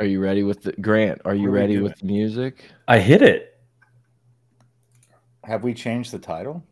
Are 0.00 0.04
you 0.04 0.20
ready 0.20 0.44
with 0.44 0.62
the 0.62 0.72
Grant? 0.72 1.20
Are 1.24 1.34
you 1.34 1.50
ready 1.50 1.78
with 1.78 1.98
the 1.98 2.06
music? 2.06 2.64
I 2.86 3.00
hit 3.00 3.20
it. 3.20 3.58
Have 5.42 5.64
we 5.64 5.74
changed 5.74 6.12
the 6.12 6.18
title? 6.18 6.62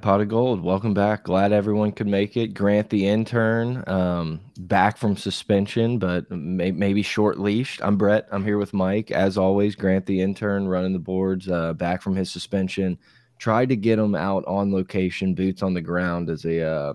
Pot 0.00 0.22
of 0.22 0.28
gold. 0.28 0.62
Welcome 0.62 0.94
back. 0.94 1.24
Glad 1.24 1.52
everyone 1.52 1.92
could 1.92 2.06
make 2.06 2.36
it. 2.36 2.54
Grant 2.54 2.88
the 2.88 3.06
intern, 3.06 3.84
um, 3.86 4.40
back 4.58 4.96
from 4.96 5.16
suspension, 5.16 5.98
but 5.98 6.30
may 6.30 6.70
maybe 6.70 7.02
short 7.02 7.38
leashed. 7.38 7.80
I'm 7.82 7.96
Brett. 7.96 8.26
I'm 8.32 8.44
here 8.44 8.56
with 8.56 8.72
Mike. 8.72 9.10
As 9.10 9.36
always, 9.36 9.74
Grant 9.74 10.06
the 10.06 10.22
intern 10.22 10.68
running 10.68 10.94
the 10.94 10.98
boards, 10.98 11.50
uh, 11.50 11.74
back 11.74 12.00
from 12.00 12.16
his 12.16 12.30
suspension. 12.30 12.98
Tried 13.38 13.68
to 13.68 13.76
get 13.76 13.98
him 13.98 14.14
out 14.14 14.44
on 14.46 14.72
location, 14.72 15.34
boots 15.34 15.62
on 15.62 15.74
the 15.74 15.82
ground 15.82 16.30
as 16.30 16.46
a 16.46 16.62
uh, 16.62 16.94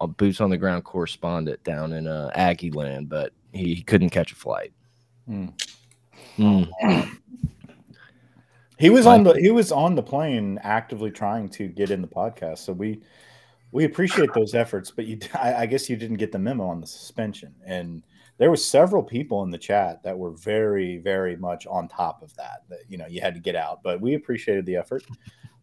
a 0.00 0.08
boots 0.08 0.40
on 0.40 0.50
the 0.50 0.58
ground 0.58 0.82
correspondent 0.84 1.62
down 1.62 1.92
in 1.92 2.08
uh, 2.08 2.30
Aggie 2.34 2.72
land, 2.72 3.08
but 3.08 3.32
he, 3.52 3.74
he 3.74 3.82
couldn't 3.82 4.10
catch 4.10 4.32
a 4.32 4.36
flight. 4.36 4.72
Mm. 5.28 5.52
Mm. 6.36 7.16
He 8.80 8.90
was 8.90 9.06
on 9.06 9.22
the 9.24 9.34
he 9.34 9.50
was 9.50 9.70
on 9.72 9.94
the 9.94 10.02
plane 10.02 10.58
actively 10.62 11.10
trying 11.10 11.48
to 11.50 11.68
get 11.68 11.90
in 11.90 12.00
the 12.00 12.08
podcast. 12.08 12.58
So 12.58 12.72
we 12.72 13.02
we 13.72 13.84
appreciate 13.84 14.32
those 14.34 14.54
efforts, 14.54 14.90
but 14.90 15.06
you 15.06 15.18
I, 15.34 15.54
I 15.54 15.66
guess 15.66 15.88
you 15.90 15.96
didn't 15.96 16.16
get 16.16 16.32
the 16.32 16.38
memo 16.38 16.66
on 16.66 16.80
the 16.80 16.86
suspension. 16.86 17.54
And 17.64 18.02
there 18.38 18.48
were 18.50 18.56
several 18.56 19.02
people 19.02 19.42
in 19.42 19.50
the 19.50 19.58
chat 19.58 20.02
that 20.02 20.18
were 20.18 20.30
very 20.30 20.98
very 20.98 21.36
much 21.36 21.66
on 21.66 21.88
top 21.88 22.22
of 22.22 22.34
that. 22.36 22.62
That 22.68 22.80
you 22.88 22.96
know 22.96 23.06
you 23.06 23.20
had 23.20 23.34
to 23.34 23.40
get 23.40 23.54
out, 23.54 23.82
but 23.82 24.00
we 24.00 24.14
appreciated 24.14 24.64
the 24.66 24.76
effort. 24.76 25.04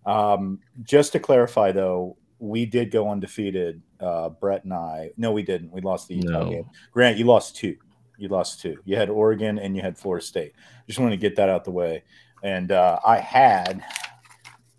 Um, 0.06 0.60
just 0.84 1.12
to 1.14 1.20
clarify 1.20 1.72
though, 1.72 2.18
we 2.40 2.66
did 2.66 2.92
go 2.92 3.10
undefeated. 3.10 3.82
Uh, 4.00 4.30
Brett 4.30 4.64
and 4.64 4.74
I. 4.74 5.10
No, 5.18 5.32
we 5.32 5.42
didn't. 5.42 5.72
We 5.72 5.82
lost 5.82 6.08
the 6.08 6.16
Utah 6.16 6.44
No. 6.44 6.50
game. 6.52 6.66
Grant, 6.92 7.18
you 7.18 7.26
lost 7.26 7.56
two. 7.56 7.76
You 8.20 8.28
lost 8.30 8.62
two. 8.62 8.78
You 8.86 8.96
had 8.96 9.10
Oregon 9.10 9.60
and 9.60 9.76
you 9.76 9.82
had 9.82 9.98
Florida 9.98 10.26
State. 10.26 10.54
Just 10.88 11.00
wanted 11.00 11.12
to 11.12 11.18
get 11.22 11.36
that 11.36 11.50
out 11.50 11.64
the 11.64 11.72
way. 11.72 12.04
And 12.44 12.72
uh, 12.72 13.00
I 13.06 13.18
had, 13.18 13.84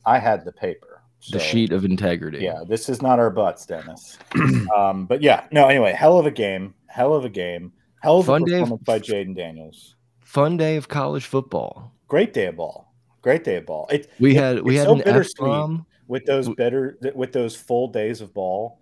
I 0.07 0.19
had 0.19 0.45
the 0.45 0.53
paper. 0.53 1.03
The 1.31 1.41
sheet 1.41 1.73
of 1.73 1.85
integrity. 1.85 2.39
Yeah, 2.39 2.63
this 2.67 2.89
is 2.89 3.03
not 3.03 3.19
our 3.19 3.29
butts, 3.29 3.67
Dennis. 3.67 4.17
um, 4.77 5.05
but 5.05 5.21
yeah, 5.21 5.45
no. 5.53 5.67
Anyway, 5.69 5.93
hell 5.93 6.19
of 6.19 6.25
a 6.27 6.31
game. 6.31 6.75
Hell 6.87 7.13
of 7.15 7.25
a 7.25 7.29
game. 7.29 7.73
Hell 8.03 8.21
of 8.21 8.27
Fun 8.27 8.43
a 8.45 8.47
day 8.47 8.61
of- 8.63 8.85
by 8.85 8.99
Jayden 8.99 9.37
Daniels. 9.37 9.97
Fun 10.21 10.57
day 10.57 10.77
of 10.77 10.89
college 10.89 11.27
football. 11.27 11.93
Great 12.07 12.33
day 12.33 12.47
of 12.47 12.57
ball. 12.57 12.95
Great 13.21 13.45
day 13.45 13.57
of 13.57 13.67
ball. 13.67 13.89
It, 13.91 14.09
We 14.21 14.37
it- 14.37 14.41
had 14.41 14.63
we 14.63 14.77
had 14.77 14.87
so 14.87 14.93
an 14.95 15.03
bittersweet. 15.03 15.81
with 16.07 16.25
those 16.25 16.49
better 16.51 16.97
with 17.15 17.33
those 17.33 17.57
full 17.57 17.89
days 17.89 18.21
of 18.23 18.33
ball 18.33 18.81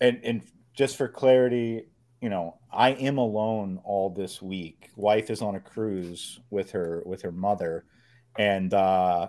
and 0.00 0.20
and 0.22 0.42
just 0.76 0.96
for 0.96 1.08
clarity 1.08 1.86
you 2.24 2.30
know 2.30 2.56
i 2.72 2.92
am 2.92 3.18
alone 3.18 3.78
all 3.84 4.08
this 4.08 4.40
week. 4.40 4.90
Wife 4.96 5.28
is 5.28 5.42
on 5.42 5.56
a 5.56 5.60
cruise 5.60 6.40
with 6.48 6.70
her 6.70 7.02
with 7.04 7.20
her 7.20 7.30
mother. 7.30 7.84
And 8.38 8.72
uh 8.72 9.28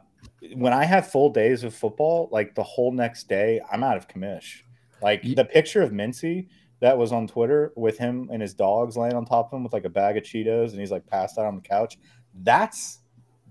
when 0.55 0.71
i 0.71 0.85
have 0.85 1.11
full 1.11 1.29
days 1.29 1.65
of 1.65 1.75
football 1.75 2.29
like 2.31 2.55
the 2.55 2.63
whole 2.63 2.93
next 2.93 3.27
day 3.27 3.59
i'm 3.69 3.83
out 3.83 3.97
of 3.97 4.07
commish. 4.07 4.61
Like 5.01 5.21
the 5.23 5.43
picture 5.43 5.81
of 5.81 5.91
mincy 5.91 6.47
that 6.79 6.97
was 6.97 7.11
on 7.11 7.27
twitter 7.27 7.73
with 7.75 7.97
him 7.97 8.29
and 8.31 8.41
his 8.41 8.53
dogs 8.53 8.95
laying 8.95 9.13
on 9.13 9.25
top 9.25 9.51
of 9.51 9.57
him 9.57 9.65
with 9.65 9.73
like 9.73 9.83
a 9.83 9.89
bag 9.89 10.15
of 10.15 10.23
cheetos 10.23 10.71
and 10.71 10.79
he's 10.79 10.91
like 10.91 11.05
passed 11.05 11.37
out 11.37 11.45
on 11.45 11.55
the 11.55 11.61
couch 11.61 11.97
that's 12.43 12.99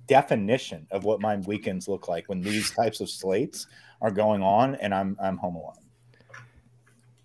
definition 0.06 0.86
of 0.90 1.04
what 1.04 1.20
my 1.20 1.36
weekends 1.36 1.86
look 1.86 2.08
like 2.08 2.30
when 2.30 2.40
these 2.40 2.70
types 2.70 3.00
of 3.00 3.10
slates 3.10 3.66
are 4.00 4.10
going 4.10 4.42
on 4.42 4.74
and 4.76 4.94
I'm 4.94 5.16
I'm 5.22 5.36
home 5.36 5.56
alone. 5.56 5.83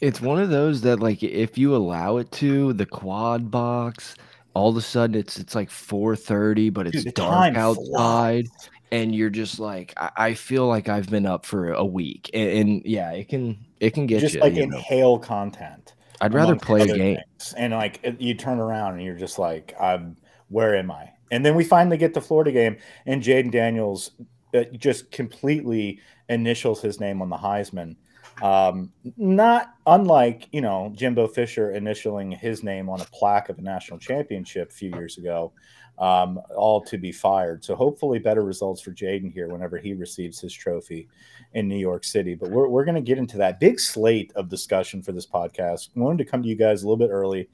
It's 0.01 0.21
one 0.21 0.39
of 0.41 0.49
those 0.49 0.81
that 0.81 0.99
like 0.99 1.23
if 1.23 1.57
you 1.57 1.75
allow 1.75 2.17
it 2.17 2.31
to 2.33 2.73
the 2.73 2.85
quad 2.85 3.51
box, 3.51 4.15
all 4.53 4.69
of 4.69 4.77
a 4.77 4.81
sudden 4.81 5.15
it's 5.15 5.37
it's 5.37 5.55
like 5.55 5.69
4:30, 5.69 6.73
but 6.73 6.87
it's 6.87 7.03
Dude, 7.03 7.13
dark 7.15 7.55
outside, 7.55 8.47
flies. 8.47 8.69
and 8.91 9.13
you're 9.13 9.29
just 9.29 9.59
like, 9.59 9.93
I, 9.97 10.11
I 10.17 10.33
feel 10.33 10.67
like 10.67 10.89
I've 10.89 11.09
been 11.09 11.25
up 11.25 11.45
for 11.45 11.71
a 11.73 11.85
week, 11.85 12.29
and, 12.33 12.49
and 12.49 12.81
yeah, 12.85 13.11
it 13.11 13.27
can 13.29 13.65
it 13.79 13.91
can 13.93 14.07
get 14.07 14.21
Just 14.21 14.35
you. 14.35 14.41
like 14.41 14.55
you 14.55 14.67
know. 14.67 14.77
inhale 14.77 15.19
content. 15.19 15.93
I'd 16.21 16.33
rather 16.33 16.55
play 16.55 16.81
a 16.81 16.87
game. 16.87 17.15
things. 17.17 17.53
And 17.57 17.73
like 17.73 17.99
you 18.19 18.33
turn 18.35 18.59
around 18.59 18.93
and 18.95 19.03
you're 19.03 19.15
just 19.17 19.39
like, 19.39 19.73
I'm 19.79 20.17
where 20.49 20.75
am 20.75 20.91
I? 20.91 21.11
And 21.31 21.45
then 21.45 21.55
we 21.55 21.63
finally 21.63 21.97
get 21.97 22.13
the 22.13 22.21
Florida 22.21 22.51
game, 22.51 22.77
and 23.05 23.21
Jayden 23.23 23.51
Daniels 23.51 24.11
uh, 24.53 24.63
just 24.77 25.11
completely 25.11 25.99
initials 26.29 26.81
his 26.81 26.99
name 26.99 27.21
on 27.21 27.29
the 27.29 27.37
Heisman. 27.37 27.95
Um, 28.41 28.91
not 29.17 29.73
unlike 29.85 30.47
you 30.51 30.61
know 30.61 30.93
Jimbo 30.95 31.27
Fisher 31.27 31.73
initialing 31.73 32.37
his 32.37 32.63
name 32.63 32.89
on 32.89 33.01
a 33.01 33.05
plaque 33.05 33.49
of 33.49 33.57
a 33.57 33.61
national 33.61 33.99
championship 33.99 34.69
a 34.69 34.73
few 34.73 34.91
years 34.91 35.17
ago, 35.17 35.51
um, 35.99 36.39
all 36.55 36.81
to 36.81 36.97
be 36.97 37.11
fired. 37.11 37.63
So 37.63 37.75
hopefully 37.75 38.19
better 38.19 38.43
results 38.43 38.81
for 38.81 38.91
Jayden 38.91 39.31
here 39.31 39.49
whenever 39.49 39.77
he 39.77 39.93
receives 39.93 40.39
his 40.39 40.53
trophy 40.53 41.09
in 41.53 41.67
New 41.67 41.77
York 41.77 42.03
City. 42.03 42.35
But 42.35 42.49
we're, 42.51 42.69
we're 42.69 42.85
going 42.85 42.95
to 42.95 43.01
get 43.01 43.17
into 43.17 43.37
that 43.37 43.59
big 43.59 43.79
slate 43.79 44.31
of 44.35 44.49
discussion 44.49 45.01
for 45.01 45.11
this 45.11 45.27
podcast. 45.27 45.89
We 45.95 46.01
wanted 46.01 46.23
to 46.23 46.31
come 46.31 46.41
to 46.41 46.47
you 46.47 46.55
guys 46.55 46.83
a 46.83 46.85
little 46.85 46.97
bit 46.97 47.11
early. 47.11 47.49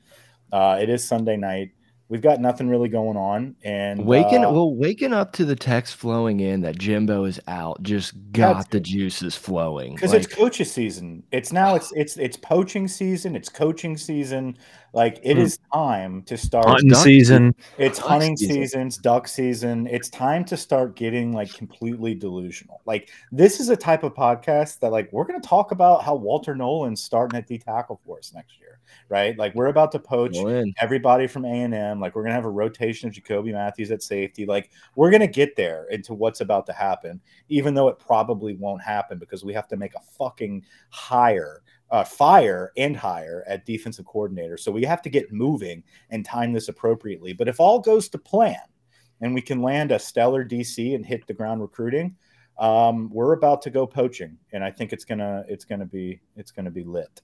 Uh, 0.51 0.77
it 0.79 0.89
is 0.89 1.03
Sunday 1.03 1.37
night. 1.37 1.71
We've 2.07 2.21
got 2.21 2.39
nothing 2.39 2.69
really 2.69 2.87
going 2.87 3.17
on, 3.17 3.55
and 3.63 4.05
Waking 4.05 4.45
uh, 4.45 4.51
well, 4.51 4.75
waking 4.75 5.11
up 5.11 5.33
to 5.33 5.43
the 5.45 5.55
text 5.55 5.95
flowing 5.95 6.39
in 6.39 6.61
that 6.61 6.77
Jimbo 6.77 7.23
is 7.23 7.39
out 7.47 7.81
just 7.81 8.13
got 8.31 8.69
the 8.69 8.79
juices 8.79 9.35
flowing. 9.35 9.95
because 9.95 10.13
Like, 10.13 10.23
it's 10.25 10.35
coaches 10.35 10.71
season. 10.71 11.23
It's 11.31 11.51
now 11.51 11.73
it's 11.73 11.91
it's 11.93 12.15
it's 12.17 12.37
poaching 12.37 12.87
season. 12.87 13.35
It's 13.35 13.49
coaching 13.49 13.97
season. 13.97 14.55
Like 14.93 15.19
it 15.23 15.35
Hmm. 15.35 15.41
is 15.41 15.57
time 15.73 16.21
to 16.27 16.37
start. 16.37 16.67
Hunting 16.67 16.89
duck 16.89 17.03
season. 17.03 17.55
It's 17.79 17.97
duck 17.97 18.07
hunting 18.07 18.37
season. 18.37 18.55
seasons, 18.55 18.97
duck 18.97 19.27
season. 19.27 19.87
It's 19.87 20.07
time 20.09 20.45
to 20.45 20.55
start 20.55 20.95
getting 20.95 21.33
like 21.33 21.51
completely 21.55 22.13
delusional. 22.13 22.81
Like 22.85 23.09
this 23.31 23.59
is 23.59 23.69
a 23.69 23.75
type 23.75 24.03
of 24.03 24.13
podcast 24.13 24.79
that 24.81 24.91
like 24.91 25.11
we're 25.11 25.25
going 25.25 25.41
to 25.41 25.47
talk 25.47 25.71
about 25.71 26.03
how 26.03 26.13
Walter 26.13 26.55
Nolen's 26.55 27.01
starting 27.01 27.35
at 27.39 27.47
D 27.47 27.57
tackle 27.57 27.99
for 28.05 28.19
us 28.19 28.31
next 28.31 28.59
year, 28.59 28.74
right? 29.09 29.37
Like 29.37 29.55
we're 29.55 29.67
about 29.67 29.91
to 29.93 29.99
poach 29.99 30.35
everybody 30.79 31.27
from 31.27 31.45
A 31.45 31.63
and 31.63 31.73
M. 31.73 31.99
Like 31.99 32.15
we're 32.15 32.23
gonna 32.23 32.35
have 32.35 32.45
a 32.45 32.49
rotation 32.49 33.07
of 33.07 33.13
Jacoby 33.13 33.51
Mathews 33.51 33.91
at 33.91 34.03
safety. 34.03 34.45
Like 34.45 34.71
we're 34.95 35.11
gonna 35.11 35.27
get 35.27 35.55
there 35.55 35.85
into 35.89 36.13
what's 36.13 36.41
about 36.41 36.65
to 36.67 36.73
happen, 36.73 37.21
even 37.49 37.73
though 37.73 37.87
it 37.87 37.99
probably 37.99 38.55
won't 38.55 38.81
happen 38.81 39.17
because 39.17 39.43
we 39.43 39.53
have 39.53 39.67
to 39.69 39.77
make 39.77 39.95
a 39.95 40.01
fucking 40.17 40.63
hire, 40.89 41.61
uh, 41.91 42.03
fire 42.03 42.71
and 42.77 42.95
hire 42.95 43.43
at 43.47 43.65
defensive 43.65 44.05
coordinator. 44.05 44.57
So 44.57 44.71
we 44.71 44.83
have 44.83 45.01
to 45.03 45.09
get 45.09 45.31
moving 45.31 45.83
and 46.09 46.25
time 46.25 46.53
this 46.53 46.69
appropriately. 46.69 47.33
But 47.33 47.47
if 47.47 47.59
all 47.59 47.79
goes 47.79 48.09
to 48.09 48.17
plan, 48.17 48.57
and 49.21 49.33
we 49.33 49.41
can 49.41 49.61
land 49.61 49.91
a 49.91 49.99
stellar 49.99 50.43
DC 50.43 50.93
and 50.93 51.05
hit 51.05 51.25
the 51.25 51.33
ground 51.33 51.61
recruiting, 51.61 52.15
um, 52.57 53.09
we're 53.11 53.33
about 53.33 53.61
to 53.63 53.69
go 53.69 53.85
poaching, 53.85 54.37
and 54.53 54.63
I 54.63 54.71
think 54.71 54.93
it's 54.93 55.05
gonna 55.05 55.43
it's 55.47 55.65
gonna 55.65 55.85
be 55.85 56.21
it's 56.35 56.51
gonna 56.51 56.71
be 56.71 56.83
lit. 56.83 57.21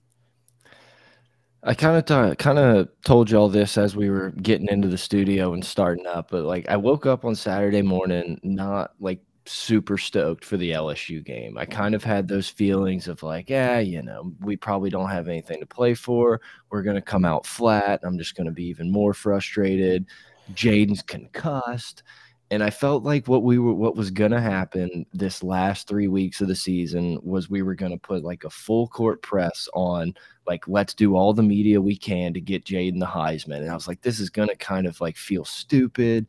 I 1.64 1.76
kind 1.76 1.96
of 1.98 2.38
kind 2.38 2.58
of 2.58 2.90
told 3.06 3.30
you 3.30 3.38
all 3.38 3.50
this 3.50 3.78
as 3.78 3.96
we 3.96 4.10
were 4.10 4.32
getting 4.32 4.68
into 4.68 4.88
the 4.88 4.98
studio 4.98 5.54
and 5.54 5.64
starting 5.64 6.08
up, 6.08 6.32
but 6.32 6.44
like 6.44 6.68
I 6.68 6.76
woke 6.78 7.06
up 7.06 7.24
on 7.24 7.36
Saturday 7.36 7.84
morning 7.84 8.40
not 8.42 8.94
like 9.00 9.22
super 9.46 9.98
stoked 9.98 10.44
for 10.44 10.58
the 10.58 10.72
LSU 10.72 11.24
game. 11.24 11.58
I 11.58 11.66
kind 11.66 11.94
of 11.94 12.04
had 12.04 12.28
those 12.28 12.50
feelings 12.50 13.08
of 13.08 13.22
like, 13.22 13.50
yeah, 13.50 13.80
you 13.80 14.02
know, 14.02 14.34
we 14.40 14.56
probably 14.58 14.90
don't 14.90 15.10
have 15.10 15.28
anything 15.28 15.60
to 15.60 15.66
play 15.66 15.94
for. 15.94 16.42
We're 16.70 16.84
going 16.84 16.96
to 16.96 17.02
come 17.02 17.26
out 17.26 17.46
flat. 17.46 18.02
I'm 18.04 18.18
just 18.18 18.36
going 18.36 18.46
to 18.46 18.54
be 18.54 18.66
even 18.66 18.92
more 18.92 19.14
frustrated. 19.14 20.06
Jayden's 20.54 21.02
concussed. 21.02 22.04
And 22.50 22.62
I 22.64 22.70
felt 22.70 23.04
like 23.04 23.28
what 23.28 23.44
we 23.44 23.60
were 23.60 23.74
what 23.74 23.96
was 23.96 24.12
gonna 24.12 24.42
happen 24.42 25.06
this 25.14 25.42
last 25.42 25.88
three 25.88 26.10
weeks 26.10 26.42
of 26.42 26.50
the 26.50 26.56
season 26.56 27.18
was 27.24 27.50
we 27.50 27.62
were 27.62 27.76
gonna 27.76 27.98
put 27.98 28.26
like 28.26 28.44
a 28.44 28.50
full 28.50 28.90
court 28.90 29.22
press 29.22 29.70
on 29.74 30.14
like 30.48 30.68
let's 30.68 30.94
do 30.94 31.16
all 31.16 31.34
the 31.34 31.44
media 31.44 31.82
we 31.82 31.96
can 31.96 32.34
to 32.34 32.42
get 32.42 32.66
Jayden 32.66 33.00
the 33.00 33.06
Heisman. 33.06 33.58
And 33.58 33.70
I 33.70 33.74
was 33.74 33.88
like, 33.88 34.02
this 34.02 34.20
is 34.20 34.30
gonna 34.30 34.56
kind 34.56 34.88
of 34.88 35.00
like 35.02 35.18
feel 35.18 35.46
stupid. 35.46 36.28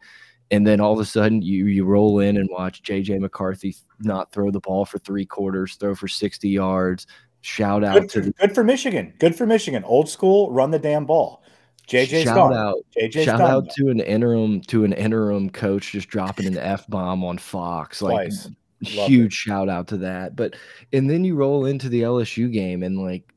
And 0.50 0.66
then 0.66 0.80
all 0.80 0.92
of 0.92 0.98
a 0.98 1.04
sudden 1.04 1.42
you 1.42 1.66
you 1.66 1.84
roll 1.84 2.20
in 2.20 2.36
and 2.36 2.48
watch 2.50 2.82
JJ 2.82 3.20
McCarthy 3.20 3.74
not 4.00 4.32
throw 4.32 4.50
the 4.50 4.60
ball 4.60 4.84
for 4.84 4.98
three 4.98 5.24
quarters, 5.24 5.76
throw 5.76 5.94
for 5.94 6.08
60 6.08 6.48
yards. 6.48 7.06
Shout 7.40 7.82
out 7.82 8.02
Good 8.02 8.10
to 8.10 8.20
the 8.20 8.30
good 8.32 8.54
for 8.54 8.62
Michigan. 8.62 9.14
Good 9.18 9.34
for 9.34 9.46
Michigan. 9.46 9.82
Old 9.84 10.08
school, 10.08 10.52
run 10.52 10.70
the 10.70 10.78
damn 10.78 11.06
ball. 11.06 11.42
JJ's 11.88 12.24
shout 12.24 12.36
gone. 12.36 12.54
out, 12.54 12.76
JJ's 12.96 13.24
shout 13.24 13.38
done 13.38 13.50
out 13.50 13.70
to 13.70 13.88
an 13.88 14.00
interim 14.00 14.60
to 14.62 14.84
an 14.84 14.92
interim 14.92 15.50
coach 15.50 15.92
just 15.92 16.08
dropping 16.08 16.46
an 16.46 16.58
f 16.58 16.86
bomb 16.86 17.24
on 17.24 17.38
Fox. 17.38 18.00
Like 18.00 18.28
Twice. 18.28 18.50
Huge 18.80 19.32
shout 19.32 19.68
out 19.68 19.86
to 19.88 19.96
that. 19.98 20.34
But 20.34 20.56
and 20.92 21.08
then 21.08 21.24
you 21.24 21.36
roll 21.36 21.66
into 21.66 21.88
the 21.88 22.02
LSU 22.02 22.52
game 22.52 22.82
and 22.82 22.98
like 22.98 23.32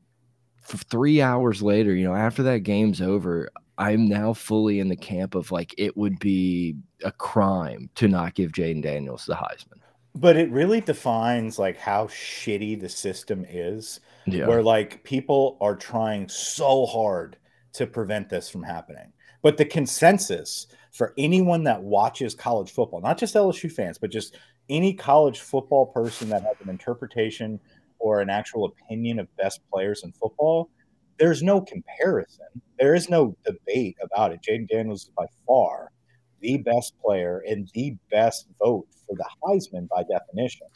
three 0.66 1.20
hours 1.20 1.62
later, 1.62 1.94
you 1.94 2.04
know, 2.04 2.14
after 2.14 2.42
that 2.44 2.58
game's 2.58 3.00
over, 3.00 3.48
I'm 3.78 4.08
now 4.08 4.32
fully 4.32 4.80
in 4.80 4.88
the 4.88 4.96
camp 4.96 5.34
of 5.34 5.52
like 5.52 5.74
it 5.78 5.96
would 5.96 6.18
be 6.18 6.76
a 7.04 7.12
crime 7.12 7.90
to 7.96 8.08
not 8.08 8.34
give 8.34 8.52
Jayden 8.52 8.82
Daniels 8.82 9.26
the 9.26 9.34
Heisman. 9.34 9.80
But 10.14 10.36
it 10.36 10.50
really 10.50 10.80
defines 10.80 11.58
like 11.58 11.76
how 11.76 12.06
shitty 12.06 12.80
the 12.80 12.88
system 12.88 13.44
is, 13.48 14.00
Yeah. 14.26 14.46
where 14.46 14.62
like 14.62 15.04
people 15.04 15.58
are 15.60 15.76
trying 15.76 16.28
so 16.28 16.86
hard 16.86 17.36
to 17.74 17.86
prevent 17.86 18.30
this 18.30 18.48
from 18.48 18.62
happening. 18.62 19.12
But 19.42 19.58
the 19.58 19.66
consensus 19.66 20.66
for 20.92 21.12
anyone 21.18 21.64
that 21.64 21.82
watches 21.82 22.34
college 22.34 22.70
football, 22.70 23.02
not 23.02 23.18
just 23.18 23.34
LSU 23.34 23.70
fans, 23.70 23.98
but 23.98 24.10
just 24.10 24.38
any 24.70 24.94
college 24.94 25.40
football 25.40 25.86
person 25.86 26.30
that 26.30 26.42
has 26.42 26.56
an 26.62 26.70
interpretation 26.70 27.60
or 27.98 28.20
an 28.20 28.30
actual 28.30 28.66
opinion 28.66 29.18
of 29.18 29.34
best 29.36 29.60
players 29.72 30.02
in 30.04 30.12
football, 30.12 30.70
there's 31.18 31.42
no 31.42 31.60
comparison. 31.60 32.46
There 32.78 32.94
is 32.94 33.08
no 33.08 33.36
debate 33.44 33.96
about 34.02 34.32
it. 34.32 34.40
Jayden 34.46 34.68
Daniels 34.68 35.04
is 35.04 35.10
by 35.16 35.26
far 35.46 35.90
the 36.40 36.58
best 36.58 36.94
player 37.02 37.42
and 37.48 37.68
the 37.74 37.96
best 38.10 38.46
vote 38.58 38.86
for 39.06 39.16
the 39.16 39.24
Heisman 39.42 39.88
by 39.88 40.02
definition. 40.02 40.66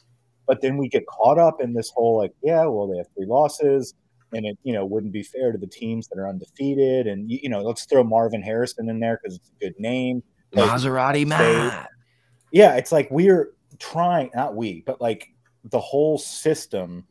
But 0.47 0.61
then 0.61 0.79
we 0.79 0.89
get 0.89 1.07
caught 1.07 1.39
up 1.39 1.61
in 1.61 1.75
this 1.75 1.91
whole 1.91 2.19
like, 2.19 2.33
yeah, 2.43 2.65
well, 2.67 2.89
they 2.89 2.99
have 2.99 3.07
three 3.15 3.27
losses, 3.27 3.95
and 4.33 4.47
it 4.47 4.59
you 4.63 4.73
know 4.73 4.85
wouldn't 4.85 5.13
be 5.13 5.23
fair 5.23 5.53
to 5.53 5.59
the 5.59 5.67
teams 5.67 6.09
that 6.09 6.19
are 6.19 6.29
undefeated, 6.29 7.07
and 7.07 7.31
you 7.31 7.49
know 7.49 7.63
let's 7.63 7.85
throw 7.85 8.03
Marvin 8.03 8.43
Harrison 8.43 8.89
in 8.89 9.01
there 9.01 9.21
because 9.23 9.37
it's 9.37 9.51
a 9.51 9.65
good 9.65 9.79
name. 9.79 10.23
Like, 10.53 10.71
Maserati. 10.71 11.27
Matt. 11.27 11.89
yeah, 12.53 12.75
it's 12.77 12.91
like 12.91 13.09
we're 13.11 13.53
trying, 13.79 14.31
not 14.35 14.57
we, 14.57 14.83
but 14.87 15.01
like 15.01 15.29
the 15.65 15.81
whole 15.81 16.19
system. 16.19 17.05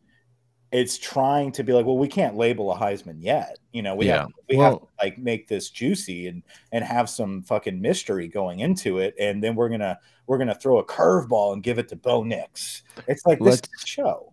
It's 0.72 0.98
trying 1.00 1.52
to 1.54 1.64
be 1.64 1.74
like, 1.74 1.86
well, 1.86 1.98
we 1.98 2.08
can't 2.08 2.36
label 2.36 2.72
a 2.72 2.78
Heisman 2.78 3.16
yet. 3.18 3.58
You 3.72 3.82
know, 3.82 3.96
we 3.96 4.06
Yeah. 4.08 4.20
have 4.20 4.28
we 4.50 4.56
have 4.58 4.80
to 4.80 4.88
like 5.02 5.18
make 5.18 5.48
this 5.48 5.70
juicy 5.70 6.28
and 6.28 6.44
and 6.72 6.84
have 6.84 7.10
some 7.10 7.42
fucking 7.44 7.82
mystery 7.82 8.28
going 8.28 8.60
into 8.60 9.00
it, 9.00 9.16
and 9.20 9.44
then 9.44 9.56
we're 9.56 9.70
gonna 9.70 9.98
we're 10.28 10.38
gonna 10.38 10.54
throw 10.56 10.78
a 10.78 10.86
curveball 10.86 11.54
and 11.54 11.64
give 11.64 11.80
it 11.80 11.88
to 11.90 11.96
Bo 11.96 12.24
Nix. 12.24 12.84
It's 13.08 13.26
like 13.26 13.40
this 13.40 13.62
show. 13.84 14.32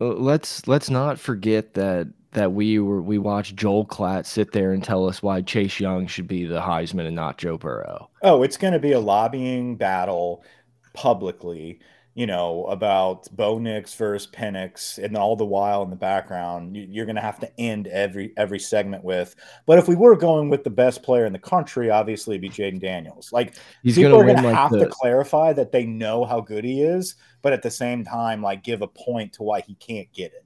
Let's 0.00 0.66
let's 0.66 0.90
not 0.90 1.18
forget 1.20 1.74
that 1.74 2.08
that 2.32 2.52
we 2.52 2.78
were 2.80 3.00
we 3.00 3.16
watched 3.18 3.56
Joel 3.56 3.86
Klatt 3.86 4.26
sit 4.26 4.52
there 4.52 4.72
and 4.72 4.84
tell 4.84 5.08
us 5.08 5.22
why 5.22 5.40
Chase 5.40 5.80
Young 5.80 6.06
should 6.06 6.26
be 6.26 6.44
the 6.44 6.60
Heisman 6.60 7.06
and 7.06 7.16
not 7.16 7.38
Joe 7.38 7.56
Burrow. 7.56 8.10
Oh, 8.22 8.42
it's 8.42 8.58
going 8.58 8.74
to 8.74 8.78
be 8.78 8.92
a 8.92 9.00
lobbying 9.00 9.76
battle 9.76 10.44
publicly, 10.92 11.78
you 12.16 12.26
know, 12.26 12.64
about 12.64 13.28
Bo 13.36 13.58
Nix 13.58 13.94
versus 13.94 14.26
Penix, 14.32 14.96
and 15.04 15.16
all 15.18 15.36
the 15.36 15.44
while 15.44 15.82
in 15.82 15.90
the 15.90 15.96
background, 15.96 16.74
you- 16.74 16.88
you're 16.90 17.04
going 17.04 17.14
to 17.16 17.20
have 17.22 17.38
to 17.40 17.60
end 17.60 17.88
every 17.88 18.32
every 18.38 18.58
segment 18.58 19.04
with. 19.04 19.36
But 19.66 19.78
if 19.78 19.86
we 19.86 19.96
were 19.96 20.16
going 20.16 20.48
with 20.48 20.64
the 20.64 20.70
best 20.70 21.02
player 21.02 21.26
in 21.26 21.34
the 21.34 21.38
country, 21.38 21.90
obviously, 21.90 22.36
it'd 22.36 22.40
be 22.40 22.48
Jayden 22.48 22.80
Daniels. 22.80 23.32
Like 23.32 23.56
He's 23.82 23.96
people 23.96 24.12
gonna 24.12 24.22
are 24.22 24.26
going 24.32 24.36
to 24.38 24.48
like 24.48 24.56
have 24.56 24.70
to 24.72 24.86
clarify 24.88 25.52
that 25.52 25.72
they 25.72 25.84
know 25.84 26.24
how 26.24 26.40
good 26.40 26.64
he 26.64 26.80
is, 26.82 27.16
but 27.42 27.52
at 27.52 27.60
the 27.60 27.70
same 27.70 28.02
time, 28.02 28.42
like 28.42 28.64
give 28.64 28.80
a 28.80 28.88
point 28.88 29.34
to 29.34 29.42
why 29.42 29.60
he 29.60 29.74
can't 29.74 30.10
get 30.14 30.32
it. 30.32 30.45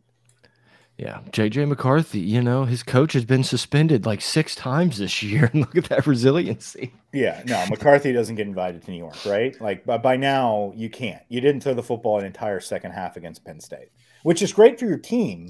Yeah 1.00 1.20
JJ 1.32 1.69
McCarthy. 1.69 2.20
You 2.20 2.43
know 2.43 2.64
his 2.64 2.82
coach 2.82 3.14
has 3.14 3.25
been 3.25 3.43
suspended 3.43 4.05
like 4.05 4.20
six 4.20 4.55
times 4.55 4.99
this 4.99 5.23
year, 5.23 5.50
look 5.55 5.76
at 5.76 5.85
that 5.85 6.06
resiliency. 6.06 6.93
Yeah, 7.12 7.43
no, 7.47 7.64
McCarthy 7.69 8.12
doesn't 8.12 8.37
get 8.37 8.47
invited 8.47 8.82
to 8.82 8.91
New 8.91 8.99
York, 8.99 9.25
right? 9.26 9.61
Like, 9.61 9.85
by, 9.85 9.99
by 9.99 10.17
now, 10.17 10.73
you 10.76 10.88
can't. 10.88 11.23
You 11.29 11.41
didn't 11.41 11.62
throw 11.62 11.75
the 11.75 11.82
football 11.82 12.20
an 12.20 12.25
entire 12.25 12.61
second 12.61 12.93
half 12.93 13.17
against 13.17 13.44
Penn 13.44 13.61
State, 13.61 13.88
which 14.23 14.43
is 14.43 14.52
great 14.52 14.79
for 14.79 14.87
your 14.87 14.99
team, 14.99 15.49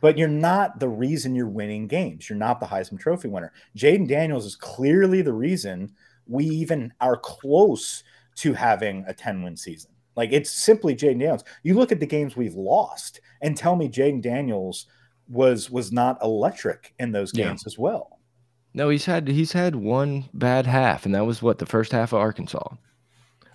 but 0.00 0.18
you're 0.18 0.28
not 0.28 0.80
the 0.80 0.88
reason 0.88 1.34
you're 1.34 1.48
winning 1.48 1.86
games. 1.86 2.28
You're 2.28 2.38
not 2.38 2.60
the 2.60 2.66
Heisman 2.66 3.00
Trophy 3.00 3.28
winner. 3.28 3.52
Jayden 3.76 4.08
Daniels 4.08 4.44
is 4.44 4.56
clearly 4.56 5.22
the 5.22 5.32
reason 5.32 5.92
we 6.26 6.44
even 6.44 6.92
are 7.00 7.16
close 7.16 8.02
to 8.36 8.52
having 8.52 9.04
a 9.08 9.14
10 9.14 9.42
win 9.42 9.56
season. 9.56 9.90
Like, 10.18 10.32
it's 10.32 10.50
simply 10.50 10.96
Jayden 10.96 11.20
Daniels. 11.20 11.44
You 11.62 11.74
look 11.74 11.92
at 11.92 12.00
the 12.00 12.06
games 12.06 12.36
we've 12.36 12.56
lost 12.56 13.20
and 13.40 13.56
tell 13.56 13.76
me 13.76 13.88
Jayden 13.88 14.20
Daniels 14.20 14.86
was 15.28 15.70
was 15.70 15.92
not 15.92 16.18
electric 16.24 16.92
in 16.98 17.12
those 17.12 17.30
Yeah. 17.32 17.44
games 17.46 17.64
as 17.68 17.78
well. 17.78 18.18
No, 18.74 18.88
he's 18.88 19.04
had 19.04 19.28
he's 19.28 19.52
had 19.52 19.76
one 19.76 20.28
bad 20.34 20.66
half, 20.66 21.06
and 21.06 21.14
that 21.14 21.24
was 21.24 21.40
what 21.40 21.58
the 21.58 21.66
first 21.66 21.92
half 21.92 22.12
of 22.12 22.18
Arkansas. 22.18 22.66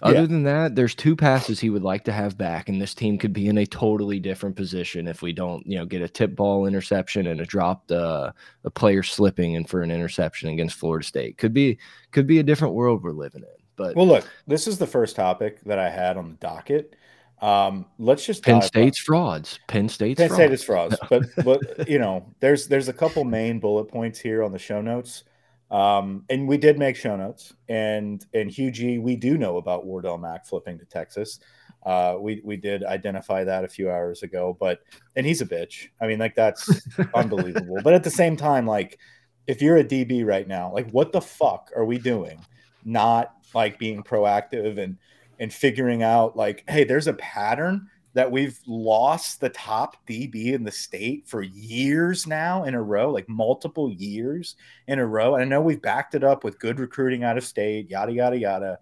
Other 0.02 0.22
Yeah. 0.22 0.26
than 0.26 0.44
that, 0.44 0.76
there's 0.76 0.96
two 0.96 1.18
passes 1.18 1.60
he 1.60 1.70
would 1.70 1.84
like 1.84 2.06
to 2.06 2.14
have 2.14 2.38
back, 2.38 2.70
and 2.70 2.82
this 2.82 2.94
team 2.94 3.18
could 3.18 3.34
be 3.34 3.48
in 3.48 3.58
a 3.58 3.66
totally 3.66 4.22
different 4.22 4.56
position 4.56 5.06
if 5.06 5.22
we 5.22 5.34
don't, 5.34 5.68
you 5.68 5.78
know, 5.78 5.86
get 5.86 6.02
a 6.02 6.08
tip 6.08 6.34
ball 6.34 6.66
interception 6.66 7.28
and 7.28 7.42
a 7.42 7.46
dropped 7.46 7.92
uh, 7.92 8.32
a 8.64 8.70
player 8.70 9.04
slipping 9.04 9.58
and 9.58 9.70
for 9.70 9.82
an 9.82 9.92
interception 9.92 10.48
against 10.48 10.78
Florida 10.78 11.06
State. 11.06 11.38
Could 11.38 11.54
be 11.54 11.78
could 12.12 12.26
be 12.26 12.40
a 12.40 12.44
different 12.44 12.74
world 12.74 13.04
we're 13.04 13.12
living 13.12 13.44
in. 13.44 13.63
But 13.76 13.96
Well, 13.96 14.08
look, 14.08 14.30
this 14.48 14.68
is 14.68 14.78
the 14.78 14.88
first 14.88 15.16
topic 15.16 15.62
that 15.66 15.80
I 15.80 15.90
had 15.90 16.18
on 16.18 16.30
the 16.30 16.36
docket. 16.36 16.96
Um, 17.42 17.86
let's 18.00 18.26
just 18.26 18.44
Penn 18.44 18.60
dive- 18.60 18.66
State's 18.66 19.00
frauds. 19.00 19.60
Penn 19.68 19.90
State's 19.90 20.18
Penn 20.18 20.30
frauds. 20.30 20.42
State 20.42 20.54
is 20.54 20.64
frauds, 20.64 20.98
but 21.10 21.24
but 21.44 21.90
you 21.90 22.00
know, 22.00 22.26
there's 22.40 22.68
there's 22.68 22.88
a 22.88 22.94
couple 22.94 23.24
main 23.24 23.60
bullet 23.60 23.86
points 23.86 24.20
here 24.20 24.44
on 24.44 24.52
the 24.52 24.60
show 24.60 24.82
notes. 24.82 25.24
Um, 25.72 26.24
and 26.30 26.48
we 26.48 26.58
did 26.58 26.78
make 26.78 26.96
show 26.96 27.16
notes, 27.16 27.54
and 27.68 28.24
and 28.34 28.50
Hugh 28.50 28.72
G, 28.72 29.00
we 29.00 29.16
do 29.16 29.38
know 29.38 29.58
about 29.58 29.86
Wardell 29.86 30.18
Mack 30.18 30.46
flipping 30.46 30.78
to 30.80 30.86
Texas. 30.86 31.40
Uh, 31.86 32.16
we 32.20 32.42
we 32.46 32.56
did 32.56 32.84
identify 32.84 33.44
that 33.44 33.66
a 33.66 33.68
few 33.68 33.90
hours 33.90 34.24
ago, 34.24 34.56
but 34.60 34.82
and 35.16 35.26
he's 35.26 35.42
a 35.42 35.46
bitch. 35.46 35.90
I 36.00 36.08
mean, 36.08 36.20
like 36.20 36.36
that's 36.36 36.88
unbelievable. 37.14 37.78
But 37.84 37.94
at 37.94 38.04
the 38.04 38.12
same 38.12 38.38
time, 38.38 38.66
like 38.66 39.00
if 39.48 39.62
you're 39.62 39.78
a 39.78 39.84
DB 39.84 40.26
right 40.26 40.48
now, 40.48 40.72
like 40.72 40.90
what 40.92 41.12
the 41.12 41.22
fuck 41.22 41.72
are 41.76 41.86
we 41.86 41.98
doing? 41.98 42.40
Not 42.86 43.34
like 43.54 43.80
being 43.80 44.04
proactive 44.04 44.78
and 44.78 44.98
and 45.40 45.54
figuring 45.54 46.04
out 46.04 46.38
like, 46.38 46.64
hey, 46.70 46.84
there's 46.84 47.08
a 47.08 47.14
pattern 47.14 47.88
that 48.14 48.32
we've 48.32 48.60
lost 48.68 49.42
the 49.42 49.50
top 49.50 49.98
DB 50.08 50.54
in 50.54 50.64
the 50.64 50.72
state 50.72 51.28
for 51.28 51.42
years 51.42 52.28
now 52.28 52.64
in 52.64 52.76
a 52.76 52.82
row, 52.82 53.12
like 53.12 53.28
multiple 53.28 53.92
years 53.92 54.56
in 54.88 55.00
a 55.00 55.06
row. 55.06 55.34
And 55.34 55.44
I 55.44 55.48
know 55.48 55.62
we've 55.62 55.82
backed 55.82 56.14
it 56.14 56.24
up 56.24 56.44
with 56.44 56.60
good 56.60 56.80
recruiting 56.80 57.24
out 57.24 57.38
of 57.38 57.44
state, 57.44 57.90
yada 57.90 58.12
yada 58.12 58.38
yada. 58.38 58.80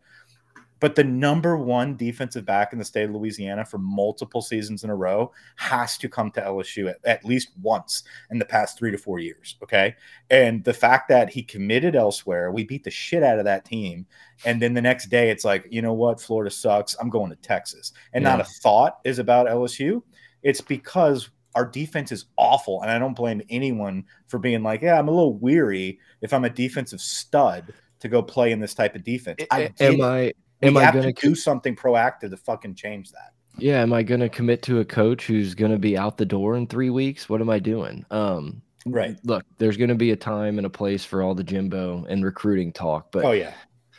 But 0.82 0.96
the 0.96 1.04
number 1.04 1.56
one 1.56 1.96
defensive 1.96 2.44
back 2.44 2.74
in 2.74 2.80
the 2.80 2.84
state 2.84 3.04
of 3.04 3.12
Louisiana 3.12 3.64
for 3.64 3.78
multiple 3.78 4.42
seasons 4.42 4.84
in 4.84 4.90
a 4.90 4.96
row 4.96 5.32
has 5.56 5.96
to 6.00 6.10
come 6.10 6.32
to 6.32 6.42
LSU 6.42 6.90
at, 6.90 6.98
at 7.06 7.24
least 7.24 7.52
once 7.62 8.04
in 8.32 8.40
the 8.40 8.46
past 8.46 8.78
three 8.78 8.90
to 8.92 8.98
four 8.98 9.20
years. 9.20 9.58
Okay. 9.64 9.96
And 10.32 10.64
the 10.64 10.74
fact 10.74 11.08
that 11.10 11.30
he 11.30 11.44
committed 11.44 11.96
elsewhere, 11.96 12.52
we 12.52 12.66
beat 12.66 12.84
the 12.84 12.90
shit 12.90 13.22
out 13.22 13.38
of 13.38 13.46
that 13.46 13.64
team. 13.64 14.08
And 14.44 14.60
then 14.60 14.74
the 14.74 14.82
next 14.82 15.10
day, 15.10 15.30
it's 15.30 15.46
like, 15.46 15.68
you 15.70 15.84
know 15.84 15.94
what? 15.94 16.20
Florida 16.20 16.50
sucks. 16.50 16.96
I'm 17.00 17.12
going 17.12 17.30
to 17.30 17.36
Texas. 17.38 17.94
And 18.14 18.24
not 18.24 18.42
a 18.42 18.44
thought 18.44 19.00
is 19.06 19.20
about 19.20 19.48
LSU. 19.48 20.02
It's 20.42 20.62
because 20.62 21.30
our 21.54 21.66
defense 21.66 22.12
is 22.12 22.26
awful. 22.38 22.82
And 22.82 22.90
I 22.90 22.98
don't 22.98 23.14
blame 23.14 23.44
anyone 23.52 24.04
for 24.28 24.40
being 24.40 24.64
like, 24.64 24.82
yeah, 24.82 24.98
I'm 24.98 25.10
a 25.10 25.12
little 25.12 25.38
weary 25.38 26.00
if 26.22 26.34
I'm 26.34 26.46
a 26.46 26.50
defensive 26.50 27.02
stud 27.02 27.72
to 28.00 28.08
go 28.08 28.24
play 28.24 28.52
in 28.52 28.60
this 28.60 28.74
type 28.74 28.96
of 28.96 29.04
defense. 29.04 29.44
I 29.52 29.70
am. 29.80 30.02
I 30.02 30.34
We 30.34 30.34
am 30.62 30.78
I 30.78 30.92
gonna 30.92 31.14
to 31.14 31.28
do 31.30 31.36
something 31.36 31.76
proactive 31.76 32.30
to 32.30 32.38
fucking 32.38 32.76
change 32.76 33.12
that. 33.12 33.34
Yeah, 33.58 33.82
am 33.82 33.92
I 33.94 34.02
going 34.02 34.22
to 34.22 34.30
commit 34.30 34.62
to 34.64 34.80
a 34.80 34.86
coach 34.86 35.28
who's 35.28 35.54
going 35.56 35.74
to 35.74 35.78
be 35.78 35.98
out 35.98 36.18
the 36.18 36.26
door 36.26 36.56
in 36.56 36.68
3 36.68 36.90
weeks? 36.90 37.28
What 37.28 37.42
am 37.42 37.50
I 37.50 37.60
doing? 37.60 38.06
Um 38.12 38.62
Right. 38.86 39.18
Look, 39.24 39.46
there's 39.60 39.78
going 39.78 39.90
to 39.90 39.96
be 39.96 40.12
a 40.12 40.16
time 40.16 40.58
and 40.58 40.66
a 40.66 40.70
place 40.70 41.06
for 41.06 41.22
all 41.22 41.36
the 41.36 41.44
Jimbo 41.44 42.06
and 42.10 42.24
recruiting 42.24 42.74
talk, 42.74 43.12
but 43.12 43.26
oh 43.26 43.32
yeah. 43.32 43.54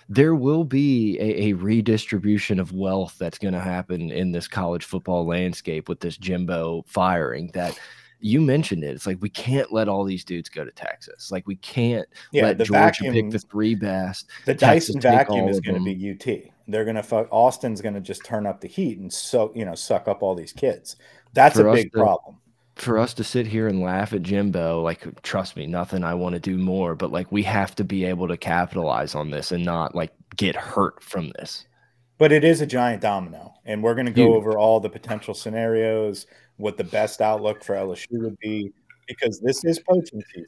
there 0.09 0.35
will 0.35 0.65
be 0.65 1.19
a, 1.21 1.51
a 1.51 1.53
redistribution 1.53 2.59
of 2.59 2.73
wealth 2.73 3.15
that's 3.19 3.39
going 3.39 3.55
to 3.55 3.61
happen 3.61 4.11
in 4.11 4.33
this 4.33 4.49
college 4.49 4.85
football 4.85 5.25
landscape 5.25 5.89
with 5.89 6.01
this 6.01 6.17
Jimbo 6.17 6.83
firing 6.89 7.51
that 7.55 7.79
you 8.23 8.41
mentioned 8.41 8.85
it. 8.85 8.89
It's 8.95 9.07
like 9.07 9.19
we 9.21 9.29
can't 9.29 9.73
let 9.73 9.89
all 9.89 10.05
these 10.05 10.25
dudes 10.25 10.49
go 10.49 10.65
to 10.65 10.71
Texas. 10.71 11.31
Like 11.33 11.47
we 11.47 11.57
can't 11.57 12.09
Yeah. 12.33 12.45
let 12.45 12.59
the 12.59 12.65
Georgia 12.65 12.81
vacuum, 13.05 13.13
pick 13.15 13.31
the 13.31 13.39
three 13.39 13.75
best. 13.75 14.29
the 14.47 14.55
Texas 14.55 14.95
Dyson 14.95 15.01
vacuum 15.01 15.49
is 15.49 15.61
going 15.61 15.79
to 15.79 15.85
be 15.85 16.11
UT. 16.11 16.53
They're 16.69 16.85
going 16.85 16.97
to 16.97 17.03
fuck. 17.03 17.29
Austin's 17.31 17.81
going 17.81 17.95
to 17.95 18.01
just 18.01 18.25
turn 18.25 18.47
up 18.47 18.61
the 18.61 18.69
heat 18.69 18.99
and 18.99 19.13
so 19.13 19.53
you 19.55 19.65
know 19.65 19.75
suck 19.75 20.09
up 20.09 20.23
all 20.23 20.35
these 20.35 20.53
kids. 20.53 20.97
That's 21.35 21.57
For 21.59 21.69
a 21.69 21.73
big 21.75 21.93
to- 21.93 21.99
problem. 21.99 22.37
for 22.77 22.99
us 22.99 23.13
to 23.15 23.25
sit 23.25 23.47
here 23.47 23.69
and 23.69 23.83
laugh 23.83 24.13
at 24.13 24.23
Jimbo, 24.23 24.81
like, 24.83 25.23
trust 25.23 25.57
me, 25.57 25.67
nothing 25.67 26.05
I 26.05 26.15
want 26.15 26.35
to 26.35 26.41
do 26.41 26.57
more, 26.57 26.95
but 26.95 27.11
like, 27.13 27.31
we 27.33 27.43
have 27.43 27.75
to 27.77 27.85
be 27.85 28.05
able 28.05 28.29
to 28.29 28.37
capitalize 28.37 29.15
on 29.15 29.31
this 29.31 29.53
and 29.53 29.65
not 29.65 29.95
like 29.95 30.13
get 30.37 30.57
hurt 30.57 31.03
from 31.03 31.31
this. 31.39 31.67
But 32.19 32.31
it 32.33 32.45
is 32.45 32.61
a 32.61 32.67
giant 32.67 33.03
domino, 33.03 33.53
and 33.65 33.83
we're 33.83 33.95
going 33.95 34.07
to 34.07 34.13
go 34.13 34.27
Huge. 34.27 34.37
over 34.37 34.57
all 34.57 34.79
the 34.79 34.89
potential 34.89 35.35
scenarios, 35.35 36.27
what 36.57 36.77
the 36.77 36.85
best 36.85 37.21
outlook 37.21 37.63
for 37.65 37.75
LSU 37.75 38.23
would 38.23 38.39
be, 38.39 38.73
because 39.09 39.41
this 39.41 39.65
is 39.65 39.81
coaching 39.89 40.23
season. 40.35 40.47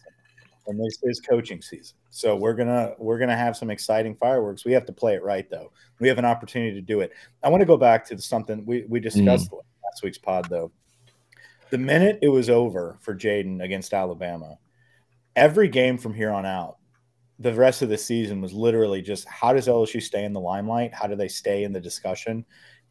and 0.66 0.78
this 0.78 0.98
is 1.02 1.20
coaching 1.20 1.60
season. 1.60 1.96
So 2.10 2.36
we're 2.36 2.54
gonna 2.54 2.94
we're 2.98 3.18
gonna 3.18 3.36
have 3.36 3.56
some 3.56 3.70
exciting 3.70 4.16
fireworks. 4.16 4.64
We 4.64 4.72
have 4.72 4.86
to 4.86 4.92
play 4.92 5.14
it 5.14 5.22
right 5.22 5.48
though. 5.50 5.72
We 6.00 6.08
have 6.08 6.18
an 6.18 6.24
opportunity 6.24 6.74
to 6.74 6.80
do 6.80 7.00
it. 7.00 7.12
I 7.42 7.48
want 7.48 7.60
to 7.60 7.66
go 7.66 7.76
back 7.76 8.06
to 8.06 8.18
something 8.20 8.64
we 8.64 8.84
we 8.88 9.00
discussed 9.00 9.50
mm. 9.50 9.58
last 9.84 10.02
week's 10.02 10.18
pod 10.18 10.46
though. 10.48 10.70
The 11.70 11.78
minute 11.78 12.18
it 12.22 12.28
was 12.28 12.50
over 12.50 12.98
for 13.00 13.14
Jayden 13.14 13.62
against 13.62 13.92
Alabama, 13.92 14.58
every 15.34 15.68
game 15.68 15.98
from 15.98 16.14
here 16.14 16.30
on 16.30 16.46
out, 16.46 16.76
the 17.38 17.52
rest 17.52 17.82
of 17.82 17.88
the 17.88 17.98
season 17.98 18.40
was 18.40 18.52
literally 18.52 19.02
just 19.02 19.28
how 19.28 19.52
does 19.52 19.66
LSU 19.66 20.00
stay 20.00 20.24
in 20.24 20.32
the 20.32 20.40
limelight? 20.40 20.94
How 20.94 21.06
do 21.06 21.16
they 21.16 21.28
stay 21.28 21.64
in 21.64 21.72
the 21.72 21.80
discussion? 21.80 22.44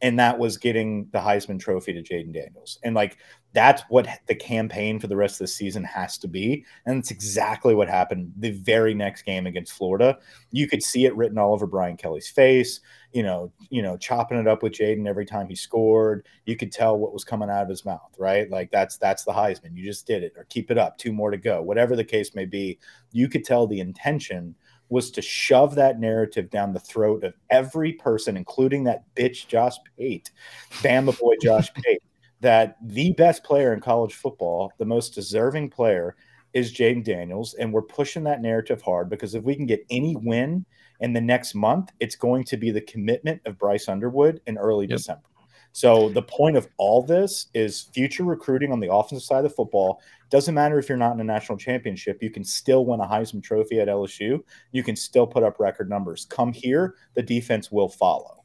And 0.04 0.18
that 0.18 0.38
was 0.38 0.58
getting 0.58 1.08
the 1.12 1.18
Heisman 1.18 1.58
Trophy 1.58 1.94
to 1.94 2.02
Jayden 2.02 2.34
Daniels. 2.34 2.78
And 2.84 2.94
like 2.94 3.16
that's 3.54 3.80
what 3.88 4.06
the 4.26 4.34
campaign 4.34 5.00
for 5.00 5.06
the 5.06 5.16
rest 5.16 5.36
of 5.36 5.44
the 5.44 5.48
season 5.48 5.82
has 5.82 6.18
to 6.18 6.28
be. 6.28 6.66
And 6.84 6.98
it's 6.98 7.10
exactly 7.10 7.74
what 7.74 7.88
happened 7.88 8.30
the 8.36 8.50
very 8.50 8.92
next 8.92 9.22
game 9.22 9.46
against 9.46 9.72
Florida. 9.72 10.18
You 10.50 10.68
could 10.68 10.82
see 10.82 11.06
it 11.06 11.16
written 11.16 11.38
all 11.38 11.54
over 11.54 11.66
Brian 11.66 11.96
Kelly's 11.96 12.28
face, 12.28 12.80
you 13.12 13.22
know, 13.22 13.50
you 13.70 13.80
know, 13.80 13.96
chopping 13.96 14.36
it 14.36 14.46
up 14.46 14.62
with 14.62 14.74
Jayden 14.74 15.08
every 15.08 15.24
time 15.24 15.48
he 15.48 15.54
scored. 15.54 16.26
You 16.44 16.54
could 16.54 16.70
tell 16.70 16.98
what 16.98 17.14
was 17.14 17.24
coming 17.24 17.48
out 17.48 17.62
of 17.62 17.70
his 17.70 17.86
mouth, 17.86 18.14
right? 18.18 18.50
Like 18.50 18.70
that's 18.70 18.98
that's 18.98 19.24
the 19.24 19.32
Heisman. 19.32 19.74
You 19.74 19.84
just 19.84 20.06
did 20.06 20.22
it 20.22 20.34
or 20.36 20.44
keep 20.50 20.70
it 20.70 20.76
up, 20.76 20.98
two 20.98 21.14
more 21.14 21.30
to 21.30 21.38
go. 21.38 21.62
Whatever 21.62 21.96
the 21.96 22.04
case 22.04 22.34
may 22.34 22.44
be, 22.44 22.78
you 23.12 23.26
could 23.26 23.44
tell 23.44 23.66
the 23.66 23.80
intention 23.80 24.54
was 24.94 25.10
to 25.10 25.20
shove 25.20 25.74
that 25.74 25.98
narrative 25.98 26.48
down 26.50 26.72
the 26.72 26.78
throat 26.78 27.24
of 27.24 27.34
every 27.50 27.92
person, 27.94 28.36
including 28.36 28.84
that 28.84 29.02
bitch 29.16 29.48
Josh 29.48 29.74
Pate, 29.98 30.30
Bama 30.74 31.18
boy 31.18 31.34
Josh 31.42 31.74
Pate 31.84 32.02
that 32.40 32.76
the 32.80 33.12
best 33.14 33.42
player 33.42 33.72
in 33.72 33.80
college 33.80 34.14
football, 34.14 34.72
the 34.78 34.84
most 34.84 35.14
deserving 35.14 35.68
player, 35.68 36.14
is 36.52 36.72
Jayden 36.72 37.02
Daniels. 37.02 37.54
And 37.54 37.72
we're 37.72 37.82
pushing 37.82 38.22
that 38.24 38.40
narrative 38.40 38.82
hard 38.82 39.10
because 39.10 39.34
if 39.34 39.42
we 39.42 39.56
can 39.56 39.66
get 39.66 39.84
any 39.90 40.14
win 40.14 40.64
in 41.00 41.12
the 41.12 41.20
next 41.20 41.56
month, 41.56 41.90
it's 41.98 42.14
going 42.14 42.44
to 42.44 42.56
be 42.56 42.70
the 42.70 42.82
commitment 42.82 43.42
of 43.46 43.58
Bryce 43.58 43.88
Underwood 43.88 44.40
in 44.46 44.56
early 44.58 44.86
yep. 44.86 44.98
December. 44.98 45.24
So 45.72 46.08
the 46.10 46.22
point 46.22 46.56
of 46.56 46.68
all 46.76 47.02
this 47.02 47.48
is 47.52 47.88
future 47.92 48.22
recruiting 48.22 48.70
on 48.70 48.78
the 48.78 48.94
offensive 48.94 49.26
side 49.26 49.44
of 49.44 49.52
football. 49.56 50.00
Doesn't 50.34 50.56
matter 50.56 50.80
if 50.80 50.88
you're 50.88 50.98
not 50.98 51.12
in 51.12 51.20
a 51.20 51.24
national 51.24 51.58
championship, 51.58 52.20
you 52.20 52.28
can 52.28 52.42
still 52.42 52.84
win 52.84 52.98
a 52.98 53.06
Heisman 53.06 53.40
Trophy 53.40 53.78
at 53.78 53.86
LSU. 53.86 54.42
You 54.72 54.82
can 54.82 54.96
still 54.96 55.28
put 55.28 55.44
up 55.44 55.60
record 55.60 55.88
numbers. 55.88 56.24
Come 56.28 56.52
here, 56.52 56.96
the 57.14 57.22
defense 57.22 57.70
will 57.70 57.88
follow. 57.88 58.42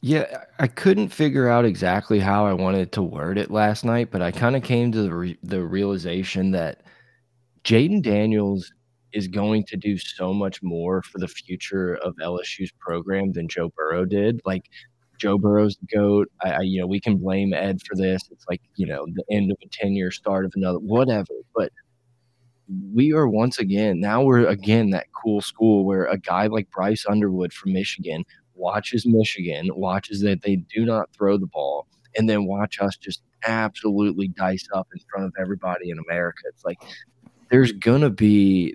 Yeah, 0.00 0.44
I 0.58 0.66
couldn't 0.66 1.10
figure 1.10 1.46
out 1.46 1.66
exactly 1.66 2.20
how 2.20 2.46
I 2.46 2.54
wanted 2.54 2.90
to 2.92 3.02
word 3.02 3.36
it 3.36 3.50
last 3.50 3.84
night, 3.84 4.10
but 4.10 4.22
I 4.22 4.30
kind 4.30 4.56
of 4.56 4.62
came 4.62 4.92
to 4.92 5.02
the 5.02 5.14
re 5.14 5.36
the 5.42 5.62
realization 5.62 6.52
that 6.52 6.80
Jayden 7.64 8.02
Daniels 8.02 8.72
is 9.12 9.28
going 9.28 9.64
to 9.64 9.76
do 9.76 9.98
so 9.98 10.32
much 10.32 10.62
more 10.62 11.02
for 11.02 11.18
the 11.18 11.28
future 11.28 11.96
of 11.96 12.16
LSU's 12.16 12.72
program 12.80 13.30
than 13.30 13.46
Joe 13.46 13.70
Burrow 13.76 14.06
did. 14.06 14.40
Like 14.46 14.70
Joe 15.18 15.38
Burrow's 15.38 15.76
the 15.76 15.96
goat. 15.96 16.30
I, 16.42 16.50
I 16.50 16.60
you 16.60 16.80
know 16.80 16.86
we 16.86 17.00
can 17.00 17.16
blame 17.16 17.52
Ed 17.52 17.80
for 17.82 17.96
this. 17.96 18.22
It's 18.30 18.46
like 18.48 18.62
you 18.76 18.86
know 18.86 19.06
the 19.12 19.24
end 19.30 19.50
of 19.50 19.58
a 19.62 19.68
ten 19.68 19.94
year, 19.94 20.10
start 20.10 20.44
of 20.44 20.52
another, 20.54 20.78
whatever. 20.78 21.34
But 21.54 21.72
we 22.92 23.12
are 23.12 23.28
once 23.28 23.58
again 23.58 24.00
now 24.00 24.22
we're 24.22 24.46
again 24.46 24.88
that 24.90 25.06
cool 25.12 25.42
school 25.42 25.84
where 25.84 26.06
a 26.06 26.16
guy 26.16 26.46
like 26.46 26.70
Bryce 26.70 27.04
Underwood 27.06 27.52
from 27.52 27.74
Michigan 27.74 28.24
watches 28.54 29.04
Michigan, 29.06 29.68
watches 29.74 30.20
that 30.20 30.42
they 30.42 30.56
do 30.56 30.84
not 30.84 31.10
throw 31.12 31.36
the 31.36 31.46
ball, 31.46 31.86
and 32.16 32.28
then 32.28 32.46
watch 32.46 32.80
us 32.80 32.96
just 32.96 33.22
absolutely 33.46 34.28
dice 34.28 34.66
up 34.72 34.88
in 34.94 35.00
front 35.10 35.26
of 35.26 35.32
everybody 35.38 35.90
in 35.90 35.98
America. 36.08 36.42
It's 36.46 36.64
like 36.64 36.78
there's 37.50 37.72
gonna 37.72 38.10
be 38.10 38.74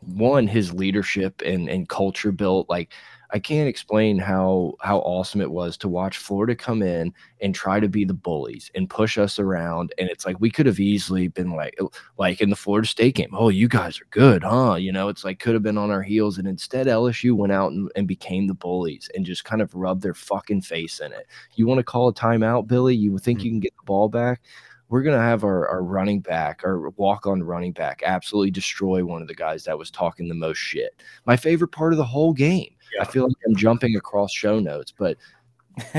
one 0.00 0.46
his 0.46 0.72
leadership 0.72 1.40
and 1.44 1.68
and 1.68 1.88
culture 1.88 2.32
built 2.32 2.68
like 2.68 2.92
I 3.34 3.40
can't 3.40 3.68
explain 3.68 4.16
how 4.18 4.74
how 4.80 4.98
awesome 5.00 5.40
it 5.40 5.50
was 5.50 5.76
to 5.78 5.88
watch 5.88 6.18
Florida 6.18 6.54
come 6.54 6.82
in 6.82 7.12
and 7.40 7.52
try 7.52 7.80
to 7.80 7.88
be 7.88 8.04
the 8.04 8.14
bullies 8.14 8.70
and 8.76 8.88
push 8.88 9.18
us 9.18 9.40
around. 9.40 9.92
And 9.98 10.08
it's 10.08 10.24
like 10.24 10.38
we 10.38 10.50
could 10.50 10.66
have 10.66 10.78
easily 10.78 11.26
been 11.26 11.50
like 11.50 11.76
like 12.16 12.40
in 12.40 12.50
the 12.50 12.56
Florida 12.56 12.86
State 12.86 13.16
game. 13.16 13.30
Oh, 13.32 13.48
you 13.48 13.66
guys 13.66 14.00
are 14.00 14.06
good, 14.10 14.44
huh? 14.44 14.76
You 14.76 14.92
know, 14.92 15.08
it's 15.08 15.24
like 15.24 15.40
could 15.40 15.54
have 15.54 15.64
been 15.64 15.78
on 15.78 15.90
our 15.90 16.02
heels. 16.02 16.38
And 16.38 16.46
instead 16.46 16.86
LSU 16.86 17.32
went 17.32 17.52
out 17.52 17.72
and, 17.72 17.90
and 17.96 18.06
became 18.06 18.46
the 18.46 18.54
bullies 18.54 19.10
and 19.16 19.26
just 19.26 19.44
kind 19.44 19.60
of 19.60 19.74
rubbed 19.74 20.02
their 20.02 20.14
fucking 20.14 20.60
face 20.60 21.00
in 21.00 21.12
it. 21.12 21.26
You 21.56 21.66
want 21.66 21.78
to 21.80 21.84
call 21.84 22.06
a 22.06 22.14
timeout, 22.14 22.68
Billy? 22.68 22.94
You 22.94 23.18
think 23.18 23.40
mm-hmm. 23.40 23.46
you 23.46 23.50
can 23.50 23.60
get 23.60 23.74
the 23.76 23.84
ball 23.84 24.08
back? 24.08 24.42
we're 24.90 25.02
going 25.02 25.16
to 25.16 25.24
have 25.24 25.44
our, 25.44 25.66
our 25.68 25.82
running 25.82 26.20
back, 26.20 26.60
our 26.62 26.90
walk 26.90 27.26
on 27.26 27.42
running 27.42 27.72
back, 27.72 28.02
absolutely 28.04 28.50
destroy 28.50 29.04
one 29.04 29.22
of 29.22 29.28
the 29.28 29.34
guys 29.34 29.64
that 29.64 29.78
was 29.78 29.90
talking 29.90 30.28
the 30.28 30.34
most 30.34 30.58
shit. 30.58 31.02
My 31.26 31.36
favorite 31.36 31.72
part 31.72 31.92
of 31.92 31.96
the 31.96 32.04
whole 32.04 32.32
game. 32.32 32.73
Yeah. 32.94 33.02
I 33.02 33.04
feel 33.04 33.24
like 33.24 33.36
I'm 33.46 33.56
jumping 33.56 33.96
across 33.96 34.32
show 34.32 34.58
notes, 34.58 34.92
but 34.96 35.16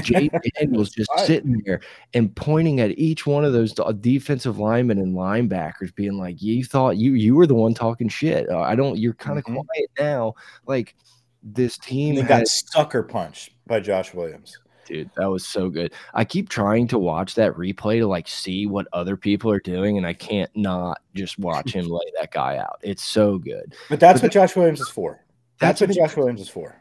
Jay 0.01 0.29
Daniels 0.57 0.89
just 0.91 1.09
sitting 1.19 1.61
there 1.65 1.81
and 2.13 2.33
pointing 2.35 2.79
at 2.79 2.97
each 2.97 3.25
one 3.25 3.43
of 3.43 3.53
those 3.53 3.73
defensive 3.99 4.59
linemen 4.59 4.97
and 4.97 5.15
linebackers, 5.15 5.93
being 5.95 6.17
like, 6.17 6.41
"You 6.41 6.63
thought 6.63 6.97
you 6.97 7.13
you 7.13 7.35
were 7.35 7.47
the 7.47 7.55
one 7.55 7.73
talking 7.73 8.07
shit. 8.07 8.49
Uh, 8.49 8.59
I 8.59 8.75
don't. 8.75 8.97
You're 8.97 9.13
kind 9.13 9.37
of 9.37 9.45
mm 9.45 9.55
-hmm. 9.55 9.65
quiet 9.65 9.89
now. 9.99 10.33
Like 10.65 10.95
this 11.43 11.77
team 11.77 12.15
they 12.15 12.23
got 12.23 12.47
sucker 12.47 13.03
punched 13.03 13.51
by 13.67 13.79
Josh 13.79 14.13
Williams 14.13 14.57
dude. 14.85 15.09
That 15.17 15.29
was 15.29 15.45
so 15.45 15.69
good. 15.69 15.93
I 16.13 16.23
keep 16.23 16.49
trying 16.49 16.87
to 16.89 16.99
watch 16.99 17.35
that 17.35 17.53
replay 17.53 17.99
to 17.99 18.07
like 18.07 18.27
see 18.27 18.67
what 18.67 18.87
other 18.93 19.17
people 19.17 19.51
are 19.51 19.59
doing, 19.59 19.97
and 19.97 20.07
I 20.07 20.13
can't 20.13 20.49
not 20.55 21.01
just 21.13 21.37
watch 21.39 21.73
him 21.73 21.87
lay 21.87 22.11
that 22.19 22.31
guy 22.31 22.57
out. 22.57 22.79
It's 22.81 23.03
so 23.03 23.37
good. 23.37 23.75
But 23.89 23.99
that's 23.99 24.21
but 24.21 24.27
what 24.27 24.33
Josh 24.33 24.55
Williams 24.55 24.79
is 24.79 24.89
for. 24.89 25.24
That's, 25.59 25.79
that's 25.79 25.97
what 25.97 26.07
Josh 26.07 26.17
Williams 26.17 26.41
is 26.41 26.49
for. 26.49 26.75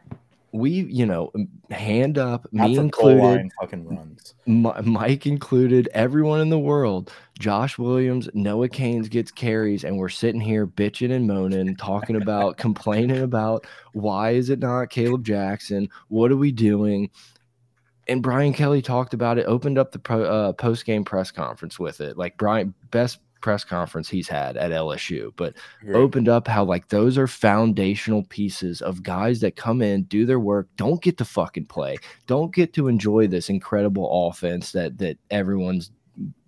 We, 0.52 0.71
you 0.71 1.04
know, 1.04 1.33
hand 1.73 2.16
up, 2.16 2.47
not 2.52 2.71
me 2.71 2.78
included, 2.78 3.50
fucking 3.61 3.88
runs. 3.88 4.35
Mike 4.47 5.26
included, 5.26 5.88
everyone 5.93 6.40
in 6.40 6.49
the 6.49 6.59
world. 6.59 7.12
Josh 7.40 7.76
Williams, 7.76 8.28
Noah 8.35 8.69
Cain 8.69 9.02
gets 9.02 9.33
carries, 9.33 9.83
and 9.83 9.99
we're 9.99 10.09
sitting 10.09 10.40
here 10.40 10.64
bitching 10.64 11.11
and 11.11 11.26
moaning, 11.26 11.75
talking 11.75 12.14
about, 12.14 12.57
complaining 12.59 13.23
about 13.23 13.66
why 13.95 14.31
is 14.31 14.49
it 14.49 14.61
not 14.61 14.90
Kaleb 14.90 15.25
Jackson? 15.25 15.88
What 16.07 16.31
are 16.31 16.37
we 16.37 16.52
doing? 16.52 17.11
and 18.09 18.23
Brian 18.23 18.52
Kelly 18.52 18.83
talked 18.83 19.14
about 19.14 19.38
it, 19.38 19.47
opened 19.47 19.78
up 19.78 19.93
the 19.93 19.99
pro, 19.99 20.25
uh, 20.25 20.52
post 20.52 20.85
game 20.85 21.04
press 21.04 21.31
conference 21.31 21.78
with 21.78 22.00
it. 22.00 22.16
Like 22.16 22.37
Brian, 22.37 22.75
best 22.90 23.19
press 23.45 23.63
conference 23.63 24.09
he's 24.09 24.27
had 24.27 24.57
at 24.57 24.71
LSU, 24.71 25.31
but 25.37 25.55
opened 25.93 26.31
up 26.31 26.49
how 26.49 26.65
like 26.65 26.89
those 26.89 27.19
are 27.19 27.27
foundational 27.27 28.23
pieces 28.31 28.81
of 28.81 29.03
guys 29.03 29.41
that 29.41 29.55
come 29.55 29.83
in, 29.83 30.05
do 30.05 30.25
their 30.25 30.41
work, 30.41 30.67
don't 30.77 31.03
get 31.03 31.19
to 31.19 31.27
fucking 31.27 31.67
play, 31.67 31.99
don't 32.27 32.55
get 32.55 32.73
to 32.73 32.89
enjoy 32.89 33.27
this 33.27 33.51
incredible 33.51 34.29
offense 34.29 34.73
that 34.73 34.97
that 34.97 35.19
everyone's 35.31 35.91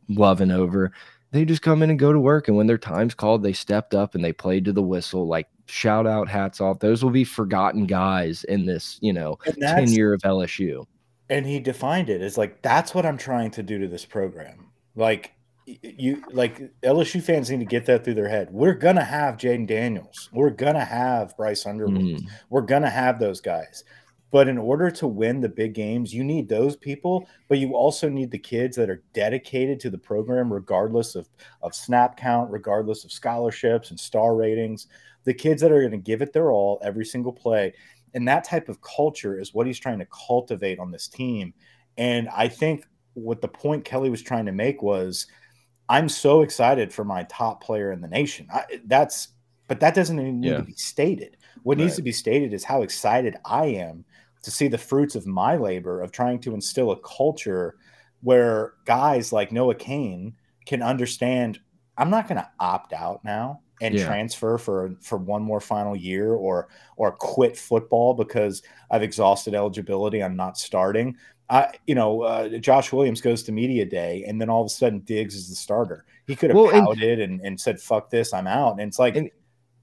loving 0.08 0.50
over. 0.50 0.90
They 1.32 1.44
just 1.44 1.60
come 1.60 1.82
in 1.82 1.90
and 1.90 1.98
go 1.98 2.14
to 2.14 2.18
work, 2.18 2.48
and 2.48 2.56
when 2.56 2.66
their 2.66 2.78
time's 2.78 3.14
called, 3.14 3.42
they 3.42 3.52
stepped 3.52 3.92
up 3.92 4.14
and 4.14 4.24
they 4.24 4.32
played 4.32 4.64
to 4.64 4.72
the 4.72 4.80
whistle. 4.80 5.26
Like 5.26 5.48
shout 5.66 6.06
out, 6.06 6.30
hats 6.30 6.62
off. 6.62 6.78
Those 6.78 7.04
will 7.04 7.10
be 7.10 7.24
forgotten 7.24 7.84
guys 7.84 8.42
in 8.44 8.64
this, 8.64 8.96
you 9.02 9.12
know, 9.12 9.38
tenure 9.60 10.14
of 10.14 10.22
LSU 10.22 10.86
and 11.28 11.44
he 11.44 11.58
defined 11.58 12.08
it 12.08 12.22
as 12.22 12.38
like 12.38 12.62
that's 12.62 12.94
what 12.94 13.04
I'm 13.04 13.18
trying 13.18 13.50
to 13.50 13.62
do 13.62 13.78
to 13.80 13.88
this 13.88 14.06
program. 14.06 14.68
Like 14.94 15.35
you 15.66 16.22
like 16.30 16.70
LSU 16.82 17.22
fans 17.22 17.50
need 17.50 17.58
to 17.58 17.64
get 17.64 17.86
that 17.86 18.04
through 18.04 18.14
their 18.14 18.28
head. 18.28 18.48
We're 18.50 18.74
gonna 18.74 19.04
have 19.04 19.36
Jayden 19.36 19.66
Daniels. 19.66 20.30
We're 20.32 20.50
gonna 20.50 20.84
have 20.84 21.36
Bryce 21.36 21.66
Underwood. 21.66 22.00
Mm. 22.00 22.28
We're 22.50 22.62
gonna 22.62 22.90
have 22.90 23.18
those 23.18 23.40
guys. 23.40 23.82
But 24.30 24.48
in 24.48 24.58
order 24.58 24.90
to 24.90 25.06
win 25.06 25.40
the 25.40 25.48
big 25.48 25.74
games, 25.74 26.12
you 26.12 26.24
need 26.24 26.48
those 26.48 26.76
people, 26.76 27.28
but 27.48 27.58
you 27.58 27.74
also 27.74 28.08
need 28.08 28.30
the 28.30 28.38
kids 28.38 28.76
that 28.76 28.90
are 28.90 29.02
dedicated 29.12 29.78
to 29.80 29.90
the 29.90 29.98
program, 29.98 30.52
regardless 30.52 31.14
of, 31.14 31.28
of 31.62 31.74
snap 31.74 32.16
count, 32.16 32.50
regardless 32.50 33.04
of 33.04 33.12
scholarships 33.12 33.90
and 33.90 33.98
star 33.98 34.34
ratings. 34.34 34.88
The 35.24 35.34
kids 35.34 35.62
that 35.62 35.72
are 35.72 35.80
going 35.80 35.92
to 35.92 35.96
give 35.96 36.22
it 36.22 36.32
their 36.32 36.50
all 36.50 36.80
every 36.82 37.04
single 37.04 37.32
play. 37.32 37.72
And 38.14 38.26
that 38.28 38.44
type 38.44 38.68
of 38.68 38.80
culture 38.82 39.38
is 39.40 39.54
what 39.54 39.66
he's 39.66 39.78
trying 39.78 40.00
to 40.00 40.06
cultivate 40.06 40.78
on 40.78 40.90
this 40.90 41.08
team. 41.08 41.54
And 41.96 42.28
I 42.28 42.48
think 42.48 42.84
what 43.14 43.40
the 43.40 43.48
point 43.48 43.84
Kelly 43.84 44.10
was 44.10 44.22
trying 44.22 44.46
to 44.46 44.52
make 44.52 44.82
was 44.82 45.26
I'm 45.88 46.08
so 46.08 46.42
excited 46.42 46.92
for 46.92 47.04
my 47.04 47.24
top 47.24 47.62
player 47.62 47.92
in 47.92 48.00
the 48.00 48.08
nation. 48.08 48.48
I, 48.52 48.64
that's, 48.86 49.28
but 49.68 49.80
that 49.80 49.94
doesn't 49.94 50.18
even 50.18 50.40
need 50.40 50.50
yeah. 50.50 50.56
to 50.58 50.62
be 50.62 50.74
stated. 50.74 51.36
What 51.62 51.78
right. 51.78 51.84
needs 51.84 51.96
to 51.96 52.02
be 52.02 52.12
stated 52.12 52.52
is 52.52 52.64
how 52.64 52.82
excited 52.82 53.36
I 53.44 53.66
am 53.66 54.04
to 54.42 54.50
see 54.50 54.68
the 54.68 54.78
fruits 54.78 55.14
of 55.14 55.26
my 55.26 55.56
labor 55.56 56.02
of 56.02 56.12
trying 56.12 56.40
to 56.40 56.54
instill 56.54 56.92
a 56.92 57.00
culture 57.00 57.76
where 58.22 58.74
guys 58.84 59.32
like 59.32 59.52
Noah 59.52 59.74
Cain 59.74 60.34
can 60.66 60.82
understand 60.82 61.60
I'm 61.98 62.10
not 62.10 62.28
going 62.28 62.38
to 62.38 62.50
opt 62.60 62.92
out 62.92 63.24
now 63.24 63.60
and 63.80 63.94
yeah. 63.94 64.06
transfer 64.06 64.58
for 64.58 64.94
for 65.00 65.18
one 65.18 65.42
more 65.42 65.60
final 65.60 65.96
year 65.96 66.34
or 66.34 66.68
or 66.96 67.12
quit 67.12 67.56
football 67.56 68.14
because 68.14 68.62
I've 68.90 69.02
exhausted 69.02 69.54
eligibility. 69.54 70.22
I'm 70.22 70.36
not 70.36 70.58
starting. 70.58 71.16
I, 71.48 71.72
you 71.86 71.94
know, 71.94 72.22
uh, 72.22 72.58
Josh 72.58 72.92
Williams 72.92 73.20
goes 73.20 73.42
to 73.44 73.52
media 73.52 73.84
day, 73.84 74.24
and 74.26 74.40
then 74.40 74.50
all 74.50 74.62
of 74.62 74.66
a 74.66 74.70
sudden 74.70 75.00
Diggs 75.00 75.34
is 75.34 75.48
the 75.48 75.54
starter. 75.54 76.04
He 76.26 76.34
could 76.34 76.50
have 76.50 76.56
well, 76.56 76.70
pouted 76.72 77.20
and, 77.20 77.34
and, 77.34 77.40
and, 77.46 77.60
said, 77.60 77.80
"Fuck 77.80 78.10
this, 78.10 78.34
I'm 78.34 78.48
out." 78.48 78.72
And 78.72 78.80
it's 78.80 78.98
like, 78.98 79.14
and, 79.14 79.30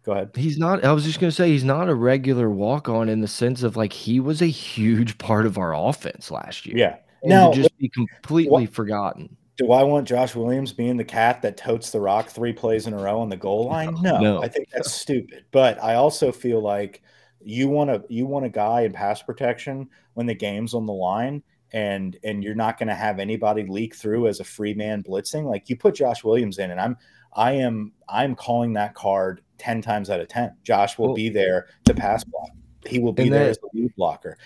Go 0.03 0.11
ahead. 0.11 0.31
He's 0.35 0.57
not. 0.57 0.83
I 0.83 0.91
was 0.91 1.05
just 1.05 1.19
gonna 1.19 1.31
say 1.31 1.49
he's 1.49 1.63
not 1.63 1.89
a 1.89 1.95
regular 1.95 2.49
walk 2.49 2.89
on 2.89 3.07
in 3.07 3.21
the 3.21 3.27
sense 3.27 3.63
of 3.63 3.77
like 3.77 3.93
he 3.93 4.19
was 4.19 4.41
a 4.41 4.47
huge 4.47 5.17
part 5.17 5.45
of 5.45 5.57
our 5.57 5.73
offense 5.73 6.29
last 6.29 6.65
year. 6.65 6.77
Yeah. 6.77 6.97
And 7.21 7.29
now 7.29 7.53
just 7.53 7.75
be 7.77 7.87
completely 7.87 8.49
what, 8.65 8.73
forgotten. 8.73 9.37
Do 9.55 9.71
I 9.71 9.83
want 9.83 10.07
Josh 10.07 10.35
Williams 10.35 10.73
being 10.73 10.97
the 10.97 11.05
cat 11.05 11.41
that 11.43 11.55
totes 11.55 11.91
the 11.91 12.01
rock 12.01 12.27
three 12.27 12.51
plays 12.51 12.85
in 12.85 12.93
a 12.93 12.97
row 12.97 13.21
on 13.21 13.29
the 13.29 13.37
goal 13.37 13.67
line? 13.67 13.95
No, 14.01 14.19
no. 14.19 14.43
I 14.43 14.49
think 14.49 14.67
that's 14.73 14.91
stupid. 14.91 15.45
But 15.51 15.81
I 15.81 15.95
also 15.95 16.33
feel 16.33 16.61
like 16.61 17.01
you 17.41 17.69
want 17.69 17.89
to 17.89 18.03
you 18.13 18.25
want 18.25 18.45
a 18.45 18.49
guy 18.49 18.81
in 18.81 18.91
pass 18.91 19.21
protection 19.21 19.87
when 20.15 20.25
the 20.25 20.35
game's 20.35 20.73
on 20.73 20.85
the 20.85 20.93
line 20.93 21.41
and 21.73 22.17
and 22.23 22.43
you're 22.43 22.55
not 22.55 22.77
going 22.77 22.87
to 22.87 22.95
have 22.95 23.19
anybody 23.19 23.65
leak 23.65 23.95
through 23.95 24.27
as 24.27 24.39
a 24.39 24.43
free 24.43 24.73
man 24.73 25.03
blitzing 25.03 25.45
like 25.45 25.69
you 25.69 25.75
put 25.75 25.95
Josh 25.95 26.23
Williams 26.23 26.59
in 26.59 26.71
and 26.71 26.79
I'm 26.79 26.97
I 27.35 27.53
am 27.53 27.91
I'm 28.07 28.35
calling 28.35 28.73
that 28.73 28.93
card 28.93 29.41
10 29.57 29.81
times 29.81 30.09
out 30.09 30.19
of 30.19 30.27
10. 30.27 30.55
Josh 30.63 30.97
will 30.97 31.07
well, 31.07 31.15
be 31.15 31.29
there 31.29 31.67
to 31.85 31.93
pass 31.93 32.23
block. 32.23 32.49
He 32.85 32.99
will 32.99 33.13
be 33.13 33.29
there 33.29 33.45
that, 33.45 33.49
as 33.49 33.57
the 33.59 33.69
lead 33.73 33.95
blocker. 33.95 34.37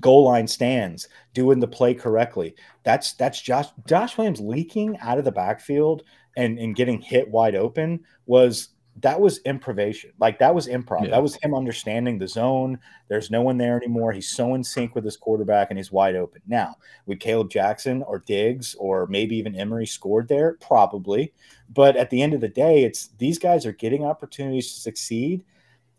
Goal 0.00 0.24
line 0.24 0.46
stands, 0.46 1.08
doing 1.32 1.60
the 1.60 1.68
play 1.68 1.94
correctly. 1.94 2.54
That's 2.82 3.14
that's 3.14 3.40
Josh 3.40 3.68
Josh 3.86 4.18
Williams 4.18 4.40
leaking 4.40 4.98
out 4.98 5.18
of 5.18 5.24
the 5.24 5.32
backfield 5.32 6.02
and, 6.36 6.58
and 6.58 6.76
getting 6.76 7.00
hit 7.00 7.30
wide 7.30 7.54
open 7.54 8.00
was 8.26 8.70
that 9.00 9.20
was 9.20 9.38
improvisation. 9.44 10.12
Like 10.18 10.38
that 10.38 10.54
was 10.54 10.68
improv. 10.68 11.04
Yeah. 11.04 11.10
That 11.10 11.22
was 11.22 11.36
him 11.36 11.54
understanding 11.54 12.18
the 12.18 12.28
zone. 12.28 12.78
There's 13.08 13.30
no 13.30 13.42
one 13.42 13.58
there 13.58 13.76
anymore. 13.76 14.12
He's 14.12 14.28
so 14.28 14.54
in 14.54 14.64
sync 14.64 14.94
with 14.94 15.04
his 15.04 15.16
quarterback 15.16 15.70
and 15.70 15.78
he's 15.78 15.92
wide 15.92 16.16
open. 16.16 16.40
Now, 16.46 16.76
would 17.04 17.20
Kaleb 17.20 17.50
Jackson 17.50 18.02
or 18.02 18.20
Diggs 18.20 18.74
or 18.78 19.06
maybe 19.06 19.36
even 19.36 19.54
Emery 19.54 19.86
scored 19.86 20.28
there? 20.28 20.56
Probably. 20.60 21.32
But 21.68 21.96
at 21.96 22.10
the 22.10 22.22
end 22.22 22.32
of 22.32 22.40
the 22.40 22.48
day, 22.48 22.84
it's 22.84 23.08
these 23.18 23.38
guys 23.38 23.66
are 23.66 23.72
getting 23.72 24.04
opportunities 24.04 24.72
to 24.72 24.80
succeed 24.80 25.44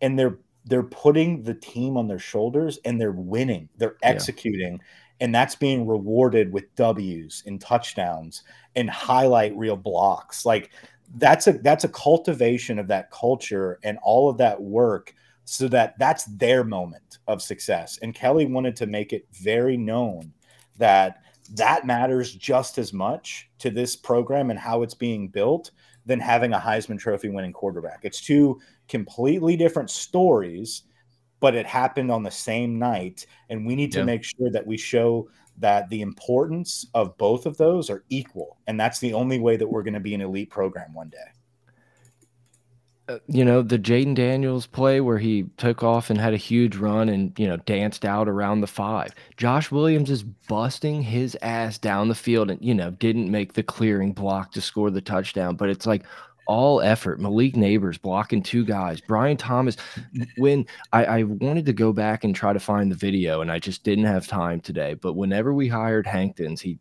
and 0.02 0.18
they're 0.18 0.40
they're 0.66 0.84
putting 0.84 1.44
the 1.44 1.54
team 1.54 1.98
on 1.98 2.08
their 2.08 2.20
shoulders 2.20 2.80
and 2.84 3.00
they're 3.00 3.12
winning. 3.12 3.70
They're 3.78 3.96
executing. 4.04 4.74
Yeah. 4.74 4.86
And 5.20 5.34
that's 5.34 5.56
being 5.56 5.88
rewarded 5.88 6.52
with 6.52 6.76
W's 6.76 7.42
and 7.46 7.60
touchdowns 7.60 8.44
and 8.76 8.90
highlight 8.90 9.56
reel 9.56 9.78
blocks. 9.78 10.46
Like 10.46 10.72
that's 11.16 11.48
a 11.48 11.54
that's 11.54 11.84
a 11.84 11.90
cultivation 11.90 12.80
of 12.80 12.88
that 12.88 13.10
culture 13.12 13.80
and 13.84 13.98
all 14.04 14.30
of 14.30 14.38
that 14.38 14.62
work 14.62 15.14
so 15.46 15.68
that 15.68 15.98
that's 15.98 16.26
their 16.26 16.64
moment 16.64 17.20
of 17.28 17.42
success 17.42 17.98
and 18.02 18.14
kelly 18.14 18.46
wanted 18.46 18.76
to 18.76 18.86
make 18.86 19.14
it 19.14 19.26
very 19.32 19.78
known 19.78 20.32
that 20.78 21.22
that 21.54 21.86
matters 21.86 22.36
just 22.36 22.78
as 22.78 22.92
much 22.92 23.50
to 23.58 23.70
this 23.70 23.96
program 23.96 24.50
and 24.50 24.60
how 24.60 24.84
it's 24.84 24.94
being 24.94 25.30
built 25.30 25.72
than 26.06 26.20
having 26.20 26.54
a 26.54 26.60
heisman 26.60 27.00
trophy 27.00 27.30
winning 27.30 27.54
quarterback 27.54 28.00
it's 28.04 28.22
two 28.22 28.60
completely 28.90 29.56
different 29.56 29.90
stories 29.90 30.84
but 31.40 31.56
it 31.56 31.66
happened 31.66 32.12
on 32.12 32.24
the 32.24 32.32
same 32.32 32.78
night 32.78 33.26
and 33.50 33.66
we 33.66 33.76
need 33.76 33.92
to 33.92 34.00
yeah. 34.00 34.06
make 34.06 34.24
sure 34.24 34.50
that 34.52 34.66
we 34.66 34.78
show 34.78 35.30
that 35.58 35.90
the 35.90 36.02
importance 36.02 36.86
of 36.94 37.18
both 37.18 37.46
of 37.46 37.58
those 37.58 37.90
are 37.90 38.04
equal. 38.10 38.58
And 38.68 38.80
that's 38.80 39.00
the 39.00 39.14
only 39.14 39.40
way 39.40 39.58
that 39.58 39.68
we're 39.68 39.84
going 39.84 39.94
to 39.94 40.00
be 40.00 40.14
an 40.14 40.22
elite 40.22 40.50
program 40.50 40.94
one 40.94 41.10
day. 41.10 41.18
Uh, 43.10 43.20
you 43.28 43.46
know, 43.46 43.62
the 43.62 43.80
Jayden 43.80 44.16
Daniels 44.16 44.68
play 44.68 45.00
where 45.00 45.18
he 45.18 45.46
took 45.56 45.82
off 45.82 46.10
and 46.10 46.20
had 46.20 46.34
a 46.34 46.38
huge 46.38 46.76
run 46.76 47.08
and, 47.08 47.32
you 47.40 47.48
know, 47.48 47.56
danced 47.58 48.04
out 48.04 48.28
around 48.28 48.60
the 48.60 48.68
five. 48.68 49.16
Josh 49.38 49.72
Williams 49.72 50.10
is 50.10 50.24
busting 50.24 51.02
his 51.04 51.38
ass 51.42 51.78
down 51.78 52.10
the 52.10 52.16
field 52.16 52.52
and, 52.52 52.62
you 52.62 52.74
know, 52.74 52.92
didn't 52.92 53.32
make 53.32 53.54
the 53.54 53.64
clearing 53.64 54.12
block 54.12 54.52
to 54.52 54.62
score 54.62 54.92
the 54.92 55.00
touchdown. 55.00 55.56
But 55.56 55.70
it's 55.70 55.86
like, 55.86 56.04
all 56.48 56.82
effort. 56.82 57.20
Malik 57.20 57.54
Nabers 57.56 58.02
blocking 58.02 58.42
two 58.42 58.66
guys. 58.66 59.02
Brian 59.02 59.38
Thomas. 59.38 59.78
When 60.38 60.66
I, 60.94 61.06
I, 61.06 61.24
wanted 61.24 61.66
to 61.66 61.74
go 61.74 61.94
back 61.94 62.24
and 62.24 62.36
try 62.36 62.54
to 62.54 62.60
find 62.60 62.92
the 62.92 62.96
video, 62.96 63.42
and 63.42 63.52
I 63.52 63.60
just 63.60 63.84
didn't 63.84 64.06
have 64.06 64.28
time 64.28 64.62
today. 64.62 64.96
But 64.96 65.14
whenever 65.14 65.54
we 65.54 65.68
hired 65.68 66.08
Hankton, 66.08 66.58
he 66.58 66.80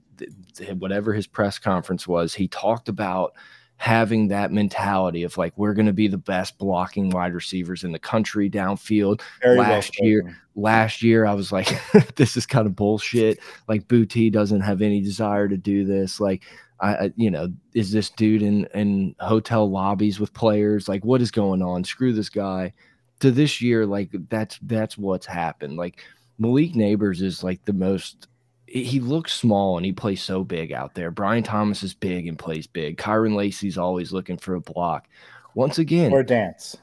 whatever 0.79 1.13
his 1.13 1.27
press 1.27 1.59
conference 1.59 2.09
was, 2.09 2.35
he 2.35 2.49
talked 2.49 2.89
about 2.89 3.35
having 3.79 4.29
that 4.29 4.51
mentality 4.51 5.23
of 5.23 5.37
like 5.37 5.53
we're 5.59 5.75
going 5.75 5.87
to 5.87 5.93
be 5.93 6.09
the 6.09 6.17
best 6.17 6.57
blocking 6.57 7.11
wide 7.11 7.35
receivers 7.35 7.85
in 7.85 7.93
the 7.93 7.99
country 7.99 8.49
downfield. 8.49 9.21
Very 9.43 9.59
last 9.59 9.95
well 10.01 10.09
year, 10.09 10.37
last 10.55 11.03
year 11.03 11.27
I 11.27 11.35
was 11.35 11.53
like, 11.53 11.69
this 12.17 12.37
is 12.37 12.47
kind 12.47 12.67
of 12.67 12.75
bullshit. 12.75 13.39
Like 13.69 13.87
Boutte 13.87 14.33
doesn't 14.33 14.63
have 14.63 14.81
any 14.81 15.01
desire 15.01 15.49
to 15.49 15.57
do 15.57 15.85
this. 15.85 16.21
Like 16.21 16.45
I, 16.81 17.13
you 17.17 17.31
know, 17.31 17.53
is 17.75 17.91
this 17.93 18.11
dude 18.11 18.43
in 18.43 18.67
in 18.75 19.15
hotel 19.19 19.71
lobbies 19.71 20.21
with 20.21 20.35
players? 20.35 20.89
Like, 20.89 21.05
what 21.05 21.23
is 21.23 21.31
going 21.31 21.63
on? 21.63 21.85
Screw 21.85 22.13
this 22.13 22.29
guy. 22.29 22.73
To 23.21 23.31
this 23.31 23.63
year, 23.63 23.87
like 23.87 24.11
that's 24.29 24.59
that's 24.63 24.99
what's 24.99 25.25
happened. 25.25 25.79
Like 25.79 26.05
Malik 26.39 26.75
Nabers 26.75 27.23
is 27.23 27.43
like 27.43 27.65
the 27.65 27.73
most. 27.73 28.29
He 28.67 29.01
looks 29.01 29.33
small 29.33 29.79
and 29.79 29.87
he 29.87 29.93
plays 29.93 30.21
so 30.21 30.45
big 30.45 30.73
out 30.73 30.95
there. 30.95 31.11
Brian 31.11 31.43
Thomas 31.43 31.83
is 31.83 31.95
big 31.95 32.27
and 32.27 32.39
plays 32.39 32.67
big. 32.67 32.99
Kyren 32.99 33.35
Lacy's 33.35 33.79
always 33.79 34.13
looking 34.13 34.37
for 34.37 34.55
a 34.55 34.61
block. 34.61 35.09
Once 35.55 35.79
again, 35.79 36.13
or 36.13 36.23
dance. 36.23 36.77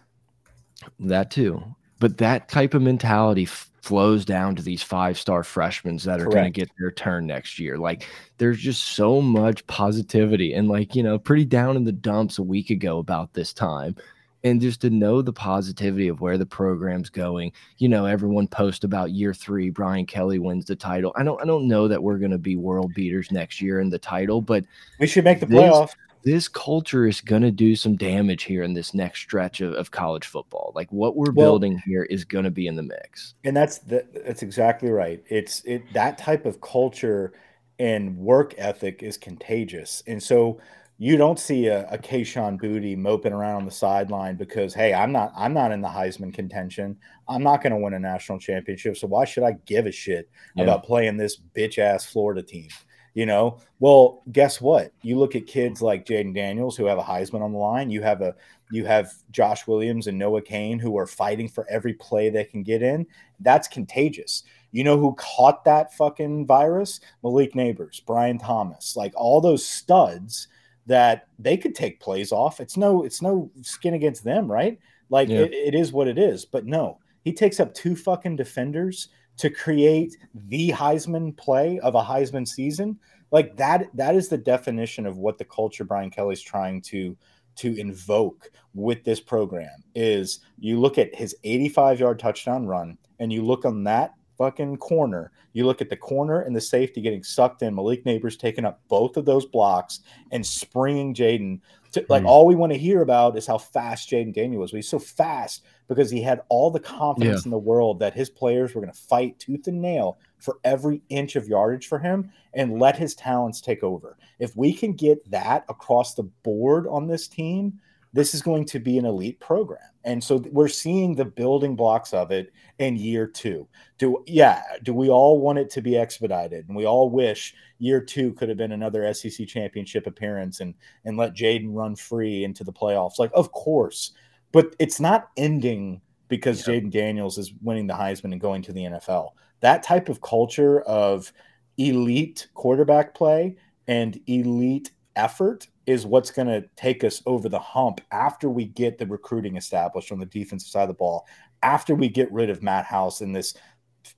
That 1.00 1.30
too, 1.30 1.64
but 2.00 2.18
that 2.18 2.50
type 2.50 2.74
of 2.74 2.82
mentality 2.82 3.48
flows 3.84 4.24
down 4.24 4.56
to 4.56 4.64
these 4.64 4.82
five 4.82 5.20
star 5.20 5.44
freshmen 5.44 5.98
that 5.98 6.22
are 6.22 6.26
going 6.26 6.46
to 6.46 6.50
get 6.50 6.72
their 6.80 6.90
turn 6.90 7.28
next 7.28 7.60
year. 7.60 7.78
Like 7.78 8.08
there's 8.38 8.58
just 8.60 8.82
so 8.82 9.22
much 9.22 9.68
positivity 9.68 10.54
and 10.54 10.70
like, 10.70 10.96
you 10.96 11.04
know, 11.04 11.20
pretty 11.20 11.44
down 11.44 11.76
in 11.76 11.84
the 11.84 11.92
dumps 11.92 12.40
a 12.40 12.44
week 12.44 12.70
ago 12.70 13.00
about 13.00 13.34
this 13.34 13.52
time. 13.52 13.98
And 14.46 14.62
just 14.62 14.82
to 14.82 14.90
know 14.90 15.22
the 15.22 15.34
positivity 15.34 16.08
of 16.08 16.22
where 16.22 16.38
the 16.38 16.46
program's 16.46 17.10
going, 17.10 17.52
you 17.78 17.90
know, 17.90 18.06
everyone 18.06 18.48
post 18.48 18.86
about 18.86 19.12
year 19.12 19.34
three, 19.34 19.70
Brian 19.70 20.06
Kelly 20.06 20.40
wins 20.40 20.66
the 20.66 20.76
title. 20.76 21.12
I 21.16 21.24
don't, 21.24 21.42
I 21.42 21.46
don't 21.46 21.68
know 21.68 21.88
that 21.90 22.02
we're 22.02 22.18
going 22.18 22.32
to 22.32 22.38
be 22.38 22.56
world 22.56 22.94
beaters 22.94 23.32
next 23.32 23.62
year 23.62 23.82
in 23.82 23.90
the 23.90 24.00
title, 24.00 24.42
but 24.42 24.64
we 25.00 25.08
should 25.08 25.24
make 25.26 25.42
the 25.42 25.46
playoff 25.46 25.92
this 26.24 26.48
culture 26.48 27.06
is 27.06 27.22
going 27.22 27.42
to 27.42 27.52
do 27.52 27.76
some 27.76 27.96
damage 27.96 28.44
here 28.44 28.64
in 28.64 28.74
this 28.74 28.94
next 28.94 29.20
stretch 29.20 29.62
of, 29.62 29.74
of 29.74 29.92
college 29.92 30.26
football. 30.26 30.72
Like 30.74 30.92
what 30.92 31.16
we're 31.16 31.32
well, 31.32 31.52
building 31.52 31.82
here 31.86 32.04
is 32.04 32.24
going 32.24 32.46
to 32.46 32.52
be 32.52 32.68
in 32.68 32.76
the 32.76 32.84
mix. 32.84 33.36
And 33.44 33.56
that's 33.56 33.80
the, 33.80 34.06
that's 34.26 34.42
exactly 34.42 34.90
right. 34.90 35.22
It's 35.28 35.62
it 35.66 35.84
that 35.94 36.18
type 36.18 36.46
of 36.46 36.62
culture 36.62 37.34
and 37.80 38.18
work 38.18 38.54
ethic 38.58 39.04
is 39.04 39.18
contagious. 39.18 40.02
And 40.08 40.22
so 40.22 40.60
you 40.98 41.18
don't 41.18 41.40
see 41.40 41.68
a, 41.68 41.88
a 41.90 41.98
Kayshon 41.98 42.62
Boutte 42.62 42.98
moping 42.98 43.34
around 43.34 43.56
on 43.58 43.66
the 43.66 43.72
sideline 43.72 44.36
because 44.36 44.74
hey, 44.74 44.94
I'm 44.94 45.12
not 45.12 45.34
I'm 45.36 45.54
not 45.54 45.72
in 45.72 45.82
the 45.82 45.90
Heisman 45.90 46.34
contention. 46.34 46.98
I'm 47.28 47.44
not 47.44 47.62
going 47.62 47.74
to 47.74 47.80
win 47.80 47.94
a 47.94 48.00
national 48.00 48.40
championship. 48.40 48.96
So 48.96 49.08
why 49.08 49.26
should 49.26 49.44
I 49.44 49.56
give 49.66 49.88
a 49.88 49.92
shit 49.92 50.30
yeah. 50.56 50.64
about 50.64 50.84
playing 50.84 51.18
this 51.18 51.38
bitch 51.56 51.80
ass 51.80 52.06
Florida 52.06 52.44
team? 52.44 52.70
You 53.14 53.28
know, 53.28 53.60
well, 53.80 54.24
guess 54.32 54.60
what? 54.60 54.92
You 55.04 55.20
look 55.20 55.36
at 55.36 55.46
kids 55.46 55.84
like 55.84 56.06
Jayden 56.06 56.34
Daniels 56.34 56.76
who 56.76 56.86
have 56.86 56.98
a 56.98 57.04
Heisman 57.04 57.42
on 57.42 57.52
the 57.52 57.60
line. 57.60 57.92
You 57.92 58.02
have 58.02 58.22
a 58.22 58.34
you 58.72 58.86
have 58.86 59.14
Josh 59.32 59.68
Williams 59.68 60.08
and 60.08 60.18
Noah 60.18 60.42
Cain 60.42 60.80
who 60.80 60.98
are 60.98 61.06
fighting 61.06 61.48
for 61.48 61.68
every 61.70 61.94
play 61.94 62.30
they 62.30 62.44
can 62.44 62.64
get 62.64 62.82
in. 62.82 63.06
That's 63.40 63.68
contagious. 63.68 64.44
You 64.72 64.84
know 64.84 64.98
who 64.98 65.14
caught 65.14 65.64
that 65.66 65.94
fucking 65.94 66.48
virus? 66.48 67.00
Malik 67.24 67.54
Nabers, 67.54 68.04
Brian 68.04 68.40
Thomas, 68.40 68.96
like 68.96 69.14
all 69.16 69.40
those 69.40 69.64
studs 69.64 70.48
that 70.88 71.28
they 71.38 71.56
could 71.56 71.76
take 71.76 72.00
plays 72.00 72.32
off. 72.32 72.60
It's 72.60 72.78
no, 72.78 73.04
it's 73.04 73.22
no 73.22 73.52
skin 73.62 73.94
against 73.94 74.24
them, 74.24 74.52
right? 74.52 74.80
Like 75.10 75.30
yeah. 75.30 75.42
it, 75.42 75.54
it 75.54 75.76
is 75.76 75.94
what 75.94 76.08
it 76.08 76.18
is. 76.18 76.46
But 76.46 76.66
no, 76.66 76.98
he 77.24 77.32
takes 77.32 77.60
up 77.60 77.74
two 77.76 77.96
fucking 77.96 78.36
defenders 78.36 79.10
to 79.38 79.50
create 79.50 80.18
the 80.34 80.70
Heisman 80.70 81.36
play 81.36 81.80
of 81.80 81.96
a 81.96 82.04
Heisman 82.04 82.48
season, 82.48 83.00
like 83.32 83.58
that 83.58 83.88
that 83.96 84.16
is 84.16 84.30
the 84.30 84.38
definition 84.38 85.06
of 85.06 85.18
what 85.18 85.38
the 85.38 85.46
culture 85.46 85.84
Brian 85.84 86.12
Kelly's 86.12 86.42
trying 86.42 86.82
to 86.84 87.18
to 87.56 87.76
invoke 87.80 88.52
with 88.74 89.04
this 89.04 89.20
program 89.20 89.84
is 89.96 90.40
you 90.60 90.80
look 90.80 90.98
at 90.98 91.14
his 91.14 91.36
85 91.44 92.00
yard 92.00 92.20
touchdown 92.20 92.66
run 92.66 92.98
and 93.20 93.32
you 93.32 93.44
look 93.44 93.66
on 93.66 93.84
that 93.84 94.14
fucking 94.38 94.78
corner 94.78 95.32
you 95.54 95.66
look 95.66 95.82
at 95.82 95.90
the 95.90 95.96
corner 95.96 96.42
and 96.42 96.56
the 96.56 96.62
safety 96.62 97.02
getting 97.02 97.24
sucked 97.24 97.62
in 97.62 97.76
malik 97.76 98.04
Nabers 98.06 98.40
taking 98.40 98.66
up 98.66 98.82
both 98.88 99.16
of 99.18 99.26
those 99.26 99.46
blocks 99.46 100.00
and 100.32 100.44
springing 100.44 101.14
jayden 101.14 101.60
to, 101.92 102.04
like 102.10 102.24
mm. 102.24 102.28
all 102.28 102.48
we 102.48 102.56
want 102.56 102.72
to 102.72 102.78
hear 102.80 103.02
about 103.02 103.38
is 103.38 103.46
how 103.46 103.60
fast 103.60 104.10
jayden 104.10 104.34
daniel 104.34 104.62
was 104.62 104.72
he's 104.72 104.90
so 104.90 104.98
fast 104.98 105.64
because 105.88 106.10
he 106.10 106.22
had 106.22 106.42
all 106.50 106.72
the 106.72 106.80
confidence 106.80 107.42
yeah. 107.42 107.48
in 107.48 107.52
the 107.52 107.58
world 107.58 108.00
that 108.00 108.14
his 108.14 108.30
players 108.30 108.74
were 108.74 108.82
going 108.82 108.94
to 108.94 109.00
fight 109.00 109.38
tooth 109.40 109.68
and 109.68 109.82
nail 109.82 110.18
for 110.38 110.58
every 110.64 111.02
inch 111.10 111.36
of 111.36 111.48
yardage 111.48 111.88
for 111.88 112.00
him 112.00 112.32
and 112.54 112.80
let 112.80 112.98
his 112.98 113.16
talents 113.16 113.62
take 113.62 113.84
over. 113.84 114.18
If 114.40 114.56
we 114.56 114.74
can 114.74 114.94
get 114.94 115.30
that 115.32 115.66
across 115.70 116.14
the 116.14 116.24
board 116.24 116.88
on 116.88 117.08
this 117.08 117.28
team, 117.28 117.80
this 118.14 118.36
is 118.36 118.42
going 118.42 118.66
to 118.66 118.80
be 118.80 118.98
an 118.98 119.06
elite 119.06 119.40
program. 119.40 119.82
And 120.04 120.24
so 120.24 120.44
we're 120.52 120.68
seeing 120.68 121.16
the 121.16 121.26
building 121.26 121.76
blocks 121.76 122.14
of 122.14 122.32
it 122.32 122.54
in 122.78 122.96
year 122.96 123.26
two. 123.26 123.68
Do 123.98 124.24
yeah, 124.28 124.62
do 124.84 124.94
we 124.94 125.10
all 125.10 125.40
want 125.40 125.60
it 125.60 125.70
to 125.72 125.82
be 125.82 125.98
expedited? 125.98 126.68
And 126.68 126.78
we 126.78 126.86
all 126.86 127.10
wish 127.10 127.56
year 127.80 128.02
two 128.02 128.34
could 128.34 128.50
have 128.50 128.58
been 128.58 128.72
another 128.72 129.12
SEC 129.14 129.48
championship 129.48 130.06
appearance 130.06 130.60
and 130.60 130.76
and 131.06 131.18
let 131.18 131.34
Jayden 131.34 131.74
run 131.74 131.96
free 131.96 132.44
into 132.44 132.64
the 132.64 132.74
playoffs. 132.74 133.18
Like, 133.18 133.32
of 133.34 133.52
course, 133.52 134.12
but 134.54 134.74
it's 134.80 135.02
not 135.02 135.30
ending 135.36 136.00
because 136.30 136.66
yeah. 136.66 136.76
Jayden 136.76 136.92
Daniels 136.92 137.38
is 137.38 137.52
winning 137.62 137.88
the 137.88 137.94
Heisman 137.94 138.32
and 138.32 138.40
going 138.40 138.62
to 138.62 138.72
the 138.72 138.84
NFL. 138.84 139.32
That 139.60 139.84
type 139.84 140.08
of 140.08 140.22
culture 140.22 140.82
of 140.82 141.34
elite 141.78 142.48
quarterback 142.54 143.14
play 143.14 143.58
and 143.88 144.20
elite 144.28 144.92
effort 145.16 145.68
is 145.86 146.06
what's 146.06 146.32
going 146.32 146.48
to 146.48 146.68
take 146.76 147.04
us 147.04 147.22
over 147.26 147.50
the 147.50 147.60
hump 147.60 148.00
after 148.12 148.50
we 148.50 148.66
get 148.66 148.98
the 148.98 149.06
recruiting 149.06 149.58
established 149.58 150.12
on 150.12 150.20
the 150.20 150.26
defensive 150.26 150.70
side 150.70 150.84
of 150.84 150.88
the 150.88 150.94
ball, 150.94 151.26
after 151.62 151.94
we 151.94 152.08
get 152.08 152.32
rid 152.32 152.50
of 152.50 152.64
Matt 152.64 152.86
House 152.86 153.22
and 153.22 153.36
this 153.36 153.54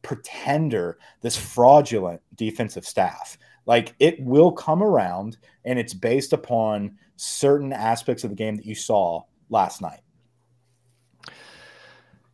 pretender, 0.02 1.00
this 1.22 1.36
fraudulent 1.36 2.22
defensive 2.36 2.86
staff. 2.86 3.38
Like 3.66 3.96
it 4.00 4.20
will 4.20 4.52
come 4.52 4.84
around 4.84 5.38
and 5.64 5.80
it's 5.80 5.94
based 5.94 6.34
upon 6.34 6.98
certain 7.16 7.74
aspects 7.74 8.24
of 8.24 8.30
the 8.30 8.36
game 8.36 8.58
that 8.58 8.66
you 8.66 8.76
saw 8.76 9.24
last 9.50 9.82
night. 9.82 10.02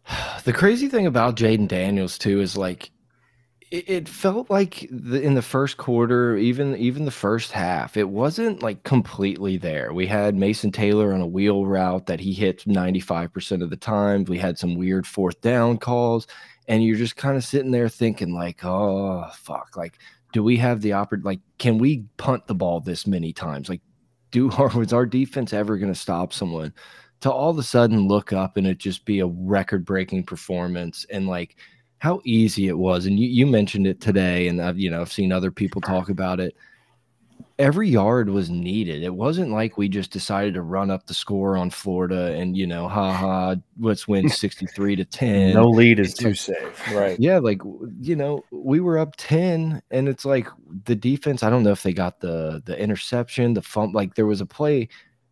The 0.44 0.54
crazy 0.54 0.88
thing 0.88 1.06
about 1.06 1.36
Jayden 1.36 1.68
Daniels 1.68 2.18
too 2.18 2.42
is 2.42 2.58
like 2.58 2.90
it, 3.70 3.88
it 3.88 4.10
felt 4.10 4.50
like 4.50 4.88
the, 4.90 5.22
in 5.22 5.36
the 5.36 5.44
first 5.44 5.78
quarter, 5.78 6.36
even 6.36 6.76
even 6.78 7.06
the 7.06 7.12
first 7.12 7.52
half, 7.52 7.96
it 7.96 8.10
wasn't 8.10 8.64
like 8.64 8.84
completely 8.84 9.58
there. 9.58 9.94
We 9.94 10.08
had 10.08 10.36
Mason 10.36 10.72
Taylor 10.72 11.14
on 11.14 11.22
a 11.22 11.28
wheel 11.28 11.68
route 11.68 12.08
that 12.08 12.20
he 12.20 12.34
hit 12.34 12.66
95% 12.66 13.62
of 13.62 13.70
the 13.70 13.78
time. 13.78 14.24
We 14.26 14.40
had 14.40 14.58
some 14.58 14.78
weird 14.78 15.06
fourth 15.06 15.40
down 15.42 15.78
calls, 15.78 16.26
and 16.68 16.84
you're 16.84 16.98
just 16.98 17.18
kind 17.18 17.38
of 17.38 17.44
sitting 17.44 17.72
there 17.72 17.90
thinking 17.90 18.34
like, 18.34 18.66
oh 18.66 19.30
fuck, 19.36 19.78
like 19.78 20.00
do 20.32 20.44
we 20.44 20.58
have 20.58 20.82
the 20.82 20.94
opportunity? 20.94 21.26
Like, 21.26 21.40
can 21.58 21.78
we 21.78 22.06
punt 22.18 22.48
the 22.48 22.56
ball 22.56 22.80
this 22.80 23.06
many 23.06 23.34
times? 23.34 23.70
Like, 23.70 23.82
do 24.32 24.52
our 24.52 24.70
was 24.76 24.94
our 24.94 25.06
defense 25.06 25.54
ever 25.54 25.78
going 25.78 25.94
to 25.94 26.00
stop 26.00 26.34
someone? 26.34 26.74
To 27.22 27.32
all 27.32 27.52
of 27.52 27.58
a 27.58 27.64
sudden 27.64 28.08
look 28.08 28.34
up 28.34 28.58
and 28.58 28.66
it 28.66 28.80
just 28.80 29.06
be 29.06 29.20
a 29.20 29.28
record 29.28 29.86
breaking 29.86 30.24
performance 30.24 31.06
and 31.12 31.28
like 31.28 31.56
how 32.00 32.20
easy 32.26 32.68
it 32.68 32.78
was. 32.78 33.06
And 33.06 33.20
you, 33.20 33.28
you 33.28 33.46
mentioned 33.46 33.86
it 33.86 34.02
today, 34.02 34.48
and 34.48 34.62
I've 34.62 34.80
you 34.80 34.90
know 34.90 35.02
I've 35.02 35.12
seen 35.12 35.32
other 35.32 35.52
people 35.52 35.82
talk 35.82 36.10
about 36.10 36.40
it 36.40 36.56
every 37.62 37.88
yard 37.88 38.30
was 38.30 38.50
needed. 38.50 39.04
It 39.04 39.14
wasn't 39.14 39.52
like 39.52 39.78
we 39.78 39.88
just 39.88 40.12
decided 40.12 40.56
to 40.56 40.64
run 40.64 40.90
up 40.90 41.06
the 41.06 41.14
score 41.14 41.56
on 41.56 41.70
Florida 41.70 42.34
and 42.34 42.58
you 42.58 42.66
know, 42.66 42.88
haha, 42.88 43.56
let's 43.80 44.08
win 44.08 44.30
63 44.30 44.96
to 44.96 45.06
10. 45.06 45.54
No 45.54 45.70
lead 45.70 46.00
is 46.00 46.16
too 46.16 46.34
safe. 46.34 46.92
Right. 46.92 47.20
Yeah, 47.20 47.38
like 47.38 47.62
you 48.02 48.16
know, 48.16 48.44
we 48.52 48.80
were 48.80 48.98
up 48.98 49.16
10 49.18 49.82
and 49.92 50.10
it's 50.10 50.26
like 50.26 50.48
the 50.86 50.96
defense, 50.96 51.44
I 51.44 51.52
don't 51.52 51.64
know 51.64 51.72
if 51.72 51.84
they 51.84 51.94
got 51.94 52.20
the 52.20 52.62
the 52.66 52.78
interception, 52.78 53.54
the 53.54 53.62
fump 53.62 53.94
like 53.94 54.16
there 54.16 54.26
was 54.26 54.42
a 54.42 54.46
play, 54.46 54.90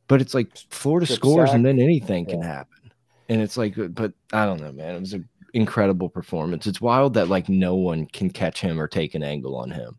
but 0.10 0.19
it's 0.19 0.34
like 0.34 0.58
Florida 0.69 1.06
Trip 1.06 1.15
scores 1.15 1.50
sack. 1.50 1.56
and 1.56 1.65
then 1.65 1.80
anything 1.80 2.26
yeah. 2.26 2.36
can 2.36 2.41
happen. 2.41 2.91
And 3.30 3.41
it's 3.41 3.56
like 3.56 3.76
but 3.93 4.12
I 4.34 4.45
don't 4.45 4.60
know, 4.60 4.74
man. 4.74 4.95
It 4.95 5.00
was 5.00 5.13
an 5.13 5.30
incredible 5.54 6.10
performance. 6.10 6.67
It's 6.67 6.82
wild 6.82 7.13
that 7.13 7.30
like 7.30 7.48
no 7.48 7.76
one 7.76 8.08
can 8.08 8.30
catch 8.30 8.60
him 8.60 8.82
or 8.82 8.88
take 8.88 9.15
an 9.15 9.24
angle 9.24 9.56
on 9.56 9.72
him. 9.72 9.98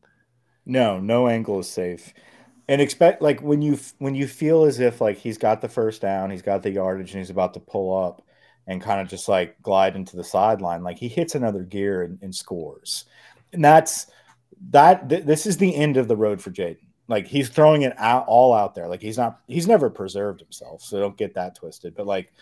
No, 0.66 1.01
no 1.01 1.29
angle 1.29 1.61
is 1.61 1.70
safe. 1.70 2.12
And 2.68 2.81
expect 2.81 3.23
like 3.23 3.40
when 3.40 3.62
you 3.62 3.79
when 3.99 4.14
you 4.14 4.27
feel 4.27 4.64
as 4.64 4.81
if 4.81 5.01
like 5.01 5.16
he's 5.16 5.38
got 5.38 5.61
the 5.61 5.68
first 5.68 6.03
down, 6.03 6.31
he's 6.31 6.42
got 6.42 6.62
the 6.62 6.70
yardage, 6.70 7.12
and 7.12 7.20
he's 7.20 7.31
about 7.31 7.55
to 7.55 7.61
pull 7.61 7.96
up 7.96 8.23
and 8.66 8.83
kind 8.83 9.01
of 9.01 9.09
just 9.09 9.29
like 9.29 9.61
glide 9.62 9.96
into 9.96 10.16
the 10.16 10.25
sideline, 10.25 10.83
like 10.83 10.99
he 10.99 11.09
hits 11.09 11.35
another 11.35 11.62
gear 11.62 12.03
and, 12.03 12.18
and 12.23 12.35
scores. 12.35 13.07
And 13.53 13.64
that's 13.64 14.07
that. 14.70 15.09
Th 15.09 15.25
this 15.25 15.46
is 15.46 15.57
the 15.57 15.75
end 15.75 15.96
of 15.96 16.09
the 16.09 16.16
road 16.16 16.40
for 16.40 16.51
Jayden. 16.51 16.89
Like 17.11 17.27
he's 17.27 17.49
throwing 17.49 17.83
it 17.83 17.92
out 17.99 18.25
all 18.29 18.55
out 18.55 18.77
there. 18.77 18.87
Like 18.87 19.03
he's 19.03 19.18
not 19.18 19.40
he's 19.49 19.66
never 19.66 19.90
preserved 19.90 20.40
himself, 20.40 20.81
so 20.81 21.01
don't 21.01 21.16
get 21.16 21.35
that 21.35 21.57
twisted. 21.57 21.96
But 21.96 22.07
like 22.07 22.33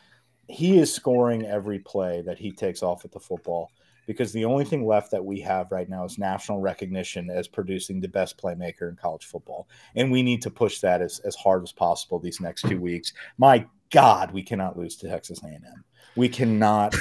he 0.47 0.79
is 0.79 0.93
scoring 0.93 1.47
every 1.47 1.79
play 1.79 2.21
that 2.27 2.39
he 2.39 2.53
takes 2.53 2.83
off 2.83 3.07
at 3.07 3.11
the 3.11 3.19
football 3.19 3.71
because 4.07 4.31
the 4.31 4.45
only 4.45 4.67
thing 4.67 4.87
left 4.87 5.11
that 5.11 5.25
we 5.25 5.41
have 5.41 5.73
right 5.73 5.89
now 5.89 6.05
is 6.05 6.19
national 6.19 6.61
recognition 6.61 7.31
as 7.31 7.49
producing 7.49 7.99
the 7.99 8.09
best 8.09 8.37
playmaker 8.37 8.91
in 8.91 8.97
college 8.97 9.25
football. 9.25 9.69
And 9.95 10.13
we 10.13 10.23
need 10.23 10.43
to 10.43 10.51
push 10.51 10.81
that 10.81 11.01
as, 11.01 11.19
as 11.21 11.35
hard 11.35 11.63
as 11.63 11.73
possible 11.73 12.19
these 12.19 12.41
next 12.41 12.63
two 12.69 12.81
weeks. 12.81 13.15
My 13.39 13.67
God, 13.91 14.33
we 14.33 14.43
cannot 14.43 14.79
lose 14.79 14.97
to 14.97 15.09
Texas 15.09 15.43
A&M. 15.43 15.85
We 16.15 16.29
cannot 16.29 16.95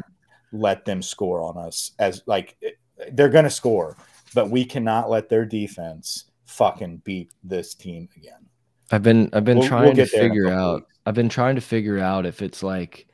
let 0.52 0.84
them 0.84 1.02
score 1.02 1.40
on 1.40 1.56
us 1.56 1.92
as 2.00 2.22
like 2.26 2.56
they're 3.12 3.28
going 3.28 3.44
to 3.44 3.50
score, 3.50 3.96
but 4.34 4.50
we 4.50 4.64
cannot 4.64 5.08
let 5.08 5.28
their 5.28 5.44
defense 5.44 6.31
fucking 6.52 6.98
beat 6.98 7.30
this 7.42 7.74
team 7.74 8.08
again. 8.16 8.46
I've 8.90 9.02
been 9.02 9.30
I've 9.32 9.44
been 9.44 9.58
we'll, 9.58 9.68
trying 9.68 9.96
we'll 9.96 10.06
to 10.06 10.06
figure 10.06 10.48
out. 10.48 10.86
I've 11.06 11.14
been 11.14 11.28
trying 11.28 11.54
to 11.54 11.60
figure 11.60 11.98
out 11.98 12.26
if 12.26 12.42
it's 12.42 12.62
like 12.62 13.06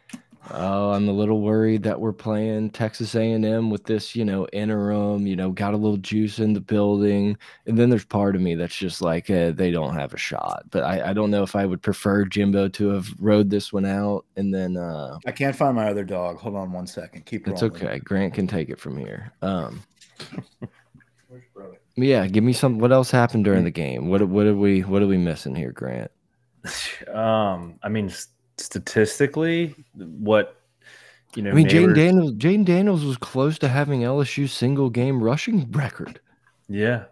Oh, 0.51 0.93
I'm 0.93 1.09
a 1.09 1.13
little 1.13 1.43
worried 1.43 1.83
that 1.83 2.01
we're 2.01 2.13
playing 2.13 2.71
Texas 2.71 3.15
A&M 3.15 3.69
with 3.71 3.85
this, 3.85 4.17
you 4.17 4.25
know, 4.25 4.47
interim, 4.53 5.27
you 5.27 5.37
know, 5.37 5.51
got 5.51 5.75
a 5.75 5.77
little 5.77 5.99
juice 5.99 6.39
in 6.39 6.55
the 6.55 6.61
building. 6.61 7.37
And 7.67 7.77
then 7.77 7.91
there's 7.91 8.05
part 8.05 8.35
of 8.35 8.41
me 8.41 8.55
that's 8.55 8.75
just 8.75 9.03
like, 9.03 9.29
eh, 9.29 9.51
they 9.51 9.71
don't 9.71 9.95
have 9.95 10.15
a 10.15 10.19
shot. 10.19 10.63
But 10.71 10.85
I, 10.85 11.11
I 11.11 11.13
don't 11.13 11.31
know 11.31 11.43
if 11.43 11.55
I 11.55 11.67
would 11.67 11.83
prefer 11.83 12.25
Jimbo 12.25 12.69
to 12.69 12.89
have 12.89 13.09
rode 13.19 13.51
this 13.51 13.73
one 13.73 13.85
out. 13.85 14.25
And 14.37 14.55
then 14.55 14.79
uh, 14.79 15.19
I 15.27 15.33
can't 15.33 15.55
find 15.55 15.77
my 15.77 15.89
other 15.89 16.05
dog. 16.05 16.39
Hold 16.39 16.57
on 16.57 16.73
one 16.73 16.87
second. 16.87 17.27
Keep 17.27 17.49
It's 17.49 17.63
okay. 17.63 17.99
Grant 17.99 18.33
can 18.33 18.47
take 18.47 18.71
it 18.71 18.81
from 18.81 18.97
here. 18.97 19.33
Um, 19.43 19.83
yeah, 22.03 22.27
give 22.27 22.45
me 22.45 22.53
some. 22.53 22.79
What 22.79 22.93
else 22.93 23.11
happened 23.11 23.45
during 23.45 23.65
the 23.65 23.71
game? 23.71 24.09
What 24.09 24.27
what 24.29 24.47
are 24.47 24.55
we 24.55 24.81
what 24.81 25.03
are 25.03 25.07
we 25.07 25.19
missing 25.19 25.55
here, 25.55 25.73
Grant? 25.73 26.11
Um, 27.15 27.79
I 27.83 27.89
mean, 27.89 28.13
statistically, 28.59 29.75
what 29.95 30.61
you 31.35 31.43
know, 31.43 31.51
I 31.51 31.55
mean, 31.55 31.69
Jayden 31.69 31.95
Daniels, 31.95 32.33
Jayden 32.33 32.65
Daniels 32.65 33.05
was 33.05 33.17
close 33.17 33.59
to 33.61 33.69
having 33.69 34.01
LSU's 34.01 34.53
single 34.53 34.91
game 34.91 35.23
rushing 35.23 35.71
record. 35.71 36.21
Yeah. 36.69 37.05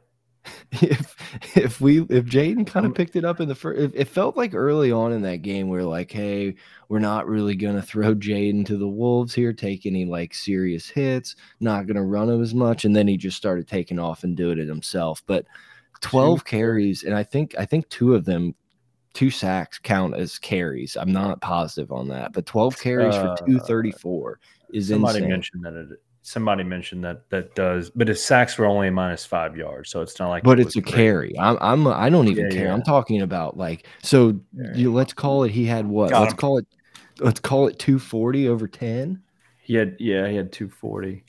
If 0.83 1.17
if 1.57 1.81
we 1.81 2.01
if 2.03 2.25
Jayden 2.27 2.67
kind 2.67 2.87
of 2.87 2.95
picked 2.95 3.17
it 3.17 3.25
up 3.25 3.41
in 3.41 3.49
the 3.49 3.55
first, 3.55 3.81
it, 3.81 3.93
it, 3.95 4.09
felt 4.09 4.37
like 4.37 4.55
early 4.55 4.93
on 4.93 5.13
in 5.13 5.23
that 5.23 5.43
game 5.43 5.69
we 5.69 5.79
are 5.79 5.85
like, 5.85 6.11
hey, 6.11 6.55
we're 6.89 6.99
not 6.99 7.29
really 7.29 7.55
gonna 7.55 7.83
throw 7.83 8.15
Jayden 8.15 8.67
to 8.67 8.77
the 8.77 8.89
wolves 8.89 9.35
here, 9.35 9.53
take 9.53 9.87
any 9.87 10.05
like 10.05 10.35
serious 10.35 10.89
hits, 10.89 11.37
not 11.61 11.87
gonna 11.87 12.05
run 12.05 12.29
him 12.29 12.43
as 12.43 12.55
much, 12.55 12.85
and 12.85 12.95
then 12.95 13.09
he 13.09 13.17
just 13.17 13.37
started 13.37 13.69
taking 13.69 13.99
off 13.99 14.25
and 14.25 14.37
doing 14.37 14.59
it 14.59 14.69
himself. 14.69 15.23
But 15.27 15.47
twelve 16.01 16.45
carries, 16.45 17.05
and 17.05 17.15
I 17.15 17.23
think 17.23 17.55
I 17.59 17.65
think 17.65 17.89
two 17.89 18.15
of 18.15 18.25
them 18.25 18.55
two 19.17 19.31
sacks 19.31 19.79
count 19.79 20.15
as 20.15 20.39
carries. 20.39 20.95
I'm 20.95 21.11
not 21.11 21.41
positive 21.41 21.91
on 21.91 22.09
that, 22.09 22.35
but 22.35 22.45
12 22.45 22.79
carries 22.79 23.15
uh, 23.15 23.35
for 23.35 23.47
234 23.47 24.39
is 24.75 24.89
somebody 24.89 25.19
insane. 25.19 25.31
mentioned 25.31 25.65
that 25.65 25.75
it, 25.75 25.89
somebody 26.27 26.65
mentioned 26.65 27.05
that 27.05 27.31
that 27.31 27.55
does, 27.55 27.89
but 27.91 28.09
his 28.09 28.23
sacks 28.23 28.59
were 28.59 28.67
only 28.67 28.91
minus 28.91 29.25
five 29.25 29.57
yards, 29.57 29.91
so 29.91 30.01
it's 30.01 30.19
not 30.19 30.29
like. 30.29 30.43
But 30.43 30.59
it 30.59 30.67
it's 30.67 30.77
a 30.77 30.81
great. 30.81 30.95
carry. 30.95 31.39
I'm 31.39 31.57
I'm 31.61 31.87
I 31.87 32.11
don't 32.11 32.27
even 32.29 32.47
yeah, 32.47 32.51
care. 32.51 32.65
Yeah. 32.67 32.73
I'm 32.73 32.83
talking 32.83 33.23
about 33.23 33.57
like 33.57 33.87
so. 34.03 34.39
You, 34.75 34.93
let's 34.93 35.13
call 35.13 35.45
it. 35.45 35.53
He 35.53 35.65
had 35.65 35.87
what? 35.87 36.11
Got 36.11 36.23
let's 36.23 36.33
him. 36.33 36.39
call 36.39 36.59
it. 36.59 36.67
Let's 37.21 37.41
call 37.41 37.69
it 37.69 37.79
240 37.79 38.49
over 38.49 38.67
10. 38.69 39.23
He 39.63 39.75
had 39.75 39.97
yeah, 39.99 40.29
he 40.29 40.37
had 40.37 40.53
240. 40.53 41.25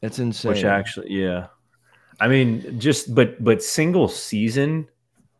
That's 0.00 0.18
insane. 0.18 0.52
Which 0.52 0.64
actually, 0.64 1.12
yeah. 1.12 1.48
I 2.20 2.28
mean, 2.28 2.78
just 2.78 3.14
but 3.14 3.42
but 3.42 3.62
single 3.62 4.08
season 4.08 4.88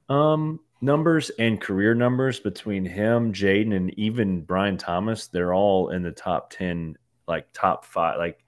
um 0.09 0.61
numbers 0.81 1.31
and 1.39 1.61
career 1.61 1.95
numbers 1.95 2.41
between 2.41 2.85
him, 2.85 3.33
Jayden, 3.33 3.75
and 3.75 3.97
even 3.99 4.43
Brian 4.43 4.77
Thomas, 4.77 5.29
they're 5.29 5.55
all 5.55 5.89
in 5.89 6.03
the 6.03 6.13
top 6.13 6.51
10, 6.51 6.97
like 7.27 7.47
top 7.53 7.85
five. 7.85 8.19
Like 8.19 8.45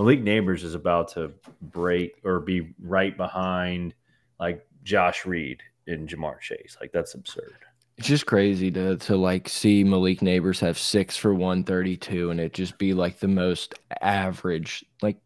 Malik 0.00 0.22
Nabers 0.22 0.64
is 0.64 0.74
about 0.74 1.08
to 1.08 1.30
break 1.60 2.14
or 2.24 2.40
be 2.40 2.72
right 2.80 3.14
behind 3.14 3.92
like 4.38 4.66
Josh 4.82 5.26
Reed 5.26 5.62
and 5.86 6.08
Ja'Marr 6.08 6.40
Chase. 6.40 6.78
Like 6.80 6.90
that's 6.90 7.12
absurd. 7.12 7.58
It's 7.98 8.08
just 8.08 8.24
crazy 8.24 8.70
to 8.70 8.96
to 8.96 9.16
like 9.18 9.46
see 9.46 9.84
Malik 9.84 10.20
Nabers 10.20 10.58
have 10.60 10.78
six 10.78 11.18
for 11.18 11.34
one 11.34 11.64
thirty 11.64 11.98
two 11.98 12.30
and 12.30 12.40
it 12.40 12.54
just 12.54 12.78
be 12.78 12.94
like 12.94 13.18
the 13.18 13.28
most 13.28 13.74
average. 14.00 14.86
Like 15.02 15.18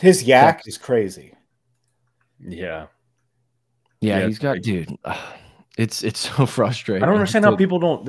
his 0.00 0.24
YAC 0.24 0.66
is 0.66 0.78
crazy. 0.78 1.34
Yeah. 2.40 2.86
Yeah, 4.00 4.20
yeah 4.20 4.26
he's 4.26 4.38
got 4.38 4.62
dude. 4.62 4.96
It's 5.76 6.02
it's 6.02 6.20
so 6.34 6.46
frustrating. 6.46 7.02
I 7.02 7.06
don't 7.06 7.16
understand 7.16 7.44
how 7.44 7.56
people 7.56 7.78
don't. 7.78 8.08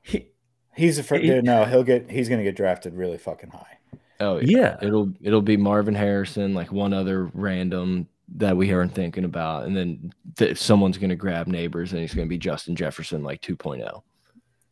He, 0.00 0.28
he's 0.74 0.98
afraid. 0.98 1.22
He, 1.22 1.42
no, 1.42 1.66
he'll 1.66 1.84
get. 1.84 2.10
He's 2.10 2.30
going 2.30 2.38
to 2.38 2.44
get 2.44 2.56
drafted 2.56 2.94
really 2.94 3.18
fucking 3.18 3.50
high. 3.50 3.76
Oh 4.20 4.38
yeah. 4.38 4.76
yeah. 4.80 4.86
it'll 4.86 5.12
it'll 5.20 5.42
be 5.42 5.56
Marvin 5.56 5.94
Harrison, 5.94 6.54
like 6.54 6.72
one 6.72 6.92
other 6.92 7.26
random 7.34 8.08
that 8.36 8.56
we 8.56 8.72
aren't 8.72 8.94
thinking 8.94 9.24
about, 9.24 9.66
and 9.66 9.76
then 9.76 10.12
th 10.36 10.58
someone's 10.58 10.98
going 10.98 11.10
to 11.10 11.16
grab 11.16 11.46
Nabers, 11.46 11.92
and 11.92 12.00
he's 12.00 12.14
going 12.14 12.26
to 12.26 12.30
be 12.30 12.38
Justin 12.38 12.74
Jefferson, 12.76 13.22
like 13.22 13.40
2.0. 13.42 14.02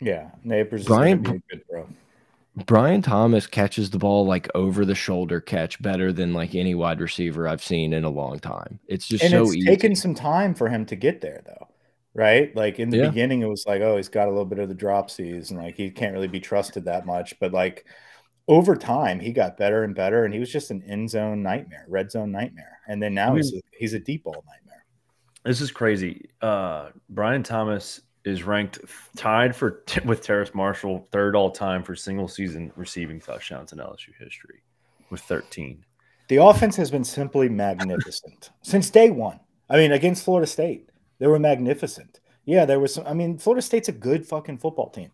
Yeah, 0.01 0.31
Nabers. 0.45 0.85
Brian, 0.85 1.23
good 1.23 1.43
bro. 1.71 1.89
Brian 2.67 3.03
Thomas 3.03 3.47
catches 3.49 3.91
the 3.91 3.99
ball 3.99 4.27
like 4.27 4.49
over 4.55 4.85
the 4.85 4.95
shoulder 4.95 5.41
catch 5.41 5.81
better 5.83 6.13
than 6.13 6.33
like 6.33 6.55
any 6.55 6.75
wide 6.75 7.01
receiver 7.01 7.49
I've 7.49 7.63
seen 7.63 7.93
in 7.93 8.05
a 8.05 8.11
long 8.11 8.39
time. 8.39 8.79
It's 8.87 9.09
just 9.09 9.25
and 9.25 9.31
so 9.31 9.51
it's 9.51 9.55
easy. 9.55 9.67
taken 9.67 9.97
some 9.97 10.15
time 10.15 10.55
for 10.55 10.69
him 10.69 10.87
to 10.87 10.97
get 10.97 11.21
there 11.21 11.43
though. 11.47 11.69
right? 12.15 12.55
Like 12.57 12.79
in 12.79 12.91
the 12.91 12.99
Yeah. 12.99 13.07
beginning, 13.09 13.43
it 13.43 13.49
was 13.49 13.65
like, 13.67 13.83
oh, 13.83 13.97
he's 13.97 14.09
got 14.09 14.29
a 14.29 14.31
little 14.31 14.45
bit 14.45 14.59
of 14.61 14.69
the 14.69 14.75
dropsies 14.75 15.51
and 15.51 15.59
like 15.61 15.77
he 15.77 15.91
can't 15.91 16.13
really 16.15 16.29
be 16.29 16.41
trusted 16.41 16.85
that 16.87 17.07
much. 17.07 17.39
But 17.41 17.53
like 17.53 17.87
over 18.49 18.77
time, 18.77 19.21
he 19.21 19.33
got 19.33 19.57
better 19.57 19.85
and 19.85 19.95
better, 19.95 20.25
and 20.25 20.35
he 20.35 20.41
was 20.41 20.53
just 20.53 20.71
an 20.71 20.83
end 20.83 21.11
zone 21.11 21.43
nightmare, 21.43 21.87
red 21.89 22.11
zone 22.11 22.31
nightmare. 22.31 22.79
And 22.89 23.03
then 23.03 23.15
now 23.15 23.33
I 23.33 23.37
he's 23.37 23.55
a, 23.55 23.61
he's 23.73 23.95
a 23.95 23.99
deep 23.99 24.25
ball 24.25 24.45
nightmare. 24.47 24.85
This 25.45 25.61
is 25.61 25.71
crazy. 25.71 26.29
Uh, 26.43 26.91
Brian 27.09 27.43
Thomas 27.43 28.01
is 28.25 28.43
ranked 28.43 28.81
tied 29.17 29.55
for 29.55 29.83
with 30.05 30.23
Terrace 30.23 30.55
Marshall 30.55 31.09
third 31.13 31.37
all 31.37 31.51
time 31.51 31.83
for 31.83 31.95
single 31.95 32.29
season 32.29 32.73
receiving 32.77 33.21
touchdowns 33.21 33.73
in 33.73 33.79
LSU 33.79 34.11
history 34.19 34.63
with 35.11 35.21
13. 35.23 35.85
The 36.29 36.37
offense 36.37 36.77
has 36.77 36.91
been 36.91 37.05
simply 37.05 37.49
magnificent 37.49 38.51
since 38.63 38.89
day 38.89 39.11
one. 39.11 39.41
I 39.69 39.77
mean, 39.77 39.93
against 39.93 40.25
Florida 40.25 40.47
State, 40.47 40.91
they 41.19 41.27
were 41.27 41.39
magnificent. 41.39 42.21
Yeah, 42.47 42.65
there 42.65 42.81
was 42.81 42.95
some. 42.95 43.07
I 43.07 43.15
mean, 43.15 43.39
Florida 43.39 43.63
State's 43.63 43.89
a 43.89 43.93
good 43.93 44.27
fucking 44.27 44.59
football 44.59 44.91
team. 44.91 45.11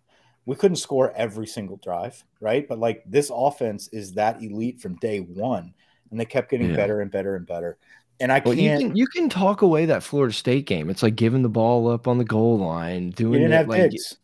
We 0.46 0.56
couldn't 0.56 0.76
score 0.76 1.12
every 1.14 1.46
single 1.46 1.76
drive, 1.76 2.24
right? 2.40 2.66
But 2.66 2.78
like 2.78 3.02
this 3.06 3.30
offense 3.34 3.88
is 3.88 4.14
that 4.14 4.42
elite 4.42 4.80
from 4.80 4.96
day 4.96 5.20
one, 5.20 5.74
and 6.10 6.18
they 6.20 6.24
kept 6.24 6.50
getting 6.50 6.70
Yeah. 6.70 6.74
better 6.74 7.00
and 7.00 7.10
better 7.10 7.36
and 7.36 7.46
better. 7.46 7.78
And 8.20 8.32
I 8.32 8.40
Well, 8.44 8.54
can't. 8.54 8.74
can 8.74 8.96
you 8.96 9.06
can 9.06 9.28
talk 9.28 9.62
away 9.62 9.86
that 9.86 10.02
Florida 10.02 10.32
State 10.34 10.66
game. 10.66 10.88
It's 10.90 11.02
like 11.02 11.16
giving 11.16 11.42
the 11.42 11.48
ball 11.48 11.88
up 11.88 12.08
on 12.08 12.18
the 12.18 12.24
goal 12.24 12.58
line, 12.58 13.10
doing 13.10 13.42
didn't 13.42 13.52
it 13.52 13.66
have 13.66 13.66
like 13.66 13.90
Diggs. 13.90 14.16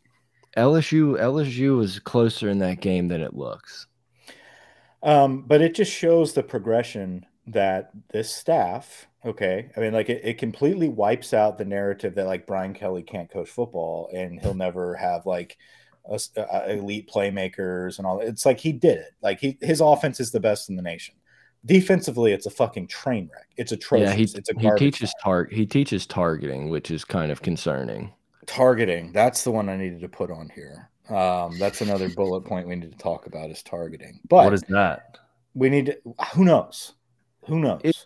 LSU. 0.57 1.17
LSU 1.19 1.77
was 1.79 1.99
closer 2.01 2.49
in 2.51 2.59
that 2.61 2.81
game 2.81 3.09
than 3.09 3.21
it 3.23 3.35
looks. 3.35 3.87
Um, 5.03 5.43
but 5.43 5.61
it 5.63 5.75
just 5.75 5.93
shows 5.93 6.33
the 6.33 6.43
progression 6.43 7.27
that 7.49 7.91
this 8.13 8.31
staff, 8.35 9.07
okay, 9.25 9.71
I 9.77 9.81
mean, 9.81 9.93
like 9.93 10.09
it, 10.09 10.23
it 10.25 10.39
completely 10.39 10.89
wipes 10.89 11.33
out 11.33 11.59
the 11.59 11.65
narrative 11.65 12.15
that 12.17 12.27
like 12.27 12.47
Brian 12.47 12.75
Kelly 12.75 13.03
can't 13.03 13.31
coach 13.31 13.49
football 13.49 14.11
and 14.13 14.41
he'll 14.41 14.55
never 14.55 14.97
have 14.97 15.27
like 15.27 15.57
uh, 16.11 16.41
uh, 16.41 16.65
elite 16.69 17.11
playmakers 17.13 17.99
and 17.99 18.07
all. 18.07 18.21
It's 18.21 18.47
like 18.47 18.61
he 18.61 18.73
did 18.73 18.99
it. 18.99 19.13
Like 19.23 19.41
he 19.41 19.59
his 19.61 19.81
offense 19.81 20.21
is 20.21 20.31
the 20.31 20.41
best 20.41 20.69
in 20.69 20.77
the 20.77 20.83
nation. 20.83 21.15
Defensively, 21.65 22.33
it's 22.33 22.47
a 22.47 22.51
fucking 22.51 22.87
train 22.87 23.29
wreck. 23.33 23.49
It's 23.57 23.73
atrocious. 23.73 24.11
Yeah, 24.11 24.15
he 24.15 24.23
it's 24.23 24.51
a 24.51 24.55
he 24.59 24.71
teaches 24.77 25.11
time. 25.11 25.23
tar 25.23 25.45
he 25.51 25.67
teaches 25.67 26.07
targeting, 26.07 26.69
which 26.69 26.91
is 26.91 27.05
kind 27.05 27.33
of 27.33 27.43
concerning. 27.43 28.13
targeting. 28.47 29.13
That's 29.13 29.43
the 29.45 29.51
one 29.51 29.69
I 29.69 29.77
needed 29.77 30.01
to 30.01 30.09
put 30.09 30.31
on 30.31 30.51
here. 30.55 30.91
Um, 31.09 31.59
that's 31.59 31.81
another 31.81 32.09
bullet 32.09 32.43
point 32.43 32.69
we 32.69 32.77
need 32.77 32.91
to 32.91 32.99
talk 32.99 33.27
about 33.27 33.51
is 33.51 33.63
targeting. 33.63 34.21
But 34.29 34.45
what 34.45 34.55
is 34.55 34.63
that? 34.69 35.19
we 35.55 35.71
need 35.71 35.87
to, 35.87 35.99
who 36.35 36.45
knows? 36.45 36.93
Who 37.47 37.59
knows? 37.59 37.81
It- 37.83 38.06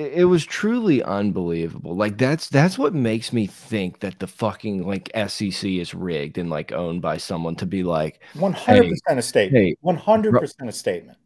It, 0.00 0.24
was 0.24 0.44
truly 0.44 1.02
unbelievable. 1.02 1.94
Like 1.94 2.18
that's 2.18 2.48
that's 2.48 2.78
what 2.78 2.94
makes 2.94 3.32
me 3.32 3.46
think 3.46 4.00
that 4.00 4.18
the 4.18 4.26
fucking 4.26 4.86
like 4.86 5.10
SEC 5.28 5.64
is 5.64 5.94
rigged 5.94 6.38
and 6.38 6.50
like 6.50 6.72
owned 6.72 7.02
by 7.02 7.16
someone 7.16 7.56
to 7.56 7.66
be 7.66 7.82
like 7.82 8.22
One 8.34 8.52
hundred 8.52 8.90
percent 8.90 9.18
a 9.18 9.22
statement. 9.22 9.64
hey, 9.64 9.76
One 9.80 9.96
hundred 9.96 10.38
percent 10.38 10.68
a 10.68 10.72
statement. 10.72 11.18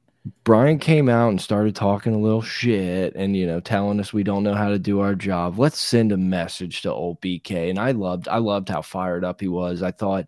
Brian 0.43 0.79
came 0.79 1.11
out 1.11 1.29
and 1.29 1.41
started 1.41 1.77
talking 1.77 2.15
a 2.15 2.19
little 2.19 2.41
shit 2.41 3.15
and 3.15 3.37
you 3.37 3.47
know 3.47 3.61
telling 3.61 4.01
us 4.01 4.13
we 4.13 4.23
don't 4.23 4.43
know 4.43 4.55
how 4.55 4.69
to 4.71 4.79
do 4.79 5.01
our 5.01 5.15
job. 5.15 5.59
Let's 5.59 5.79
send 5.79 6.13
a 6.13 6.17
message 6.17 6.83
to 6.83 6.93
old 6.93 7.21
BK. 7.21 7.71
And 7.71 7.79
I 7.79 7.91
loved 7.93 8.29
I 8.29 8.39
loved 8.39 8.69
how 8.69 8.83
fired 8.83 9.25
up 9.25 9.41
he 9.41 9.49
was. 9.49 9.83
I 9.83 9.91
thought 9.91 10.27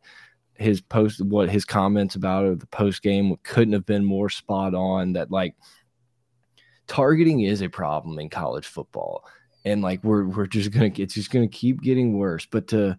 his 0.54 0.80
post 0.80 1.22
what 1.24 1.50
his 1.50 1.64
comments 1.64 2.14
about 2.14 2.46
it, 2.46 2.60
the 2.60 2.66
post 2.66 3.02
game 3.02 3.36
couldn't 3.42 3.74
have 3.74 3.86
been 3.86 4.04
more 4.04 4.28
spot 4.28 4.74
on 4.74 5.14
that 5.14 5.30
like 5.30 5.54
targeting 6.86 7.40
is 7.40 7.62
a 7.62 7.68
problem 7.68 8.18
in 8.18 8.28
college 8.28 8.66
football. 8.66 9.24
And 9.64 9.82
like 9.82 10.02
we're 10.04 10.24
we're 10.26 10.46
just 10.46 10.70
gonna 10.70 10.92
it's 10.96 11.14
just 11.14 11.30
gonna 11.30 11.48
keep 11.48 11.82
getting 11.82 12.18
worse. 12.18 12.46
But 12.46 12.68
to 12.68 12.96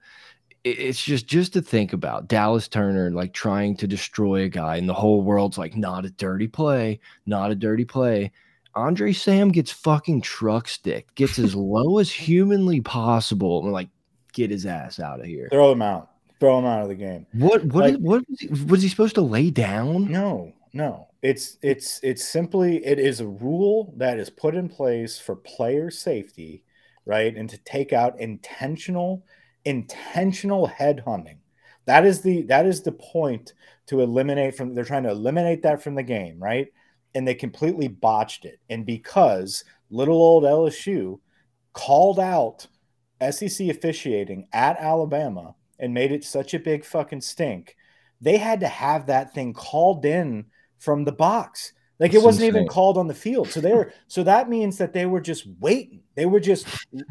it's 0.64 1.02
just 1.02 1.28
just 1.28 1.54
to 1.54 1.62
think 1.62 1.94
about 1.94 2.28
Dallas 2.28 2.68
Turner 2.68 3.10
like 3.12 3.34
trying 3.34 3.78
to 3.78 3.88
destroy 3.88 4.44
a 4.44 4.50
guy 4.50 4.76
and 4.76 4.90
the 4.90 4.94
whole 4.94 5.22
world's 5.22 5.58
like 5.58 5.78
not 5.78 6.04
a 6.04 6.10
dirty 6.10 6.48
play, 6.48 7.00
not 7.26 7.52
a 7.52 7.56
dirty 7.56 7.86
play. 7.86 8.32
Andre 8.76 9.12
Sam 9.14 9.50
gets 9.50 9.72
fucking 9.72 10.22
truck 10.22 10.68
stick, 10.68 11.14
gets 11.16 11.40
as 11.40 11.56
low 11.56 12.00
as 12.00 12.12
humanly 12.12 12.82
possible, 12.82 13.64
and 13.64 13.72
like 13.72 13.88
get 14.34 14.52
his 14.52 14.66
ass 14.66 15.00
out 15.00 15.20
of 15.22 15.26
here. 15.26 15.48
Throw 15.52 15.72
him 15.72 15.82
out. 15.82 16.12
Throw 16.40 16.60
him 16.60 16.66
out 16.66 16.82
of 16.84 16.90
the 16.90 16.96
game. 16.96 17.26
What 17.34 17.64
what 17.66 17.84
Like- 17.86 17.94
is- 17.94 18.00
what 18.02 18.24
was 18.30 18.40
he, 18.40 18.48
was 18.66 18.82
he 18.84 18.90
supposed 18.90 19.16
to 19.16 19.22
lay 19.22 19.50
down? 19.50 20.12
No, 20.12 20.52
no. 20.78 21.08
It's 21.24 21.58
it's 21.62 22.00
it's 22.04 22.24
simply 22.24 22.86
it 22.86 23.00
is 23.00 23.20
a 23.20 23.28
rule 23.28 23.94
that 23.98 24.20
is 24.20 24.30
put 24.30 24.56
in 24.56 24.70
place 24.70 25.20
for 25.20 25.36
player 25.36 25.90
safety, 25.90 26.64
right? 27.06 27.36
And 27.36 27.50
to 27.50 27.58
take 27.58 27.92
out 27.92 28.20
intentional 28.20 29.26
intentional 29.66 30.68
head 30.68 31.02
hunting. 31.04 31.40
That 31.86 32.06
is 32.06 32.22
the 32.22 32.44
that 32.44 32.66
is 32.66 32.84
the 32.84 32.92
point 32.92 33.54
to 33.88 34.02
eliminate 34.02 34.56
from 34.56 34.76
they're 34.76 34.86
trying 34.86 35.04
to 35.04 35.12
eliminate 35.12 35.64
that 35.64 35.82
from 35.82 35.96
the 35.96 36.04
game, 36.04 36.38
right? 36.40 36.68
And 37.16 37.28
they 37.28 37.34
completely 37.34 37.88
botched 37.88 38.46
it. 38.46 38.60
And 38.70 38.86
because 38.86 39.64
little 39.90 40.22
old 40.22 40.44
LSU 40.44 41.20
called 41.74 42.20
out 42.20 42.68
SEC 43.32 43.68
officiating 43.68 44.48
at 44.54 44.78
Alabama 44.80 45.56
and 45.80 45.94
made 45.94 46.12
it 46.12 46.24
such 46.24 46.54
a 46.54 46.60
big 46.60 46.86
fucking 46.86 47.22
stink, 47.22 47.76
they 48.22 48.38
had 48.38 48.60
to 48.60 48.68
have 48.68 49.08
that 49.08 49.34
thing 49.34 49.54
called 49.54 50.06
in 50.06 50.46
from 50.80 51.04
the 51.04 51.12
box. 51.12 51.74
Like 52.00 52.14
it 52.14 52.22
wasn't 52.22 52.46
even 52.46 52.68
called 52.68 52.98
on 52.98 53.08
the 53.08 53.14
field. 53.14 53.50
So 53.50 53.60
they 53.60 53.74
were 53.74 53.92
so 54.08 54.24
that 54.24 54.50
means 54.50 54.78
that 54.78 54.94
they 54.94 55.06
were 55.06 55.22
just 55.22 55.48
waiting. 55.60 56.02
They 56.16 56.26
were 56.26 56.40
just 56.40 56.68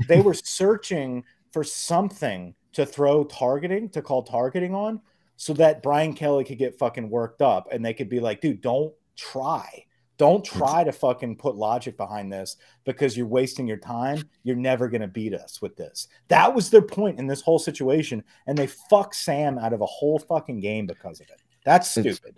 they 0.09 0.21
were 0.21 0.35
searching 0.35 1.25
for 1.53 1.65
something 1.65 2.55
to 2.73 2.85
throw 2.87 3.25
targeting, 3.25 3.89
to 3.91 4.03
call 4.03 4.23
targeting 4.23 4.75
on, 4.75 5.01
so 5.37 5.53
that 5.55 5.83
Brian 5.83 6.15
Kelly 6.15 6.45
could 6.45 6.59
get 6.59 6.79
fucking 6.79 7.09
worked 7.09 7.43
up 7.43 7.69
and 7.73 7.85
they 7.85 7.95
could 7.95 8.09
be 8.09 8.21
like, 8.21 8.41
dude, 8.41 8.61
don't 8.61 8.93
try. 9.17 9.85
Don't 10.19 10.45
try 10.45 10.83
to 10.83 10.93
fucking 10.93 11.37
put 11.37 11.57
logic 11.57 11.99
behind 11.99 12.33
this 12.33 12.57
because 12.85 13.17
you're 13.17 13.27
wasting 13.27 13.67
your 13.67 13.77
time. 13.77 14.23
You're 14.45 14.57
never 14.57 14.89
going 14.89 15.03
to 15.03 15.09
beat 15.09 15.35
us 15.35 15.61
with 15.61 15.77
this. 15.77 16.09
That 16.29 16.55
was 16.55 16.71
their 16.71 16.81
point 16.81 17.19
in 17.19 17.27
this 17.27 17.43
whole 17.43 17.59
situation. 17.59 18.25
And 18.47 18.57
they 18.57 18.67
fuck 18.67 19.13
Sam 19.13 19.59
out 19.59 19.75
of 19.75 19.83
a 19.83 19.87
whole 19.87 20.19
fucking 20.19 20.61
game 20.61 20.87
because 20.87 21.21
of 21.21 21.29
it. 21.29 21.43
That's 21.67 21.95
It's- 21.99 22.17
stupid. 22.17 22.37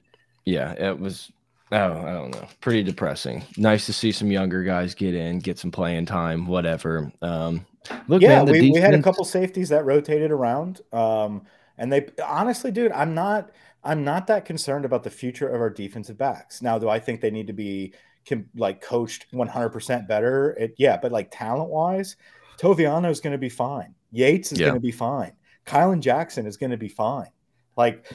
Yeah, 0.48 0.72
it 0.72 0.98
was. 0.98 1.30
Oh, 1.70 1.76
I 1.76 2.12
don't 2.12 2.30
know. 2.30 2.48
Pretty 2.62 2.82
depressing. 2.82 3.44
Nice 3.58 3.84
to 3.86 3.92
see 3.92 4.10
some 4.10 4.30
younger 4.30 4.62
guys 4.62 4.94
get 4.94 5.14
in, 5.14 5.38
get 5.38 5.58
some 5.58 5.70
playing 5.70 6.06
time, 6.06 6.46
whatever. 6.46 7.12
Um, 7.20 7.66
look, 8.08 8.22
yeah, 8.22 8.42
man, 8.42 8.46
we, 8.46 8.70
we 8.72 8.80
had 8.80 8.94
a 8.94 9.02
couple 9.02 9.24
safeties 9.26 9.68
that 9.68 9.84
rotated 9.84 10.30
around. 10.30 10.80
Um, 10.94 11.42
and 11.76 11.92
they 11.92 12.06
honestly, 12.26 12.70
dude, 12.70 12.92
I'm 12.92 13.14
not 13.14 13.50
I'm 13.84 14.02
not 14.04 14.26
that 14.28 14.46
concerned 14.46 14.86
about 14.86 15.02
the 15.02 15.10
future 15.10 15.48
of 15.48 15.60
our 15.60 15.68
defensive 15.68 16.16
backs. 16.16 16.62
Now, 16.62 16.78
do 16.78 16.88
I 16.88 16.98
think 16.98 17.20
they 17.20 17.30
need 17.30 17.46
to 17.48 17.52
be 17.52 17.92
can, 18.24 18.48
like 18.56 18.80
coached 18.80 19.26
100% 19.32 20.08
better? 20.08 20.52
It, 20.58 20.74
yeah, 20.78 20.96
but 20.96 21.12
like 21.12 21.28
talent 21.30 21.70
wise, 21.70 22.16
Toviano 22.58 23.10
is 23.10 23.20
going 23.20 23.32
to 23.32 23.38
be 23.38 23.50
fine. 23.50 23.94
Yaites 24.14 24.52
is 24.52 24.58
Yeah. 24.60 24.68
going 24.68 24.76
to 24.76 24.80
be 24.80 24.90
fine. 24.90 25.32
Kylan 25.66 26.00
Jackson 26.00 26.46
is 26.46 26.56
going 26.56 26.70
to 26.70 26.78
be 26.78 26.88
fine. 26.88 27.30
Like 27.76 28.10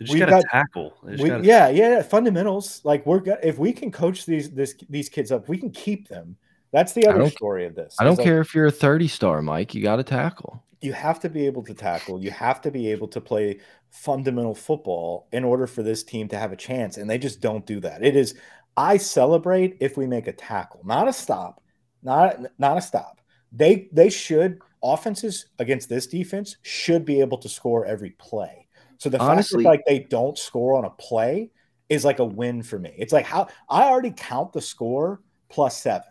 They 0.00 0.06
just 0.06 0.14
We've 0.14 0.26
got 0.26 0.40
to 0.40 0.48
tackle. 0.50 0.94
We, 1.02 1.28
gotta- 1.28 1.44
yeah, 1.44 1.68
yeah, 1.68 1.96
yeah, 1.96 2.02
fundamentals. 2.02 2.80
Like 2.84 3.04
we're 3.04 3.20
go- 3.20 3.36
if 3.42 3.58
we 3.58 3.72
can 3.72 3.92
coach 3.92 4.24
these 4.24 4.50
this 4.50 4.74
these 4.88 5.10
kids 5.10 5.30
up, 5.30 5.48
we 5.48 5.58
can 5.58 5.70
keep 5.70 6.08
them. 6.08 6.36
That's 6.72 6.92
the 6.94 7.06
other 7.06 7.28
story 7.28 7.66
of 7.66 7.74
this. 7.74 7.96
I 7.98 8.04
don't 8.04 8.16
like, 8.16 8.24
care 8.24 8.40
if 8.40 8.54
you're 8.54 8.66
a 8.66 8.70
30 8.70 9.08
star, 9.08 9.42
Mike. 9.42 9.74
You 9.74 9.82
got 9.82 9.96
to 9.96 10.04
tackle. 10.04 10.64
you 10.80 10.92
have 10.92 11.20
to 11.20 11.28
be 11.28 11.44
able 11.44 11.62
to 11.64 11.74
tackle. 11.74 12.22
You 12.22 12.30
have 12.30 12.60
to 12.62 12.70
be 12.70 12.90
able 12.90 13.08
to 13.08 13.20
play 13.20 13.58
fundamental 13.90 14.54
football 14.54 15.28
in 15.32 15.44
order 15.44 15.66
for 15.66 15.82
this 15.82 16.02
team 16.02 16.28
to 16.28 16.38
have 16.38 16.52
a 16.52 16.56
chance. 16.56 16.96
And 16.96 17.10
they 17.10 17.18
just 17.18 17.40
don't 17.40 17.66
do 17.66 17.80
that. 17.80 18.02
It 18.02 18.16
is 18.16 18.34
I 18.76 18.96
celebrate 18.96 19.76
if 19.80 19.96
we 19.98 20.06
make 20.06 20.28
a 20.28 20.32
tackle, 20.32 20.80
not 20.84 21.08
a 21.08 21.12
stop, 21.12 21.60
not 22.02 22.38
not 22.58 22.78
a 22.78 22.82
stop. 22.82 23.20
They 23.52 23.88
they 23.92 24.08
should 24.08 24.60
offenses 24.82 25.46
against 25.58 25.88
this 25.88 26.06
defense 26.06 26.56
should 26.62 27.04
be 27.04 27.20
able 27.20 27.36
to 27.38 27.48
score 27.48 27.84
every 27.84 28.10
play. 28.10 28.59
So 29.00 29.08
the 29.08 29.18
Honestly- 29.18 29.64
fact 29.64 29.82
that 29.86 29.90
like 29.90 30.02
they 30.02 30.06
don't 30.08 30.38
score 30.38 30.76
on 30.76 30.84
a 30.84 30.90
play 30.90 31.50
is 31.88 32.04
like 32.04 32.18
a 32.18 32.24
win 32.24 32.62
for 32.62 32.78
me. 32.78 32.94
It's 32.98 33.12
like 33.12 33.24
how 33.24 33.48
I 33.68 33.84
already 33.84 34.12
count 34.16 34.52
the 34.52 34.60
score 34.60 35.20
plus 35.48 35.80
seven 35.80 36.06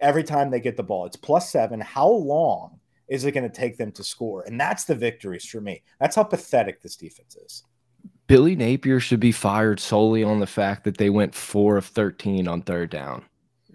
every 0.00 0.24
time 0.24 0.50
they 0.50 0.60
get 0.60 0.76
the 0.76 0.82
ball. 0.82 1.06
It's 1.06 1.16
plus 1.16 1.50
seven. 1.50 1.80
How 1.80 2.08
long 2.08 2.80
is 3.08 3.24
it 3.24 3.32
going 3.32 3.48
to 3.48 3.56
take 3.56 3.78
them 3.78 3.92
to 3.92 4.02
score? 4.02 4.42
And 4.42 4.60
that's 4.60 4.84
the 4.84 4.94
victories 4.96 5.44
for 5.46 5.60
me. 5.60 5.82
That's 6.00 6.16
how 6.16 6.24
pathetic 6.24 6.82
this 6.82 6.96
defense 6.96 7.36
is. 7.36 7.62
Billy 8.26 8.56
Napier 8.56 8.98
should 8.98 9.20
be 9.20 9.32
fired 9.32 9.78
solely 9.78 10.24
on 10.24 10.40
the 10.40 10.46
fact 10.46 10.84
that 10.84 10.96
they 10.96 11.10
went 11.10 11.34
four 11.34 11.76
of 11.76 11.86
13 11.86 12.48
on 12.48 12.62
third 12.62 12.90
down. 12.90 13.24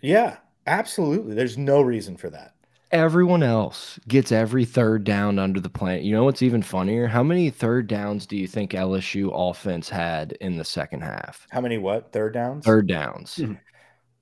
Yeah, 0.01 0.37
absolutely. 0.67 1.35
There's 1.35 1.57
no 1.57 1.81
reason 1.81 2.17
for 2.17 2.29
that. 2.31 2.53
Everyone 2.91 3.43
else 3.43 3.99
gets 4.07 4.31
every 4.31 4.63
third 4.63 5.03
down 5.03 5.39
under 5.39 5.59
the 5.59 5.69
plant. 5.69 6.03
You 6.03 6.13
know 6.15 6.23
what's 6.23 6.41
even 6.41 6.61
funnier? 6.61 7.05
How 7.07 7.21
many 7.21 7.49
third 7.49 7.87
downs 7.87 8.25
do 8.25 8.37
you 8.37 8.47
think 8.47 8.71
LSU 8.71 9.29
offense 9.33 9.89
had 9.89 10.31
in 10.39 10.55
the 10.55 10.63
second 10.63 11.01
half? 11.01 11.45
How 11.49 11.59
many 11.59 11.77
what 11.77 12.13
third 12.13 12.33
downs? 12.33 12.65
Third 12.65 12.87
downs. 12.87 13.35
Hmm. 13.35 13.53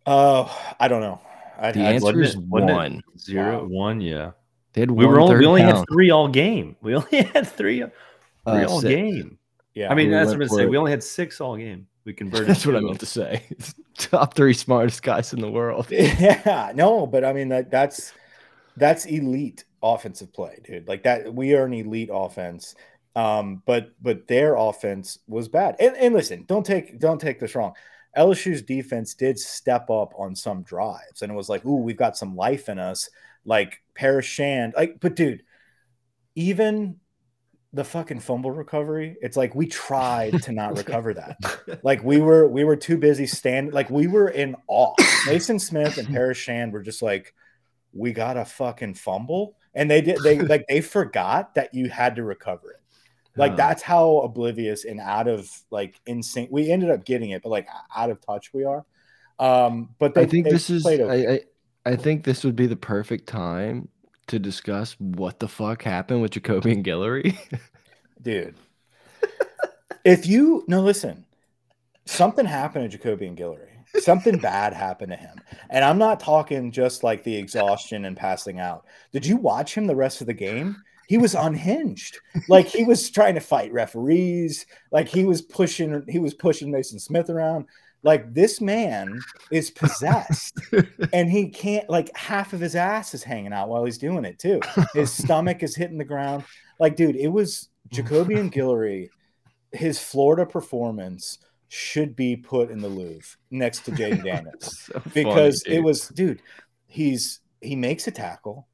Oh, 0.07 0.75
I 0.79 0.87
don't 0.87 1.01
know. 1.01 1.21
I'd, 1.59 1.75
The 1.75 1.81
I'd- 1.81 1.95
answer 1.95 2.21
is 2.21 2.35
it- 2.35 2.41
wasn't 2.41 2.71
one. 2.71 3.01
Zero, 3.19 3.61
Wow. 3.61 3.67
one, 3.67 4.01
yeah. 4.01 4.31
They 4.73 4.81
had 4.81 4.91
We 4.91 5.05
one 5.05 5.13
were 5.13 5.19
only 5.21 5.35
we 5.39 5.45
only 5.45 5.61
had 5.61 5.83
three 5.91 6.09
all 6.09 6.27
game. 6.27 6.75
We 6.81 6.95
only 6.95 7.21
had 7.23 7.47
three, 7.47 7.81
three 7.81 7.91
Uh, 8.45 8.67
all 8.67 8.81
six. 8.81 8.93
game. 8.93 9.37
Yeah. 9.75 9.91
I 9.91 9.95
mean, 9.95 10.07
we 10.07 10.13
that's 10.13 10.29
what 10.31 10.41
I'm 10.41 10.47
for 10.47 10.55
saying. 10.55 10.67
it. 10.67 10.71
We 10.71 10.77
only 10.77 10.91
had 10.91 11.03
six 11.03 11.39
all 11.39 11.55
game. 11.55 11.87
We 12.03 12.13
converted. 12.13 12.47
That's 12.47 12.65
what 12.65 12.75
I 12.75 12.79
meant 12.81 12.99
to 12.99 13.05
say. 13.05 13.43
Top 13.97 14.33
three 14.35 14.53
smartest 14.53 15.01
guys 15.03 15.33
in 15.33 15.39
the 15.39 15.49
world. 15.49 15.87
yeah, 15.91 16.71
no, 16.75 17.07
but 17.07 17.23
I 17.23 17.31
mean 17.33 17.49
that 17.49 17.71
that's 17.71 18.11
that's 18.77 19.05
elite 19.05 19.65
offensive 19.81 20.33
play, 20.33 20.59
dude. 20.63 20.87
Like 20.87 21.03
that, 21.03 21.33
we 21.33 21.53
are 21.53 21.65
an 21.65 21.73
elite 21.73 22.09
offense. 22.11 22.75
Um, 23.15 23.63
but 23.65 23.91
but 24.01 24.27
their 24.27 24.55
offense 24.55 25.19
was 25.27 25.47
bad. 25.47 25.75
And, 25.79 25.95
and 25.95 26.13
listen, 26.13 26.43
don't 26.47 26.65
take 26.65 26.99
don't 26.99 27.19
take 27.19 27.39
this 27.39 27.55
wrong. 27.55 27.73
LSU's 28.17 28.61
defense 28.61 29.13
did 29.13 29.37
step 29.37 29.89
up 29.89 30.13
on 30.17 30.35
some 30.35 30.63
drives, 30.63 31.21
and 31.21 31.31
it 31.31 31.35
was 31.35 31.49
like, 31.49 31.65
ooh, 31.65 31.81
we've 31.81 31.97
got 31.97 32.17
some 32.17 32.35
life 32.35 32.69
in 32.69 32.79
us. 32.79 33.09
Like 33.47 33.81
Paris 33.93 34.25
Shand, 34.25 34.73
like, 34.75 34.99
but 34.99 35.15
dude, 35.15 35.43
even 36.33 36.99
the 37.73 37.83
fucking 37.83 38.21
fumble 38.21 38.51
recovery, 38.51 39.17
it's 39.21 39.37
like 39.37 39.53
we 39.53 39.67
tried 39.67 40.41
to 40.43 40.51
not 40.51 40.77
recover 40.77 41.13
that. 41.13 41.37
Like 41.83 42.03
we 42.03 42.19
were 42.21 42.47
we 42.47 42.63
were 42.63 42.75
too 42.75 42.97
busy 42.97 43.27
standing 43.27 43.73
like 43.73 43.89
we 43.89 44.07
were 44.07 44.29
in 44.29 44.55
awe. 44.67 44.95
Maason 45.27 45.61
Smith 45.61 45.97
and 45.97 46.07
Paris 46.07 46.37
Shand 46.37 46.73
were 46.73 46.81
just 46.81 47.01
like, 47.01 47.33
we 47.95 48.11
got 48.11 48.37
a 48.37 48.45
fucking 48.45 48.93
fumble. 48.93 49.55
And 49.73 49.89
they 49.89 50.01
did 50.01 50.19
they 50.23 50.39
like 50.53 50.65
they 50.69 50.81
forgot 50.81 51.55
that 51.55 51.73
you 51.73 51.89
had 51.89 52.15
to 52.17 52.23
recover 52.23 52.71
it. 52.71 52.81
Like 53.37 53.57
that's 53.57 53.81
how 53.81 54.19
oblivious 54.19 54.85
and 54.85 54.99
out 54.99 55.27
of 55.27 55.49
like 55.69 55.99
insane 56.05 56.47
we 56.51 56.71
ended 56.71 56.89
up 56.89 57.03
getting 57.03 57.31
it, 57.31 57.43
but 57.43 57.49
like 57.49 57.67
out 57.95 58.09
of 58.09 58.21
touch 58.21 58.53
we 58.53 58.63
are. 58.63 58.85
Um, 59.39 59.89
but 59.99 60.13
they, 60.13 60.21
I 60.21 60.25
think 60.25 60.45
this 60.45 60.69
is. 60.69 60.85
okay. 60.85 61.27
I, 61.27 61.33
I 61.33 61.41
I 61.85 61.95
think 61.95 62.23
this 62.23 62.43
would 62.43 62.55
be 62.55 62.65
the 62.65 62.75
perfect 62.75 63.27
time 63.27 63.89
to 64.27 64.39
discuss 64.39 64.95
what 64.99 65.39
the 65.39 65.47
fuck 65.47 65.83
happened 65.83 66.21
with 66.21 66.31
Jacobian 66.31 66.83
Guillory. 66.83 67.37
dude. 68.21 68.55
if 70.05 70.25
you 70.25 70.63
no, 70.67 70.81
listen, 70.81 71.25
something 72.05 72.45
happened 72.45 72.89
to 72.89 72.97
Jacobian 72.97 73.37
Guillory. 73.37 73.74
Something 73.99 74.37
bad 74.37 74.73
happened 74.73 75.11
to 75.11 75.17
him, 75.17 75.39
and 75.69 75.83
I'm 75.83 75.97
not 75.97 76.19
talking 76.19 76.71
just 76.71 77.03
like 77.03 77.23
the 77.23 77.35
exhaustion 77.35 78.05
and 78.05 78.17
passing 78.17 78.59
out. 78.59 78.85
Did 79.11 79.25
you 79.25 79.37
watch 79.37 79.75
him 79.75 79.87
the 79.87 79.95
rest 79.95 80.21
of 80.21 80.27
the 80.27 80.33
game? 80.33 80.75
He 81.07 81.17
was 81.17 81.35
unhinged. 81.35 82.19
Like 82.47 82.67
he 82.67 82.83
was 82.83 83.09
trying 83.09 83.35
to 83.35 83.39
fight 83.39 83.71
referees. 83.71 84.65
Like 84.91 85.07
he 85.07 85.23
was 85.23 85.41
pushing. 85.41 86.03
He 86.09 86.19
was 86.19 86.33
pushing 86.33 86.71
Maason 86.71 86.99
Smith 86.99 87.29
around. 87.29 87.65
Like 88.03 88.33
this 88.33 88.61
man 88.61 89.19
is 89.51 89.71
possessed, 89.71 90.59
and 91.13 91.29
he 91.29 91.49
can't. 91.49 91.89
Like 91.89 92.15
half 92.15 92.53
of 92.53 92.59
his 92.59 92.75
ass 92.75 93.13
is 93.13 93.23
hanging 93.23 93.53
out 93.53 93.69
while 93.69 93.85
he's 93.85 93.97
doing 93.97 94.25
it 94.25 94.39
too. 94.39 94.61
His 94.93 95.11
stomach 95.11 95.63
is 95.63 95.75
hitting 95.75 95.97
the 95.97 96.05
ground. 96.05 96.43
Like, 96.79 96.95
dude, 96.95 97.15
it 97.15 97.29
was 97.29 97.69
oh. 97.91 97.95
Jacobian 97.95 98.53
Guillory. 98.53 99.09
His 99.71 99.99
Florida 99.99 100.45
performance 100.45 101.39
should 101.75 102.15
be 102.15 102.37
put 102.37 102.71
in 102.71 102.79
the 102.79 102.87
Louvre 102.87 103.37
next 103.51 103.81
to 103.81 103.91
Jayden 103.91 104.23
Daniels 104.23 104.79
So 104.79 104.99
funny, 104.99 105.11
because 105.13 105.61
it 105.67 105.79
was, 105.79 106.07
dude. 106.09 106.41
He's 106.87 107.41
he 107.59 107.75
makes 107.75 108.07
a 108.07 108.11
tackle, 108.11 108.67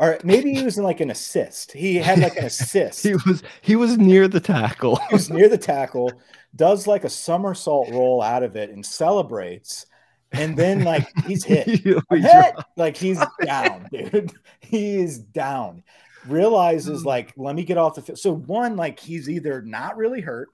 or 0.00 0.18
maybe 0.24 0.52
he 0.52 0.64
was 0.64 0.76
in 0.76 0.84
like 0.84 1.00
an 1.00 1.10
assist. 1.10 1.70
He 1.72 1.96
had 1.96 2.18
like 2.18 2.36
an 2.36 2.44
assist. 2.46 3.04
he 3.04 3.14
was 3.14 3.42
he 3.62 3.76
was 3.76 3.96
near 3.96 4.26
the 4.26 4.40
tackle. 4.40 4.96
he 5.08 5.14
was 5.14 5.30
near 5.30 5.48
the 5.48 5.58
tackle, 5.58 6.12
does 6.56 6.88
like 6.88 7.04
a 7.04 7.08
somersault 7.08 7.90
roll 7.90 8.20
out 8.20 8.42
of 8.42 8.56
it 8.56 8.70
and 8.70 8.84
celebrates, 8.84 9.86
and 10.32 10.56
then 10.56 10.82
like 10.82 11.06
he's 11.26 11.44
hit. 11.44 11.68
He- 11.84 11.94
I'm 12.10 12.16
he 12.16 12.22
hit! 12.22 12.54
Like 12.76 12.96
he's 12.96 13.22
down, 13.44 13.86
dude. 13.92 14.32
He 14.60 14.96
is 14.96 15.20
down. 15.20 15.84
Realizes 16.26 17.02
hmm. 17.02 17.08
like, 17.08 17.32
let 17.36 17.54
me 17.54 17.62
get 17.62 17.78
off 17.78 17.94
the 17.94 18.02
field. 18.02 18.18
So 18.18 18.34
one, 18.34 18.74
like 18.74 18.98
he's 18.98 19.30
either 19.30 19.62
not 19.62 19.96
really 19.96 20.20
hurt 20.20 20.48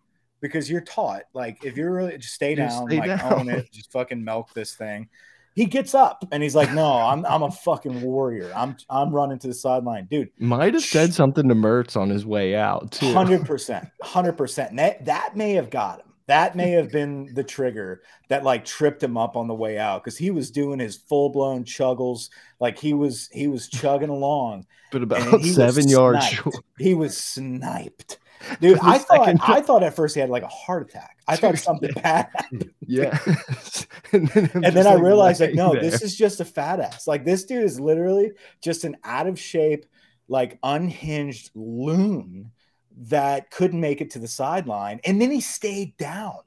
because 0.45 0.69
you're 0.71 0.83
taught, 0.83 1.23
like 1.33 1.65
if 1.65 1.75
you're 1.75 1.91
really 1.91 2.19
just 2.19 2.35
stay 2.35 2.55
Just 2.55 2.77
down, 2.77 2.87
stay 2.87 2.99
like 2.99 3.19
down. 3.19 3.33
own 3.33 3.49
it, 3.57 3.73
just 3.73 3.91
fucking 3.91 4.23
milk 4.23 4.53
this 4.53 4.75
thing. 4.75 5.09
He 5.55 5.65
gets 5.65 5.95
up 5.95 6.23
and 6.33 6.43
he's 6.43 6.55
like, 6.55 6.71
no, 6.75 6.85
I'm 6.93 7.25
I'm 7.25 7.43
a 7.43 7.51
fucking 7.51 8.03
warrior. 8.03 8.53
I'm 8.55 8.77
I'm 8.91 9.11
running 9.11 9.39
to 9.39 9.47
the 9.47 9.55
sideline, 9.55 10.07
dude. 10.11 10.29
Might 10.39 10.75
have 10.75 10.83
said 10.83 11.15
something 11.15 11.49
to 11.49 11.55
Mertz 11.55 11.97
on 11.97 12.11
his 12.11 12.27
way 12.27 12.55
out 12.57 12.93
too. 12.93 13.11
Hundred 13.15 13.47
percent, 13.47 13.89
hundred 14.03 14.33
percent. 14.37 14.77
That 14.77 15.07
that 15.07 15.35
may 15.35 15.55
have 15.55 15.71
got 15.71 16.01
him. 16.01 16.07
That 16.27 16.57
may 16.57 16.73
have 16.73 16.91
been 16.93 17.33
the 17.35 17.45
trigger 17.45 18.03
that 18.29 18.45
like 18.45 18.67
tripped 18.67 19.03
him 19.03 19.17
up 19.17 19.35
on 19.37 19.47
the 19.49 19.55
way 19.55 19.79
out 19.79 20.05
because 20.05 20.19
he 20.19 20.31
was 20.31 20.51
doing 20.51 20.79
his 20.79 20.97
full 20.97 21.31
blown 21.31 21.65
chuggles, 21.65 22.29
like 22.61 22.79
he 22.79 22.93
was 22.93 23.31
he 23.33 23.47
was 23.47 23.67
chugging 23.69 24.11
along. 24.11 24.67
but 24.93 25.03
about 25.03 25.41
seven 25.43 25.89
yards 25.89 26.27
short. 26.27 26.55
He 26.79 26.93
was 26.95 27.17
sniped, 27.17 28.19
dude. 28.61 28.79
I 28.83 28.99
thought 28.99 29.25
second 29.27 29.41
I 29.43 29.61
thought 29.61 29.83
at 29.83 29.95
first 29.95 30.15
he 30.15 30.21
had 30.21 30.31
like 30.31 30.43
a 30.43 30.49
heart 30.49 30.91
attack. 30.91 31.19
I 31.27 31.37
thought 31.37 31.59
something 31.59 31.93
bad 31.95 32.29
happened. 32.35 32.71
Yeah. 32.81 33.19
and 34.13 34.29
then, 34.29 34.51
and 34.55 34.77
then 34.77 34.87
I 34.87 34.95
realized 34.95 35.41
like 35.41 35.55
no, 35.55 35.73
there. 35.73 35.83
this 35.83 36.03
is 36.03 36.17
just 36.17 36.41
a 36.41 36.45
fat 36.45 36.81
ass. 36.81 37.07
Like 37.07 37.25
this 37.25 37.45
dude 37.45 37.65
is 37.65 37.81
literally 37.81 38.33
just 38.63 38.85
an 38.85 38.97
out 39.05 39.27
of 39.27 39.39
shape, 39.39 39.87
like 40.29 40.59
unhinged 40.63 41.51
loon 41.55 42.53
that 42.97 43.51
couldn't 43.51 43.81
make 43.81 44.01
it 44.01 44.11
to 44.11 44.19
the 44.19 44.29
sideline, 44.29 45.01
and 45.05 45.21
then 45.21 45.31
he 45.31 45.41
stayed 45.41 45.97
down. 45.97 46.39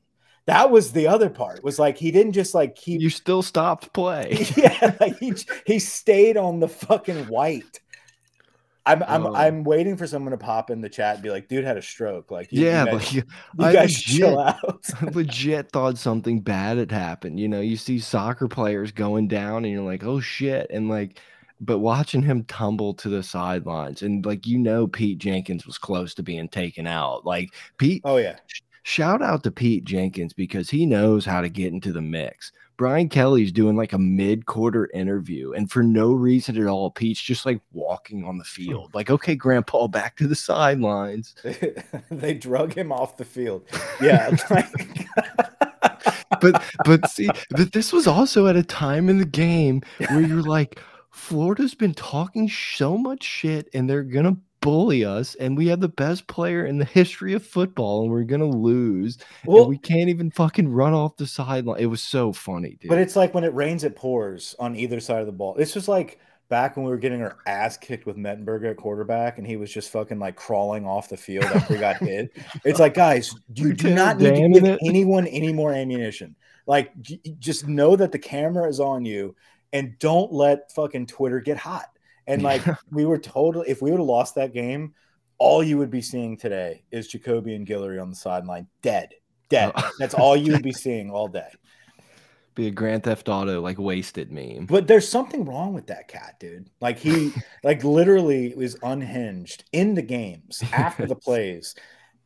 That 0.46 0.72
was 0.72 0.94
the 0.94 1.08
other 1.08 1.30
part. 1.30 1.62
Was 1.62 1.78
like 1.78 1.98
he 1.98 2.10
didn't 2.10 2.32
just 2.32 2.56
like 2.56 2.76
keep. 2.76 3.02
you 3.02 3.10
still 3.10 3.42
stopped 3.42 3.94
play. 3.94 4.46
yeah, 4.56 4.96
like 5.00 5.18
he 5.20 5.34
he 5.66 5.78
stayed 5.78 6.38
on 6.38 6.62
the 6.62 6.70
fucking 6.70 7.26
white. 7.26 7.82
I'm 8.88 9.04
I'm 9.04 9.26
Oh. 9.26 9.36
I'm 9.36 9.64
waiting 9.64 9.98
for 9.98 10.08
someone 10.08 10.32
to 10.32 10.38
pop 10.38 10.70
in 10.70 10.82
the 10.82 10.90
chat 10.90 11.16
and 11.16 11.24
be 11.24 11.30
like, 11.30 11.48
"Dude 11.50 11.66
had 11.66 11.78
a 11.78 11.82
stroke." 11.82 12.32
Like, 12.32 12.52
you, 12.52 12.64
yeah, 12.64 12.86
you 12.86 12.92
guys, 12.92 13.14
you, 13.14 13.24
you 13.60 13.66
I 13.66 13.74
guys 13.74 13.94
chill 14.02 14.40
out. 14.40 14.86
I 15.02 15.06
legit 15.06 15.72
thought 15.72 15.98
something 15.98 16.40
bad 16.40 16.78
had 16.78 16.92
happened. 16.92 17.40
You 17.40 17.50
know, 17.50 17.60
you 17.60 17.76
see 17.76 18.00
soccer 18.00 18.48
players 18.48 18.92
going 18.92 19.28
down 19.28 19.66
and 19.66 19.74
you're 19.74 19.84
like, 19.84 20.04
oh 20.04 20.20
shit. 20.22 20.68
And 20.70 20.90
like, 20.90 21.20
but 21.60 21.80
watching 21.80 22.22
him 22.22 22.46
tumble 22.46 22.94
to 22.96 23.10
the 23.10 23.24
sidelines 23.24 24.02
and 24.02 24.26
like, 24.26 24.48
you 24.48 24.58
know, 24.58 24.88
Pete 24.88 25.18
Jenkins 25.18 25.66
was 25.66 25.78
close 25.78 26.14
to 26.16 26.24
being 26.24 26.48
taken 26.48 26.88
out. 26.88 27.26
Like, 27.26 27.54
Pete, 27.78 28.02
Oh 28.06 28.18
yeah, 28.18 28.38
shout 28.84 29.22
out 29.22 29.44
to 29.44 29.52
Pete 29.52 29.84
Jenkins 29.84 30.32
because 30.32 30.70
he 30.70 30.86
knows 30.86 31.26
how 31.26 31.42
to 31.42 31.50
get 31.50 31.74
into 31.74 31.92
the 31.92 32.02
mix. 32.02 32.52
Brian 32.78 33.10
Kelly's 33.10 33.52
doing 33.52 33.76
like 33.76 33.92
a 33.92 33.98
mid 33.98 34.46
quarter 34.46 34.90
interview, 34.94 35.52
and 35.54 35.70
for 35.70 35.82
no 35.82 36.14
reason 36.14 36.62
at 36.62 36.68
all, 36.68 36.92
Pete's 36.92 37.20
just 37.20 37.46
like 37.46 37.60
walking 37.74 38.24
on 38.24 38.38
the 38.38 38.44
hmm. 38.44 38.64
field. 38.64 38.94
Like, 38.94 39.10
okay, 39.10 39.36
Grandpa, 39.36 39.88
back 39.88 40.16
to 40.18 40.28
the 40.28 40.36
sidelines. 40.36 41.36
they 42.12 42.36
drug 42.36 42.74
him 42.74 42.92
off 42.92 43.18
the 43.18 43.26
field. 43.26 43.68
Yeah, 44.00 44.36
like, 44.50 45.08
but 46.42 46.64
but 46.86 47.10
see, 47.10 47.30
but 47.50 47.74
this 47.74 47.92
was 47.92 48.06
also 48.06 48.48
at 48.48 48.56
a 48.56 48.64
time 48.64 49.10
in 49.10 49.18
the 49.18 49.26
game 49.26 49.82
where 50.10 50.22
you're 50.22 50.44
like, 50.44 50.80
Florida's 51.10 51.74
been 51.74 51.96
talking 51.96 52.48
so 52.48 52.96
much 52.96 53.24
shit, 53.24 53.70
and 53.74 53.90
they're 53.90 54.04
gonna 54.04 54.38
bully 54.62 55.06
us, 55.06 55.36
and 55.36 55.58
we 55.58 55.68
have 55.68 55.80
the 55.80 55.90
best 55.90 56.28
player 56.28 56.66
in 56.66 56.78
the 56.78 56.86
history 56.86 57.34
of 57.34 57.46
football, 57.46 58.04
and 58.04 58.12
we're 58.12 58.24
gonna 58.24 58.46
lose, 58.46 59.18
well, 59.46 59.64
and 59.64 59.70
we 59.70 59.78
can't 59.78 60.10
even 60.10 60.32
fucking 60.32 60.68
run 60.70 60.94
off 60.94 61.18
the 61.18 61.28
sideline. 61.28 61.80
It 61.80 61.88
was 61.88 62.02
so 62.02 62.34
funny, 62.34 62.78
dude. 62.80 62.90
but 62.90 62.98
it's 62.98 63.16
like 63.16 63.34
when 63.34 63.44
it 63.44 63.54
rains, 63.54 63.84
it 63.84 63.96
pours 63.96 64.56
on 64.60 64.76
either 64.76 65.00
side 65.00 65.22
of 65.22 65.26
the 65.26 65.32
ball. 65.32 65.56
It's 65.58 65.74
just 65.74 65.88
like 65.88 66.20
back 66.50 66.78
when 66.78 66.86
we 66.86 66.92
were 66.92 66.98
getting 66.98 67.22
our 67.22 67.38
ass 67.46 67.78
kicked 67.78 68.06
with 68.06 68.18
Mettenberger 68.18 68.72
at 68.72 68.78
quarterback, 68.78 69.38
and 69.38 69.46
he 69.46 69.58
was 69.58 69.72
just 69.72 69.92
fucking 69.92 70.20
like 70.20 70.36
crawling 70.36 70.86
off 70.86 71.10
the 71.10 71.18
field 71.18 71.46
after 71.46 71.74
he 71.74 71.80
got 71.80 71.98
hit. 72.02 72.32
It's 72.64 72.80
like, 72.80 72.94
guys, 72.94 73.36
you 73.54 73.74
do 73.74 73.94
not 73.94 74.18
need 74.18 74.36
to 74.36 74.50
give 74.50 74.64
it. 74.64 74.80
anyone 74.84 75.28
any 75.28 75.54
more 75.54 75.74
ammunition. 75.74 76.36
Like, 76.66 76.92
just 77.40 77.68
know 77.68 77.96
that 77.96 78.12
the 78.12 78.20
camera 78.20 78.68
is 78.68 78.80
on 78.80 79.06
you, 79.06 79.36
and 79.74 79.98
don't 80.00 80.32
let 80.32 80.72
fucking 80.74 81.08
Twitter 81.08 81.40
get 81.40 81.58
hot. 81.58 81.90
And 82.28 82.44
like, 82.44 82.62
we 82.92 83.06
were 83.06 83.18
totally, 83.18 83.70
if 83.70 83.82
we 83.82 83.90
would 83.90 84.00
have 84.00 84.08
lost 84.08 84.36
that 84.36 84.54
game, 84.54 84.94
all 85.40 85.64
you 85.64 85.78
would 85.78 85.90
be 85.90 86.02
seeing 86.02 86.38
today 86.38 86.84
is 86.92 87.12
Jacobian 87.12 87.68
Guillory 87.68 88.02
on 88.02 88.10
the 88.10 88.16
sideline, 88.16 88.68
dead, 88.82 89.14
dead. 89.50 89.72
Oh. 89.76 89.92
That's 90.00 90.14
all 90.14 90.36
you 90.36 90.52
would 90.52 90.64
be 90.64 90.72
seeing 90.74 91.10
all 91.10 91.28
day. 91.28 91.50
be 92.56 92.68
a 92.68 92.72
Grand 92.72 93.04
Theft 93.04 93.30
Auto 93.30 93.62
like 93.62 93.78
wasted 93.78 94.32
meme. 94.32 94.66
But 94.66 94.88
there's 94.88 95.08
something 95.08 95.46
wrong 95.46 95.74
with 95.74 95.88
that 95.88 96.08
cat, 96.08 96.40
dude. 96.40 96.70
Like 96.82 97.00
he, 97.00 97.32
like 97.64 97.84
literally 97.84 98.54
was 98.56 98.78
unhinged 98.82 99.64
in 99.72 99.94
the 99.94 100.02
games 100.02 100.64
after 100.74 101.06
the 101.06 101.16
plays, 101.28 101.76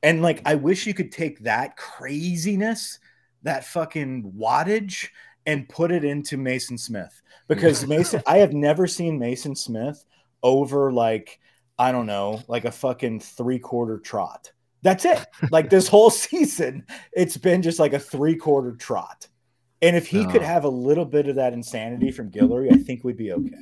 and 0.01 0.21
like 0.21 0.41
I 0.45 0.55
wish 0.55 0.87
you 0.87 0.93
could 0.93 1.11
take 1.11 1.39
that 1.39 1.77
craziness, 1.77 2.99
that 3.43 3.65
fucking 3.65 4.33
wattage, 4.37 5.09
and 5.45 5.67
put 5.69 5.91
it 5.91 6.03
into 6.03 6.37
Maason 6.37 6.79
Smith 6.79 7.21
because 7.47 7.85
Maason. 7.85 8.21
I 8.27 8.37
have 8.37 8.53
never 8.53 8.87
seen 8.87 9.19
Maason 9.19 9.57
Smith 9.57 10.03
over 10.43 10.91
like 10.91 11.39
I 11.79 11.91
don't 11.91 12.05
know, 12.05 12.43
like 12.47 12.65
a 12.65 12.71
fucking 12.71 13.21
three 13.21 13.57
quarter 13.57 13.97
trot. 13.97 14.51
That's 14.83 15.05
it. 15.05 15.25
Like 15.49 15.69
this 15.69 15.87
whole 15.87 16.09
season, 16.11 16.85
it's 17.11 17.37
been 17.37 17.61
just 17.61 17.79
like 17.79 17.93
a 17.93 17.99
three 17.99 18.35
quarter 18.35 18.73
trot. 18.73 19.27
And 19.81 19.95
if 19.95 20.05
he 20.05 20.25
could 20.27 20.43
have 20.43 20.63
a 20.63 20.69
little 20.69 21.05
bit 21.05 21.27
of 21.27 21.37
that 21.37 21.53
insanity 21.53 22.11
from 22.11 22.29
Guillory, 22.29 22.71
I 22.71 22.77
think 22.77 23.03
we'd 23.03 23.17
be 23.17 23.31
okay. 23.31 23.55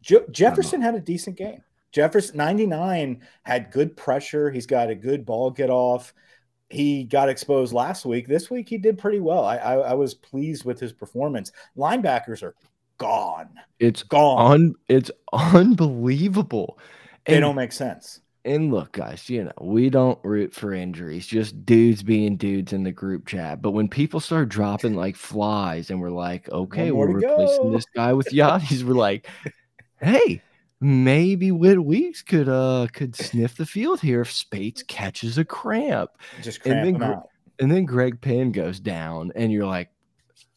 Je- 0.00 0.26
Jefferson 0.30 0.80
had 0.80 0.94
a 0.94 1.00
decent 1.00 1.36
game. 1.36 1.62
Jefferson 1.92 2.38
99 2.38 3.20
had 3.42 3.70
good 3.70 3.94
pressure. 3.94 4.50
He's 4.50 4.66
got 4.66 4.88
a 4.88 4.94
good 4.94 5.26
ball 5.26 5.50
get 5.50 5.68
off. 5.68 6.14
He 6.72 7.04
got 7.04 7.28
exposed 7.28 7.72
last 7.72 8.04
week. 8.06 8.26
This 8.26 8.50
week 8.50 8.68
he 8.68 8.78
did 8.78 8.98
pretty 8.98 9.20
well. 9.20 9.44
I, 9.44 9.56
I, 9.58 9.74
I 9.74 9.94
was 9.94 10.14
pleased 10.14 10.64
with 10.64 10.80
his 10.80 10.92
performance. 10.92 11.52
Linebackers 11.76 12.42
are 12.42 12.54
gone. 12.98 13.50
It's 13.78 14.02
Gone. 14.02 14.52
un 14.52 14.74
it's 14.88 15.10
unbelievable. 15.32 16.78
they 17.26 17.34
And, 17.36 17.42
don't 17.42 17.56
make 17.56 17.72
sense. 17.72 18.20
and 18.44 18.72
look, 18.72 18.92
guys, 18.92 19.28
you 19.28 19.44
know, 19.44 19.52
we 19.60 19.90
don't 19.90 20.18
root 20.24 20.54
for 20.54 20.72
injuries, 20.72 21.26
just 21.26 21.64
dudes 21.64 22.02
being 22.02 22.36
dudes 22.36 22.72
in 22.72 22.82
the 22.84 22.92
group 22.92 23.26
chat. 23.26 23.60
But 23.62 23.72
when 23.72 23.88
people 23.88 24.20
start 24.20 24.48
dropping 24.48 24.94
like 24.94 25.16
flies 25.16 25.90
and 25.90 26.00
we're 26.00 26.10
like, 26.10 26.48
okay, 26.50 26.90
we're 26.92 27.08
replacing 27.08 27.70
go. 27.70 27.72
this 27.72 27.86
guy 27.94 28.12
with 28.12 28.28
Yachty's, 28.28 28.84
we're 28.84 28.94
like, 28.94 29.28
hey, 30.00 30.42
maybe 30.82 31.52
Whit 31.52 31.82
Weeks 31.82 32.22
could 32.22 32.48
uh 32.48 32.88
could 32.92 33.16
sniff 33.16 33.56
the 33.56 33.66
field 33.66 34.00
here 34.00 34.20
if 34.20 34.32
Speights 34.32 34.82
catches 34.88 35.38
a 35.38 35.44
cramp. 35.44 36.10
Just 36.42 36.58
and 36.66 36.72
cramp 36.72 36.84
then 36.84 36.92
them 36.94 37.02
out. 37.02 37.28
And 37.58 37.70
then 37.70 37.84
Greg 37.84 38.20
Penn 38.20 38.50
goes 38.50 38.80
down, 38.80 39.30
and 39.36 39.52
you're 39.52 39.66
like, 39.66 39.90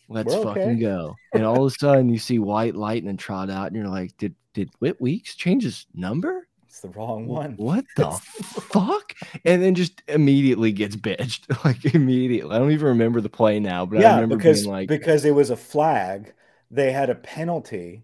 let's 0.10 0.34
We're 0.34 0.44
fucking 0.44 0.80
go. 0.80 1.16
And 1.34 1.44
all 1.44 1.66
of 1.66 1.74
a 1.74 1.76
sudden 1.78 2.10
you 2.10 2.18
see 2.18 2.40
White 2.40 2.76
Lightning 2.76 3.18
trot 3.18 3.50
out, 3.50 3.68
and 3.68 3.76
you're 3.76 3.88
like, 3.88 4.18
did 4.18 4.36
did 4.54 4.70
Whit 4.80 5.00
Weeks 5.00 5.36
change 5.36 5.64
his 5.64 5.86
number? 5.94 6.48
It's 6.68 6.82
the 6.82 6.90
wrong 6.90 7.26
one. 7.26 7.54
What 7.56 7.86
the 7.96 8.12
fuck? 8.12 9.14
And 9.46 9.62
then 9.62 9.76
just 9.76 10.02
immediately 10.08 10.72
gets 10.72 10.96
bitched. 10.96 11.64
Like 11.64 11.94
immediately. 11.94 12.54
I 12.54 12.60
don't 12.60 12.72
even 12.72 12.88
remember 12.88 13.22
the 13.22 13.30
play 13.30 13.60
now, 13.60 13.86
but 13.86 14.00
I 14.00 14.02
yeah, 14.02 14.16
remember 14.16 14.36
because 14.36 14.64
being 14.64 14.74
like, 14.74 14.88
because 14.90 15.24
it 15.24 15.32
was 15.32 15.52
a 15.52 15.56
flag, 15.56 16.34
they 16.70 16.92
had 16.92 17.10
a 17.10 17.16
penalty, 17.16 18.04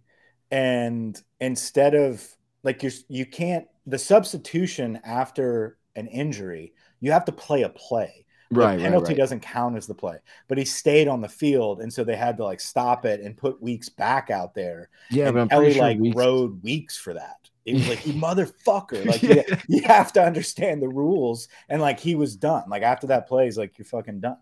and 0.51 1.21
instead 1.39 1.95
of 1.95 2.25
like 2.63 2.83
you 2.83 2.91
you 3.09 3.25
can't 3.25 3.67
the 3.85 3.97
substitution 3.97 4.99
after 5.03 5.77
an 5.95 6.07
injury, 6.07 6.73
you 6.99 7.11
have 7.11 7.25
to 7.25 7.31
play 7.31 7.63
a 7.63 7.69
play. 7.69 8.25
Right, 8.53 8.79
right, 8.79 8.79
penalty 8.79 9.13
right. 9.13 9.17
doesn't 9.17 9.39
count 9.41 9.77
as 9.77 9.87
the 9.87 9.95
play, 9.95 10.17
but 10.49 10.57
he 10.57 10.65
stayed 10.65 11.07
on 11.07 11.21
the 11.21 11.29
field, 11.29 11.79
and 11.81 11.91
so 11.91 12.03
they 12.03 12.17
had 12.17 12.35
to 12.37 12.43
like 12.43 12.59
stop 12.59 13.05
it 13.05 13.21
and 13.21 13.37
put 13.37 13.61
Weeks 13.61 13.87
back 13.89 14.29
out 14.29 14.53
there. 14.53 14.89
Yeah, 15.09 15.27
and 15.27 15.33
but 15.33 15.39
I'm 15.39 15.49
pretty 15.49 15.71
sure 15.71 15.83
like 15.83 15.99
Weeks. 15.99 16.15
rode 16.15 16.61
Weeks 16.63 16.97
for 16.97 17.13
that. 17.13 17.49
It 17.65 17.75
was 17.75 17.87
like 17.87 18.05
you 18.05 18.13
motherfucker, 18.15 19.05
like 19.05 19.23
Yeah. 19.23 19.43
you, 19.47 19.57
you 19.67 19.81
have 19.83 20.11
to 20.13 20.23
understand 20.23 20.81
the 20.81 20.89
rules, 20.89 21.47
and 21.69 21.81
like 21.81 21.99
he 21.99 22.15
was 22.15 22.35
done. 22.35 22.63
Like 22.69 22.83
after 22.83 23.07
that 23.07 23.27
play, 23.27 23.45
he's 23.45 23.57
like 23.57 23.77
you're 23.77 23.85
fucking 23.85 24.19
done. 24.19 24.37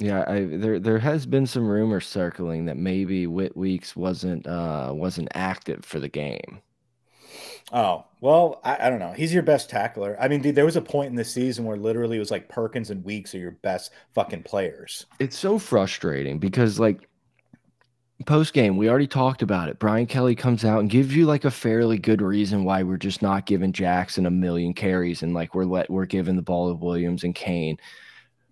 Yeah, 0.00 0.24
I, 0.26 0.44
there 0.44 0.80
there 0.80 0.98
has 0.98 1.26
been 1.26 1.46
some 1.46 1.68
rumors 1.68 2.06
circling 2.06 2.64
that 2.64 2.78
maybe 2.78 3.26
Whit 3.26 3.54
Weeks 3.54 3.94
wasn't 3.94 4.46
uh 4.46 4.92
wasn't 4.94 5.28
active 5.34 5.84
for 5.84 6.00
the 6.00 6.08
game. 6.08 6.62
Oh, 7.70 8.04
well, 8.20 8.60
I, 8.64 8.86
I 8.86 8.90
don't 8.90 8.98
know. 8.98 9.12
He's 9.12 9.32
your 9.32 9.42
best 9.42 9.70
tackler. 9.70 10.16
I 10.18 10.26
mean, 10.26 10.40
dude, 10.40 10.54
there 10.54 10.64
was 10.64 10.76
a 10.76 10.82
point 10.82 11.10
in 11.10 11.14
the 11.14 11.24
season 11.24 11.64
where 11.64 11.76
literally 11.76 12.16
it 12.16 12.20
was 12.20 12.30
like 12.30 12.48
Perkins 12.48 12.90
and 12.90 13.04
Weeks 13.04 13.34
are 13.34 13.38
your 13.38 13.52
best 13.52 13.92
fucking 14.14 14.42
players. 14.42 15.06
It's 15.20 15.38
so 15.38 15.58
frustrating 15.58 16.38
because 16.38 16.80
like 16.80 17.08
post 18.26 18.54
game, 18.54 18.76
we 18.76 18.88
already 18.88 19.06
talked 19.06 19.42
about 19.42 19.68
it. 19.68 19.78
Brian 19.78 20.06
Kelly 20.06 20.34
comes 20.34 20.64
out 20.64 20.80
and 20.80 20.90
gives 20.90 21.14
you 21.14 21.26
like 21.26 21.44
a 21.44 21.50
fairly 21.50 21.98
good 21.98 22.22
reason 22.22 22.64
why 22.64 22.82
we're 22.82 22.96
just 22.96 23.22
not 23.22 23.46
giving 23.46 23.72
Jackson 23.72 24.26
a 24.26 24.30
million 24.30 24.72
carries 24.74 25.22
and 25.22 25.34
like 25.34 25.54
we're 25.54 25.64
let 25.64 25.90
we're 25.90 26.06
giving 26.06 26.36
the 26.36 26.42
ball 26.42 26.68
to 26.68 26.74
Williams 26.74 27.22
and 27.22 27.34
Cain. 27.34 27.76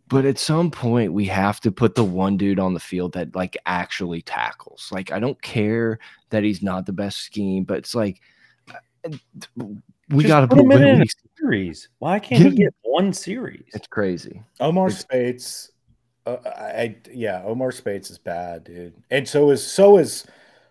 But 0.08 0.24
at 0.24 0.38
some 0.38 0.70
point, 0.70 1.12
we 1.12 1.26
have 1.26 1.60
to 1.60 1.70
put 1.70 1.94
the 1.94 2.04
one 2.04 2.36
dude 2.36 2.58
on 2.58 2.72
the 2.74 2.80
field 2.80 3.12
that 3.12 3.34
like 3.34 3.56
actually 3.66 4.22
tackles. 4.22 4.88
Like, 4.90 5.12
I 5.12 5.18
don't 5.18 5.40
care 5.42 5.98
that 6.30 6.42
he's 6.44 6.62
not 6.62 6.86
the 6.86 6.92
best 6.92 7.18
scheme, 7.18 7.64
but 7.64 7.78
it's 7.78 7.94
like 7.94 8.20
uh, 8.72 9.18
we 10.08 10.24
got 10.24 10.40
to 10.40 10.48
put 10.48 10.56
put 10.56 10.64
him 10.64 10.72
in 10.72 10.98
Whit 11.00 11.08
a 11.08 11.38
series. 11.38 11.88
Why 11.98 12.18
can't 12.18 12.42
he 12.42 12.50
get 12.50 12.74
one 12.82 13.12
series? 13.12 13.64
It's 13.74 13.86
crazy. 13.86 14.42
Omar 14.60 14.86
It's- 14.88 15.02
Speights, 15.02 15.70
uh, 16.26 16.36
I, 16.44 16.62
I 16.64 16.96
yeah, 17.12 17.42
Omar 17.44 17.70
Speights 17.72 18.10
is 18.10 18.18
bad, 18.18 18.64
dude, 18.64 18.94
and 19.10 19.28
so 19.28 19.50
is 19.50 19.66
so 19.66 19.98
is 19.98 20.26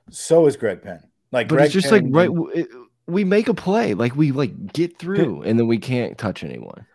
so 0.10 0.48
is 0.48 0.56
Greg 0.58 0.82
Penn. 0.82 1.04
Like, 1.32 1.48
But 1.50 1.56
Greg 1.56 1.66
it's 1.66 1.74
just 1.74 1.90
Penn 1.90 2.12
like 2.12 2.30
right. 2.30 2.50
it- 2.56 2.70
we 3.08 3.24
make 3.24 3.48
a 3.48 3.54
play, 3.54 3.94
like 3.94 4.16
we 4.16 4.32
like 4.32 4.74
get 4.74 4.98
through, 5.00 5.44
and 5.44 5.58
then 5.58 5.68
we 5.68 5.78
can't 5.78 6.18
touch 6.18 6.44
anyone. 6.44 6.86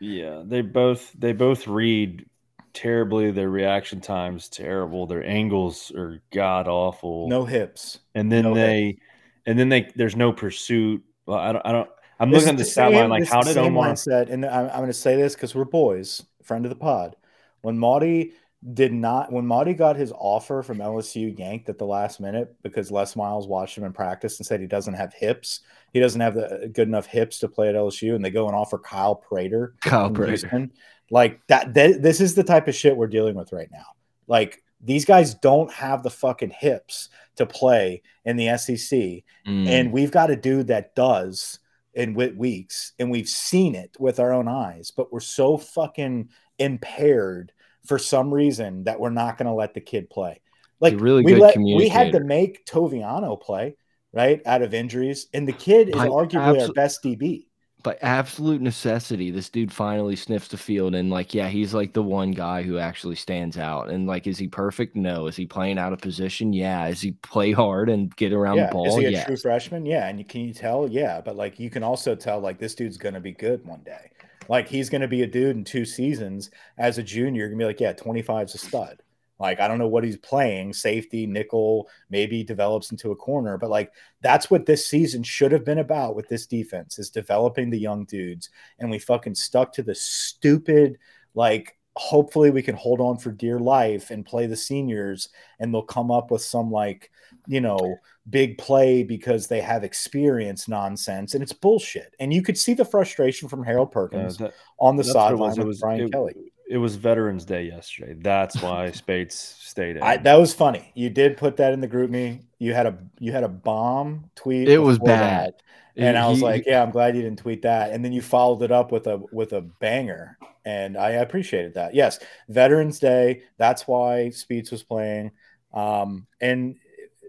Yeah, 0.00 0.42
they 0.44 0.62
both 0.62 1.12
they 1.12 1.32
both 1.32 1.66
read 1.68 2.26
terribly. 2.72 3.30
Their 3.30 3.50
reaction 3.50 4.00
times 4.00 4.48
terrible. 4.48 5.06
Their 5.06 5.24
angles 5.24 5.92
are 5.94 6.22
god 6.32 6.68
awful. 6.68 7.28
no 7.28 7.44
hips. 7.44 8.00
and 8.14 8.30
then 8.32 8.44
no 8.44 8.54
they 8.54 8.98
and 9.46 9.58
then 9.58 9.68
they 9.68 9.90
there's 9.94 10.16
no 10.16 10.32
pursuit. 10.32 11.04
Well, 11.26 11.38
I 11.38 11.52
don't. 11.52 11.66
I 11.66 11.72
don't. 11.72 11.90
I'm 12.18 12.30
This 12.30 12.44
looking 12.44 12.54
at 12.54 12.58
the 12.58 12.64
stat 12.64 12.92
line 12.92 13.08
like 13.08 13.26
how 13.26 13.42
did 13.42 13.56
Omar? 13.56 13.92
mindset? 13.92 14.30
And 14.30 14.44
I'm, 14.44 14.66
I'm 14.70 14.76
going 14.78 14.86
to 14.88 14.92
say 14.92 15.16
this 15.16 15.34
because 15.34 15.54
we're 15.54 15.64
boys, 15.64 16.22
friend 16.42 16.64
of 16.66 16.70
the 16.70 16.76
pod. 16.76 17.16
When 17.62 17.78
Maudie 17.78 18.32
did 18.74 18.92
not, 18.92 19.32
when 19.32 19.46
Maudie 19.46 19.72
got 19.72 19.96
his 19.96 20.12
offer 20.16 20.62
from 20.62 20.78
LSU 20.78 21.36
yanked 21.38 21.68
at 21.70 21.78
the 21.78 21.86
last 21.86 22.20
minute 22.20 22.54
because 22.62 22.90
Les 22.90 23.16
Miles 23.16 23.46
watched 23.48 23.78
him 23.78 23.84
in 23.84 23.92
practice 23.92 24.38
and 24.38 24.46
said 24.46 24.60
he 24.60 24.66
doesn't 24.66 24.94
have 24.94 25.14
hips, 25.14 25.60
he 25.94 26.00
doesn't 26.00 26.20
have 26.20 26.34
the 26.34 26.70
good 26.72 26.86
enough 26.86 27.06
hips 27.06 27.38
to 27.38 27.48
play 27.48 27.68
at 27.70 27.74
LSU, 27.74 28.14
and 28.14 28.22
they 28.24 28.30
go 28.30 28.46
and 28.46 28.54
offer 28.54 28.78
Kyle 28.78 29.14
Prater 29.14 29.74
Kyle 29.80 30.10
Prater. 30.10 30.32
Houston. 30.32 30.72
Like 31.10 31.40
that, 31.46 31.74
th- 31.74 32.02
this 32.02 32.20
is 32.20 32.34
the 32.34 32.44
type 32.44 32.68
of 32.68 32.74
shit 32.74 32.96
we're 32.96 33.06
dealing 33.06 33.34
with 33.34 33.52
right 33.52 33.70
now. 33.72 33.86
Like 34.26 34.62
these 34.82 35.04
guys 35.04 35.34
don't 35.34 35.72
have 35.72 36.02
the 36.02 36.10
fucking 36.10 36.50
hips 36.50 37.08
to 37.36 37.46
play 37.46 38.02
in 38.26 38.36
the 38.36 38.56
SEC, 38.58 39.24
Mm. 39.46 39.66
and 39.68 39.92
we've 39.92 40.10
got 40.12 40.30
a 40.30 40.36
dude 40.36 40.66
that 40.66 40.94
does 40.94 41.58
in 41.94 42.12
Whit 42.14 42.36
Weeks, 42.36 42.92
and 42.98 43.10
we've 43.10 43.28
seen 43.28 43.74
it 43.74 43.96
with 43.98 44.20
our 44.20 44.32
own 44.34 44.48
eyes, 44.48 44.90
but 44.90 45.10
we're 45.12 45.20
so 45.20 45.56
fucking 45.56 46.28
impaired 46.58 47.52
for 47.84 47.98
some 47.98 48.32
reason 48.32 48.84
that 48.84 49.00
we're 49.00 49.10
not 49.10 49.38
going 49.38 49.46
to 49.46 49.52
let 49.54 49.74
the 49.74 49.80
kid 49.80 50.10
play. 50.10 50.40
Like 50.80 50.94
really 50.98 51.22
we 51.22 51.34
good 51.34 51.38
let 51.38 51.56
we 51.72 51.88
had 51.88 52.12
to 52.12 52.20
make 52.20 52.64
Toviano 52.66 53.40
play 53.40 53.76
right 54.12 54.40
out 54.46 54.62
of 54.62 54.74
injuries, 54.74 55.26
and 55.34 55.46
the 55.46 55.52
kid 55.52 55.88
is 55.90 55.94
By 55.94 56.08
arguably 56.08 56.60
our 56.62 56.68
best 56.70 57.02
DB. 57.02 57.46
by 57.82 57.96
absolute 58.02 58.60
necessity, 58.60 59.30
this 59.30 59.48
dude 59.48 59.72
finally 59.72 60.14
sniffs 60.14 60.48
the 60.48 60.58
field, 60.58 60.94
and 60.94 61.08
like, 61.10 61.32
yeah, 61.32 61.48
he's 61.48 61.72
like 61.72 61.94
the 61.94 62.02
one 62.02 62.30
guy 62.32 62.62
who 62.62 62.76
actually 62.78 63.14
stands 63.16 63.56
out. 63.56 63.88
And 63.88 64.06
like, 64.06 64.26
is 64.26 64.36
he 64.38 64.48
perfect? 64.48 64.96
No. 64.96 65.26
Is 65.28 65.36
he 65.36 65.46
playing 65.46 65.78
out 65.78 65.92
of 65.94 66.00
position? 66.00 66.52
Yeah. 66.52 66.88
Is 66.88 67.00
he 67.00 67.12
play 67.12 67.52
hard 67.52 67.88
and 67.88 68.14
get 68.16 68.34
around 68.34 68.58
Yeah, 68.58 68.64
the 68.64 68.68
ball? 68.68 68.84
is 68.84 68.96
he 68.96 69.04
a 69.06 69.10
yes. 69.10 69.24
true 69.24 69.36
freshman? 69.38 69.86
Yeah, 69.86 70.08
and 70.08 70.18
you, 70.18 70.24
can 70.26 70.42
you 70.42 70.52
tell? 70.52 70.86
Yeah, 70.88 71.20
but 71.22 71.36
like 71.36 71.58
you 71.58 71.70
can 71.70 71.82
also 71.82 72.14
tell 72.14 72.40
like 72.40 72.58
this 72.58 72.74
dude's 72.74 72.98
going 72.98 73.14
to 73.14 73.20
be 73.20 73.32
good 73.32 73.64
one 73.64 73.82
day. 73.82 74.10
Like 74.50 74.68
he's 74.68 74.90
going 74.90 75.02
to 75.02 75.08
be 75.08 75.22
a 75.22 75.28
dude 75.28 75.56
in 75.56 75.62
two 75.62 75.84
seasons 75.84 76.50
as 76.76 76.98
a 76.98 77.04
junior. 77.04 77.42
You're 77.42 77.50
gonna 77.50 77.58
be 77.60 77.64
like, 77.66 77.78
yeah, 77.78 77.92
25 77.92 78.48
is 78.48 78.54
a 78.56 78.58
stud. 78.58 79.00
Like 79.38 79.60
I 79.60 79.68
don't 79.68 79.78
know 79.78 79.86
what 79.86 80.02
he's 80.02 80.16
playing, 80.16 80.72
safety, 80.72 81.24
nickel, 81.24 81.88
maybe 82.10 82.42
develops 82.42 82.90
into 82.90 83.12
a 83.12 83.16
corner, 83.16 83.56
but 83.56 83.70
like 83.70 83.92
that's 84.22 84.50
what 84.50 84.66
this 84.66 84.88
season 84.88 85.22
should 85.22 85.52
have 85.52 85.64
been 85.64 85.78
about 85.78 86.16
with 86.16 86.28
this 86.28 86.46
defense 86.46 86.98
is 86.98 87.10
developing 87.10 87.70
the 87.70 87.78
young 87.78 88.04
dudes, 88.06 88.50
and 88.80 88.90
we 88.90 88.98
fucking 88.98 89.36
stuck 89.36 89.72
to 89.74 89.84
the 89.84 89.94
stupid 89.94 90.98
like. 91.34 91.76
Hopefully, 91.96 92.50
we 92.50 92.62
can 92.62 92.76
hold 92.76 93.00
on 93.00 93.18
for 93.18 93.30
dear 93.32 93.58
life 93.58 94.10
and 94.10 94.24
play 94.24 94.46
the 94.46 94.56
seniors, 94.56 95.28
and 95.58 95.72
they'll 95.74 95.82
come 95.82 96.10
up 96.10 96.30
with 96.30 96.42
some 96.42 96.70
like 96.70 97.10
you 97.46 97.60
know 97.60 97.96
big 98.28 98.58
play 98.58 99.02
because 99.02 99.46
they 99.46 99.60
have 99.60 99.82
experience 99.82 100.68
nonsense 100.68 101.32
and 101.34 101.42
it's 101.42 101.52
bullshit 101.54 102.14
and 102.20 102.34
you 102.34 102.42
could 102.42 102.58
see 102.58 102.74
the 102.74 102.84
frustration 102.84 103.48
from 103.48 103.64
harold 103.64 103.90
perkins 103.90 104.36
that- 104.36 104.52
on 104.78 104.94
the 104.96 105.02
that's 105.02 105.10
it 105.10 105.12
sideline 105.14 105.48
was. 105.48 105.58
with 105.58 105.64
It 105.64 105.68
was 105.68 105.80
brian 105.80 106.00
it, 106.02 106.12
kelly 106.12 106.34
it 106.68 106.76
was 106.76 106.94
Veterans 106.94 107.44
Day 107.44 107.64
yesterday. 107.64 108.14
That's 108.16 108.60
why 108.62 108.92
Speights 108.92 109.34
stayed 109.34 109.96
in. 109.96 110.02
I, 110.02 110.18
that 110.18 110.34
was 110.34 110.52
funny 110.52 110.92
you 110.94 111.08
did 111.08 111.36
put 111.36 111.56
that 111.56 111.72
in 111.72 111.80
the 111.80 111.88
GroupMe 111.88 112.42
you 112.58 112.74
had 112.74 112.86
a 112.86 112.98
you 113.18 113.32
had 113.32 113.42
a 113.44 113.48
bomb 113.48 114.30
tweet 114.36 114.68
It 114.68 114.78
was 114.78 114.98
bad. 114.98 115.54
that, 115.54 115.62
and 115.96 116.16
i 116.18 116.28
was 116.28 116.38
He- 116.38 116.44
like 116.44 116.64
yeah 116.66 116.82
i'm 116.82 116.90
glad 116.90 117.16
you 117.16 117.22
didn't 117.22 117.38
tweet 117.40 117.62
that 117.62 117.92
and 117.92 118.04
then 118.04 118.12
you 118.12 118.22
followed 118.22 118.62
it 118.62 118.70
up 118.72 118.92
with 118.92 119.06
a 119.06 119.20
with 119.32 119.52
a 119.52 119.60
banger 119.60 120.36
and 120.64 120.96
i 120.96 121.10
appreciated 121.10 121.74
that 121.74 121.94
yes 121.94 122.18
veterans 122.48 122.98
day 122.98 123.42
that's 123.58 123.86
why 123.88 124.30
Speights 124.30 124.70
was 124.70 124.82
playing 124.82 125.30
um 125.74 126.26
and 126.40 126.76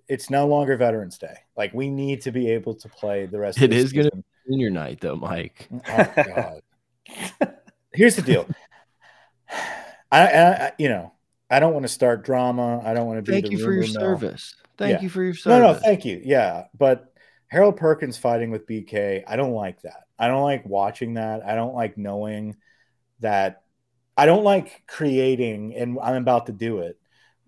it's 0.07 0.30
no 0.30 0.47
longer 0.47 0.76
veterans 0.78 1.18
day 1.18 1.36
like 1.55 1.74
we 1.74 1.89
need 1.89 2.22
to 2.22 2.32
be 2.32 2.49
able 2.51 2.76
to 2.76 2.89
play 2.89 3.26
the 3.26 3.39
rest 3.39 3.57
It 3.59 3.66
of 3.66 3.70
the 3.72 3.76
is 3.78 3.93
gonna- 3.93 4.09
season. 4.12 4.24
senior 4.47 4.70
night 4.70 4.99
though, 4.99 5.16
Mike. 5.16 5.70
Oh 5.88 6.14
God. 6.16 6.62
Here's 7.93 8.16
the 8.16 8.22
deal. 8.22 8.47
I, 10.12 10.28
I, 10.28 10.72
you 10.78 10.89
know, 10.89 11.14
I 11.49 11.59
don't 11.59 11.74
want 11.74 11.84
to 11.84 11.89
start 11.89 12.24
drama. 12.26 12.82
I 12.84 12.93
don't 12.93 13.07
want 13.07 13.18
to 13.20 13.22
be 13.32 13.39
Thank 13.39 13.51
you 13.51 13.59
for 13.64 13.72
your 13.72 13.84
mill. 13.84 13.93
service. 13.93 14.55
Thank 14.78 14.93
Yeah. 14.97 15.01
you 15.01 15.09
for 15.09 15.24
your 15.24 15.34
service. 15.34 15.59
No, 15.59 15.74
no, 15.74 15.80
thank 15.80 16.03
you. 16.05 16.22
Yeah, 16.24 16.66
but 16.78 17.11
Harold 17.52 17.76
Perkins 17.76 18.18
fighting 18.18 18.49
with 18.49 18.66
BK, 18.66 19.24
I 19.28 19.36
don't 19.36 19.52
like 19.52 19.82
that. 19.82 20.06
I 20.18 20.30
don't 20.30 20.41
like 20.41 20.66
watching 20.66 21.16
that. 21.16 21.45
I 21.45 21.54
don't 21.54 21.76
like 21.76 21.97
knowing 21.97 22.56
that. 23.20 23.64
I 24.16 24.26
don't 24.26 24.45
like 24.45 24.84
creating, 24.88 25.76
and 25.76 25.99
I'm 26.02 26.16
about 26.16 26.45
to 26.45 26.54
do 26.54 26.80
it. 26.80 26.97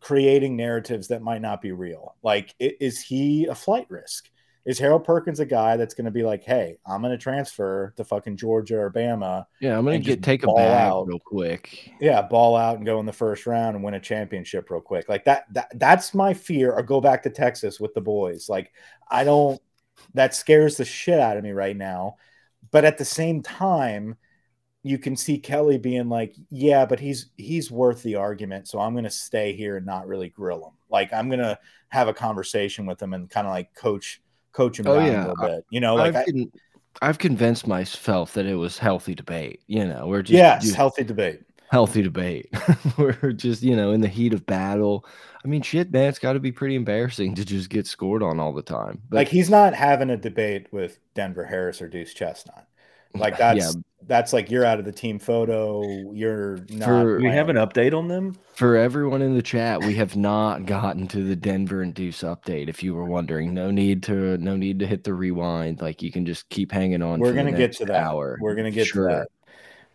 Creating 0.01 0.57
narratives 0.57 1.07
that 1.07 1.21
might 1.21 1.41
not 1.41 1.61
be 1.61 1.71
real. 1.71 2.17
Like, 2.21 2.53
is 2.59 2.99
he 2.99 3.45
a 3.45 3.55
flight 3.55 3.85
risk? 3.87 4.29
Is 4.65 4.77
Harold 4.77 5.05
Perkins 5.05 5.39
a 5.39 5.45
guy 5.45 5.77
that's 5.77 5.93
going 5.93 6.05
to 6.05 6.11
be 6.11 6.23
like, 6.23 6.43
hey, 6.43 6.77
I'm 6.85 7.01
going 7.01 7.11
to 7.11 7.17
transfer 7.17 7.93
to 7.95 8.03
fucking 8.03 8.35
Georgia 8.35 8.79
or 8.79 8.91
Bama? 8.91 9.45
Yeah, 9.61 9.77
I'm 9.77 9.85
gonna 9.85 9.99
get 9.99 10.15
just 10.15 10.23
take 10.23 10.43
a 10.43 10.47
ball 10.47 10.57
bag 10.57 10.91
out. 10.91 11.07
real 11.07 11.19
quick. 11.19 11.93
Yeah, 12.01 12.21
ball 12.21 12.57
out 12.57 12.75
and 12.75 12.85
go 12.85 12.99
in 12.99 13.05
the 13.05 13.13
first 13.13 13.45
round 13.45 13.75
and 13.75 13.85
win 13.85 13.93
a 13.93 14.01
championship 14.01 14.69
real 14.69 14.81
quick. 14.81 15.07
Like 15.07 15.23
that, 15.25 15.45
that 15.53 15.71
that's 15.75 16.13
my 16.13 16.33
fear. 16.33 16.73
Or 16.73 16.83
go 16.83 16.99
back 16.99 17.23
to 17.23 17.29
Texas 17.29 17.79
with 17.79 17.93
the 17.93 18.01
boys. 18.01 18.49
Like 18.49 18.73
I 19.09 19.23
don't 19.23 19.61
that 20.13 20.35
scares 20.35 20.77
the 20.77 20.85
shit 20.85 21.19
out 21.19 21.37
of 21.37 21.43
me 21.43 21.51
right 21.51 21.75
now. 21.75 22.17
But 22.71 22.85
at 22.85 22.97
the 22.97 23.05
same 23.05 23.41
time, 23.41 24.17
you 24.83 24.97
can 24.97 25.15
see 25.15 25.37
Kelly 25.39 25.77
being 25.77 26.09
like, 26.09 26.35
"Yeah, 26.49 26.85
but 26.85 26.99
he's 26.99 27.27
he's 27.37 27.71
worth 27.71 28.03
the 28.03 28.15
argument, 28.15 28.67
so 28.67 28.79
I'm 28.79 28.93
going 28.93 29.05
to 29.05 29.09
stay 29.09 29.53
here 29.53 29.77
and 29.77 29.85
not 29.85 30.07
really 30.07 30.29
grill 30.29 30.65
him. 30.65 30.73
Like 30.89 31.13
I'm 31.13 31.29
going 31.29 31.39
to 31.39 31.57
have 31.89 32.07
a 32.07 32.13
conversation 32.13 32.85
with 32.85 33.01
him 33.01 33.13
and 33.13 33.29
kind 33.29 33.47
of 33.47 33.53
like 33.53 33.73
coach 33.75 34.21
coach 34.51 34.79
him 34.79 34.87
Oh, 34.87 34.99
yeah. 34.99 35.19
a 35.19 35.27
little 35.27 35.47
bit. 35.47 35.65
You 35.69 35.79
know, 35.79 35.95
like 35.95 36.15
I've, 36.15 36.25
I, 36.27 36.47
I've 37.01 37.17
convinced 37.17 37.67
myself 37.67 38.33
that 38.33 38.45
it 38.45 38.55
was 38.55 38.77
healthy 38.77 39.15
debate. 39.15 39.61
You 39.67 39.85
know, 39.85 40.07
we're 40.07 40.21
just, 40.21 40.33
yes, 40.33 40.63
just 40.63 40.75
healthy 40.75 41.03
debate. 41.03 41.41
Healthy 41.73 42.03
debate. 42.03 42.53
we're 42.97 43.33
just 43.33 43.63
you 43.63 43.75
know 43.75 43.91
in 43.91 43.99
the 44.01 44.07
heat 44.07 44.31
of 44.33 44.45
battle. 44.45 45.05
I 45.43 45.47
mean, 45.47 45.63
shit, 45.63 45.91
man, 45.91 46.07
it's 46.07 46.19
got 46.19 46.33
to 46.33 46.39
be 46.39 46.51
pretty 46.51 46.75
embarrassing 46.75 47.33
to 47.35 47.43
just 47.43 47.69
get 47.69 47.87
scored 47.87 48.21
on 48.23 48.39
all 48.39 48.53
the 48.53 48.61
time. 48.61 49.01
But 49.09 49.17
like 49.17 49.27
he's 49.27 49.49
not 49.49 49.73
having 49.73 50.09
a 50.11 50.15
debate 50.17 50.67
with 50.71 50.99
Denver 51.15 51.43
Harris 51.43 51.81
or 51.81 51.89
Deuce 51.89 52.13
Chestnut. 52.13 52.67
Like 53.15 53.33
Yeah. 53.39 53.53
that's 53.55 53.77
that's 54.05 54.33
like 54.33 54.51
you're 54.51 54.65
out 54.65 54.79
of 54.79 54.85
the 54.85 54.91
team 54.91 55.17
photo. 55.17 55.81
You're 56.13 56.59
not. 56.69 56.85
For- 56.87 57.17
we 57.19 57.29
have 57.29 57.49
an 57.49 57.55
update 57.55 57.97
on 57.97 58.07
them? 58.07 58.35
For 58.53 58.75
everyone 58.77 59.21
in 59.21 59.33
the 59.33 59.41
chat, 59.41 59.79
we 59.81 59.95
have 59.95 60.15
not 60.15 60.65
gotten 60.65 61.07
to 61.07 61.23
the 61.23 61.35
Denver 61.35 61.81
and 61.81 61.93
Deuce 61.93 62.21
update. 62.21 62.69
If 62.69 62.83
you 62.83 62.93
were 62.93 63.05
wondering, 63.05 63.53
no 63.53 63.71
need 63.71 64.03
to 64.03 64.37
no 64.37 64.55
need 64.55 64.77
to 64.79 64.85
hit 64.87 65.03
the 65.03 65.13
rewind. 65.13 65.81
Like 65.81 66.01
you 66.03 66.11
can 66.11 66.25
just 66.25 66.47
keep 66.49 66.71
hanging 66.71 67.01
on. 67.01 67.19
We're 67.19 67.29
for 67.29 67.35
gonna 67.35 67.51
get 67.51 67.59
next 67.59 67.77
to 67.79 67.85
that. 67.85 68.03
Hour. 68.03 68.37
We're 68.41 68.55
gonna 68.55 68.71
get 68.71 68.87
Sure. 68.87 69.09
to 69.09 69.15
that. 69.15 69.27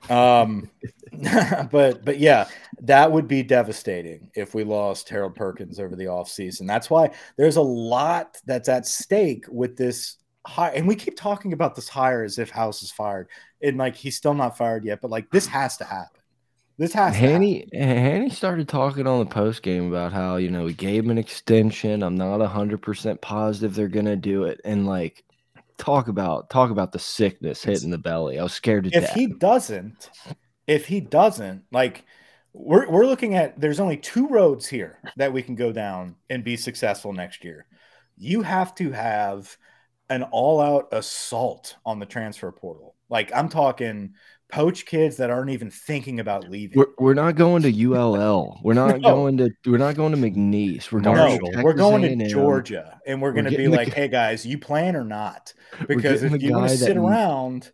Um, 0.09 0.71
but 1.71 2.05
but 2.05 2.19
yeah, 2.19 2.49
that 2.83 3.11
would 3.11 3.29
be 3.29 3.43
devastating 3.43 4.31
if 4.35 4.55
we 4.55 4.65
lost 4.65 5.09
Harold 5.09 5.35
Perkins 5.35 5.81
over 5.81 5.97
the 5.97 6.05
offseason. 6.05 6.67
That's 6.67 6.91
why 6.91 7.11
there's 7.37 7.57
a 7.57 7.63
lot 7.63 8.37
that's 8.47 8.69
at 8.69 8.87
stake 8.87 9.45
with 9.49 9.77
this 9.77 10.17
hire. 10.47 10.73
And 10.73 10.87
we 10.87 10.95
keep 10.95 11.17
talking 11.17 11.53
about 11.53 11.75
this 11.75 11.89
hire 11.89 12.23
as 12.23 12.39
if 12.39 12.51
House 12.51 12.83
is 12.83 12.91
fired, 12.91 13.29
and 13.63 13.77
like 13.77 13.97
he's 13.97 14.17
still 14.17 14.35
not 14.35 14.57
fired 14.57 14.85
yet. 14.85 15.01
But 15.01 15.11
like 15.11 15.31
this 15.31 15.47
has 15.47 15.77
to 15.79 15.85
happen. 15.85 16.21
This 16.79 16.93
has 16.93 17.13
to 17.13 17.19
happen. 17.19 17.33
Hanny 17.33 17.69
Hanny 17.73 18.31
started 18.31 18.69
talking 18.69 19.07
on 19.07 19.19
the 19.19 19.27
post 19.27 19.63
game 19.63 19.89
about 19.89 20.13
how 20.13 20.37
you 20.37 20.51
know 20.51 20.65
we 20.65 20.75
gave 20.75 21.05
him 21.05 21.11
an 21.11 21.19
extension. 21.19 22.03
I'm 22.03 22.17
not 22.17 22.41
hundred 22.47 22.83
percent 22.83 23.21
positive 23.21 23.75
they're 23.75 23.89
gonna 23.89 24.17
do 24.17 24.45
it, 24.45 24.61
and 24.65 24.87
like 24.87 25.25
talk 25.79 26.09
about 26.09 26.51
talk 26.51 26.71
about 26.71 26.93
the 26.93 26.99
sickness 26.99 27.63
hitting 27.63 27.91
the 27.91 27.99
belly. 27.99 28.39
I 28.39 28.43
was 28.43 28.53
scared 28.53 28.85
to 28.85 28.91
if 28.95 29.05
death. 29.05 29.15
he 29.15 29.27
doesn't, 29.27 30.11
if 30.67 30.87
he 30.87 31.01
doesn't, 31.01 31.63
like 31.73 32.05
we're 32.53 32.89
we're 32.91 33.07
looking 33.07 33.35
at 33.35 33.59
there's 33.61 33.81
only 33.81 33.97
two 33.97 34.29
roads 34.29 34.67
here 34.67 34.99
that 35.17 35.33
we 35.33 35.43
can 35.43 35.55
go 35.55 35.73
down 35.73 36.17
and 36.29 36.45
be 36.45 36.57
successful 36.57 37.13
next 37.13 37.45
year. 37.45 37.67
You 38.17 38.43
have 38.43 38.75
to 38.77 38.91
have 38.91 39.57
an 40.11 40.23
all-out 40.25 40.89
assault 40.93 41.77
on 41.85 41.99
the 41.99 42.07
transfer 42.07 42.51
portal. 42.53 42.95
Like 43.11 43.31
I'm 43.35 43.49
talking 43.49 44.15
poach 44.51 44.87
kids 44.87 45.19
that 45.19 45.29
aren't 45.29 45.51
even 45.51 45.71
thinking 45.71 46.21
about 46.21 46.49
leaving. 46.49 46.79
we're, 46.79 46.87
we're 46.99 47.15
not 47.15 47.37
going 47.37 47.63
to 47.63 47.85
ULL. 47.95 48.59
We're 48.63 48.73
not 48.75 49.01
No. 49.01 49.15
going 49.15 49.37
to 49.39 49.51
we're 49.67 49.77
not 49.79 49.95
going 49.97 50.13
to 50.13 50.19
McNeese. 50.19 50.91
We're 50.91 51.01
going 51.01 51.17
no, 51.43 51.51
to 51.53 51.63
we're 51.63 51.75
going 51.75 52.03
to 52.03 52.09
A&M. 52.09 52.29
Georgia, 52.29 52.99
and 53.07 53.21
we're 53.21 53.29
We're 53.29 53.43
going 53.43 53.53
to 53.53 53.57
be 53.59 53.69
like, 53.69 53.89
"Hey 53.93 54.09
guys, 54.09 54.47
you 54.47 54.59
plan 54.59 54.97
or 54.97 55.05
not?" 55.05 55.53
Because 55.87 56.23
if 56.23 56.43
you 56.43 56.53
want 56.53 56.71
to 56.71 56.77
sit 56.77 56.97
around, 56.97 57.71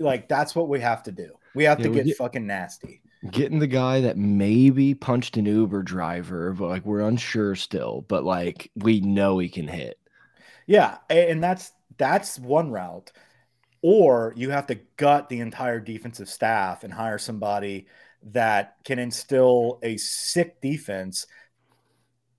like 0.00 0.28
that's 0.28 0.54
what 0.56 0.68
we 0.68 0.80
have 0.80 1.02
to 1.04 1.12
do. 1.12 1.30
We 1.54 1.64
have 1.64 1.78
Yeah, 1.80 1.86
to 1.88 1.92
get 1.94 2.06
get- 2.06 2.16
fucking 2.16 2.46
nasty. 2.46 3.02
Getting 3.32 3.58
the 3.58 3.66
guy 3.66 4.00
that 4.02 4.16
maybe 4.16 4.94
punched 4.94 5.36
an 5.38 5.46
Uber 5.46 5.82
driver, 5.82 6.52
but 6.52 6.68
like 6.68 6.84
we're 6.86 7.00
unsure 7.00 7.56
still. 7.56 8.04
But 8.08 8.22
like 8.22 8.70
we 8.76 9.00
know 9.00 9.38
he 9.38 9.48
can 9.48 9.66
hit. 9.66 9.98
Yeah, 10.68 10.98
and 11.10 11.42
that's 11.42 11.72
that's 11.96 12.38
one 12.38 12.70
route. 12.70 13.10
Or 13.82 14.34
you 14.36 14.50
have 14.50 14.66
to 14.68 14.76
gut 14.96 15.28
the 15.28 15.40
entire 15.40 15.80
defensive 15.80 16.28
staff 16.28 16.84
and 16.84 16.92
hire 16.92 17.18
somebody 17.18 17.86
that 18.32 18.76
can 18.84 18.98
instill 18.98 19.78
a 19.82 19.96
sick 19.96 20.60
defense, 20.60 21.26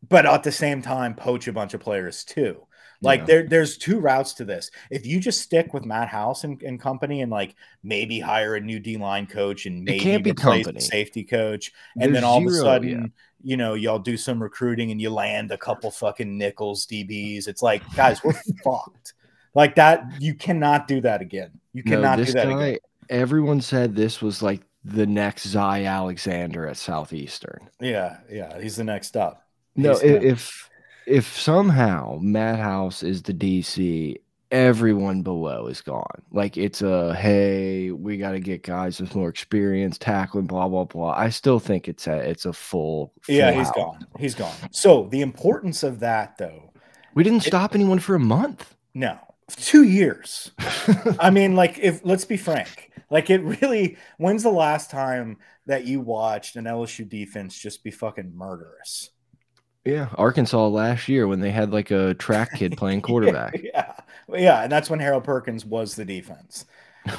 but 0.08 0.26
at 0.26 0.44
the 0.44 0.52
same 0.52 0.82
time 0.82 1.16
poach 1.16 1.48
a 1.48 1.54
bunch 1.54 1.74
of 1.74 1.82
players 1.82 2.24
too. 2.24 2.66
Like 3.02 3.22
Yeah. 3.22 3.26
there, 3.26 3.48
there's 3.48 3.78
two 3.78 4.00
routes 4.00 4.34
to 4.36 4.46
this. 4.46 4.72
If 4.92 5.06
you 5.06 5.22
just 5.22 5.42
stick 5.42 5.74
with 5.74 5.86
Matt 5.86 6.10
House 6.10 6.44
and, 6.44 6.62
and 6.64 6.80
company 6.80 7.22
and 7.22 7.32
like 7.32 7.56
maybe 7.84 8.20
hire 8.20 8.56
a 8.56 8.62
new 8.62 8.80
D 8.80 8.98
line 8.98 9.26
coach 9.26 9.66
and 9.66 9.84
maybe 9.84 10.32
replace 10.32 10.66
company. 10.66 10.80
safety 10.82 11.24
coach, 11.24 11.72
and 12.00 12.14
There's 12.14 12.16
then 12.16 12.24
all 12.26 12.40
of 12.40 12.46
a 12.48 12.52
sudden, 12.52 12.90
yeah. 12.90 13.08
You 13.42 13.58
know, 13.58 13.74
y'all 13.74 14.00
do 14.00 14.18
some 14.18 14.42
recruiting 14.42 14.92
and 14.92 15.02
you 15.02 15.10
land 15.10 15.52
a 15.52 15.58
couple 15.58 15.92
fucking 15.92 16.38
nickels 16.38 16.86
DBs. 16.86 17.48
It's 17.48 17.62
like, 17.62 17.82
guys, 17.96 18.24
we're 18.24 18.34
fucked. 18.64 19.14
Like 19.56 19.76
that, 19.76 20.04
you 20.20 20.34
cannot 20.36 20.88
do 20.88 21.02
that 21.02 21.22
again. 21.22 21.52
You 21.74 21.84
No, 21.86 21.92
cannot 21.98 22.18
this 22.18 22.28
do 22.28 22.34
that 22.34 22.48
guy. 22.48 22.66
again. 22.68 22.80
Everyone 23.10 23.62
said 23.62 23.96
this 23.96 24.22
was 24.22 24.42
like 24.44 24.62
the 24.84 25.06
next 25.08 25.48
Zy 25.48 25.58
Alexander 25.58 26.68
at 26.68 26.78
Southeastern. 26.78 27.70
Yeah, 27.82 28.18
yeah, 28.32 28.60
he's 28.62 28.76
the 28.76 28.84
next 28.84 29.18
up. 29.18 29.48
No, 29.76 29.92
He's 29.94 30.04
i- 30.04 30.08
the- 30.20 30.28
if 30.28 30.70
if 31.08 31.38
somehow 31.38 32.20
Matt 32.22 32.60
House 32.60 33.02
is 33.02 33.24
the 33.24 33.34
DC, 33.34 34.18
everyone 34.52 35.22
below 35.22 35.68
is 35.68 35.82
gone. 35.82 36.22
Like 36.32 36.58
it's 36.58 36.82
a 36.82 37.16
hey, 37.16 37.92
we 37.92 38.18
got 38.18 38.32
to 38.32 38.40
get 38.40 38.64
guys 38.64 39.00
with 39.00 39.16
more 39.16 39.30
experience 39.30 39.98
tackling, 39.98 40.48
blah 40.48 40.68
blah 40.68 40.86
blah. 40.86 41.12
I 41.12 41.30
still 41.30 41.60
think 41.60 41.88
it's 41.88 42.08
a 42.08 42.18
it's 42.18 42.46
a 42.46 42.54
full. 42.54 43.14
Yeah, 43.28 43.52
full 43.52 43.60
he's 43.60 43.68
out. 43.70 43.76
gone. 43.76 44.08
He's 44.20 44.36
gone. 44.36 44.56
So 44.72 45.08
the 45.12 45.22
importance 45.22 45.84
of 45.84 46.00
that, 46.00 46.38
though, 46.38 46.72
We 47.14 47.24
didn't 47.24 47.42
stop 47.44 47.76
anyone 47.76 48.00
for 48.00 48.16
a 48.16 48.20
month. 48.20 48.76
no, 48.94 49.18
two 49.58 49.84
years. 49.84 50.52
I 51.20 51.30
mean, 51.30 51.56
like, 51.56 51.78
if 51.80 52.02
let's 52.04 52.26
be 52.26 52.38
frank, 52.38 52.92
like, 53.10 53.30
it 53.30 53.42
really. 53.44 53.98
When's 54.18 54.44
the 54.44 54.50
last 54.52 54.90
time 54.92 55.38
that 55.66 55.86
you 55.86 56.00
watched 56.00 56.56
an 56.56 56.66
LSU 56.66 57.08
defense 57.08 57.58
just 57.58 57.84
be 57.84 57.92
fucking 57.92 58.32
murderous? 58.36 59.12
yeah, 59.86 60.10
Arkansas 60.16 60.68
last 60.68 61.08
year 61.08 61.26
when 61.28 61.40
they 61.40 61.50
had 61.52 61.72
like 61.72 61.90
a 61.90 62.14
track 62.16 62.54
kid 62.54 62.76
playing 62.78 63.02
quarterback. 63.04 63.60
Yeah, 63.64 63.94
yeah, 64.34 64.62
and 64.64 64.72
that's 64.72 64.90
when 64.90 65.00
Harold 65.00 65.24
Perkins 65.24 65.66
was 65.66 65.96
the 65.96 66.06
defense, 66.06 66.66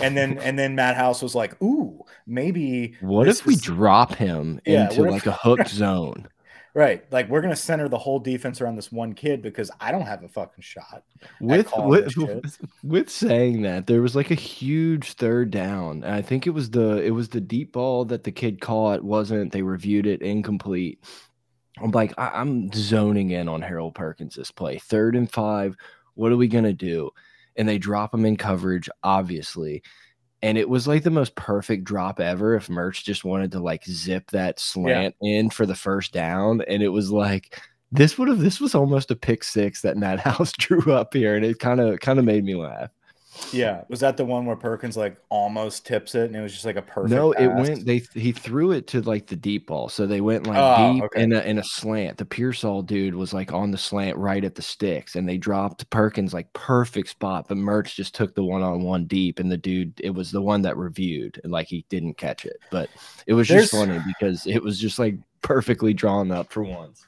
and 0.00 0.16
then 0.16 0.38
and 0.38 0.58
then 0.58 0.74
Matt 0.74 0.96
House 0.96 1.22
was 1.22 1.34
like, 1.34 1.60
"Ooh, 1.62 2.04
maybe 2.26 2.94
What 3.00 3.28
if 3.28 3.46
we 3.46 3.54
is- 3.54 3.60
drop 3.62 4.14
him 4.14 4.60
Yeah, 4.66 4.88
into 4.90 5.04
if- 5.04 5.10
like 5.10 5.26
a 5.26 5.32
hook 5.42 5.66
zone? 5.68 6.28
right? 6.72 7.04
Like 7.12 7.28
we're 7.28 7.40
gonna 7.40 7.56
center 7.56 7.88
the 7.88 7.98
whole 7.98 8.20
defense 8.20 8.60
around 8.60 8.76
this 8.76 8.92
one 8.92 9.12
kid 9.14 9.42
because 9.42 9.72
I 9.80 9.90
don't 9.90 10.06
have 10.06 10.22
a 10.22 10.28
fucking 10.28 10.62
shot." 10.62 11.02
with 11.40 11.68
with, 11.76 12.58
with 12.84 13.10
saying 13.10 13.62
that 13.62 13.86
there 13.88 14.00
was 14.02 14.14
like 14.14 14.30
a 14.30 14.34
huge 14.36 15.14
third 15.14 15.50
down 15.50 16.02
and 16.04 16.14
i 16.14 16.22
think 16.22 16.46
it 16.46 16.50
was 16.50 16.70
the 16.70 17.02
it 17.02 17.10
was 17.10 17.28
the 17.28 17.40
deep 17.40 17.72
ball 17.72 18.04
that 18.06 18.24
the 18.24 18.32
kid 18.32 18.60
caught 18.60 19.02
wasn't 19.02 19.52
they 19.52 19.60
reviewed 19.62 20.06
it 20.06 20.22
incomplete 20.22 21.02
i'm 21.82 21.90
like 21.90 22.12
I, 22.18 22.28
i'm 22.40 22.72
zoning 22.72 23.30
in 23.30 23.48
on 23.48 23.60
harold 23.62 23.94
perkins 23.94 24.34
this 24.36 24.50
play 24.50 24.78
third 24.78 25.14
and 25.16 25.30
five 25.30 25.76
what 26.14 26.32
are 26.32 26.36
we 26.36 26.48
gonna 26.48 26.72
do? 26.72 27.10
And 27.56 27.68
they 27.68 27.78
drop 27.78 28.14
him 28.14 28.24
in 28.24 28.36
coverage 28.36 28.88
obviously. 29.02 29.82
And 30.42 30.56
it 30.56 30.68
was 30.68 30.88
like 30.88 31.02
the 31.02 31.10
most 31.10 31.34
perfect 31.34 31.84
drop 31.84 32.18
ever 32.18 32.54
if 32.54 32.68
Mertz 32.68 33.04
just 33.04 33.24
wanted 33.24 33.52
to 33.52 33.60
like 33.60 33.84
zip 33.84 34.30
that 34.30 34.58
slant 34.58 35.14
in 35.20 35.50
for 35.50 35.66
the 35.66 35.74
first 35.74 36.12
down. 36.14 36.62
And 36.62 36.82
it 36.82 36.88
was 36.88 37.12
like 37.12 37.60
this 37.92 38.16
would 38.18 38.28
have 38.28 38.38
this 38.38 38.60
was 38.60 38.74
almost 38.74 39.10
a 39.10 39.16
pick 39.16 39.44
six 39.44 39.82
that 39.82 39.96
Matt 39.96 40.20
House 40.20 40.52
drew 40.58 40.92
up 40.92 41.12
here, 41.14 41.36
and 41.36 41.44
it 41.44 41.58
kind 41.58 41.80
of 41.80 42.00
kind 42.00 42.18
of 42.18 42.24
made 42.24 42.44
me 42.44 42.54
laugh. 42.54 42.90
Yeah, 43.52 43.82
was 43.88 43.98
that 44.00 44.16
the 44.16 44.24
one 44.24 44.46
where 44.46 44.54
Perkins 44.54 44.96
like 44.96 45.16
almost 45.28 45.84
tips 45.84 46.14
it 46.14 46.26
and 46.26 46.36
it 46.36 46.40
was 46.40 46.52
just 46.52 46.64
like 46.64 46.76
a 46.76 46.82
perfect? 46.82 47.10
no, 47.10 47.32
it 47.32 47.48
pass? 47.48 47.68
went 47.68 47.84
they 47.86 48.02
he 48.14 48.30
threw 48.30 48.70
it 48.70 48.86
to 48.88 49.00
like 49.02 49.26
the 49.26 49.34
deep 49.34 49.66
ball, 49.66 49.88
so 49.88 50.06
they 50.06 50.20
went 50.20 50.46
like 50.46 50.56
Oh, 50.58 50.92
deep 50.94 51.02
okay. 51.04 51.22
in 51.22 51.32
a 51.32 51.40
in 51.40 51.58
a 51.58 51.64
slant. 51.64 52.18
The 52.18 52.24
Pearsall 52.24 52.82
dude 52.82 53.14
was 53.14 53.32
like 53.34 53.52
on 53.52 53.72
the 53.72 53.78
slant 53.78 54.16
right 54.16 54.44
at 54.44 54.54
the 54.54 54.62
sticks, 54.62 55.16
and 55.16 55.28
they 55.28 55.36
dropped 55.36 55.88
Perkins 55.90 56.32
like 56.32 56.52
perfect 56.52 57.08
spot, 57.08 57.46
but 57.48 57.56
Mertz 57.56 57.94
just 57.94 58.14
took 58.14 58.34
the 58.36 58.44
one 58.44 58.62
on 58.62 58.82
one 58.82 59.06
deep, 59.06 59.40
and 59.40 59.50
the 59.50 59.56
dude 59.56 60.00
it 60.00 60.10
was 60.10 60.30
the 60.30 60.42
one 60.42 60.62
that 60.62 60.76
reviewed, 60.76 61.40
and 61.42 61.52
like 61.52 61.66
he 61.66 61.84
didn't 61.88 62.14
catch 62.18 62.44
it, 62.44 62.58
but 62.70 62.88
it 63.26 63.34
was 63.34 63.48
just 63.48 63.72
funny 63.72 63.98
because 64.06 64.46
it 64.46 64.62
was 64.62 64.78
just 64.78 64.98
like 64.98 65.16
perfectly 65.42 65.92
drawn 65.92 66.30
up 66.30 66.52
for 66.52 66.62
once. 66.62 67.04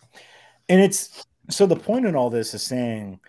And 0.69 0.81
it's 0.81 1.25
so 1.51 1.67
the 1.67 1.77
point 1.77 2.07
in 2.07 2.17
all 2.17 2.31
this 2.31 2.55
is 2.55 2.63
saying 2.63 3.21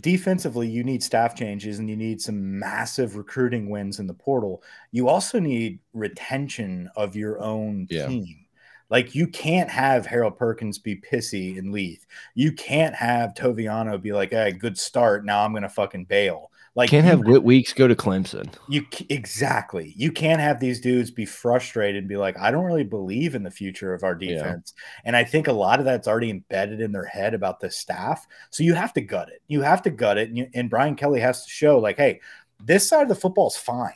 defensively, 0.00 0.68
you 0.68 0.84
need 0.84 1.02
staff 1.02 1.34
changes 1.34 1.78
and 1.78 1.88
you 1.88 1.96
need 1.96 2.20
some 2.20 2.58
massive 2.58 3.16
recruiting 3.16 3.68
wins 3.70 3.98
in 3.98 4.06
the 4.06 4.14
portal. 4.14 4.62
You 4.92 5.08
also 5.08 5.38
need 5.38 5.80
retention 5.92 6.90
of 6.96 7.16
your 7.16 7.40
own 7.40 7.88
Yeah. 7.88 8.06
team. 8.06 8.46
Like 8.90 9.14
you 9.14 9.26
can't 9.28 9.70
have 9.70 10.06
Harold 10.06 10.36
Perkins 10.38 10.78
be 10.78 10.96
pissy 10.96 11.58
and 11.58 11.72
leave. 11.72 12.06
You 12.34 12.52
can't 12.52 12.94
have 12.94 13.34
Toviano 13.34 14.00
be 14.00 14.12
like, 14.12 14.30
"Hey, 14.30 14.52
good 14.52 14.78
start. 14.78 15.24
Now 15.24 15.44
I'm 15.44 15.54
gonna 15.54 15.68
fucking 15.68 16.04
bail." 16.04 16.50
Like 16.76 16.90
Can't 16.90 17.06
have 17.06 17.20
Whit 17.20 17.44
Weeks 17.44 17.72
go 17.72 17.86
to 17.86 17.94
Clemson. 17.94 18.52
you 18.68 18.84
exactly. 19.08 19.94
You 19.96 20.10
can't 20.10 20.40
have 20.40 20.58
these 20.58 20.80
dudes 20.80 21.12
be 21.12 21.24
frustrated 21.24 22.00
and 22.00 22.08
be 22.08 22.16
like, 22.16 22.36
"I 22.36 22.50
don't 22.50 22.64
really 22.64 22.82
believe 22.82 23.36
in 23.36 23.44
the 23.44 23.50
future 23.50 23.94
of 23.94 24.02
our 24.02 24.18
Yeah. 24.20 24.34
defense." 24.34 24.74
And 25.04 25.16
I 25.16 25.22
think 25.22 25.46
a 25.46 25.52
lot 25.52 25.78
of 25.78 25.84
that's 25.84 26.08
already 26.08 26.30
embedded 26.30 26.80
in 26.80 26.90
their 26.90 27.04
head 27.04 27.32
about 27.32 27.60
the 27.60 27.70
staff. 27.70 28.26
So 28.50 28.64
you 28.64 28.74
have 28.74 28.92
to 28.94 29.00
gut 29.00 29.28
it. 29.28 29.40
You 29.46 29.62
have 29.62 29.82
to 29.82 29.90
gut 29.90 30.18
it, 30.18 30.30
and, 30.30 30.38
you, 30.38 30.48
and 30.52 30.68
Brian 30.68 30.96
Kelly 30.96 31.20
has 31.20 31.44
to 31.44 31.50
show 31.50 31.78
like, 31.78 31.96
"Hey, 31.96 32.20
this 32.64 32.88
side 32.88 33.02
of 33.02 33.08
the 33.08 33.14
football 33.14 33.46
is 33.46 33.56
fine." 33.56 33.94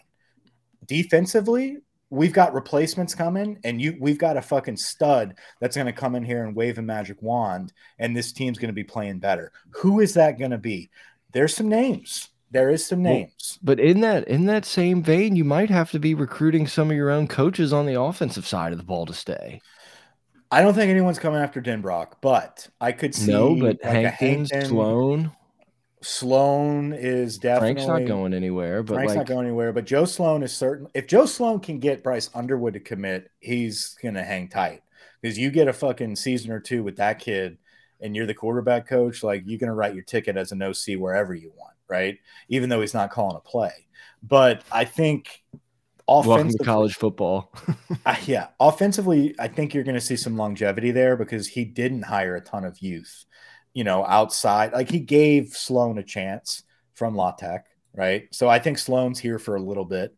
Defensively, 0.86 1.78
we've 2.10 2.32
got 2.32 2.54
replacements 2.54 3.14
coming, 3.14 3.58
and 3.64 3.82
you 3.82 3.96
we've 4.00 4.18
got 4.18 4.36
a 4.36 4.42
fucking 4.42 4.76
stud 4.76 5.34
that's 5.60 5.76
going 5.76 5.86
to 5.86 5.92
come 5.92 6.14
in 6.14 6.24
here 6.24 6.44
and 6.44 6.54
wave 6.54 6.78
a 6.78 6.82
magic 6.82 7.20
wand, 7.22 7.72
and 7.98 8.16
this 8.16 8.32
team's 8.32 8.58
going 8.58 8.68
to 8.68 8.72
be 8.72 8.84
playing 8.84 9.18
better. 9.18 9.52
Who 9.70 9.98
is 10.00 10.14
that 10.14 10.38
going 10.38 10.52
to 10.52 10.58
be? 10.58 10.90
There's 11.32 11.54
some 11.54 11.68
names. 11.68 12.28
There 12.50 12.70
is 12.70 12.86
some 12.86 13.02
Well, 13.02 13.14
names. 13.14 13.58
But 13.62 13.78
in 13.78 14.00
that 14.00 14.26
in 14.28 14.46
that 14.46 14.64
same 14.64 15.02
vein, 15.02 15.36
you 15.36 15.44
might 15.44 15.70
have 15.70 15.90
to 15.90 15.98
be 15.98 16.14
recruiting 16.14 16.66
some 16.66 16.90
of 16.90 16.96
your 16.96 17.10
own 17.10 17.28
coaches 17.28 17.72
on 17.72 17.86
the 17.86 18.00
offensive 18.00 18.46
side 18.46 18.72
of 18.72 18.78
the 18.78 18.84
ball 18.84 19.06
to 19.06 19.12
stay. 19.12 19.60
I 20.50 20.62
don't 20.62 20.72
think 20.72 20.90
anyone's 20.90 21.18
coming 21.18 21.40
after 21.40 21.60
Denbrock, 21.60 22.14
but 22.22 22.68
I 22.80 22.92
could 22.92 23.14
see 23.14 23.30
no, 23.30 23.54
but 23.54 23.78
like 23.84 24.04
a 24.04 24.08
Hankton, 24.08 24.28
Hankton- 24.28 24.64
Sloan, 24.64 25.32
Sloan 26.00 26.92
is 26.92 27.38
definitely 27.38 27.84
Frank's 27.84 27.88
not 27.88 28.06
going 28.06 28.32
anywhere. 28.32 28.82
But 28.82 28.94
Frank's 28.94 29.10
like, 29.10 29.16
not 29.18 29.26
going 29.26 29.46
anywhere, 29.46 29.72
but 29.72 29.84
Joe 29.84 30.04
Sloan 30.04 30.42
is 30.42 30.56
certain. 30.56 30.88
If 30.94 31.06
Joe 31.06 31.26
Sloan 31.26 31.60
can 31.60 31.80
get 31.80 32.02
Bryce 32.02 32.30
Underwood 32.34 32.74
to 32.74 32.80
commit, 32.80 33.30
he's 33.40 33.96
gonna 34.02 34.22
hang 34.22 34.48
tight 34.48 34.82
because 35.20 35.38
you 35.38 35.50
get 35.50 35.68
a 35.68 35.72
fucking 35.72 36.16
season 36.16 36.52
or 36.52 36.60
two 36.60 36.82
with 36.82 36.96
that 36.96 37.18
kid, 37.18 37.58
and 38.00 38.14
you're 38.14 38.26
the 38.26 38.34
quarterback 38.34 38.86
coach. 38.86 39.22
Like 39.22 39.42
you're 39.46 39.58
gonna 39.58 39.74
write 39.74 39.94
your 39.94 40.04
ticket 40.04 40.36
as 40.36 40.52
an 40.52 40.62
OC 40.62 40.96
wherever 40.96 41.34
you 41.34 41.52
want, 41.56 41.74
right? 41.88 42.18
Even 42.48 42.68
though 42.68 42.80
he's 42.80 42.94
not 42.94 43.10
calling 43.10 43.36
a 43.36 43.40
play, 43.40 43.72
but 44.22 44.64
I 44.70 44.84
think 44.84 45.42
welcome 46.08 46.50
to 46.50 46.64
college 46.64 46.96
football. 46.96 47.52
uh, 48.06 48.16
yeah, 48.24 48.48
offensively, 48.60 49.34
I 49.38 49.48
think 49.48 49.74
you're 49.74 49.84
going 49.84 49.94
to 49.94 50.00
see 50.00 50.16
some 50.16 50.36
longevity 50.36 50.90
there 50.90 51.16
because 51.16 51.46
he 51.46 51.64
didn't 51.64 52.02
hire 52.02 52.36
a 52.36 52.40
ton 52.40 52.64
of 52.64 52.80
youth, 52.80 53.24
you 53.74 53.84
know, 53.84 54.04
outside. 54.06 54.72
Like 54.72 54.90
he 54.90 55.00
gave 55.00 55.48
Sloan 55.48 55.98
a 55.98 56.02
chance 56.02 56.62
from 56.94 57.14
La 57.14 57.32
Tech, 57.32 57.66
right? 57.94 58.28
So 58.32 58.48
I 58.48 58.58
think 58.58 58.78
Sloan's 58.78 59.18
here 59.18 59.38
for 59.38 59.56
a 59.56 59.62
little 59.62 59.84
bit. 59.84 60.14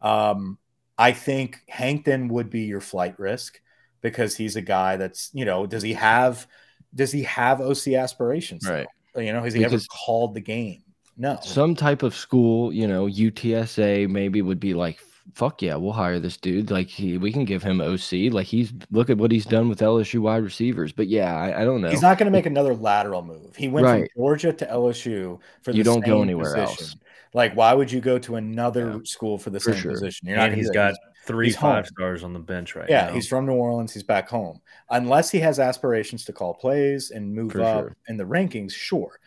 Um, 0.00 0.58
I 0.96 1.12
think 1.12 1.60
Hankton 1.68 2.28
would 2.28 2.50
be 2.50 2.62
your 2.62 2.80
flight 2.80 3.18
risk 3.18 3.60
because 4.00 4.36
he's 4.36 4.56
a 4.56 4.62
guy 4.62 4.96
that's, 4.96 5.30
you 5.32 5.44
know, 5.44 5.66
does 5.66 5.82
he 5.82 5.94
have 5.94 6.46
does 6.94 7.10
he 7.10 7.24
have 7.24 7.60
OC 7.60 7.88
aspirations? 7.88 8.68
Right. 8.68 8.86
though? 9.14 9.20
You 9.20 9.32
know, 9.32 9.42
has 9.42 9.54
he 9.54 9.64
ever 9.64 9.78
called 10.06 10.34
the 10.34 10.40
game? 10.40 10.82
No. 11.16 11.38
Some 11.42 11.74
type 11.74 12.02
of 12.02 12.14
school, 12.14 12.72
you 12.72 12.86
know, 12.88 13.06
UTSA 13.06 14.08
maybe 14.08 14.42
would 14.42 14.58
be 14.60 14.74
like, 14.74 15.00
fuck 15.32 15.62
yeah, 15.62 15.74
we'll 15.76 15.92
hire 15.92 16.18
this 16.20 16.36
dude. 16.36 16.70
Like 16.70 16.88
he, 16.88 17.18
we 17.18 17.32
can 17.32 17.44
give 17.44 17.62
him 17.62 17.80
OC. 17.80 18.32
Like 18.32 18.46
he's 18.46 18.72
look 18.90 19.10
at 19.10 19.18
what 19.18 19.30
he's 19.30 19.46
done 19.46 19.68
with 19.68 19.80
LSU 19.80 20.20
wide 20.20 20.42
receivers. 20.42 20.92
But 20.92 21.08
yeah, 21.08 21.34
I, 21.34 21.62
I 21.62 21.64
don't 21.64 21.80
know. 21.80 21.90
He's 21.90 22.02
not 22.02 22.18
going 22.18 22.26
to 22.26 22.32
make 22.36 22.46
another 22.46 22.74
lateral 22.74 23.22
move. 23.22 23.54
He 23.56 23.68
went 23.68 23.86
Right. 23.86 24.10
from 24.12 24.20
Georgia 24.22 24.52
to 24.52 24.66
LSU 24.66 25.38
for 25.62 25.72
the 25.72 25.74
same 25.74 25.74
position. 25.74 25.76
You 25.76 25.84
don't 25.84 26.00
go 26.00 26.16
same 26.18 26.22
anywhere 26.22 26.56
else. 26.56 26.96
Like, 27.32 27.56
why 27.56 27.72
would 27.74 27.90
you 27.90 28.00
go 28.00 28.18
to 28.20 28.36
another 28.36 28.90
Yeah. 28.90 28.98
school 29.04 29.38
for 29.38 29.50
the 29.50 29.58
For 29.60 29.72
same 29.72 29.80
sure. 29.82 29.90
position? 29.92 30.28
You're 30.28 30.38
and 30.38 30.50
gonna 30.50 30.56
he's 30.56 30.66
do 30.68 30.74
that. 30.78 30.90
got 30.92 30.98
three 31.26 31.46
he's 31.46 31.56
home. 31.56 31.72
five 31.72 31.86
stars 31.86 32.22
on 32.22 32.32
the 32.32 32.38
bench 32.38 32.76
right 32.76 32.88
now. 32.88 32.94
yeah, 32.94 33.06
now. 33.06 33.12
he's 33.14 33.26
from 33.26 33.46
New 33.46 33.54
Orleans. 33.54 33.92
He's 33.92 34.02
back 34.04 34.28
home. 34.28 34.60
Unless 34.90 35.30
he 35.30 35.40
has 35.40 35.58
aspirations 35.58 36.24
to 36.26 36.32
call 36.32 36.54
plays 36.54 37.10
and 37.10 37.34
move 37.34 37.52
For 37.52 37.62
up 37.62 37.80
sure. 37.80 37.96
in 38.08 38.16
the 38.18 38.24
rankings, 38.24 38.72
sure. 38.72 39.18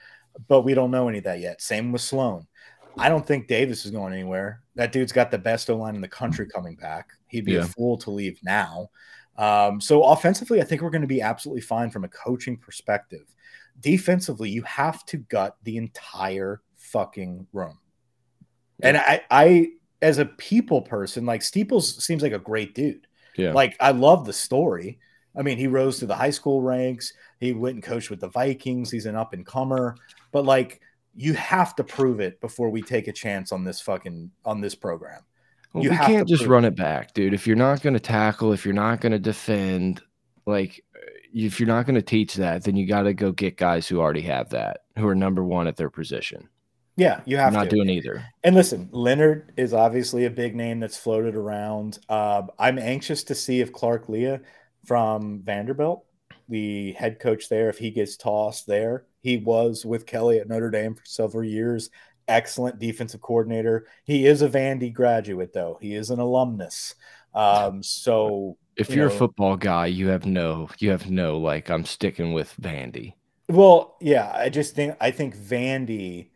But 0.48 0.62
we 0.62 0.74
don't 0.74 0.92
know 0.92 1.08
any 1.08 1.20
of 1.20 1.24
that 1.26 1.40
yet. 1.40 1.62
Same 1.62 1.92
with 1.92 2.02
Sloan. 2.02 2.48
I 2.98 3.10
don't 3.10 3.26
think 3.26 3.48
Davis 3.48 3.86
is 3.86 3.92
going 3.92 4.14
anywhere. 4.14 4.62
That 4.76 4.92
dude's 4.92 5.12
got 5.12 5.30
the 5.32 5.38
best 5.38 5.70
O 5.70 5.76
line 5.76 5.96
in 5.96 6.02
the 6.02 6.08
country 6.08 6.48
coming 6.48 6.76
back. 6.76 7.10
He'd 7.28 7.46
be 7.46 7.56
a 7.56 7.64
fool 7.64 7.98
to 8.00 8.12
leave 8.12 8.40
now. 8.44 8.90
Um, 9.38 9.80
so 9.80 10.04
offensively, 10.04 10.62
I 10.62 10.64
think 10.64 10.82
we're 10.82 10.90
going 10.90 11.02
to 11.02 11.08
be 11.08 11.22
absolutely 11.22 11.62
fine 11.62 11.92
from 11.92 12.04
a 12.04 12.10
coaching 12.10 12.58
perspective. 12.58 13.26
Defensively, 13.80 14.50
you 14.50 14.64
have 14.64 15.06
to 15.06 15.18
gut 15.18 15.58
the 15.64 15.78
entire 15.78 16.62
fucking 16.76 17.46
room. 17.54 17.78
And 18.82 18.98
I, 18.98 19.22
I, 19.30 19.72
as 20.02 20.18
a 20.18 20.26
people 20.26 20.82
person, 20.82 21.26
like 21.26 21.42
Steeples 21.42 22.04
seems 22.04 22.24
like 22.24 22.34
a 22.34 22.40
great 22.40 22.74
dude. 22.74 23.08
yeah. 23.36 23.52
Like 23.54 23.76
I 23.80 23.92
love 23.92 24.26
the 24.26 24.34
story. 24.34 25.00
I 25.38 25.44
mean, 25.44 25.60
he 25.60 25.68
rose 25.68 26.00
to 26.00 26.08
the 26.08 26.16
high 26.16 26.32
school 26.32 26.62
ranks. 26.62 27.14
He 27.40 27.54
went 27.54 27.76
and 27.76 27.84
coached 27.84 28.10
with 28.10 28.20
the 28.20 28.30
Vikings. 28.30 28.92
He's 28.92 29.06
an 29.06 29.16
up 29.16 29.34
and 29.34 29.46
comer. 29.46 29.96
But 30.32 30.46
like, 30.46 30.82
you 31.16 31.34
have 31.34 31.76
to 31.76 31.84
prove 31.84 32.20
it 32.20 32.40
before 32.42 32.70
we 32.70 32.82
take 32.82 33.08
a 33.08 33.14
chance 33.14 33.52
on 33.52 33.64
this 33.64 33.82
fucking 33.82 34.32
on 34.46 34.62
this 34.62 34.76
program. 34.76 35.22
Well, 35.74 35.84
you 35.84 35.92
we 35.92 35.98
can't 35.98 36.28
just 36.28 36.46
run 36.46 36.66
it 36.66 36.76
back, 36.76 37.14
dude. 37.14 37.34
If 37.34 37.46
you're 37.46 37.56
not 37.56 37.82
going 37.82 37.94
to 37.94 38.00
tackle, 38.00 38.54
if 38.54 38.66
you're 38.66 38.74
not 38.74 39.02
going 39.02 39.12
to 39.12 39.20
defend, 39.20 40.02
like 40.46 40.84
if 41.34 41.60
you're 41.60 41.68
not 41.68 41.86
going 41.86 41.96
to 41.96 42.02
teach 42.02 42.36
that, 42.36 42.64
then 42.64 42.76
you 42.76 42.88
got 42.88 43.04
to 43.04 43.14
go 43.14 43.32
get 43.32 43.58
guys 43.58 43.88
who 43.88 44.00
already 44.00 44.22
have 44.22 44.50
that, 44.50 44.82
who 44.98 45.08
are 45.08 45.16
number 45.16 45.44
one 45.44 45.68
at 45.68 45.76
their 45.76 45.90
position. 45.90 46.48
Yeah, 46.96 47.22
you 47.26 47.38
have 47.38 47.50
I'm 47.50 47.54
not 47.54 47.70
to. 47.70 47.76
doing 47.76 47.90
either. 47.90 48.26
And 48.44 48.56
listen, 48.56 48.90
Leonard 48.92 49.54
is 49.56 49.72
obviously 49.72 50.26
a 50.26 50.32
big 50.32 50.56
name 50.56 50.80
that's 50.80 50.98
floated 50.98 51.36
around. 51.36 52.00
Um, 52.10 52.50
I'm 52.58 52.80
anxious 52.80 53.24
to 53.26 53.36
see 53.36 53.62
if 53.62 53.72
Clark 53.72 54.10
Lea 54.10 54.40
from 54.84 55.42
Vanderbilt, 55.44 56.06
the 56.50 56.93
head 56.93 57.20
coach 57.20 57.50
there, 57.50 57.70
if 57.70 57.78
he 57.78 57.91
gets 57.91 58.16
tossed 58.18 58.68
there. 58.68 59.06
He 59.22 59.38
was 59.38 59.86
with 59.86 60.06
Kelly 60.06 60.39
at 60.39 60.48
Notre 60.48 60.70
Dame 60.72 60.95
for 60.95 61.06
several 61.06 61.43
years. 61.43 61.89
Excellent 62.28 62.80
defensive 62.80 63.22
coordinator. 63.22 63.88
He 64.04 64.26
is 64.26 64.41
a 64.41 64.50
Vandy 64.50 64.91
graduate, 64.93 65.54
though. 65.54 65.78
He 65.82 65.95
is 65.95 66.10
an 66.10 66.20
alumnus. 66.20 66.95
Um, 67.34 67.84
so, 67.84 68.58
If 68.76 68.89
you 68.89 68.98
you're 68.98 69.10
know- 69.10 69.16
a 69.16 69.18
football 69.18 69.56
guy, 69.58 69.88
you 69.88 70.08
have 70.08 70.26
no, 70.26 70.70
you 70.80 70.89
have 70.91 71.10
no 71.10 71.38
like 71.38 71.70
I'm 71.70 71.86
sticking 71.86 72.34
with 72.34 72.54
Vandy. 72.62 73.14
well, 73.50 73.95
yeah, 74.02 74.32
I 74.34 74.50
just 74.50 74.76
think 74.76 74.95
I 75.00 75.12
think 75.12 75.36
Vandy. 75.38 76.30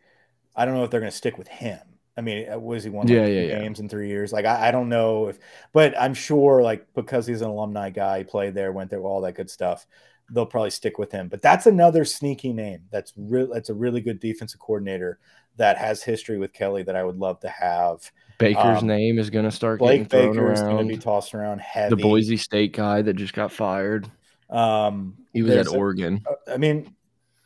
I 0.56 0.64
don't 0.64 0.74
know 0.74 0.84
if 0.84 0.90
they're 0.90 1.00
going 1.00 1.10
to 1.10 1.16
stick 1.16 1.38
with 1.38 1.48
him. 1.48 1.78
I 2.16 2.20
mean, 2.20 2.50
uh, 2.52 2.58
was 2.58 2.84
he 2.84 2.90
won 2.90 3.06
like 3.06 3.14
Yeah, 3.16 3.26
two 3.26 3.32
yeah, 3.32 3.40
yeah. 3.40 3.58
games 3.60 3.80
in 3.80 3.88
three 3.88 4.08
years? 4.08 4.32
Like, 4.32 4.44
I, 4.44 4.68
I 4.68 4.70
don't 4.70 4.88
know 4.88 5.28
if, 5.28 5.38
but 5.72 5.98
I'm 5.98 6.14
sure, 6.14 6.62
like, 6.62 6.86
because 6.94 7.26
he's 7.26 7.40
an 7.40 7.48
alumni 7.48 7.90
guy, 7.90 8.18
he 8.18 8.24
played 8.24 8.54
there, 8.54 8.70
went 8.72 8.90
through 8.90 9.04
all 9.04 9.20
that 9.22 9.34
good 9.34 9.48
stuff. 9.50 9.86
They'll 10.30 10.46
probably 10.46 10.70
stick 10.70 10.98
with 10.98 11.10
him. 11.10 11.28
But 11.28 11.42
that's 11.42 11.66
another 11.66 12.04
sneaky 12.04 12.52
name. 12.52 12.80
That's 12.90 13.12
real. 13.16 13.48
That's 13.52 13.70
a 13.70 13.74
really 13.74 14.00
good 14.00 14.20
defensive 14.20 14.60
coordinator 14.60 15.18
that 15.56 15.76
has 15.78 16.02
history 16.02 16.38
with 16.38 16.52
Kelly 16.52 16.82
that 16.84 16.96
I 16.96 17.04
would 17.04 17.18
love 17.18 17.40
to 17.40 17.48
have. 17.48 18.10
Baker's 18.38 18.82
Um, 18.82 18.88
name 18.88 19.18
is 19.18 19.28
going 19.30 19.44
to 19.44 19.50
start 19.50 19.78
Blake 19.78 20.08
getting 20.08 20.32
thrown 20.32 20.32
Baker 20.32 20.52
is 20.52 20.60
going 20.62 20.88
to 20.88 20.94
be 20.94 20.98
tossed 20.98 21.34
around 21.34 21.60
heavy. 21.60 21.90
the 21.94 22.02
Boise 22.02 22.36
State 22.36 22.72
guy 22.74 23.02
that 23.02 23.14
just 23.14 23.34
got 23.34 23.52
fired. 23.52 24.10
Um, 24.50 25.16
He 25.32 25.42
was 25.42 25.54
at 25.54 25.66
a- 25.66 25.70
Oregon. 25.76 26.22
I 26.46 26.56
mean, 26.56 26.94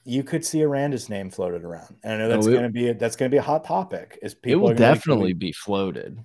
you 0.06 0.22
could 0.24 0.44
see 0.44 0.62
Aranda's 0.62 1.08
name 1.10 1.30
floated 1.30 1.64
around, 1.64 1.96
and 2.04 2.14
I 2.14 2.16
know 2.18 2.26
Oh, 2.26 2.28
that's 2.28 2.46
going 2.46 2.62
to 2.62 2.70
be 2.70 2.88
a, 2.88 2.94
that's 2.94 3.16
going 3.16 3.30
to 3.30 3.34
be 3.34 3.38
a 3.38 3.42
hot 3.42 3.64
topic. 3.64 4.18
Is 4.22 4.34
people 4.34 4.52
It 4.52 4.56
will 4.62 4.70
are 4.70 4.74
gonna 4.74 4.92
be- 4.92 4.94
definitely 4.94 5.32
be 5.34 5.52
floated. 5.52 6.18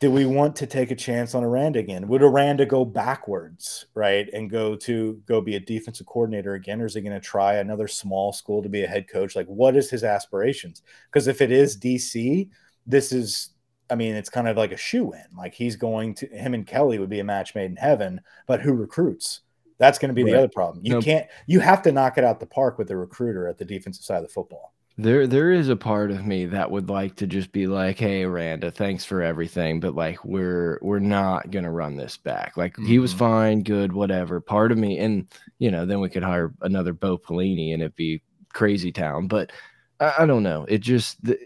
do 0.00 0.10
we 0.10 0.26
want 0.26 0.56
to 0.56 0.66
take 0.66 0.90
a 0.90 0.94
chance 0.96 1.34
on 1.34 1.42
Aranda 1.44 1.78
again? 1.78 2.06
Would 2.08 2.22
Aranda 2.22 2.66
go 2.66 2.84
backwards, 2.84 3.86
right, 3.94 4.28
and 4.32 4.50
go 4.50 4.76
to 4.76 5.22
go 5.26 5.40
be 5.40 5.56
a 5.56 5.60
defensive 5.60 6.06
coordinator 6.06 6.54
again, 6.54 6.80
or 6.82 6.86
is 6.86 6.94
he 6.94 7.00
going 7.00 7.14
to 7.14 7.20
try 7.20 7.54
another 7.54 7.88
small 7.88 8.32
school 8.32 8.62
to 8.62 8.68
be 8.68 8.82
a 8.84 8.88
head 8.88 9.08
coach? 9.08 9.34
Like, 9.36 9.46
what 9.46 9.76
is 9.76 9.88
his 9.90 10.04
aspirations? 10.04 10.82
Because 11.10 11.26
if 11.28 11.40
it 11.40 11.50
is 11.52 11.76
DC, 11.78 12.50
this 12.86 13.12
is, 13.12 13.50
I 13.88 13.94
mean, 13.94 14.14
it's 14.14 14.28
kind 14.30 14.48
of 14.48 14.56
like 14.58 14.72
a 14.72 14.76
shoe 14.76 15.12
in. 15.12 15.24
Like 15.36 15.54
he's 15.54 15.76
going 15.76 16.14
to 16.16 16.26
him 16.26 16.52
and 16.54 16.66
Kelly 16.66 16.98
would 16.98 17.08
be 17.10 17.20
a 17.20 17.24
match 17.24 17.54
made 17.54 17.70
in 17.70 17.76
heaven, 17.76 18.20
but 18.46 18.60
who 18.60 18.74
recruits? 18.74 19.40
That's 19.78 19.98
going 19.98 20.10
to 20.10 20.14
be 20.14 20.22
the 20.22 20.36
other 20.38 20.48
problem. 20.48 20.84
You 20.84 20.94
No. 20.94 21.00
can't. 21.02 21.26
You 21.46 21.60
have 21.60 21.82
to 21.82 21.92
knock 21.92 22.16
it 22.18 22.24
out 22.24 22.40
the 22.40 22.46
park 22.46 22.78
with 22.78 22.88
the 22.88 22.96
recruiter 22.96 23.48
at 23.48 23.58
the 23.58 23.64
defensive 23.64 24.04
side 24.04 24.18
of 24.18 24.22
the 24.22 24.28
football. 24.28 24.72
There, 24.96 25.26
there 25.26 25.50
is 25.50 25.68
a 25.68 25.74
part 25.74 26.12
of 26.12 26.24
me 26.24 26.46
that 26.46 26.70
would 26.70 26.88
like 26.88 27.16
to 27.16 27.26
just 27.26 27.50
be 27.50 27.66
like, 27.66 27.98
"Hey, 27.98 28.24
Randa, 28.26 28.70
thanks 28.70 29.04
for 29.04 29.22
everything," 29.22 29.80
but 29.80 29.96
like, 29.96 30.24
we're 30.24 30.78
we're 30.82 31.00
not 31.00 31.50
gonna 31.50 31.72
run 31.72 31.96
this 31.96 32.16
back. 32.16 32.56
Like, 32.56 32.76
he 32.78 33.00
was 33.00 33.12
Mhm. 33.12 33.18
fine, 33.18 33.62
good, 33.64 33.92
whatever. 33.92 34.40
Part 34.40 34.70
of 34.70 34.78
me, 34.78 34.98
and 35.00 35.26
you 35.58 35.72
know, 35.72 35.84
then 35.84 35.98
we 35.98 36.08
could 36.08 36.22
hire 36.22 36.54
another 36.62 36.92
Bo 36.92 37.18
Pelini, 37.18 37.72
and 37.74 37.82
it'd 37.82 37.96
be 37.96 38.22
crazy 38.52 38.92
town. 38.92 39.26
But 39.26 39.50
I, 39.98 40.14
I 40.20 40.26
don't 40.26 40.44
know. 40.44 40.64
It 40.68 40.78
just 40.78 41.24
the, 41.24 41.40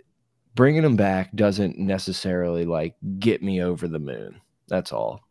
bringing 0.54 0.84
him 0.84 0.96
back 0.96 1.34
doesn't 1.34 1.78
necessarily 1.78 2.66
like 2.66 2.96
get 3.18 3.42
me 3.42 3.62
over 3.62 3.88
the 3.88 3.98
moon. 3.98 4.42
That's 4.68 4.92
all. 4.92 5.22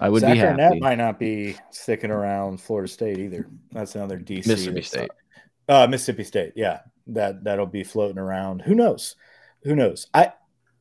I 0.00 0.08
would 0.08 0.20
Zach 0.20 0.34
be 0.34 0.42
Arnett 0.42 0.80
might 0.80 0.98
not 0.98 1.18
be 1.18 1.56
sticking 1.70 2.10
around 2.10 2.60
Florida 2.60 2.88
State 2.88 3.18
either. 3.18 3.48
That's 3.72 3.94
another 3.94 4.18
DC. 4.18 4.46
Mississippi 4.46 4.82
State. 4.82 5.10
uh, 5.68 5.86
Mississippi 5.86 6.24
State. 6.24 6.52
Yeah, 6.56 6.80
that 7.08 7.44
that'll 7.44 7.66
be 7.66 7.84
floating 7.84 8.18
around. 8.18 8.62
Who 8.62 8.74
knows? 8.74 9.16
Who 9.64 9.74
knows? 9.74 10.06
I 10.12 10.32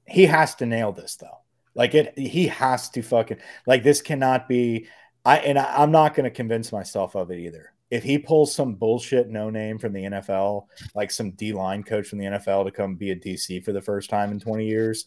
he 0.06 0.26
has 0.26 0.56
to 0.56 0.66
nail 0.66 0.92
this 0.92 1.16
though. 1.16 1.40
Like 1.74 1.94
it, 1.94 2.18
he 2.18 2.48
has 2.48 2.90
to 2.92 3.02
fucking 3.02 3.38
like 3.66 3.84
this 3.84 4.02
cannot 4.02 4.48
be. 4.48 4.88
I 5.24 5.38
and 5.40 5.58
I, 5.58 5.82
I'm 5.82 5.92
not 5.92 6.14
going 6.14 6.26
to 6.26 6.30
convince 6.30 6.72
myself 6.72 7.16
of 7.16 7.32
it 7.32 7.40
either. 7.40 7.74
If 7.92 8.04
he 8.04 8.18
pulls 8.18 8.54
some 8.54 8.76
bullshit 8.76 9.30
no 9.30 9.50
name 9.50 9.78
from 9.78 9.94
the 9.94 10.04
NFL, 10.04 10.66
like 10.94 11.12
some 11.12 11.32
D 11.32 11.54
line 11.54 11.84
coach 11.84 12.08
from 12.08 12.20
the 12.20 12.26
NFL 12.26 12.66
to 12.66 12.72
come 12.72 12.96
be 12.96 13.12
a 13.12 13.16
DC 13.16 13.64
for 13.64 13.72
the 13.72 13.82
first 13.82 14.10
time 14.10 14.32
in 14.32 14.40
20 14.40 14.66
years, 14.66 15.06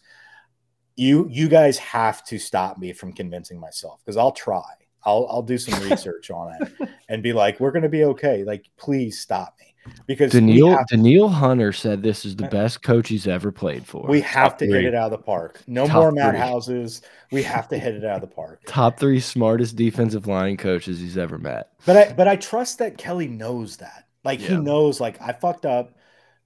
you 0.99 1.27
you 1.29 1.47
guys 1.47 1.77
have 1.77 2.23
to 2.25 2.37
stop 2.37 2.77
me 2.77 2.91
from 2.93 3.13
convincing 3.13 3.59
myself 3.59 4.01
because 4.03 4.17
I'll 4.17 4.33
try. 4.33 4.63
I'll 5.05 5.27
I'll 5.29 5.41
do 5.41 5.57
some 5.57 5.81
research 5.89 6.29
on 6.29 6.53
it 6.61 6.89
and 7.07 7.23
be 7.23 7.31
like, 7.33 7.59
we're 7.59 7.71
going 7.71 7.83
to 7.83 7.89
be 7.89 8.03
okay. 8.03 8.43
Like, 8.43 8.65
please 8.77 9.19
stop 9.19 9.55
me 9.59 9.93
because 10.07 10.33
we 10.33 10.41
Danielle 10.41 10.77
have, 10.77 10.87
Danielle 10.87 11.29
Hunter 11.29 11.71
said 11.71 12.03
this 12.03 12.25
is 12.25 12.35
the 12.35 12.47
best 12.49 12.83
coach 12.83 13.07
he's 13.07 13.27
ever 13.27 13.51
played 13.51 13.85
for. 13.85 14.05
we 14.07 14.19
have 14.21 14.49
Top 14.51 14.57
to 14.59 14.65
hit 14.65 14.83
it 14.83 14.93
out 14.93 15.05
of 15.05 15.19
the 15.19 15.23
park. 15.23 15.61
No 15.67 15.87
Top 15.87 15.95
more 15.95 16.11
Matt 16.11 16.31
three. 16.31 16.39
houses. 16.39 17.01
We 17.31 17.43
have 17.43 17.69
to 17.69 17.77
hit 17.77 17.95
it 17.95 18.03
out 18.03 18.21
of 18.21 18.29
the 18.29 18.35
park. 18.35 18.63
Top 18.67 18.99
three 18.99 19.21
smartest 19.21 19.77
defensive 19.77 20.27
line 20.27 20.57
coaches 20.57 20.99
he's 20.99 21.17
ever 21.17 21.37
met. 21.37 21.69
But 21.85 21.95
I 21.97 22.13
but 22.13 22.27
I 22.27 22.35
trust 22.35 22.79
that 22.79 22.97
Kelly 22.97 23.27
knows 23.27 23.77
that. 23.77 24.05
Like 24.25 24.41
he 24.41 24.57
knows 24.57 24.99
like 24.99 25.21
I 25.21 25.31
fucked 25.31 25.65
up. 25.65 25.93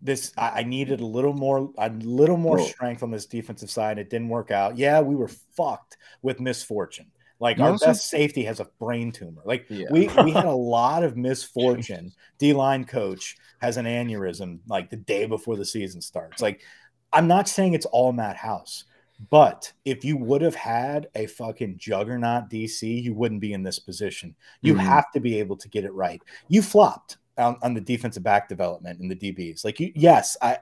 This 0.03 0.33
I, 0.37 0.59
I 0.59 0.63
needed 0.63 0.99
a 0.99 1.05
little 1.05 1.33
more 1.33 1.71
a 1.77 1.89
little 1.89 2.37
more 2.37 2.59
strength 2.59 3.03
on 3.03 3.09
this 3.11 3.25
defensive 3.25 3.71
side. 3.71 3.97
It 3.97 4.09
didn't 4.09 4.29
work 4.29 4.51
out. 4.51 4.77
Yeah, 4.77 4.99
we 4.99 5.15
were 5.15 5.29
fucked 5.55 5.97
with 6.21 6.39
misfortune. 6.41 7.09
Like 7.39 7.57
You 7.57 7.63
our 7.63 7.77
best 7.77 8.09
safety 8.09 8.43
has 8.43 8.59
a 8.59 8.67
brain 8.79 9.11
tumor. 9.11 9.41
Like 9.45 9.65
Yeah. 9.69 9.87
we 9.91 10.07
we 10.23 10.31
had 10.31 10.45
a 10.45 10.51
lot 10.77 11.03
of 11.03 11.15
misfortune. 11.17 12.11
D 12.37 12.53
line 12.53 12.83
coach 12.85 13.37
has 13.59 13.77
an 13.77 13.85
aneurysm 13.85 14.59
like 14.67 14.89
the 14.89 14.97
day 14.97 15.25
before 15.25 15.55
the 15.55 15.65
season 15.65 16.01
starts. 16.01 16.41
Like 16.41 16.61
I'm 17.13 17.27
not 17.27 17.47
saying 17.47 17.73
it's 17.73 17.85
all 17.85 18.11
Matt 18.11 18.35
House, 18.35 18.85
but 19.29 19.71
if 19.85 20.03
you 20.03 20.17
would 20.17 20.41
have 20.41 20.55
had 20.55 21.07
a 21.15 21.27
fucking 21.27 21.77
juggernaut 21.77 22.49
DC, 22.49 23.03
you 23.03 23.13
wouldn't 23.13 23.39
be 23.41 23.53
in 23.53 23.63
this 23.63 23.79
position. 23.79 24.35
You 24.61 24.73
Mhm. 24.73 24.79
have 24.79 25.11
to 25.13 25.19
be 25.21 25.39
able 25.39 25.55
to 25.57 25.69
get 25.69 25.85
it 25.85 25.93
right. 25.93 26.21
You 26.49 26.61
flopped 26.61 27.17
on, 27.37 27.57
on 27.61 27.73
the 27.73 27.81
defensive 27.81 28.23
back 28.23 28.49
development 28.49 28.99
in 29.01 29.07
the 29.07 29.15
DBs. 29.15 29.63
Like 29.65 29.79
you, 29.79 29.91
yes, 29.95 30.37
I, 30.41 30.59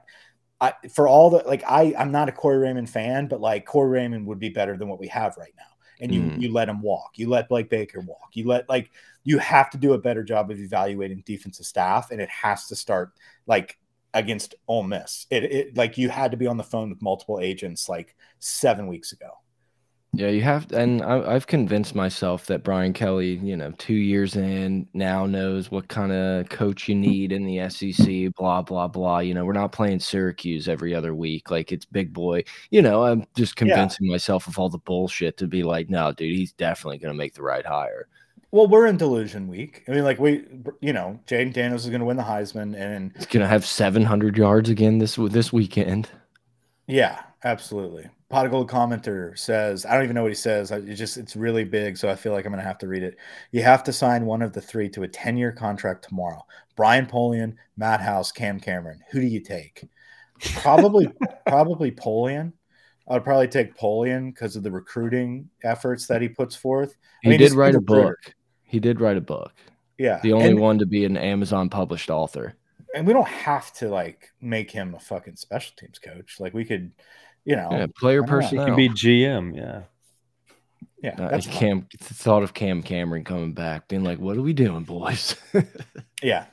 I 0.60 0.74
for 0.92 1.08
all 1.08 1.30
the 1.30 1.38
like 1.46 1.64
I 1.66 1.94
I'm 1.98 2.12
not 2.12 2.28
a 2.28 2.32
Corey 2.32 2.58
Raymond 2.58 2.88
fan, 2.90 3.26
but 3.28 3.40
like 3.40 3.66
Corey 3.66 3.90
Raymond 3.90 4.26
would 4.26 4.38
be 4.38 4.48
better 4.50 4.76
than 4.76 4.88
what 4.88 5.00
we 5.00 5.08
have 5.08 5.36
right 5.36 5.54
now. 5.56 5.64
And 6.00 6.12
you 6.14 6.32
Mhm. 6.32 6.36
you 6.36 6.52
let 6.52 6.68
him 6.68 6.82
walk. 6.82 7.12
You 7.16 7.28
let 7.28 7.48
Blake 7.48 7.70
Baker 7.70 8.00
walk. 8.00 8.30
You 8.34 8.46
let 8.46 8.68
like 8.68 8.90
you 9.24 9.38
have 9.38 9.70
to 9.70 9.78
do 9.78 9.92
a 9.92 9.98
better 9.98 10.22
job 10.24 10.50
of 10.50 10.58
evaluating 10.58 11.22
defensive 11.26 11.66
staff, 11.66 12.10
and 12.10 12.20
it 12.20 12.30
has 12.30 12.68
to 12.68 12.76
start 12.76 13.12
like 13.46 13.78
against 14.14 14.54
Ole 14.68 14.82
Miss. 14.84 15.26
It, 15.30 15.44
it 15.44 15.76
like 15.76 15.98
you 15.98 16.08
had 16.08 16.32
to 16.32 16.36
be 16.36 16.46
on 16.46 16.56
the 16.56 16.64
phone 16.64 16.90
with 16.90 17.02
multiple 17.02 17.40
agents 17.40 17.88
like 17.88 18.14
seven 18.40 18.86
weeks 18.86 19.12
ago. 19.12 19.30
Yeah, 20.14 20.28
you 20.28 20.42
have, 20.42 20.70
and 20.72 21.00
I, 21.02 21.34
I've 21.34 21.46
convinced 21.46 21.94
myself 21.94 22.44
that 22.46 22.62
Brian 22.62 22.92
Kelly, 22.92 23.36
you 23.42 23.56
know, 23.56 23.72
two 23.78 23.94
years 23.94 24.36
in 24.36 24.86
now 24.92 25.24
knows 25.24 25.70
what 25.70 25.88
kind 25.88 26.12
of 26.12 26.50
coach 26.50 26.86
you 26.86 26.94
hmm. 26.94 27.00
need 27.00 27.32
in 27.32 27.44
the 27.44 27.66
SEC. 27.70 28.34
Blah 28.36 28.60
blah 28.60 28.88
blah. 28.88 29.20
You 29.20 29.32
know, 29.32 29.46
we're 29.46 29.54
not 29.54 29.72
playing 29.72 30.00
Syracuse 30.00 30.68
every 30.68 30.94
other 30.94 31.14
week. 31.14 31.50
Like 31.50 31.72
it's 31.72 31.86
big 31.86 32.12
boy. 32.12 32.44
You 32.70 32.82
know, 32.82 33.04
I'm 33.04 33.26
just 33.36 33.54
Yeah. 33.58 33.66
convincing 33.66 34.06
myself 34.06 34.46
of 34.48 34.58
all 34.58 34.68
the 34.68 34.78
bullshit 34.78 35.38
to 35.38 35.46
be 35.46 35.62
like, 35.62 35.88
no, 35.88 36.12
dude, 36.12 36.36
he's 36.36 36.52
definitely 36.52 36.98
gonna 36.98 37.14
make 37.14 37.32
the 37.32 37.42
right 37.42 37.64
hire. 37.64 38.06
Well, 38.50 38.66
we're 38.68 38.86
in 38.86 38.98
delusion 38.98 39.48
week. 39.48 39.82
I 39.88 39.92
mean, 39.92 40.04
like 40.04 40.18
we, 40.20 40.44
you 40.82 40.92
know, 40.92 41.18
Jayden 41.26 41.54
Daniels 41.54 41.84
is 41.84 41.90
going 41.90 42.00
to 42.00 42.04
win 42.04 42.18
the 42.18 42.22
Heisman, 42.22 42.76
and 42.76 43.10
He's 43.16 43.24
gonna 43.24 43.48
have 43.48 43.64
700 43.64 44.36
yards 44.36 44.68
again 44.68 44.98
this 44.98 45.16
this 45.16 45.54
weekend. 45.54 46.10
yeah, 46.86 47.22
absolutely. 47.44 48.08
Pot 48.28 48.46
of 48.46 48.50
Gold 48.52 48.70
commenter 48.70 49.36
says, 49.38 49.84
I 49.84 49.94
don't 49.94 50.04
even 50.04 50.14
know 50.14 50.22
what 50.22 50.30
he 50.30 50.34
says. 50.36 50.72
I- 50.72 50.78
It 50.78 50.94
just 50.94 51.16
it's 51.18 51.36
really 51.36 51.64
big, 51.64 51.96
so 51.96 52.08
I 52.08 52.16
feel 52.16 52.32
like 52.32 52.44
I'm 52.46 52.52
going 52.52 52.62
to 52.62 52.66
have 52.66 52.78
to 52.78 52.88
read 52.88 53.02
it. 53.02 53.16
You 53.50 53.62
have 53.62 53.84
to 53.84 53.92
sign 53.92 54.24
one 54.24 54.42
of 54.42 54.52
the 54.52 54.60
three 54.60 54.88
to 54.90 55.02
a 55.02 55.08
10 55.08 55.36
year 55.36 55.52
contract 55.52 56.08
tomorrow. 56.08 56.44
Brian 56.76 57.06
Polian, 57.06 57.54
Matt 57.76 58.00
House, 58.00 58.32
Cam 58.32 58.58
Cameron. 58.58 59.00
Who 59.10 59.20
do 59.20 59.26
you 59.26 59.40
take? 59.40 59.84
Probably, 60.56 61.08
probably 61.46 61.90
Polian. 61.92 62.52
I 63.08 63.14
would 63.14 63.24
probably 63.24 63.48
take 63.48 63.76
Polian 63.76 64.32
because 64.32 64.56
of 64.56 64.62
the 64.62 64.70
recruiting 64.70 65.50
efforts 65.64 66.06
that 66.06 66.22
he 66.22 66.28
puts 66.28 66.54
forth. 66.56 66.92
I 66.92 66.96
He 67.24 67.28
mean, 67.30 67.38
did 67.40 67.52
write 67.52 67.74
a 67.74 67.80
book. 67.80 68.16
He 68.62 68.80
did 68.80 69.00
write 69.00 69.16
a 69.16 69.20
book. 69.22 69.52
Yeah, 69.98 70.20
The 70.22 70.32
only 70.32 70.50
and, 70.52 70.60
one 70.60 70.78
to 70.78 70.86
be 70.86 71.04
an 71.04 71.16
Amazon 71.16 71.68
published 71.68 72.08
author. 72.10 72.54
and 72.94 73.06
we 73.06 73.12
don't 73.12 73.28
have 73.28 73.72
to 73.74 73.88
like 73.88 74.30
make 74.40 74.70
him 74.70 74.94
a 74.94 74.98
fucking 75.00 75.36
special 75.36 75.74
teams 75.76 75.98
coach. 75.98 76.40
Like 76.40 76.54
we 76.54 76.64
could, 76.64 76.92
you 77.44 77.56
know, 77.56 77.68
Yeah, 77.70 77.86
player 77.98 78.22
I 78.22 78.26
don't 78.26 78.40
know. 78.40 78.48
He 78.48 78.56
He 78.56 78.56
personnel. 78.56 78.66
can 78.66 78.76
be 78.76 78.88
GM. 78.88 79.56
Yeah. 79.56 79.82
yeah, 81.02 81.14
Uh, 81.18 81.28
that's 81.30 81.46
fine. 81.46 81.54
Cam 81.54 81.86
thought 82.00 82.42
of 82.42 82.54
Cam 82.54 82.82
Cameron 82.82 83.24
coming 83.24 83.52
back, 83.52 83.88
being 83.88 84.04
like, 84.04 84.18
"What 84.18 84.36
are 84.36 84.42
we 84.42 84.52
doing, 84.52 84.84
boys?" 84.84 85.36
yeah. 86.22 86.46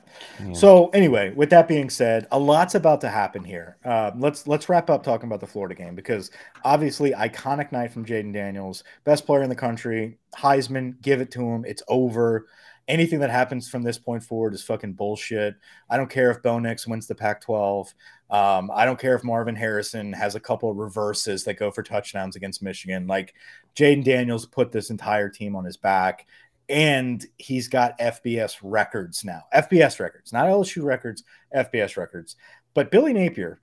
Yeah. 0.44 0.52
So 0.52 0.88
anyway, 0.88 1.32
with 1.34 1.50
that 1.50 1.68
being 1.68 1.88
said, 1.88 2.26
a 2.32 2.38
lot's 2.38 2.74
about 2.74 3.00
to 3.02 3.08
happen 3.08 3.44
here. 3.44 3.76
Uh, 3.84 4.10
let's 4.16 4.46
let's 4.46 4.68
wrap 4.68 4.90
up 4.90 5.02
talking 5.02 5.26
about 5.28 5.40
the 5.40 5.46
Florida 5.46 5.74
game 5.74 5.94
because 5.94 6.30
obviously 6.64 7.12
iconic 7.12 7.70
night 7.72 7.92
from 7.92 8.04
Jayden 8.04 8.32
Daniels, 8.32 8.82
best 9.04 9.24
player 9.24 9.42
in 9.42 9.48
the 9.48 9.54
country, 9.56 10.18
Heisman, 10.36 11.00
give 11.00 11.20
it 11.20 11.30
to 11.32 11.42
him. 11.42 11.64
It's 11.64 11.82
over. 11.88 12.46
Anything 12.90 13.20
that 13.20 13.30
happens 13.30 13.68
from 13.68 13.82
this 13.82 13.98
point 13.98 14.24
forward 14.24 14.52
is 14.52 14.62
fucking 14.62 14.94
bullshit. 14.94 15.54
I 15.88 15.96
don't 15.96 16.10
care 16.10 16.30
if 16.30 16.42
Bo 16.42 16.58
Nix 16.58 16.88
wins 16.88 17.06
the 17.06 17.14
Pac-12. 17.14 17.94
Um, 18.30 18.70
I 18.74 18.84
don't 18.84 18.98
care 18.98 19.14
if 19.14 19.22
Marvin 19.22 19.54
Harrison 19.54 20.12
has 20.12 20.34
a 20.34 20.40
couple 20.40 20.70
of 20.70 20.76
reverses 20.76 21.44
that 21.44 21.54
go 21.54 21.70
for 21.70 21.82
touchdowns 21.84 22.34
against 22.34 22.62
Michigan. 22.62 23.06
Like 23.06 23.34
Jayden 23.76 24.04
Daniels 24.04 24.44
put 24.44 24.72
this 24.72 24.90
entire 24.90 25.28
team 25.28 25.54
on 25.54 25.64
his 25.64 25.76
back 25.76 26.26
and 26.68 27.24
he's 27.38 27.68
got 27.68 27.98
FBS 27.98 28.58
records 28.62 29.24
now. 29.24 29.42
FBS 29.54 29.98
records, 29.98 30.32
not 30.32 30.46
LSU 30.46 30.84
records, 30.84 31.24
FBS 31.54 31.96
records. 31.96 32.36
But 32.74 32.90
Billy 32.90 33.12
Napier 33.12 33.60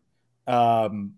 um, 0.48 1.14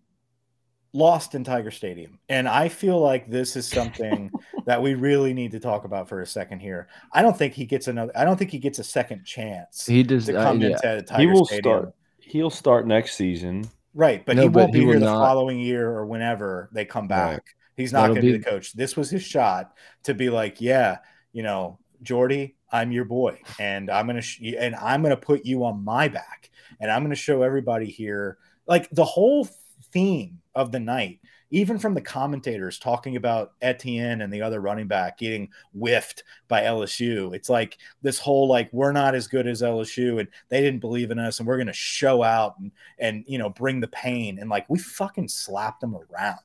lost 0.93 1.35
in 1.35 1.43
Tiger 1.43 1.71
Stadium, 1.71 2.19
and 2.29 2.47
I 2.47 2.67
feel 2.69 2.99
like 2.99 3.29
this 3.29 3.55
is 3.55 3.67
something 3.67 4.31
that 4.65 4.81
we 4.81 4.95
really 4.95 5.33
need 5.33 5.51
to 5.51 5.59
talk 5.59 5.85
about 5.85 6.09
for 6.09 6.21
a 6.21 6.25
second 6.25 6.59
here. 6.59 6.87
I 7.13 7.21
don't 7.21 7.37
think 7.37 7.53
he 7.53 7.65
gets 7.65 7.87
another. 7.87 8.11
I 8.15 8.25
don't 8.25 8.37
think 8.37 8.51
he 8.51 8.59
gets 8.59 8.79
a 8.79 8.83
second 8.83 9.23
chance 9.25 9.85
he 9.85 10.03
does. 10.03 10.25
to 10.25 10.37
uh, 10.39 10.43
come 10.43 10.61
yeah. 10.61 10.67
into 10.69 11.01
Tiger 11.03 11.21
He 11.21 11.27
will 11.27 11.45
Stadium. 11.45 11.61
start. 11.63 11.93
He'll 12.19 12.49
start 12.49 12.87
next 12.87 13.15
season. 13.15 13.69
Right, 13.95 14.23
but 14.25 14.35
No, 14.35 14.43
he 14.43 14.47
but 14.49 14.59
won't 14.65 14.73
he 14.75 14.79
be 14.81 14.85
will 14.85 14.93
here 14.93 14.99
the 14.99 15.05
not- 15.07 15.25
following 15.25 15.59
year 15.59 15.89
or 15.89 16.05
whenever 16.05 16.69
they 16.73 16.85
come 16.85 17.07
back. 17.07 17.31
Right. 17.31 17.41
He's 17.75 17.91
not 17.93 18.07
going 18.07 18.15
to 18.15 18.21
be 18.21 18.31
be- 18.33 18.37
the 18.37 18.43
coach. 18.43 18.73
This 18.73 18.95
was 18.97 19.09
his 19.09 19.23
shot 19.23 19.73
to 20.03 20.13
be 20.13 20.29
like, 20.29 20.59
yeah, 20.61 20.97
you 21.33 21.43
know, 21.43 21.79
Jordy, 22.03 22.55
I'm 22.71 22.91
your 22.91 23.05
boy, 23.05 23.39
and 23.59 23.89
I'm 23.89 24.05
gonna 24.05 24.21
sh- 24.21 24.41
and 24.57 24.75
I'm 24.75 25.01
gonna 25.01 25.17
put 25.17 25.43
you 25.45 25.65
on 25.65 25.83
my 25.83 26.07
back, 26.07 26.49
and 26.79 26.91
I'm 26.91 27.03
gonna 27.03 27.15
show 27.15 27.41
everybody 27.41 27.85
here, 27.87 28.37
like 28.67 28.89
the 28.91 29.03
whole 29.05 29.47
theme 29.91 30.38
of 30.55 30.71
the 30.71 30.79
night. 30.79 31.19
Even 31.51 31.79
from 31.79 31.95
the 31.95 32.01
commentators 32.01 32.77
talking 32.77 33.15
about 33.15 33.53
Etienne 33.61 34.21
and 34.21 34.31
the 34.31 34.41
other 34.41 34.59
running 34.59 34.87
back 34.87 35.17
getting 35.17 35.49
whiffed 35.73 36.23
by 36.47 36.61
LSU, 36.61 37.33
it's 37.33 37.49
like 37.49 37.77
this 38.03 38.19
whole 38.19 38.47
like 38.47 38.69
we're 38.71 38.91
not 38.91 39.15
as 39.15 39.27
good 39.27 39.47
as 39.47 39.63
LSU 39.63 40.19
and 40.19 40.27
they 40.49 40.61
didn't 40.61 40.79
believe 40.79 41.09
in 41.09 41.17
us 41.17 41.39
and 41.39 41.47
we're 41.47 41.57
gonna 41.57 41.73
show 41.73 42.21
out 42.21 42.59
and 42.59 42.71
and 42.99 43.23
you 43.27 43.39
know 43.39 43.49
bring 43.49 43.79
the 43.79 43.87
pain 43.87 44.37
and 44.39 44.49
like 44.49 44.69
we 44.69 44.77
fucking 44.77 45.27
slapped 45.27 45.81
them 45.81 45.95
around 45.95 46.39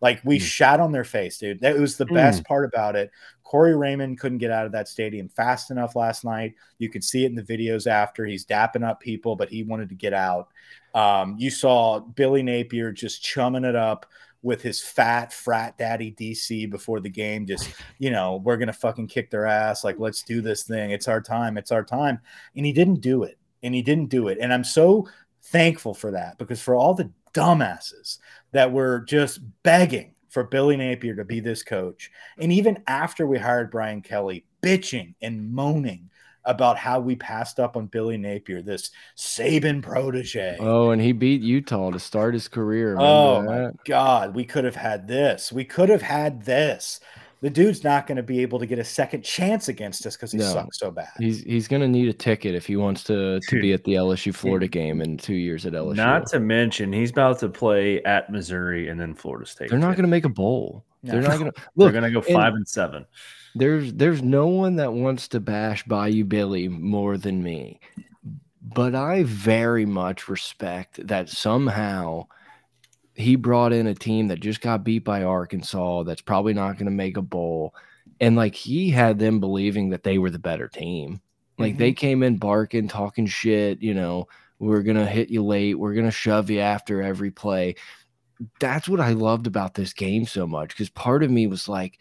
like 0.00 0.20
we 0.24 0.38
Mm. 0.38 0.42
shat 0.42 0.80
on 0.80 0.92
their 0.92 1.04
face 1.04 1.38
dude. 1.38 1.60
That 1.60 1.78
was 1.78 1.96
the 1.96 2.06
best 2.06 2.44
part 2.44 2.64
about 2.64 2.96
it. 2.96 3.10
Corey 3.44 3.76
raymond 3.76 4.18
couldn't 4.20 4.38
get 4.38 4.50
out 4.52 4.64
of 4.64 4.72
that 4.72 4.88
stadium 4.88 5.28
fast 5.28 5.70
enough 5.70 5.96
last 5.96 6.24
night. 6.24 6.54
You 6.78 6.88
could 6.88 7.02
see 7.04 7.24
it 7.24 7.28
in 7.30 7.34
the 7.34 7.42
videos 7.42 7.86
after. 7.86 8.24
He's 8.24 8.46
dapping 8.46 8.86
up 8.86 9.00
people 9.00 9.36
but 9.36 9.48
he 9.48 9.62
wanted 9.62 9.88
to 9.90 9.94
get 9.94 10.12
out. 10.14 10.48
Um, 10.94 11.36
you 11.38 11.50
saw 11.50 12.00
billy 12.00 12.42
napier 12.42 12.92
just 12.92 13.22
chumming 13.22 13.64
it 13.64 13.76
up 13.76 14.06
with 14.42 14.62
his 14.62 14.80
fat 14.80 15.34
frat 15.34 15.76
daddy 15.76 16.10
dc 16.18 16.70
before 16.70 16.98
the 16.98 17.10
game 17.10 17.44
just 17.44 17.68
you 17.98 18.10
know 18.10 18.36
we're 18.42 18.56
gonna 18.56 18.72
fucking 18.72 19.06
kick 19.06 19.30
their 19.30 19.44
ass. 19.46 19.84
Like 19.84 19.98
let's 19.98 20.22
do 20.22 20.40
this 20.40 20.62
thing. 20.62 20.92
It's 20.92 21.08
our 21.08 21.20
time. 21.20 21.58
It's 21.58 21.72
our 21.72 21.84
time. 21.84 22.20
And 22.56 22.64
he 22.64 22.72
didn't 22.72 23.00
do 23.02 23.24
it. 23.24 23.36
And 23.62 23.74
he 23.74 23.82
didn't 23.82 24.06
do 24.08 24.28
it. 24.28 24.38
And 24.40 24.52
i'm 24.52 24.64
so 24.64 25.06
thankful 25.42 25.92
for 25.94 26.10
that 26.12 26.38
because 26.38 26.60
for 26.62 26.74
all 26.74 26.94
the 26.94 27.10
dumbasses 27.34 28.18
that 28.52 28.72
were 28.72 29.00
just 29.00 29.40
begging 29.62 30.14
for 30.28 30.44
Billy 30.44 30.76
Napier 30.76 31.16
to 31.16 31.24
be 31.24 31.40
this 31.40 31.62
coach, 31.62 32.10
and 32.38 32.52
even 32.52 32.82
after 32.86 33.26
we 33.26 33.38
hired 33.38 33.70
Brian 33.70 34.00
Kelly, 34.00 34.44
bitching 34.62 35.14
and 35.20 35.52
moaning 35.52 36.10
about 36.44 36.78
how 36.78 37.00
we 37.00 37.16
passed 37.16 37.60
up 37.60 37.76
on 37.76 37.86
Billy 37.86 38.16
Napier, 38.16 38.62
this 38.62 38.90
Saban 39.16 39.82
protege. 39.82 40.56
Oh, 40.58 40.90
and 40.90 41.02
he 41.02 41.12
beat 41.12 41.42
Utah 41.42 41.90
to 41.90 41.98
start 41.98 42.34
his 42.34 42.48
career. 42.48 42.96
Oh 42.98 43.40
remember 43.40 43.50
my 43.50 43.58
that? 43.66 43.84
God, 43.84 44.34
we 44.34 44.44
could 44.44 44.64
have 44.64 44.76
had 44.76 45.06
this. 45.06 45.52
We 45.52 45.64
could 45.64 45.88
have 45.88 46.02
had 46.02 46.44
this. 46.44 47.00
The 47.42 47.48
dude's 47.50 47.82
not 47.82 48.06
going 48.06 48.16
to 48.16 48.22
be 48.22 48.40
able 48.40 48.58
to 48.58 48.66
get 48.66 48.78
a 48.78 48.84
second 48.84 49.24
chance 49.24 49.68
against 49.68 50.04
us 50.04 50.14
because 50.14 50.30
he 50.32 50.38
No. 50.38 50.44
sucks 50.44 50.78
so 50.78 50.90
bad. 50.90 51.08
He's 51.18 51.42
he's 51.42 51.68
gonna 51.68 51.88
need 51.88 52.08
a 52.08 52.12
ticket 52.12 52.54
if 52.54 52.66
he 52.66 52.76
wants 52.76 53.02
to 53.04 53.40
to 53.48 53.60
be 53.60 53.72
at 53.72 53.82
the 53.84 53.94
LSU 53.94 54.34
Florida 54.34 54.68
game 54.68 55.00
in 55.00 55.16
two 55.16 55.34
years 55.34 55.64
at 55.64 55.72
LSU. 55.72 55.96
Not 55.96 56.26
to 56.28 56.40
mention, 56.40 56.92
he's 56.92 57.10
about 57.10 57.38
to 57.40 57.48
play 57.48 58.02
at 58.04 58.30
Missouri 58.30 58.88
and 58.88 59.00
then 59.00 59.14
Florida 59.14 59.46
State. 59.46 59.70
They're 59.70 59.78
not 59.78 59.96
gonna 59.96 60.08
make 60.08 60.26
a 60.26 60.28
bowl. 60.30 60.84
No. 61.02 61.12
They're 61.12 61.22
not 61.22 61.38
gonna 61.38 61.52
They're 61.76 61.92
going 61.92 62.04
to 62.04 62.10
go 62.10 62.20
and- 62.20 62.34
five 62.36 62.52
and 62.52 62.68
seven. 62.68 63.06
there's 63.54 63.94
there's 63.94 64.22
no 64.22 64.46
one 64.48 64.76
that 64.76 64.92
wants 64.92 65.26
to 65.28 65.40
bash 65.40 65.82
Bayou 65.84 66.24
Billy 66.24 66.68
more 66.68 67.16
than 67.16 67.42
me. 67.42 67.80
But 68.62 68.94
I 68.94 69.22
very 69.24 69.86
much 69.86 70.28
respect 70.28 71.06
that 71.08 71.30
somehow 71.30 72.26
he 73.20 73.36
brought 73.36 73.72
in 73.72 73.86
a 73.86 73.94
team 73.94 74.28
that 74.28 74.40
just 74.40 74.60
got 74.60 74.84
beat 74.84 75.04
by 75.04 75.22
Arkansas 75.22 76.04
that's 76.04 76.22
probably 76.22 76.54
not 76.54 76.74
going 76.74 76.86
to 76.86 76.90
make 76.90 77.16
a 77.16 77.22
bowl 77.22 77.74
and 78.20 78.36
like 78.36 78.54
he 78.54 78.90
had 78.90 79.18
them 79.18 79.40
believing 79.40 79.90
that 79.90 80.02
they 80.02 80.18
were 80.18 80.30
the 80.30 80.38
better 80.38 80.68
team. 80.68 81.20
Like 81.58 81.72
mm 81.72 81.74
-hmm. 81.74 81.78
they 81.78 81.90
mm-hmm. 81.90 82.06
came 82.06 82.22
in 82.22 82.36
barking, 82.36 82.88
talking 82.88 83.26
shit, 83.26 83.82
you 83.82 83.94
know, 83.94 84.28
we're 84.58 84.82
going 84.82 84.98
to 84.98 85.06
hit 85.06 85.30
you 85.30 85.42
late, 85.42 85.78
we're 85.78 85.94
going 85.94 86.06
to 86.06 86.10
shove 86.10 86.50
you 86.50 86.60
after 86.60 87.02
every 87.02 87.30
play. 87.30 87.74
That's 88.58 88.88
what 88.88 89.00
I 89.00 89.12
loved 89.12 89.46
about 89.46 89.74
this 89.74 89.92
game 89.92 90.24
so 90.26 90.46
much 90.46 90.76
cuz 90.76 90.90
part 90.90 91.22
of 91.22 91.30
me 91.30 91.46
was 91.46 91.68
like 91.68 91.98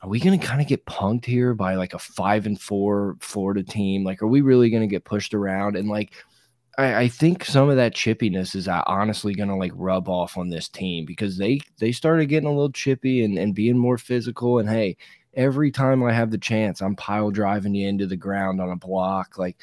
are 0.00 0.10
we 0.10 0.20
going 0.20 0.38
to 0.38 0.46
kind 0.46 0.60
of 0.60 0.68
get 0.68 0.84
punked 0.84 1.24
here 1.24 1.54
by 1.54 1.76
like 1.76 1.94
a 1.94 1.98
5 1.98 2.46
and 2.46 2.60
4 2.60 3.16
Florida 3.20 3.62
team? 3.62 4.04
Like 4.04 4.22
are 4.22 4.28
we 4.28 4.42
really 4.42 4.68
going 4.70 4.82
to 4.82 4.94
get 4.94 5.04
pushed 5.04 5.32
around 5.34 5.76
and 5.76 5.88
like 5.88 6.12
I, 6.78 6.94
I, 7.02 7.08
think 7.08 7.44
some 7.44 7.68
of 7.68 7.76
that 7.76 7.94
chippiness 7.94 8.54
is 8.54 8.68
uh, 8.68 8.82
honestly 8.86 9.34
going 9.34 9.48
to 9.48 9.54
like 9.54 9.72
rub 9.74 10.08
off 10.08 10.36
on 10.36 10.48
this 10.48 10.68
team 10.68 11.04
because 11.04 11.36
they 11.36 11.60
they 11.78 11.92
started 11.92 12.26
getting 12.26 12.48
a 12.48 12.52
little 12.52 12.72
chippy 12.72 13.24
and, 13.24 13.38
and 13.38 13.54
being 13.54 13.78
more 13.78 13.98
physical. 13.98 14.58
And 14.58 14.68
hey, 14.68 14.96
every 15.34 15.70
time 15.70 16.02
I 16.02 16.12
have 16.12 16.30
the 16.30 16.38
chance, 16.38 16.80
I'm 16.80 16.96
pile 16.96 17.30
driving 17.30 17.74
you 17.74 17.88
into 17.88 18.06
the 18.06 18.16
ground 18.16 18.60
on 18.60 18.70
a 18.70 18.76
block. 18.76 19.38
Like, 19.38 19.56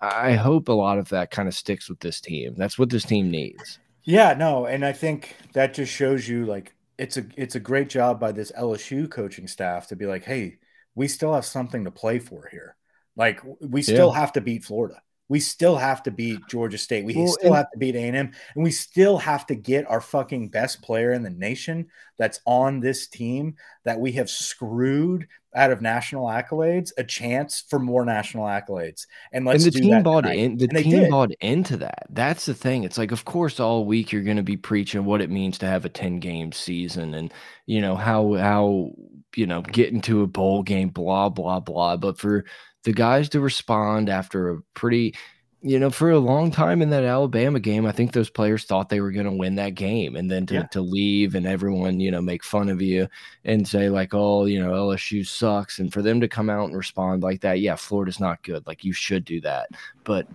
I 0.00 0.32
hope 0.32 0.68
a 0.68 0.72
lot 0.72 0.98
of 0.98 1.08
that 1.10 1.30
kind 1.30 1.48
of 1.48 1.54
sticks 1.54 1.88
with 1.88 2.00
this 2.00 2.20
team. 2.20 2.54
That's 2.56 2.78
what 2.78 2.90
this 2.90 3.04
team 3.04 3.30
needs. 3.30 3.78
Yeah, 4.02 4.34
no, 4.34 4.66
and 4.66 4.84
I 4.84 4.92
think 4.92 5.36
that 5.52 5.74
just 5.74 5.92
shows 5.92 6.28
you 6.28 6.46
like 6.46 6.74
it's 6.98 7.16
a 7.16 7.24
it's 7.36 7.54
a 7.54 7.60
great 7.60 7.88
job 7.88 8.20
by 8.20 8.32
this 8.32 8.52
LSU 8.52 9.10
coaching 9.10 9.48
staff 9.48 9.88
to 9.88 9.96
be 9.96 10.06
like, 10.06 10.24
hey, 10.24 10.58
we 10.94 11.08
still 11.08 11.34
have 11.34 11.46
something 11.46 11.84
to 11.84 11.90
play 11.90 12.18
for 12.18 12.48
here. 12.50 12.76
Like 13.16 13.40
we 13.60 13.82
still 13.82 14.12
yeah. 14.12 14.20
have 14.20 14.32
to 14.34 14.40
beat 14.40 14.64
Florida 14.64 15.02
we 15.30 15.38
still 15.38 15.76
have 15.76 16.02
to 16.02 16.10
beat 16.10 16.40
Georgia 16.48 16.76
State. 16.76 17.04
We 17.04 17.14
well, 17.14 17.28
still 17.28 17.52
have 17.52 17.70
to 17.70 17.78
beat 17.78 17.94
A&M, 17.94 18.16
and 18.16 18.32
we 18.56 18.72
still 18.72 19.16
have 19.16 19.46
to 19.46 19.54
get 19.54 19.88
our 19.88 20.00
fucking 20.00 20.48
best 20.48 20.82
player 20.82 21.12
in 21.12 21.22
the 21.22 21.30
nation 21.30 21.86
that's 22.18 22.40
on 22.46 22.80
this 22.80 23.06
team 23.06 23.54
that 23.84 24.00
we 24.00 24.10
have 24.12 24.28
screwed 24.28 25.28
out 25.54 25.70
of 25.70 25.80
national 25.80 26.26
accolades 26.26 26.90
a 26.98 27.04
chance 27.04 27.64
for 27.68 27.78
more 27.78 28.04
national 28.04 28.44
accolades. 28.44 29.06
And 29.32 29.44
let's 29.44 29.64
and 29.64 29.72
the 29.72 29.80
team 29.80 30.02
bought 30.02 30.26
in. 30.26 30.56
The 30.56 30.68
and 30.68 30.78
team 30.78 31.10
bought 31.10 31.30
into 31.40 31.76
that. 31.76 32.08
That's 32.10 32.46
the 32.46 32.54
thing. 32.54 32.82
It's 32.82 32.98
like, 32.98 33.12
of 33.12 33.24
course, 33.24 33.60
all 33.60 33.84
week 33.84 34.10
you're 34.10 34.22
going 34.22 34.36
to 34.36 34.42
be 34.42 34.56
preaching 34.56 35.04
what 35.04 35.20
it 35.20 35.30
means 35.30 35.58
to 35.58 35.66
have 35.66 35.84
a 35.84 35.88
10 35.88 36.18
game 36.18 36.50
season, 36.50 37.14
and 37.14 37.32
you 37.66 37.80
know 37.80 37.94
how 37.94 38.34
how 38.34 38.90
you 39.36 39.46
know 39.46 39.62
get 39.62 39.92
into 39.92 40.22
a 40.22 40.26
bowl 40.26 40.64
game, 40.64 40.88
blah 40.88 41.28
blah 41.28 41.60
blah. 41.60 41.96
But 41.96 42.18
for 42.18 42.44
the 42.84 42.92
guys 42.92 43.28
to 43.30 43.40
respond 43.40 44.08
after 44.08 44.50
a 44.50 44.62
pretty 44.74 45.14
you 45.62 45.78
know, 45.78 45.90
for 45.90 46.10
a 46.10 46.18
long 46.18 46.50
time 46.50 46.80
in 46.80 46.88
that 46.90 47.04
Alabama 47.04 47.60
game, 47.60 47.84
I 47.84 47.92
think 47.92 48.12
those 48.12 48.30
players 48.30 48.64
thought 48.64 48.88
they 48.88 49.02
were 49.02 49.10
going 49.10 49.26
to 49.26 49.32
win 49.32 49.56
that 49.56 49.74
game, 49.74 50.16
and 50.16 50.30
then 50.30 50.46
to, 50.46 50.54
yeah. 50.54 50.62
to 50.68 50.80
leave 50.80 51.34
and 51.34 51.46
everyone, 51.46 52.00
you 52.00 52.10
know, 52.10 52.22
make 52.22 52.42
fun 52.42 52.70
of 52.70 52.80
you 52.80 53.08
and 53.44 53.68
say 53.68 53.90
like, 53.90 54.14
"Oh, 54.14 54.46
you 54.46 54.58
know, 54.58 54.72
LSU 54.72 55.26
sucks," 55.26 55.78
and 55.78 55.92
for 55.92 56.00
them 56.00 56.20
to 56.22 56.28
come 56.28 56.48
out 56.48 56.68
and 56.68 56.76
respond 56.76 57.22
like 57.22 57.42
that, 57.42 57.60
yeah, 57.60 57.76
Florida's 57.76 58.20
not 58.20 58.42
good. 58.42 58.66
Like 58.66 58.84
you 58.84 58.94
should 58.94 59.24
do 59.24 59.40
that, 59.42 59.68
but 60.04 60.26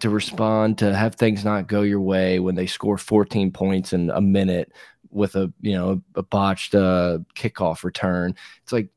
to 0.00 0.10
respond 0.10 0.78
to 0.78 0.92
have 0.96 1.14
things 1.14 1.44
not 1.44 1.68
go 1.68 1.82
your 1.82 2.00
way 2.00 2.40
when 2.40 2.56
they 2.56 2.66
score 2.66 2.98
14 2.98 3.52
points 3.52 3.92
in 3.92 4.10
a 4.10 4.20
minute 4.20 4.72
with 5.10 5.36
a 5.36 5.52
you 5.60 5.74
know 5.74 6.02
a 6.16 6.24
botched 6.24 6.74
uh, 6.74 7.18
kickoff 7.36 7.84
return, 7.84 8.34
it's 8.64 8.72
like 8.72 8.88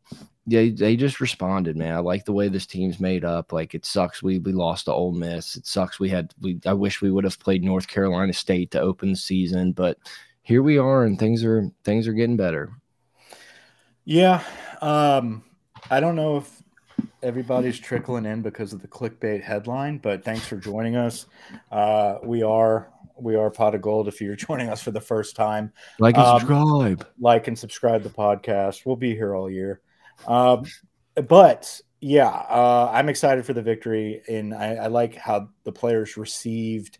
they 0.47 0.69
they 0.69 0.95
just 0.95 1.19
responded, 1.19 1.75
man. 1.75 1.95
I 1.95 1.99
like 1.99 2.25
the 2.25 2.33
way 2.33 2.49
this 2.49 2.67
team's 2.67 2.99
made 2.99 3.25
up. 3.25 3.51
Like 3.51 3.73
it 3.73 3.85
sucks 3.85 4.21
we 4.21 4.39
we 4.39 4.51
lost 4.51 4.85
to 4.85 4.93
Ole 4.93 5.11
Miss. 5.11 5.55
It 5.55 5.65
sucks 5.65 5.99
we 5.99 6.09
had 6.09 6.33
we 6.39 6.59
I 6.65 6.73
wish 6.73 7.01
we 7.01 7.11
would 7.11 7.23
have 7.23 7.39
played 7.39 7.63
North 7.63 7.87
Carolina 7.87 8.33
State 8.33 8.71
to 8.71 8.79
open 8.79 9.11
the 9.11 9.17
season, 9.17 9.71
but 9.71 9.97
here 10.43 10.61
we 10.61 10.77
are 10.77 11.03
and 11.03 11.17
things 11.17 11.43
are 11.43 11.69
things 11.83 12.07
are 12.07 12.13
getting 12.13 12.37
better. 12.37 12.71
Yeah. 14.03 14.43
Um 14.81 15.43
I 15.89 15.99
don't 15.99 16.15
know 16.15 16.37
if 16.37 16.61
everybody's 17.23 17.79
trickling 17.79 18.25
in 18.25 18.43
because 18.43 18.71
of 18.71 18.81
the 18.81 18.87
clickbait 18.87 19.41
headline, 19.41 19.97
but 19.97 20.23
thanks 20.23 20.45
for 20.45 20.57
joining 20.57 20.95
us. 20.95 21.25
Uh 21.71 22.19
we 22.23 22.43
are 22.43 22.91
we 23.17 23.35
are 23.35 23.49
pot 23.49 23.73
of 23.73 23.81
gold 23.81 24.07
if 24.07 24.21
you're 24.21 24.35
joining 24.35 24.69
us 24.69 24.83
for 24.83 24.91
the 24.91 25.01
first 25.01 25.35
time. 25.35 25.73
Like 25.97 26.17
and 26.17 26.25
um, 26.25 26.39
subscribe. 26.39 27.07
Like 27.19 27.47
and 27.47 27.57
subscribe 27.57 28.03
the 28.03 28.09
podcast. 28.09 28.85
We'll 28.85 28.95
be 28.95 29.15
here 29.15 29.33
all 29.33 29.49
year. 29.49 29.81
Um, 30.27 30.65
but 31.27 31.79
yeah, 32.01 32.29
uh, 32.29 32.91
I'm 32.93 33.09
excited 33.09 33.45
for 33.45 33.53
the 33.53 33.61
victory, 33.61 34.21
and 34.27 34.53
I, 34.53 34.75
I 34.75 34.87
like 34.87 35.15
how 35.15 35.49
the 35.63 35.71
players 35.71 36.17
received 36.17 36.99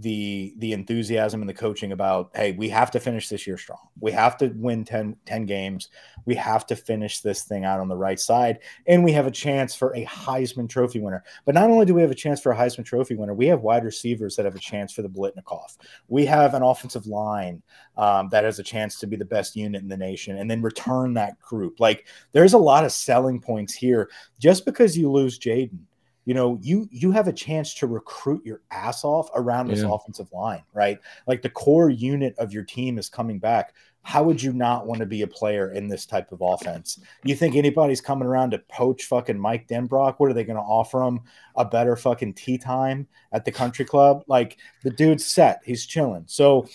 the 0.00 0.54
the 0.58 0.72
enthusiasm 0.72 1.42
and 1.42 1.48
the 1.48 1.54
coaching 1.54 1.92
about 1.92 2.30
hey 2.34 2.52
we 2.52 2.68
have 2.68 2.90
to 2.90 3.00
finish 3.00 3.28
this 3.28 3.46
year 3.46 3.58
strong. 3.58 3.78
We 4.00 4.12
have 4.12 4.36
to 4.38 4.48
win 4.56 4.84
10, 4.84 5.16
10 5.26 5.46
games. 5.46 5.88
We 6.24 6.34
have 6.36 6.66
to 6.66 6.76
finish 6.76 7.20
this 7.20 7.42
thing 7.42 7.64
out 7.64 7.80
on 7.80 7.88
the 7.88 7.96
right 7.96 8.18
side. 8.18 8.60
And 8.86 9.04
we 9.04 9.12
have 9.12 9.26
a 9.26 9.30
chance 9.30 9.74
for 9.74 9.94
a 9.94 10.04
heisman 10.06 10.68
trophy 10.68 11.00
winner. 11.00 11.22
But 11.44 11.54
not 11.54 11.70
only 11.70 11.84
do 11.84 11.94
we 11.94 12.00
have 12.00 12.10
a 12.10 12.14
chance 12.14 12.40
for 12.40 12.52
a 12.52 12.56
heisman 12.56 12.84
trophy 12.84 13.14
winner 13.14 13.34
we 13.34 13.46
have 13.46 13.60
wide 13.60 13.84
receivers 13.84 14.36
that 14.36 14.44
have 14.44 14.56
a 14.56 14.60
chance 14.60 14.92
for 14.92 15.02
the 15.02 15.08
Biletnikoff 15.08 15.76
we 16.08 16.24
have 16.26 16.54
an 16.54 16.62
offensive 16.62 17.06
line 17.06 17.62
um, 17.96 18.28
that 18.30 18.44
has 18.44 18.58
a 18.58 18.64
chance 18.64 18.98
to 18.98 19.06
be 19.06 19.16
the 19.16 19.24
best 19.24 19.54
unit 19.56 19.82
in 19.82 19.88
the 19.88 19.96
nation 19.96 20.38
and 20.38 20.50
then 20.50 20.62
return 20.62 21.14
that 21.14 21.38
group. 21.40 21.80
Like 21.80 22.06
there's 22.32 22.54
a 22.54 22.58
lot 22.58 22.84
of 22.84 22.92
selling 22.92 23.40
points 23.40 23.74
here 23.74 24.10
just 24.38 24.64
because 24.64 24.96
you 24.96 25.10
lose 25.10 25.38
Jayden 25.38 25.80
you 26.24 26.34
know, 26.34 26.58
you 26.62 26.88
you 26.90 27.10
have 27.12 27.28
a 27.28 27.32
chance 27.32 27.74
to 27.74 27.86
recruit 27.86 28.44
your 28.44 28.60
ass 28.70 29.04
off 29.04 29.28
around 29.34 29.68
this 29.68 29.80
yeah. 29.80 29.92
offensive 29.92 30.30
line, 30.32 30.62
right? 30.74 30.98
Like 31.26 31.42
the 31.42 31.50
core 31.50 31.90
unit 31.90 32.34
of 32.38 32.52
your 32.52 32.62
team 32.62 32.98
is 32.98 33.08
coming 33.08 33.38
back. 33.38 33.74
How 34.02 34.22
would 34.22 34.42
you 34.42 34.52
not 34.52 34.86
want 34.86 35.00
to 35.00 35.06
be 35.06 35.22
a 35.22 35.26
player 35.26 35.72
in 35.72 35.86
this 35.86 36.06
type 36.06 36.32
of 36.32 36.40
offense? 36.40 36.98
You 37.22 37.34
think 37.36 37.54
anybody's 37.54 38.00
coming 38.00 38.26
around 38.26 38.52
to 38.52 38.58
poach 38.70 39.04
fucking 39.04 39.38
Mike 39.38 39.68
Denbrock? 39.68 40.14
What 40.16 40.30
are 40.30 40.34
they 40.34 40.44
going 40.44 40.56
to 40.56 40.62
offer 40.62 41.02
him? 41.02 41.20
A 41.56 41.66
better 41.66 41.96
fucking 41.96 42.32
tea 42.32 42.56
time 42.56 43.06
at 43.32 43.44
the 43.44 43.52
country 43.52 43.84
club? 43.84 44.24
Like 44.26 44.56
the 44.84 44.90
dude's 44.90 45.26
set. 45.26 45.60
He's 45.66 45.84
chilling. 45.84 46.24
So 46.26 46.66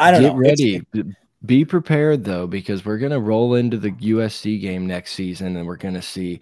I 0.00 0.10
don't 0.10 0.22
know. 0.22 0.28
Get 0.30 0.34
know. 0.34 0.40
ready. 0.40 0.82
It's, 0.92 1.16
be 1.44 1.64
prepared 1.64 2.24
though, 2.24 2.46
because 2.46 2.84
we're 2.84 2.98
gonna 2.98 3.20
roll 3.20 3.54
into 3.54 3.76
the 3.76 3.92
USC 3.92 4.60
game 4.60 4.86
next 4.86 5.12
season, 5.12 5.56
and 5.56 5.66
we're 5.66 5.76
gonna 5.76 6.02
see 6.02 6.40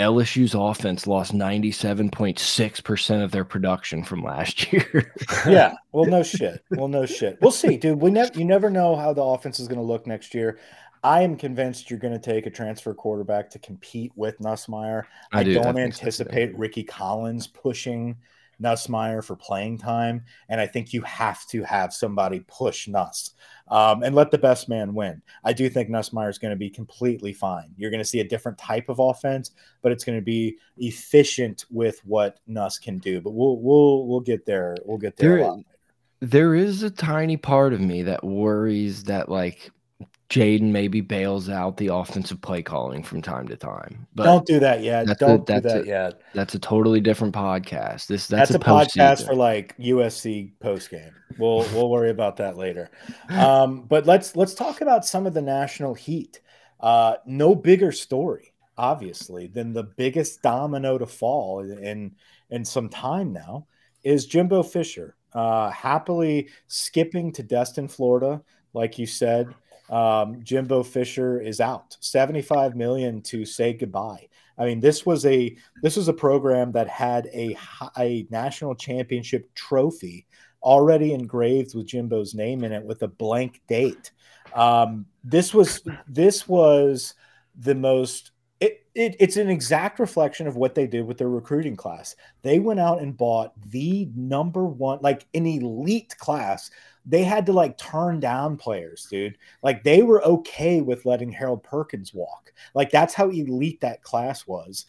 LSU's 0.00 0.54
offense 0.54 1.06
lost 1.06 1.32
97.6% 1.32 3.22
of 3.22 3.30
their 3.30 3.44
production 3.44 4.02
from 4.02 4.22
last 4.22 4.72
year. 4.72 5.14
yeah. 5.46 5.74
Well, 5.92 6.06
no 6.06 6.22
shit. 6.22 6.64
Well, 6.70 6.88
no 6.88 7.06
shit. 7.06 7.38
We'll 7.40 7.50
see, 7.50 7.76
dude. 7.76 8.00
We 8.00 8.10
never 8.10 8.32
you 8.34 8.44
never 8.44 8.70
know 8.70 8.96
how 8.96 9.12
the 9.12 9.22
offense 9.22 9.60
is 9.60 9.68
going 9.68 9.78
to 9.78 9.84
look 9.84 10.06
next 10.06 10.34
year. 10.34 10.58
I 11.02 11.22
am 11.22 11.36
convinced 11.36 11.90
you're 11.90 11.98
going 11.98 12.12
to 12.12 12.20
take 12.20 12.46
a 12.46 12.50
transfer 12.50 12.92
quarterback 12.92 13.50
to 13.50 13.58
compete 13.58 14.12
with 14.16 14.38
Nussmeier. 14.38 15.04
I, 15.32 15.40
I 15.40 15.44
do, 15.44 15.54
not 15.54 15.78
anticipate 15.78 16.56
Rickie 16.58 16.84
Collins 16.84 17.46
pushing 17.46 18.16
Nussmeier 18.62 19.24
for 19.24 19.36
playing 19.36 19.78
time. 19.78 20.22
And 20.48 20.60
I 20.60 20.66
think 20.66 20.92
you 20.92 21.02
have 21.02 21.46
to 21.48 21.62
have 21.62 21.92
somebody 21.92 22.40
push 22.46 22.88
Nuss 22.88 23.32
um, 23.68 24.02
and 24.02 24.14
let 24.14 24.30
the 24.30 24.38
best 24.38 24.68
man 24.68 24.94
win. 24.94 25.22
I 25.44 25.52
do 25.52 25.68
think 25.68 25.88
Nussmeier 25.88 26.30
is 26.30 26.38
going 26.38 26.50
to 26.50 26.56
be 26.56 26.70
completely 26.70 27.32
fine. 27.32 27.74
You're 27.76 27.90
going 27.90 28.02
to 28.02 28.08
see 28.08 28.20
a 28.20 28.28
different 28.28 28.58
type 28.58 28.88
of 28.88 28.98
offense, 28.98 29.52
but 29.82 29.92
it's 29.92 30.04
going 30.04 30.18
to 30.18 30.24
be 30.24 30.58
efficient 30.76 31.64
with 31.70 32.00
what 32.04 32.40
Nuss 32.46 32.78
can 32.78 32.98
do. 32.98 33.20
But 33.20 33.32
we'll 33.32 33.58
we'll 33.58 34.06
we'll 34.06 34.20
get 34.20 34.44
there. 34.46 34.76
We'll 34.84 34.98
get 34.98 35.16
there. 35.16 35.38
there, 35.38 35.64
there 36.20 36.54
is 36.54 36.82
a 36.82 36.90
tiny 36.90 37.36
part 37.36 37.72
of 37.72 37.80
me 37.80 38.02
that 38.02 38.24
worries 38.24 39.04
that 39.04 39.28
like 39.28 39.70
Jayden 40.30 40.70
maybe 40.70 41.00
bails 41.00 41.50
out 41.50 41.76
the 41.76 41.88
offensive 41.88 42.40
play 42.40 42.62
calling 42.62 43.02
from 43.02 43.20
time 43.20 43.48
to 43.48 43.56
time. 43.56 44.06
But 44.14 44.24
don't 44.24 44.46
do 44.46 44.60
that 44.60 44.80
yet. 44.80 45.18
Don't 45.18 45.48
a, 45.48 45.54
do 45.54 45.68
that 45.68 45.82
a, 45.82 45.86
yet. 45.86 46.20
That's 46.34 46.54
a 46.54 46.58
totally 46.60 47.00
different 47.00 47.34
podcast. 47.34 48.06
This 48.06 48.28
that's, 48.28 48.50
that's 48.50 48.50
a, 48.52 48.56
a 48.56 48.60
podcast 48.60 49.26
for 49.26 49.34
like 49.34 49.76
USC 49.78 50.52
post 50.60 50.88
game. 50.88 51.10
We'll 51.36 51.66
we'll 51.74 51.90
worry 51.90 52.10
about 52.10 52.36
that 52.36 52.56
later. 52.56 52.90
Um, 53.28 53.82
but 53.82 54.06
let's 54.06 54.36
let's 54.36 54.54
talk 54.54 54.80
about 54.82 55.04
some 55.04 55.26
of 55.26 55.34
the 55.34 55.42
national 55.42 55.94
heat. 55.94 56.40
Uh, 56.78 57.16
no 57.26 57.56
bigger 57.56 57.90
story, 57.90 58.52
obviously, 58.78 59.48
than 59.48 59.72
the 59.72 59.82
biggest 59.82 60.42
domino 60.42 60.96
to 60.96 61.06
fall 61.06 61.60
in 61.60 62.14
in 62.50 62.64
some 62.64 62.88
time 62.88 63.32
now 63.32 63.66
is 64.04 64.26
Jimbo 64.26 64.62
Fisher 64.62 65.16
uh, 65.32 65.70
happily 65.70 66.50
skipping 66.68 67.32
to 67.32 67.42
Destin, 67.42 67.88
Florida, 67.88 68.42
like 68.74 68.96
you 68.96 69.06
said 69.06 69.52
um, 69.90 70.42
Jimbo 70.42 70.82
Fisher 70.84 71.40
is 71.40 71.60
out. 71.60 71.96
75 72.00 72.76
million 72.76 73.20
to 73.22 73.44
say 73.44 73.72
goodbye. 73.72 74.28
I 74.56 74.66
mean, 74.66 74.80
this 74.80 75.04
was 75.04 75.24
a 75.26 75.56
this 75.82 75.96
was 75.96 76.08
a 76.08 76.12
program 76.12 76.72
that 76.72 76.88
had 76.88 77.26
a, 77.32 77.56
a 77.98 78.26
national 78.30 78.74
championship 78.74 79.52
trophy 79.54 80.26
already 80.62 81.14
engraved 81.14 81.74
with 81.74 81.86
Jimbo's 81.86 82.34
name 82.34 82.62
in 82.64 82.72
it 82.72 82.84
with 82.84 83.02
a 83.02 83.08
blank 83.08 83.62
date. 83.68 84.12
Um, 84.54 85.06
this 85.24 85.54
was 85.54 85.82
this 86.06 86.46
was 86.48 87.14
the 87.58 87.74
most. 87.74 88.32
It, 88.60 88.84
it, 88.94 89.16
it's 89.18 89.38
an 89.38 89.48
exact 89.48 89.98
reflection 89.98 90.46
of 90.46 90.56
what 90.56 90.74
they 90.74 90.86
did 90.86 91.06
with 91.06 91.16
their 91.16 91.30
recruiting 91.30 91.76
class. 91.76 92.14
They 92.42 92.58
went 92.58 92.80
out 92.80 93.00
and 93.00 93.16
bought 93.16 93.58
the 93.70 94.10
number 94.14 94.66
one, 94.66 94.98
like 95.00 95.26
an 95.32 95.46
elite 95.46 96.14
class. 96.18 96.70
They 97.06 97.24
had 97.24 97.46
to 97.46 97.52
like 97.52 97.78
turn 97.78 98.20
down 98.20 98.56
players, 98.56 99.06
dude. 99.10 99.38
Like 99.62 99.84
they 99.84 100.02
were 100.02 100.24
okay 100.24 100.80
with 100.80 101.06
letting 101.06 101.32
Harold 101.32 101.62
Perkins 101.62 102.12
walk. 102.12 102.52
Like 102.74 102.90
that's 102.90 103.14
how 103.14 103.30
elite 103.30 103.80
that 103.80 104.02
class 104.02 104.46
was. 104.46 104.86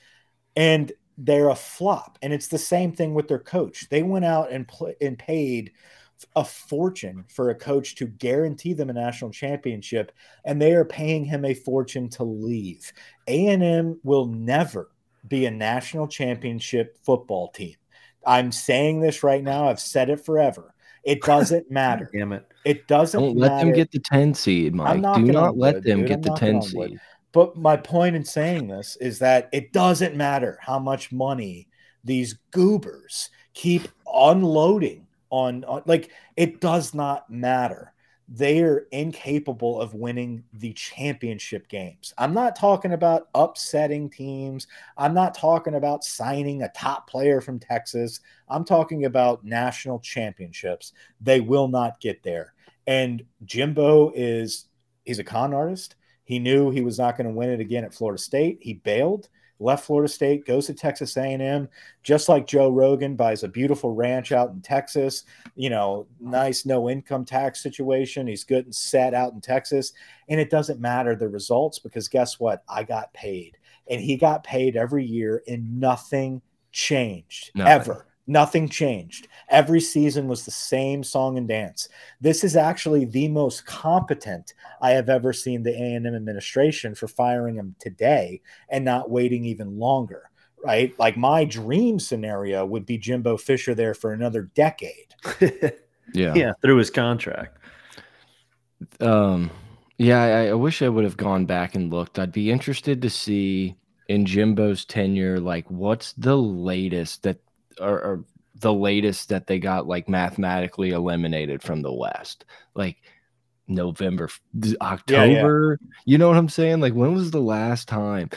And 0.56 0.92
they're 1.18 1.50
a 1.50 1.56
flop. 1.56 2.18
And 2.22 2.34
it's 2.34 2.48
the 2.48 2.58
same 2.58 2.92
thing 2.92 3.14
with 3.14 3.28
their 3.28 3.40
coach. 3.40 3.88
They 3.90 4.04
went 4.04 4.26
out 4.26 4.52
and 4.52 4.70
and 5.00 5.18
paid 5.18 5.72
a 6.36 6.46
fortune 6.46 7.26
for 7.28 7.50
a 7.50 7.56
coach 7.56 7.96
to 7.96 8.06
guarantee 8.06 8.74
them 8.74 8.90
a 8.90 8.94
national 8.94 9.32
championship 9.32 10.12
and 10.46 10.62
they 10.62 10.74
are 10.74 10.86
paying 10.86 11.26
him 11.26 11.46
a 11.46 11.54
fortune 11.54 12.10
to 12.10 12.24
leave 12.24 12.94
a&m 13.28 14.00
will 14.04 14.28
never 14.28 14.92
be 15.28 15.46
a 15.46 15.52
national 15.52 16.08
championship 16.08 16.98
football 17.04 17.50
team 17.50 17.76
i'm 18.26 18.52
saying 18.52 19.00
this 19.00 19.24
right 19.24 19.44
now 19.44 19.68
i've 19.68 19.80
said 19.80 20.10
it 20.10 20.24
forever 20.24 20.71
it 21.04 21.22
doesn't 21.22 21.70
matter 21.72 22.10
Damn 22.14 22.34
it. 22.34 22.46
it 22.66 22.88
doesn't 22.88 23.20
Don't 23.22 23.38
let 23.38 23.52
matter. 23.52 23.66
them 23.68 23.76
get 23.76 23.92
the 23.92 24.00
10 24.00 24.34
seed, 24.34 24.76
Mike. 24.76 24.96
Do 24.96 25.24
not 25.32 25.58
let 25.58 25.76
wood, 25.76 25.84
them 25.84 26.00
dude. 26.00 26.08
get 26.08 26.16
I'm 26.18 26.22
the 26.22 26.36
10 26.36 26.50
on 26.56 26.62
wood. 26.74 26.90
seed. 26.92 27.00
But 27.34 27.56
my 27.58 27.78
point 27.78 28.16
in 28.16 28.26
saying 28.26 28.68
this 28.68 28.98
is 29.00 29.20
that 29.20 29.50
it 29.54 29.72
doesn't 29.72 30.16
matter 30.16 30.58
how 30.62 30.80
much 30.80 31.12
money 31.12 31.68
these 32.04 32.38
goobers 32.52 33.30
keep 33.54 33.88
unloading 34.14 35.08
on, 35.30 35.64
on 35.64 35.82
like 35.86 36.12
it 36.36 36.60
does 36.60 36.94
not 36.94 37.30
matter. 37.30 37.94
They 38.34 38.62
are 38.62 38.88
incapable 38.92 39.82
of 39.82 39.94
winning 39.94 40.46
the 40.54 40.72
championship 40.72 41.68
games. 41.68 42.14
I'm 42.18 42.34
not 42.34 42.56
talking 42.56 42.94
about 42.94 43.28
upsetting 43.36 44.10
teams. 44.10 44.68
I'm 44.98 45.14
not 45.14 45.36
talking 45.36 45.76
about 45.76 46.06
signing 46.06 46.62
a 46.62 46.70
top 46.70 47.10
player 47.10 47.42
from 47.42 47.60
Texas. 47.60 48.22
I'm 48.48 48.64
talking 48.64 49.04
about 49.04 49.44
national 49.44 50.00
championships. 50.00 50.94
They 51.20 51.42
will 51.42 51.68
not 51.68 52.00
get 52.00 52.24
there. 52.24 52.54
And 52.88 53.26
Jimbo 53.44 54.14
is 54.16 54.70
he's 55.04 55.20
a 55.20 55.26
con 55.26 55.54
artist. 55.54 55.96
He 56.24 56.40
knew 56.40 56.70
he 56.70 56.82
was 56.82 56.98
not 56.98 57.18
going 57.18 57.28
to 57.28 57.34
win 57.34 57.50
it 57.50 57.60
again 57.60 57.84
at 57.84 57.94
Florida 57.94 58.22
State. 58.22 58.60
He 58.62 58.76
bailed, 58.76 59.28
left 59.62 59.86
Florida 59.86 60.12
State, 60.12 60.46
goes 60.46 60.68
to 60.68 60.74
Texas 60.74 61.16
A&M, 61.18 61.70
just 62.04 62.30
like 62.30 62.48
Joe 62.48 62.70
Rogan 62.70 63.16
buys 63.16 63.44
a 63.44 63.48
beautiful 63.48 63.94
ranch 63.94 64.32
out 64.32 64.52
in 64.52 64.62
Texas. 64.62 65.24
You 65.56 65.70
know, 65.70 66.08
nice 66.20 66.66
no 66.66 66.90
income 66.90 67.26
tax 67.26 67.62
situation. 67.62 68.28
He's 68.28 68.44
good 68.44 68.66
and 68.66 68.76
set 68.76 69.14
out 69.14 69.34
in 69.34 69.42
Texas, 69.42 69.94
and 70.30 70.40
it 70.40 70.50
doesn't 70.50 70.80
matter 70.80 71.16
the 71.16 71.30
results 71.30 71.80
because 71.80 72.08
guess 72.08 72.40
what? 72.40 72.64
I 72.68 72.84
got 72.84 73.14
paid, 73.14 73.58
and 73.90 74.02
he 74.02 74.18
got 74.18 74.44
paid 74.44 74.76
every 74.76 75.06
year, 75.06 75.44
and 75.48 75.80
nothing 75.80 76.42
changed 76.72 77.52
ever. 77.58 78.08
Nothing 78.32 78.70
changed. 78.70 79.28
Every 79.50 79.82
season 79.82 80.30
was 80.30 80.46
the 80.46 80.52
same 80.52 81.04
song 81.04 81.38
and 81.38 81.50
dance. 81.50 81.90
This 82.22 82.46
is 82.46 82.56
actually 82.56 83.04
the 83.04 83.28
most 83.28 83.66
competent 83.66 84.54
I 84.82 84.92
have 84.92 85.10
ever 85.10 85.34
seen 85.34 85.64
the 85.64 85.74
A&M 85.74 86.06
administration 86.06 86.96
for 86.96 87.10
firing 87.10 87.56
him 87.56 87.76
today 87.78 88.40
and 88.70 88.86
not 88.86 89.10
waiting 89.12 89.44
even 89.44 89.78
longer, 89.78 90.30
right? 90.64 90.98
Like 90.98 91.18
my 91.18 91.44
dream 91.44 92.00
scenario 92.00 92.66
would 92.66 92.86
be 92.86 92.98
Jimbo 92.98 93.36
Fisher 93.36 93.76
there 93.76 93.94
for 93.94 94.14
another 94.14 94.44
decade. 94.56 95.14
Yeah. 96.14 96.34
yeah, 96.36 96.52
through 96.62 96.76
his 96.76 96.90
contract. 96.90 97.58
Um, 99.00 99.50
yeah, 99.98 100.22
I, 100.24 100.48
I 100.48 100.54
wish 100.56 100.82
I 100.82 100.90
would 100.90 101.06
have 101.06 101.16
gone 101.16 101.46
back 101.46 101.74
and 101.74 101.90
looked. 101.90 102.20
I'd 102.20 102.34
be 102.34 102.52
interested 102.52 103.02
to 103.02 103.10
see 103.10 103.78
in 104.10 104.26
Jimbo's 104.26 104.84
tenure, 104.84 105.40
like 105.40 105.72
what's 105.72 106.12
the 106.14 106.36
latest 106.36 107.24
that 107.24 107.40
or, 107.82 108.02
or 108.02 108.26
the 108.56 108.74
latest 108.74 109.30
that 109.30 109.48
they 109.48 109.60
got 109.60 109.88
like 109.88 110.08
mathematically 110.08 110.92
eliminated 110.92 111.62
from 111.62 111.82
the 111.82 111.94
West, 111.94 112.46
like 112.76 112.98
November, 113.68 114.30
October. 114.82 115.80
You 116.06 116.18
know 116.18 116.30
what 116.30 116.38
I'm 116.38 116.50
saying? 116.50 116.80
Like 116.80 116.94
when 116.94 117.14
was 117.14 117.32
the 117.32 117.42
last 117.42 117.88
time? 117.88 118.30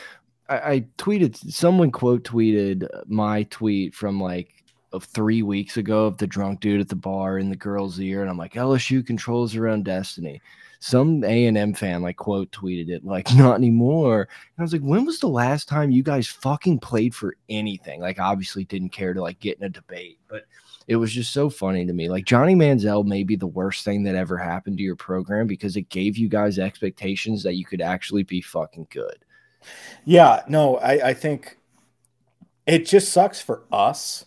I, 0.49 0.57
I 0.73 0.87
tweeted 0.99 1.37
someone 1.37 1.91
quote 1.91 2.25
tweeted 2.25 2.89
my 3.07 3.45
tweet 3.45 3.95
from 3.95 4.21
like 4.21 4.51
of 4.93 5.05
three 5.05 5.43
weeks 5.43 5.77
ago 5.77 6.07
of 6.07 6.19
the 6.19 6.27
drunk 6.27 6.61
dude 6.61 6.81
at 6.81 6.89
the 6.89 6.97
bar 6.97 7.39
in 7.39 7.51
the 7.51 7.57
girl's 7.57 7.99
ear, 7.99 8.23
and 8.23 8.31
I'm 8.31 8.39
like, 8.39 8.55
LSU 8.55 9.05
controls 9.05 9.53
their 9.53 9.69
own 9.69 9.83
destiny. 9.83 10.41
Some 10.85 11.25
A 11.25 11.47
and 11.47 11.57
M 11.57 11.73
fan 11.73 12.03
like 12.03 12.19
quote 12.19 12.51
tweeted 12.51 12.91
it 12.91 13.07
like 13.07 13.35
not 13.37 13.55
anymore. 13.55 14.21
And 14.21 14.59
I 14.59 14.63
was 14.63 14.75
like, 14.75 14.83
when 14.83 15.07
was 15.07 15.19
the 15.19 15.29
last 15.29 15.67
time 15.67 15.91
you 15.91 16.03
guys 16.03 16.27
fucking 16.27 16.81
played 16.81 17.15
for 17.15 17.39
anything? 17.49 18.03
Like, 18.03 18.21
obviously 18.21 18.65
didn't 18.65 18.91
care 18.91 19.15
to 19.15 19.23
like 19.23 19.41
get 19.41 19.57
in 19.57 19.65
a 19.65 19.71
debate, 19.71 20.19
but 20.29 20.43
it 20.87 20.97
was 20.97 21.11
just 21.11 21.33
so 21.33 21.49
funny 21.49 21.87
to 21.87 21.95
me. 21.95 22.11
Like 22.11 22.27
Johnny 22.27 22.55
Manziel 22.55 23.03
may 23.03 23.25
be 23.25 23.35
the 23.35 23.47
worst 23.47 23.83
thing 23.83 24.03
that 24.03 24.15
ever 24.15 24.37
happened 24.37 24.77
to 24.77 24.83
your 24.83 24.95
program 24.95 25.47
because 25.47 25.75
it 25.77 25.89
gave 25.89 26.19
you 26.19 26.29
guys 26.29 26.59
expectations 26.59 27.43
that 27.45 27.55
you 27.55 27.65
could 27.65 27.81
actually 27.81 28.23
be 28.23 28.43
fucking 28.43 28.89
good. 28.91 29.25
Yeah, 30.05 30.43
no, 30.49 30.77
I, 30.77 31.09
I 31.09 31.15
think 31.15 31.57
it 32.67 32.85
just 32.85 33.11
sucks 33.11 33.41
for 33.41 33.65
us 33.73 34.27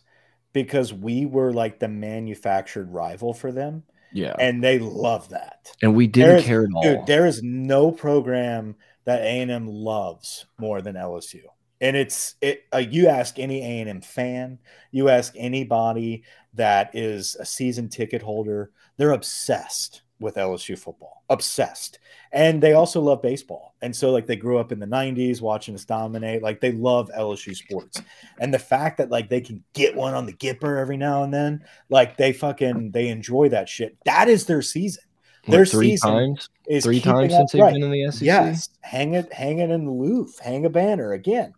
because 0.54 0.92
we 0.92 1.28
were 1.28 1.54
like 1.54 1.78
the 1.78 1.88
manufactured 1.88 2.92
rival 2.92 3.36
for 3.36 3.52
them, 3.52 3.84
Yeah. 4.14 4.36
and 4.40 4.64
they 4.64 4.80
love 4.80 5.30
that. 5.30 5.72
And 5.82 5.96
we 5.96 6.08
didn't 6.08 6.38
is- 6.38 6.46
care 6.46 6.64
at 6.64 6.70
all. 6.74 6.82
Dude, 6.84 7.06
there 7.06 7.26
is 7.26 7.42
no 7.44 7.92
program 7.92 8.76
that 9.06 9.22
A&M 9.22 9.68
loves 9.68 10.46
more 10.60 10.82
than 10.82 10.96
LSU. 10.96 11.42
And 11.80 11.96
it's 11.96 12.36
it 12.42 12.64
uh, 12.74 12.80
you 12.80 13.08
ask 13.08 13.38
any 13.38 13.62
A&M 13.62 14.02
fan, 14.02 14.58
you 14.92 15.10
ask 15.10 15.34
anybody 15.36 16.24
that 16.56 16.96
is 16.96 17.36
a 17.40 17.46
season 17.46 17.88
ticket 17.88 18.22
holder, 18.24 18.72
they're 18.98 19.12
obsessed 19.12 20.02
with 20.20 20.36
LSU 20.36 20.78
football. 20.78 21.24
Obsessed. 21.30 22.00
And 22.32 22.62
they 22.62 22.74
also 22.74 23.02
love 23.02 23.22
baseball. 23.22 23.76
And 23.82 23.96
so 23.96 24.12
like 24.12 24.26
they 24.26 24.36
grew 24.36 24.58
up 24.58 24.72
in 24.72 24.80
the 24.80 24.86
90s 24.86 25.42
watching 25.42 25.76
us 25.76 25.86
dominate, 25.86 26.42
like 26.42 26.60
they 26.60 26.72
love 26.72 27.12
LSU 27.18 27.56
sports. 27.56 28.02
And 28.40 28.54
the 28.54 28.60
fact 28.60 28.98
that 28.98 29.10
like 29.10 29.30
they 29.30 29.42
can 29.42 29.64
get 29.74 29.96
one 29.96 30.14
on 30.14 30.26
the 30.26 30.34
Gipper 30.34 30.80
every 30.80 30.98
now 30.98 31.24
and 31.24 31.34
then, 31.34 31.64
like 31.90 32.18
they 32.18 32.34
fucking 32.34 32.92
they 32.92 33.10
enjoy 33.10 33.50
that 33.50 33.70
shit. 33.70 33.98
That 34.06 34.28
is 34.30 34.46
their 34.46 34.62
season 34.62 35.04
their 35.48 35.66
three 35.66 35.92
season 35.92 36.10
times, 36.12 36.50
is 36.68 36.84
three 36.84 37.00
times 37.00 37.34
since 37.34 37.52
they've 37.52 37.62
been 37.62 37.84
in 37.84 37.92
the 37.92 38.12
SEC. 38.12 38.22
Yes, 38.22 38.70
hang 38.82 39.14
it, 39.14 39.32
hang 39.32 39.60
it 39.60 39.70
in 39.70 39.86
the 39.86 39.92
loof, 39.92 40.38
hang 40.40 40.66
a 40.66 40.70
banner 40.70 41.14
again. 41.14 41.54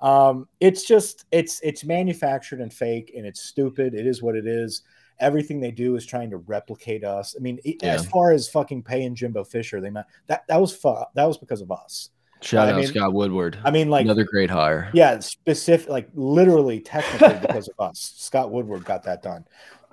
Um, 0.00 0.48
it's 0.60 0.84
just 0.84 1.24
it's 1.30 1.60
it's 1.62 1.84
manufactured 1.84 2.60
and 2.60 2.72
fake, 2.72 3.12
and 3.16 3.26
it's 3.26 3.42
stupid. 3.42 3.94
It 3.94 4.06
is 4.06 4.22
what 4.22 4.36
it 4.36 4.46
is. 4.46 4.82
Everything 5.20 5.60
they 5.60 5.70
do 5.70 5.96
is 5.96 6.04
trying 6.04 6.30
to 6.30 6.38
replicate 6.38 7.04
us. 7.04 7.34
I 7.38 7.40
mean, 7.42 7.58
Yeah. 7.64 7.74
as 7.94 8.06
far 8.06 8.32
as 8.32 8.48
fucking 8.48 8.82
paying 8.82 9.14
Jimbo 9.14 9.44
Fisher, 9.44 9.80
they 9.80 9.90
might, 9.90 10.04
that 10.26 10.44
that 10.48 10.60
was 10.60 10.74
fu- 10.74 10.94
that 11.14 11.24
was 11.24 11.38
because 11.38 11.60
of 11.60 11.70
us. 11.70 12.10
Shout 12.40 12.68
I 12.68 12.72
out 12.72 12.76
mean- 12.78 12.86
Scott 12.88 13.12
Woodward. 13.14 13.56
I 13.64 13.70
mean, 13.70 13.88
like 13.88 14.04
Another 14.04 14.24
great 14.24 14.50
hire. 14.50 14.90
yeah, 14.92 15.18
specific, 15.20 15.88
like 15.88 16.08
literally, 16.14 16.80
technically 16.80 17.38
because 17.40 17.68
of 17.68 17.74
us. 17.88 18.12
Scott 18.16 18.50
Woodward 18.50 18.84
got 18.84 19.02
that 19.04 19.22
done, 19.22 19.44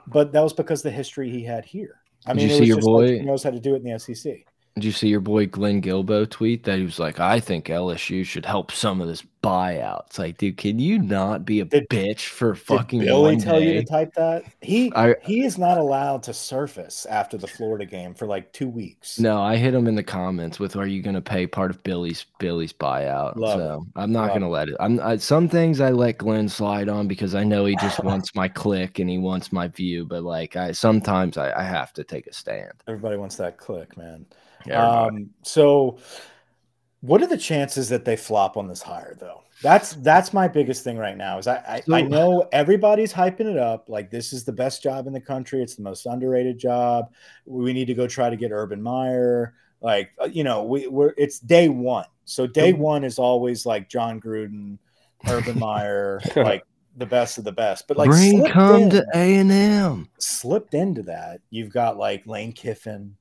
but 0.07 0.33
that 0.33 0.41
was 0.41 0.51
because 0.53 0.81
the 0.81 0.91
history 0.91 1.29
he 1.29 1.43
had 1.43 1.63
here. 1.65 2.01
I 2.25 2.33
Did 2.33 2.37
mean, 2.37 2.49
you 2.49 2.55
it 2.55 2.57
see 2.59 2.65
your 2.65 2.77
just 2.77 2.87
like 2.87 3.09
he 3.09 3.19
knows 3.21 3.41
how 3.43 3.51
to 3.51 3.59
do 3.59 3.73
it 3.75 3.83
in 3.83 3.91
the 3.91 3.97
SEC. 3.99 4.45
Did 4.75 4.85
you 4.85 4.91
see 4.93 5.09
your 5.09 5.19
boy 5.19 5.47
Glenn 5.47 5.81
Guilbeau 5.81 6.29
tweet 6.29 6.63
that 6.63 6.77
he 6.77 6.85
was 6.85 6.97
like, 6.97 7.19
I 7.19 7.39
think 7.41 7.65
LSU 7.65 8.25
should 8.25 8.45
help 8.45 8.71
some 8.71 9.01
of 9.01 9.07
this 9.09 9.23
buyout. 9.43 10.05
It's 10.07 10.19
like, 10.19 10.37
dude, 10.37 10.57
can 10.57 10.79
you 10.79 10.99
not 10.99 11.45
be 11.45 11.59
a 11.59 11.65
Did- 11.65 11.89
bitch 11.89 12.27
for 12.27 12.53
Did 12.53 12.61
fucking 12.61 12.99
Billy 13.01 13.37
tell 13.37 13.59
you 13.59 13.73
to 13.73 13.83
type 13.83 14.13
that? 14.13 14.43
He 14.61 14.91
I- 14.95 15.15
he 15.21 15.43
is 15.43 15.57
not 15.57 15.77
allowed 15.77 16.23
to 16.23 16.33
surface 16.33 17.05
after 17.07 17.37
the 17.37 17.47
Florida 17.47 17.85
game 17.85 18.13
for 18.13 18.27
like 18.27 18.53
two 18.53 18.69
weeks. 18.69 19.19
No, 19.19 19.41
I 19.41 19.57
hit 19.57 19.73
him 19.73 19.87
in 19.87 19.95
the 19.95 20.03
comments 20.03 20.59
with, 20.59 20.75
"Are 20.75 20.87
you 20.87 21.01
going 21.01 21.15
to 21.15 21.21
pay 21.21 21.47
part 21.47 21.71
of 21.71 21.83
Billy's 21.83 22.25
Billy's 22.39 22.73
buyout?" 22.73 23.35
Love 23.35 23.59
so 23.59 23.85
I'm 23.95 24.11
not 24.11 24.21
Love 24.21 24.29
going 24.29 24.41
to 24.41 24.47
let 24.47 24.69
it. 24.69 24.75
I'm 24.79 24.99
I, 24.99 25.17
some 25.17 25.49
things 25.49 25.81
I 25.81 25.89
let 25.89 26.17
Glenn 26.17 26.47
slide 26.47 26.87
on 26.87 27.07
because 27.07 27.35
I 27.35 27.43
know 27.43 27.65
he 27.65 27.75
just 27.77 27.99
wants 28.03 28.35
my 28.35 28.47
click 28.47 28.99
and 28.99 29.09
he 29.09 29.17
wants 29.17 29.51
my 29.51 29.67
view. 29.67 30.05
But 30.05 30.23
like, 30.23 30.55
I 30.55 30.71
sometimes 30.71 31.37
I, 31.37 31.51
I 31.59 31.63
have 31.63 31.93
to 31.93 32.03
take 32.03 32.27
a 32.27 32.33
stand. 32.33 32.71
Everybody 32.87 33.17
wants 33.17 33.35
that 33.37 33.57
click, 33.57 33.97
man. 33.97 34.25
Everybody. 34.67 35.17
Um, 35.17 35.29
so 35.43 35.97
what 37.01 37.21
are 37.21 37.27
the 37.27 37.37
chances 37.37 37.89
that 37.89 38.05
they 38.05 38.15
flop 38.15 38.57
on 38.57 38.67
this 38.67 38.81
hire 38.81 39.15
though? 39.19 39.41
That's 39.61 39.93
that's 39.95 40.33
my 40.33 40.47
biggest 40.47 40.83
thing 40.83 40.97
right 40.97 41.17
now. 41.17 41.37
Is 41.37 41.47
I 41.47 41.81
I, 41.91 41.95
I 41.97 42.01
know 42.01 42.47
everybody's 42.51 43.13
hyping 43.13 43.51
it 43.51 43.57
up 43.57 43.89
like 43.89 44.09
this 44.09 44.33
is 44.33 44.43
the 44.43 44.53
best 44.53 44.81
job 44.81 45.07
in 45.07 45.13
the 45.13 45.21
country. 45.21 45.61
It's 45.61 45.75
the 45.75 45.83
most 45.83 46.05
underrated 46.05 46.57
job. 46.57 47.11
We 47.45 47.73
need 47.73 47.85
to 47.85 47.93
go 47.93 48.07
try 48.07 48.29
to 48.29 48.35
get 48.35 48.51
Urban 48.51 48.81
Meyer. 48.81 49.55
Like 49.81 50.11
uh, 50.21 50.25
you 50.25 50.43
know, 50.43 50.63
we, 50.63 50.87
we're 50.87 51.13
it's 51.17 51.39
day 51.39 51.69
one. 51.69 52.05
So 52.25 52.47
day 52.47 52.73
one 52.73 53.03
is 53.03 53.19
always 53.19 53.65
like 53.65 53.89
Jon 53.89 54.21
Gruden, 54.21 54.77
Urban 55.27 55.59
Meyer, 55.59 56.21
like 56.35 56.63
the 56.97 57.05
best 57.05 57.37
of 57.37 57.43
the 57.43 57.51
best. 57.51 57.87
But 57.87 57.97
like 57.97 58.09
come 58.51 58.83
in- 58.83 58.89
to 58.91 59.05
A 59.15 59.35
and 59.37 59.51
M. 59.51 60.09
slipped 60.19 60.73
into 60.73 61.01
that. 61.03 61.41
You've 61.49 61.71
got 61.71 61.97
like 61.97 62.25
Lane 62.27 62.53
Kiffin, 62.53 63.15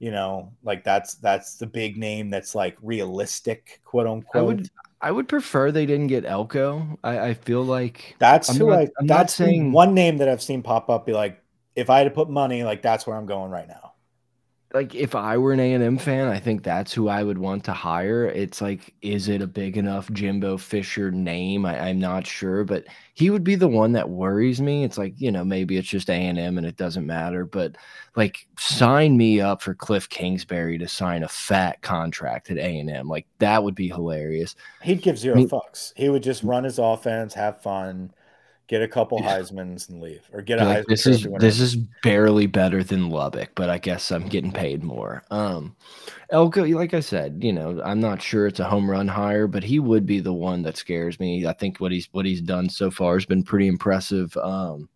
You 0.00 0.10
know, 0.10 0.50
like 0.64 0.82
that's 0.82 1.14
that's 1.14 1.56
the 1.56 1.66
big 1.66 1.96
name 1.96 2.30
that's 2.30 2.54
like 2.54 2.76
realistic, 2.82 3.80
quote 3.84 4.06
unquote. 4.06 4.34
I 4.34 4.42
would 4.42 4.70
I 5.02 5.12
would 5.12 5.28
prefer 5.28 5.70
they 5.70 5.84
didn't 5.86 6.06
get 6.08 6.24
Elko. 6.24 6.98
I, 7.04 7.18
I 7.28 7.34
feel 7.34 7.62
like 7.62 8.16
that's 8.18 8.48
I'm 8.48 8.56
who 8.56 8.70
not- 8.70 8.78
I. 8.78 8.88
I'm 8.98 9.06
that's 9.06 9.34
saying- 9.34 9.72
one 9.72 9.92
name 9.94 10.16
that 10.16 10.28
I've 10.28 10.42
seen 10.42 10.62
pop 10.62 10.88
up. 10.88 11.04
Be 11.04 11.12
like, 11.12 11.42
if 11.76 11.90
I 11.90 11.98
had 11.98 12.04
to 12.04 12.10
put 12.10 12.30
money, 12.30 12.64
like 12.64 12.80
that's 12.82 13.06
where 13.06 13.14
I'm 13.16 13.26
going 13.26 13.50
right 13.50 13.68
now. 13.68 13.89
Like 14.72 14.94
if 14.94 15.16
I 15.16 15.36
were 15.36 15.52
an 15.52 15.58
A 15.58 15.72
and 15.72 15.82
M 15.82 15.98
fan, 15.98 16.28
I 16.28 16.38
think 16.38 16.62
that's 16.62 16.92
who 16.92 17.08
I 17.08 17.24
would 17.24 17.38
want 17.38 17.64
to 17.64 17.72
hire. 17.72 18.26
It's 18.26 18.60
like, 18.60 18.94
is 19.02 19.28
it 19.28 19.42
a 19.42 19.46
big 19.46 19.76
enough 19.76 20.10
Jimbo 20.12 20.58
Fisher 20.58 21.10
name? 21.10 21.66
I, 21.66 21.88
I'm 21.88 21.98
not 21.98 22.24
sure, 22.26 22.62
but 22.64 22.84
he 23.14 23.30
would 23.30 23.42
be 23.42 23.56
the 23.56 23.66
one 23.68 23.92
that 23.92 24.10
worries 24.10 24.60
me. 24.60 24.84
It's 24.84 24.96
like 24.96 25.14
you 25.20 25.32
know 25.32 25.44
maybe 25.44 25.76
it's 25.76 25.88
just 25.88 26.08
A 26.08 26.12
and 26.12 26.38
M 26.38 26.56
and 26.56 26.66
it 26.66 26.76
doesn't 26.76 27.06
matter, 27.06 27.44
but 27.44 27.76
like 28.14 28.46
sign 28.58 29.16
me 29.16 29.40
up 29.40 29.60
for 29.60 29.74
Cliff 29.74 30.08
Kingsbury 30.08 30.78
to 30.78 30.86
sign 30.86 31.24
a 31.24 31.28
fat 31.28 31.82
contract 31.82 32.50
at 32.50 32.58
A 32.58 32.78
and 32.78 32.90
M. 32.90 33.08
Like 33.08 33.26
that 33.38 33.64
would 33.64 33.74
be 33.74 33.88
hilarious. 33.88 34.54
He'd 34.82 35.02
give 35.02 35.18
zero 35.18 35.36
mean- 35.36 35.48
fucks. 35.48 35.92
He 35.96 36.08
would 36.08 36.22
just 36.22 36.44
run 36.44 36.62
his 36.62 36.78
offense, 36.78 37.34
have 37.34 37.60
fun, 37.60 38.12
get 38.70 38.82
a 38.82 38.88
couple 38.88 39.18
Yeah. 39.20 39.40
Heisman's, 39.40 39.88
and 39.88 40.00
leave, 40.00 40.22
or 40.32 40.42
get 40.42 40.60
a 40.60 40.64
like, 40.64 40.78
Heisman 40.84 40.88
this 40.88 41.06
is 41.06 41.26
this 41.40 41.60
is 41.60 41.76
barely 42.04 42.46
better 42.46 42.84
than 42.84 43.10
Lubbock, 43.10 43.50
but 43.56 43.68
I 43.68 43.78
guess 43.78 44.12
I'm 44.12 44.28
getting 44.28 44.52
paid 44.52 44.84
more. 44.84 45.24
Um, 45.32 45.74
Elko, 46.30 46.64
like 46.64 46.94
I 46.94 47.00
said, 47.00 47.40
you 47.42 47.52
know, 47.52 47.82
I'm 47.84 47.98
not 47.98 48.22
sure 48.22 48.46
it's 48.46 48.60
a 48.60 48.64
home 48.64 48.88
run 48.88 49.08
hire, 49.08 49.48
but 49.48 49.64
he 49.64 49.80
would 49.80 50.06
be 50.06 50.20
the 50.20 50.32
one 50.32 50.62
that 50.62 50.76
scares 50.76 51.18
me. 51.18 51.44
I 51.48 51.52
think 51.52 51.78
what 51.78 51.90
he's 51.90 52.08
what 52.12 52.24
he's 52.24 52.40
done 52.40 52.68
so 52.68 52.92
far 52.92 53.14
has 53.14 53.26
been 53.26 53.42
pretty 53.42 53.66
impressive. 53.66 54.36
Um, 54.36 54.88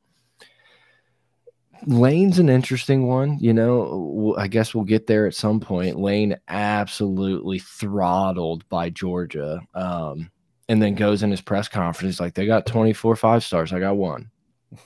Lane's 1.87 2.39
an 2.39 2.49
interesting 2.49 3.09
one, 3.09 3.39
you 3.41 3.53
know. 3.53 4.37
I 4.39 4.47
guess 4.47 4.73
we'll 4.73 4.85
get 4.85 5.09
there 5.09 5.27
at 5.27 5.35
some 5.35 5.59
point. 5.59 5.99
Lane 5.99 6.37
absolutely 6.47 7.59
throttled 7.59 8.67
by 8.69 8.89
Georgia, 8.91 9.61
um, 9.75 10.31
and 10.69 10.81
then 10.83 10.95
goes 10.95 11.23
in 11.23 11.31
his 11.31 11.41
press 11.41 11.69
conference 11.69 12.15
he's 12.15 12.21
like, 12.21 12.35
"They 12.35 12.47
got 12.47 12.67
24 12.67 13.17
five 13.17 13.45
stars. 13.45 13.73
I 13.73 13.81
got 13.81 13.97
one." 13.97 14.31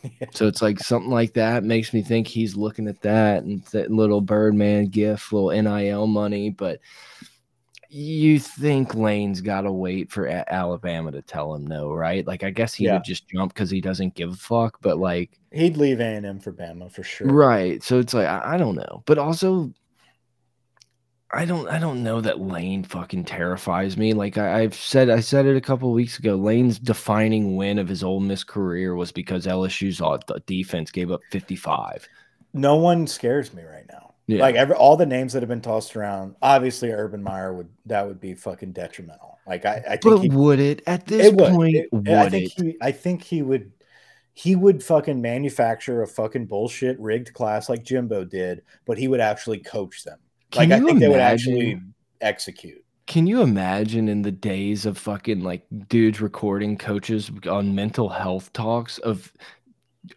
So 0.32 0.46
it's 0.46 0.60
like 0.60 0.78
something 0.80 1.10
like 1.10 1.32
that 1.34 1.64
makes 1.64 1.94
me 1.94 2.02
think 2.02 2.26
he's 2.26 2.54
looking 2.56 2.88
at 2.88 3.00
that 3.02 3.44
and 3.44 3.62
that 3.72 3.90
little 3.90 4.20
Birdman 4.20 4.88
gift, 4.88 5.32
little 5.32 5.50
NIL 5.50 6.06
money. 6.06 6.50
But 6.50 6.80
you 7.88 8.38
think 8.38 8.94
Lane's 8.94 9.40
got 9.40 9.62
to 9.62 9.72
wait 9.72 10.10
for 10.10 10.26
A- 10.26 10.44
Alabama 10.52 11.10
to 11.12 11.22
tell 11.22 11.54
him 11.54 11.66
no, 11.66 11.90
right? 11.90 12.26
Like, 12.26 12.44
I 12.44 12.50
guess 12.50 12.74
he 12.74 12.84
Yeah. 12.84 12.94
would 12.94 13.04
just 13.04 13.28
jump 13.28 13.54
because 13.54 13.70
he 13.70 13.80
doesn't 13.80 14.14
give 14.14 14.30
a 14.30 14.36
fuck. 14.36 14.78
But 14.82 14.98
like, 14.98 15.38
He'd 15.52 15.78
leave 15.78 16.00
A 16.00 16.04
and 16.04 16.26
M 16.26 16.38
for 16.38 16.52
Bama 16.52 16.92
for 16.92 17.02
sure. 17.02 17.28
right? 17.28 17.82
So 17.82 17.98
it's 17.98 18.12
like 18.12 18.26
I, 18.26 18.42
I 18.54 18.56
don't 18.58 18.74
know, 18.76 19.02
but 19.06 19.16
also. 19.16 19.72
I 21.30 21.44
don't 21.44 21.68
I 21.68 21.78
don't 21.78 22.02
know 22.02 22.20
that 22.22 22.40
Lane 22.40 22.84
fucking 22.84 23.24
terrifies 23.24 23.96
me. 23.98 24.14
Like 24.14 24.38
I, 24.38 24.60
I've 24.62 24.74
said 24.74 25.10
I 25.10 25.20
said 25.20 25.44
it 25.44 25.56
a 25.56 25.60
couple 25.60 25.92
weeks 25.92 26.18
ago. 26.18 26.36
Lane's 26.36 26.78
defining 26.78 27.56
win 27.56 27.78
of 27.78 27.88
his 27.88 28.02
Ole 28.02 28.20
Miss 28.20 28.44
career 28.44 28.94
was 28.94 29.12
because 29.12 29.46
LSU's 29.46 30.00
defense 30.46 30.90
gave 30.90 31.10
up 31.10 31.20
55. 31.30 32.08
No 32.54 32.76
one 32.76 33.06
scares 33.06 33.52
me 33.52 33.62
right 33.62 33.84
now. 33.90 34.14
Yeah. 34.26 34.40
Like 34.40 34.54
every 34.56 34.74
all 34.74 34.96
the 34.96 35.06
names 35.06 35.34
that 35.34 35.42
have 35.42 35.48
been 35.48 35.60
tossed 35.60 35.96
around, 35.96 36.34
obviously 36.40 36.90
Urban 36.92 37.22
Meyer 37.22 37.52
would 37.52 37.68
that 37.86 38.06
would 38.06 38.20
be 38.20 38.34
fucking 38.34 38.72
detrimental. 38.72 39.38
Like 39.46 39.66
I, 39.66 39.82
I 39.86 39.96
think 39.96 40.02
But 40.02 40.18
he, 40.20 40.28
would 40.30 40.60
it 40.60 40.82
at 40.86 41.06
this 41.06 41.26
it 41.26 41.38
point? 41.38 41.76
It- 41.76 41.88
would 41.92 42.08
I 42.08 42.30
think 42.30 42.52
it? 42.58 42.62
he 42.64 42.76
I 42.80 42.92
think 42.92 43.22
he 43.22 43.42
would 43.42 43.72
he 44.32 44.56
would 44.56 44.82
fucking 44.82 45.20
manufacture 45.20 46.00
a 46.02 46.06
fucking 46.06 46.46
bullshit 46.46 46.98
rigged 47.00 47.34
class 47.34 47.68
like 47.68 47.82
Jimbo 47.84 48.24
did, 48.24 48.62
but 48.86 48.96
he 48.96 49.08
would 49.08 49.20
actually 49.20 49.58
coach 49.58 50.04
them. 50.04 50.18
Can 50.50 50.68
like 50.70 50.80
I 50.80 50.84
think 50.84 51.00
they 51.00 51.08
would 51.08 51.16
imagine- 51.16 51.52
actually 51.54 51.80
execute. 52.20 52.84
Can 53.06 53.26
you 53.26 53.40
imagine 53.40 54.06
in 54.08 54.20
the 54.20 54.30
days 54.30 54.84
of 54.84 54.98
fucking 54.98 55.40
like 55.40 55.64
dudes 55.88 56.20
recording 56.20 56.76
coaches 56.76 57.30
on 57.48 57.74
mental 57.74 58.10
health 58.10 58.52
talks 58.52 58.98
of 58.98 59.32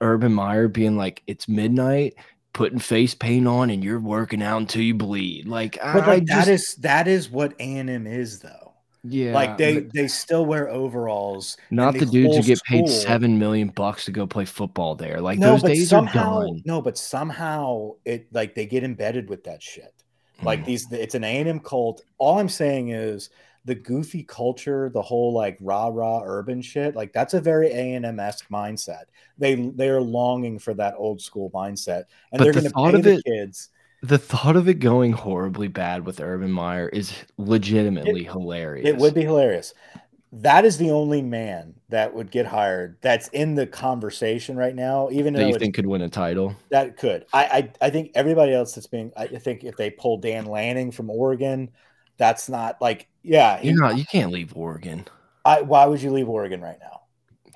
Urban 0.01 0.33
Meyer 0.33 0.67
being 0.67 0.97
like, 0.97 1.23
"It's 1.27 1.47
midnight." 1.47 2.15
Putting 2.53 2.79
face 2.79 3.15
paint 3.15 3.47
on 3.47 3.69
and 3.69 3.81
you're 3.81 4.01
working 4.01 4.43
out 4.43 4.57
until 4.57 4.81
you 4.81 4.93
bleed. 4.93 5.47
Like 5.47 5.77
But 5.81 6.03
I 6.03 6.15
like, 6.15 6.25
just, 6.25 6.45
that 6.45 6.51
is 6.51 6.75
that 6.81 7.07
is 7.07 7.29
what 7.29 7.53
A 7.59 7.77
and 7.77 7.89
M 7.89 8.05
is 8.05 8.41
though. 8.41 8.73
yeah, 9.05 9.31
like 9.33 9.57
they 9.57 9.87
they 9.93 10.09
still 10.09 10.45
wear 10.45 10.67
overalls. 10.67 11.55
not 11.69 11.93
the 11.93 12.05
dudes 12.05 12.35
who 12.35 12.43
get 12.43 12.61
paid 12.63 12.89
seven 12.89 13.39
million 13.39 13.69
bucks 13.69 14.03
to 14.03 14.11
go 14.11 14.27
play 14.27 14.43
football 14.43 14.95
there. 14.95 15.21
Like 15.21 15.39
no, 15.39 15.51
those 15.51 15.63
days 15.63 15.87
somehow 15.87 16.39
are 16.39 16.47
done. 16.47 16.61
no, 16.65 16.81
but 16.81 16.97
somehow 16.97 17.91
it 18.03 18.27
like 18.33 18.53
they 18.53 18.65
get 18.65 18.83
embedded 18.83 19.29
with 19.29 19.45
that 19.45 19.63
shit. 19.63 19.93
Like 20.43 20.61
Mm. 20.61 20.65
these, 20.65 20.91
it's 20.91 21.15
an 21.15 21.23
A 21.23 21.39
and 21.39 21.49
M 21.49 21.59
cult. 21.59 22.03
All 22.17 22.39
I'm 22.39 22.49
saying 22.49 22.89
is 22.89 23.29
the 23.65 23.75
goofy 23.75 24.23
culture, 24.23 24.89
the 24.89 25.01
whole 25.01 25.33
like 25.33 25.57
rah 25.61 25.87
rah 25.87 26.21
urban 26.25 26.61
shit. 26.61 26.95
Like 26.95 27.13
that's 27.13 27.33
a 27.35 27.41
very 27.41 27.67
A 27.71 27.93
and 27.93 28.05
M 28.05 28.19
esque 28.19 28.49
mindset. 28.49 29.03
They 29.37 29.55
they 29.55 29.89
are 29.89 30.01
longing 30.01 30.57
for 30.59 30.73
that 30.75 30.95
old 30.97 31.21
school 31.21 31.51
mindset, 31.51 32.05
and 32.31 32.39
But 32.39 32.43
they're 32.45 32.53
the 32.53 32.59
going 32.61 32.63
to 32.63 32.69
thought 32.71 32.91
pay 32.93 32.97
of 32.97 33.03
the 33.03 33.13
it- 33.13 33.23
kids. 33.25 33.69
the 34.03 34.17
thought 34.17 34.55
of 34.55 34.67
it 34.67 34.75
going 34.79 35.11
horribly 35.11 35.67
bad 35.67 36.07
with 36.07 36.19
Urban 36.19 36.51
Meyer 36.51 36.89
is 36.89 37.13
legitimately 37.37 38.23
hilarious. 38.23 38.87
It 38.87 38.97
would 38.97 39.13
be 39.13 39.21
hilarious. 39.21 39.75
That 40.33 40.63
is 40.63 40.77
the 40.77 40.91
only 40.91 41.21
man 41.21 41.73
that 41.89 42.13
would 42.13 42.31
get 42.31 42.45
hired 42.45 42.97
that's 43.01 43.27
in 43.29 43.55
the 43.55 43.67
conversation 43.67 44.55
right 44.55 44.73
now, 44.73 45.09
even 45.11 45.33
that 45.33 45.41
though 45.41 45.47
you 45.47 45.59
think 45.59 45.75
could 45.75 45.85
win 45.85 46.01
a 46.01 46.09
title. 46.09 46.55
That 46.69 46.95
could. 46.97 47.25
I, 47.33 47.43
I 47.43 47.87
I 47.87 47.89
think 47.89 48.11
everybody 48.15 48.53
else 48.53 48.73
that's 48.73 48.87
being. 48.87 49.11
I 49.17 49.27
think 49.27 49.65
if 49.65 49.75
they 49.75 49.89
pull 49.89 50.19
Dan 50.19 50.45
Lanning 50.45 50.91
from 50.91 51.09
Oregon, 51.09 51.69
that's 52.17 52.47
not 52.47 52.81
like. 52.81 53.09
Yeah, 53.23 53.61
You're 53.61 53.75
not. 53.75 53.97
You 53.97 54.05
can't 54.05 54.31
leave 54.31 54.55
Oregon. 54.55 55.05
I, 55.43 55.61
why 55.61 55.85
would 55.85 56.01
you 56.01 56.11
leave 56.11 56.29
Oregon 56.29 56.61
right 56.61 56.77
now? 56.79 57.01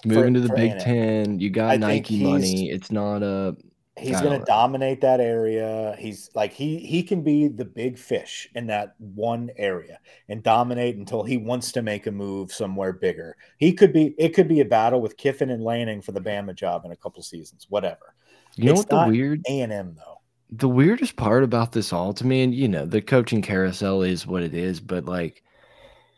Moving 0.06 0.34
to 0.34 0.42
the 0.42 0.54
Big. 0.54 0.78
Ten, 0.80 1.40
you 1.40 1.50
got 1.50 1.72
I 1.72 1.78
Nike 1.78 2.24
money. 2.24 2.70
It's 2.70 2.92
not 2.92 3.24
a. 3.24 3.56
He's 3.98 4.20
going 4.20 4.38
to 4.38 4.46
dominate 4.46 5.00
that 5.02 5.22
area. 5.22 5.96
He's 5.98 6.30
like 6.36 6.52
he 6.52 6.80
he 6.80 7.02
can 7.02 7.24
be 7.24 7.48
the 7.48 7.64
big 7.64 7.98
fish 7.98 8.48
in 8.54 8.68
that 8.68 8.96
one 9.00 9.52
area 9.56 10.00
and 10.28 10.44
dominate 10.44 10.98
until 10.98 11.24
he 11.24 11.38
wants 11.38 11.72
to 11.74 11.82
make 11.82 12.06
a 12.06 12.12
move 12.12 12.52
somewhere 12.52 12.92
bigger. 12.92 13.38
He 13.58 13.72
could 13.74 13.94
be. 13.94 14.14
It 14.18 14.30
could 14.34 14.50
be 14.50 14.60
a 14.60 14.66
battle 14.66 15.00
with 15.02 15.16
Kiffin 15.18 15.50
and 15.50 15.64
Lanning 15.64 16.02
for 16.02 16.12
the 16.12 16.20
Bama 16.22 16.54
job 16.54 16.84
in 16.84 16.92
a 16.92 16.96
couple 16.98 17.24
seasons. 17.24 17.68
Whatever. 17.70 18.16
You 18.58 18.66
know 18.66 18.74
It's 18.74 18.80
what 18.80 18.90
the 18.90 18.98
weird, 18.98 19.44
A 19.48 19.62
and 19.62 19.72
M 19.72 19.96
though. 19.96 20.20
the 20.50 20.70
weirdest 20.70 21.16
part 21.16 21.44
about 21.44 21.72
this 21.72 21.92
all 21.94 22.14
to 22.14 22.26
me, 22.26 22.44
and 22.44 22.54
you 22.54 22.68
know, 22.68 22.86
the 22.86 23.02
coaching 23.02 23.42
carousel 23.42 24.02
is 24.04 24.28
what 24.28 24.44
it 24.44 24.54
is, 24.54 24.80
but 24.80 25.06
like, 25.06 25.44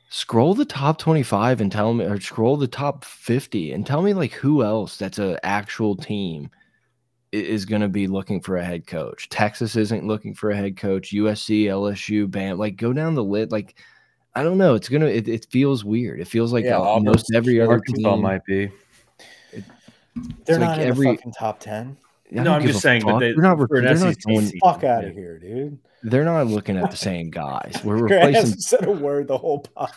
scroll 0.09 0.53
the 0.55 0.65
top 0.65 0.97
twenty-five 0.99 1.61
and 1.61 1.71
tell 1.71 1.93
me, 1.93 2.05
or 2.05 2.19
scroll 2.19 2.57
the 2.57 2.67
top 2.67 3.05
fifty 3.05 3.71
and 3.71 3.85
tell 3.85 4.01
me 4.01 4.13
like 4.13 4.33
who 4.33 4.63
else 4.63 4.97
that's 4.97 5.19
a 5.19 5.39
actual 5.45 5.95
team 5.95 6.49
is 7.31 7.65
going 7.65 7.81
to 7.81 7.87
be 7.89 8.07
looking 8.07 8.41
for 8.41 8.57
a 8.57 8.63
head 8.63 8.87
coach. 8.87 9.27
Texas 9.29 9.75
isn't 9.75 10.07
looking 10.07 10.33
for 10.33 10.51
a 10.51 10.55
head 10.55 10.77
coach. 10.77 11.11
USC, 11.11 11.65
LSU, 11.65 12.29
BAM, 12.29 12.57
like 12.57 12.77
go 12.77 12.93
down 12.93 13.15
the 13.15 13.23
list. 13.23 13.51
Like, 13.51 13.75
I 14.35 14.43
don't 14.43 14.57
know. 14.57 14.75
It's 14.75 14.87
gonna. 14.89 15.07
It, 15.07 15.27
it 15.27 15.47
feels 15.49 15.83
weird. 15.83 16.19
It 16.19 16.27
feels 16.27 16.53
like 16.53 16.63
Yeah, 16.65 16.77
Auburn's- 16.79 17.25
every 17.33 17.59
other 17.59 17.73
Arkansas 17.73 18.13
team. 18.13 18.21
might 18.21 18.45
be. 18.45 18.69
They're 20.45 20.59
like 20.59 20.69
not 20.69 20.79
in 20.79 20.87
every- 20.87 21.07
the 21.07 21.15
fucking 21.15 21.33
top 21.33 21.59
ten. 21.59 21.97
I 22.37 22.43
No, 22.43 22.53
I'm 22.53 22.65
just 22.65 22.81
saying, 22.81 23.03
but 23.03 23.11
fuck. 23.11 23.19
they- 23.21 23.31
they're 23.33 23.41
not. 23.41 23.57
for 23.57 23.77
an 23.77 23.85
They're 23.85 23.93
not 23.95 24.13
SEC 24.13 24.23
going. 24.27 24.41
season. 24.41 24.59
Fuck 24.63 24.83
out 24.83 25.05
of 25.05 25.13
here, 25.13 25.39
dude. 25.39 25.77
They're 26.03 26.23
not 26.25 26.47
looking 26.47 26.77
at 26.77 26.91
the 26.91 26.97
same 27.09 27.29
guys. 27.29 27.79
We're 27.83 27.97
Grant 27.99 28.11
replacing. 28.11 28.33
hasn't 28.35 28.63
said 28.63 28.85
a 28.87 28.91
word 28.91 29.27
the 29.27 29.37
whole 29.37 29.59
pod. 29.59 29.89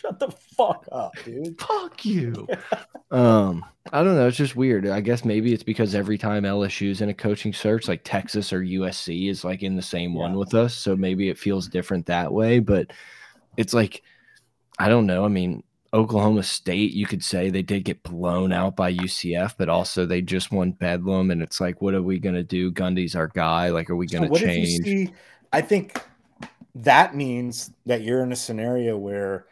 Shut 0.00 0.20
the 0.20 0.30
fuck 0.30 0.86
up, 0.92 1.12
dude. 1.24 1.60
Fuck 1.60 2.04
you. 2.04 2.46
um, 3.10 3.64
I 3.92 4.04
don't 4.04 4.14
know. 4.14 4.28
It's 4.28 4.36
just 4.36 4.54
weird. 4.54 4.86
I 4.86 5.00
guess 5.00 5.24
maybe 5.24 5.52
it's 5.52 5.64
because 5.64 5.92
every 5.92 6.16
time 6.16 6.44
LSU's 6.44 7.00
in 7.00 7.08
a 7.08 7.14
coaching 7.14 7.52
search, 7.52 7.88
like 7.88 8.02
Texas 8.04 8.52
or 8.52 8.60
USC 8.60 9.28
is 9.28 9.42
like 9.42 9.64
in 9.64 9.74
the 9.74 9.82
same 9.82 10.14
one 10.14 10.34
with 10.34 10.54
us. 10.54 10.74
So 10.74 10.94
maybe 10.94 11.30
it 11.30 11.38
feels 11.38 11.66
different 11.66 12.06
that 12.06 12.32
way. 12.32 12.60
But 12.60 12.92
it's 13.56 13.74
like, 13.74 14.02
I 14.78 14.88
don't 14.88 15.06
know. 15.06 15.24
I 15.24 15.28
mean, 15.28 15.64
Oklahoma 15.92 16.44
State, 16.44 16.92
you 16.92 17.06
could 17.06 17.24
say 17.24 17.50
they 17.50 17.62
did 17.62 17.84
get 17.84 18.04
blown 18.04 18.52
out 18.52 18.76
by 18.76 18.94
UCF, 18.94 19.54
but 19.58 19.68
also 19.68 20.06
they 20.06 20.22
just 20.22 20.52
won 20.52 20.70
Bedlam. 20.70 21.32
And 21.32 21.42
it's 21.42 21.60
like, 21.60 21.82
what 21.82 21.94
are 21.94 22.02
we 22.02 22.20
going 22.20 22.36
to 22.36 22.44
do? 22.44 22.70
Gundy's 22.70 23.16
our 23.16 23.28
guy. 23.28 23.70
Like, 23.70 23.90
are 23.90 23.96
we 23.96 24.06
going 24.06 24.22
to 24.22 24.30
what 24.30 24.42
change? 24.42 24.68
if 24.80 24.86
you 24.86 25.06
see? 25.06 25.12
I 25.52 25.60
think 25.60 26.00
that 26.76 27.16
means 27.16 27.72
that 27.86 28.02
you're 28.02 28.22
in 28.22 28.30
a 28.30 28.36
scenario 28.36 28.96
where 28.96 29.46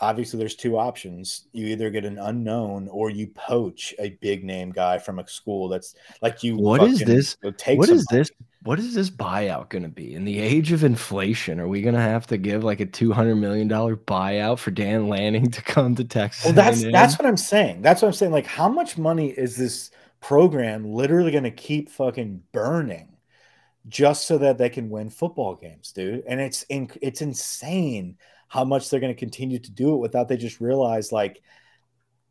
obviously 0.00 0.38
there's 0.38 0.56
two 0.56 0.78
options. 0.78 1.46
You 1.52 1.66
either 1.66 1.90
get 1.90 2.04
an 2.04 2.18
unknown 2.18 2.88
or 2.88 3.10
you 3.10 3.28
poach 3.28 3.94
a 3.98 4.10
big 4.20 4.44
name 4.44 4.70
guy 4.70 4.98
from 4.98 5.18
a 5.18 5.28
school 5.28 5.68
that's 5.68 5.94
like 6.22 6.42
you. 6.42 6.56
What 6.56 6.82
is 6.82 7.00
this? 7.00 7.36
What 7.42 7.64
money. 7.66 8.02
this? 8.10 8.30
What 8.62 8.78
is 8.78 8.94
this 8.94 9.08
buyout 9.08 9.70
going 9.70 9.84
to 9.84 9.88
be 9.88 10.14
in 10.14 10.26
the 10.26 10.38
age 10.38 10.70
of 10.72 10.84
inflation? 10.84 11.58
Are 11.60 11.68
we 11.68 11.80
going 11.80 11.94
to 11.94 12.00
have 12.00 12.26
to 12.26 12.36
give 12.36 12.62
like 12.62 12.80
a 12.80 12.86
two 12.86 13.12
hundred 13.12 13.36
million 13.36 13.68
dollar 13.68 13.96
buyout 13.96 14.58
for 14.58 14.70
Dan 14.70 15.08
Lanning 15.08 15.50
to 15.50 15.62
come 15.62 15.94
to 15.96 16.04
Texas? 16.04 16.44
Well, 16.44 16.54
that's 16.54 16.82
that's 16.82 17.18
what 17.18 17.26
I'm 17.26 17.36
saying. 17.36 17.82
That's 17.82 18.02
what 18.02 18.08
I'm 18.08 18.14
saying. 18.14 18.32
Like, 18.32 18.46
how 18.46 18.68
much 18.68 18.98
money 18.98 19.30
is 19.30 19.56
this 19.56 19.90
program 20.20 20.84
literally 20.84 21.30
going 21.30 21.44
to 21.44 21.50
keep 21.50 21.88
fucking 21.88 22.42
burning 22.52 23.08
just 23.88 24.26
so 24.26 24.38
that 24.38 24.58
they 24.58 24.68
can 24.68 24.90
win 24.90 25.10
football 25.10 25.54
games, 25.54 25.92
dude. 25.92 26.22
And 26.26 26.40
it's 26.40 26.62
in, 26.64 26.90
it's 27.00 27.22
insane 27.22 28.18
how 28.50 28.64
much 28.64 28.90
they're 28.90 29.00
going 29.00 29.14
to 29.14 29.18
continue 29.18 29.58
to 29.58 29.70
do 29.70 29.94
it 29.94 29.98
without 29.98 30.28
they 30.28 30.36
just 30.36 30.60
realize 30.60 31.12
like 31.12 31.40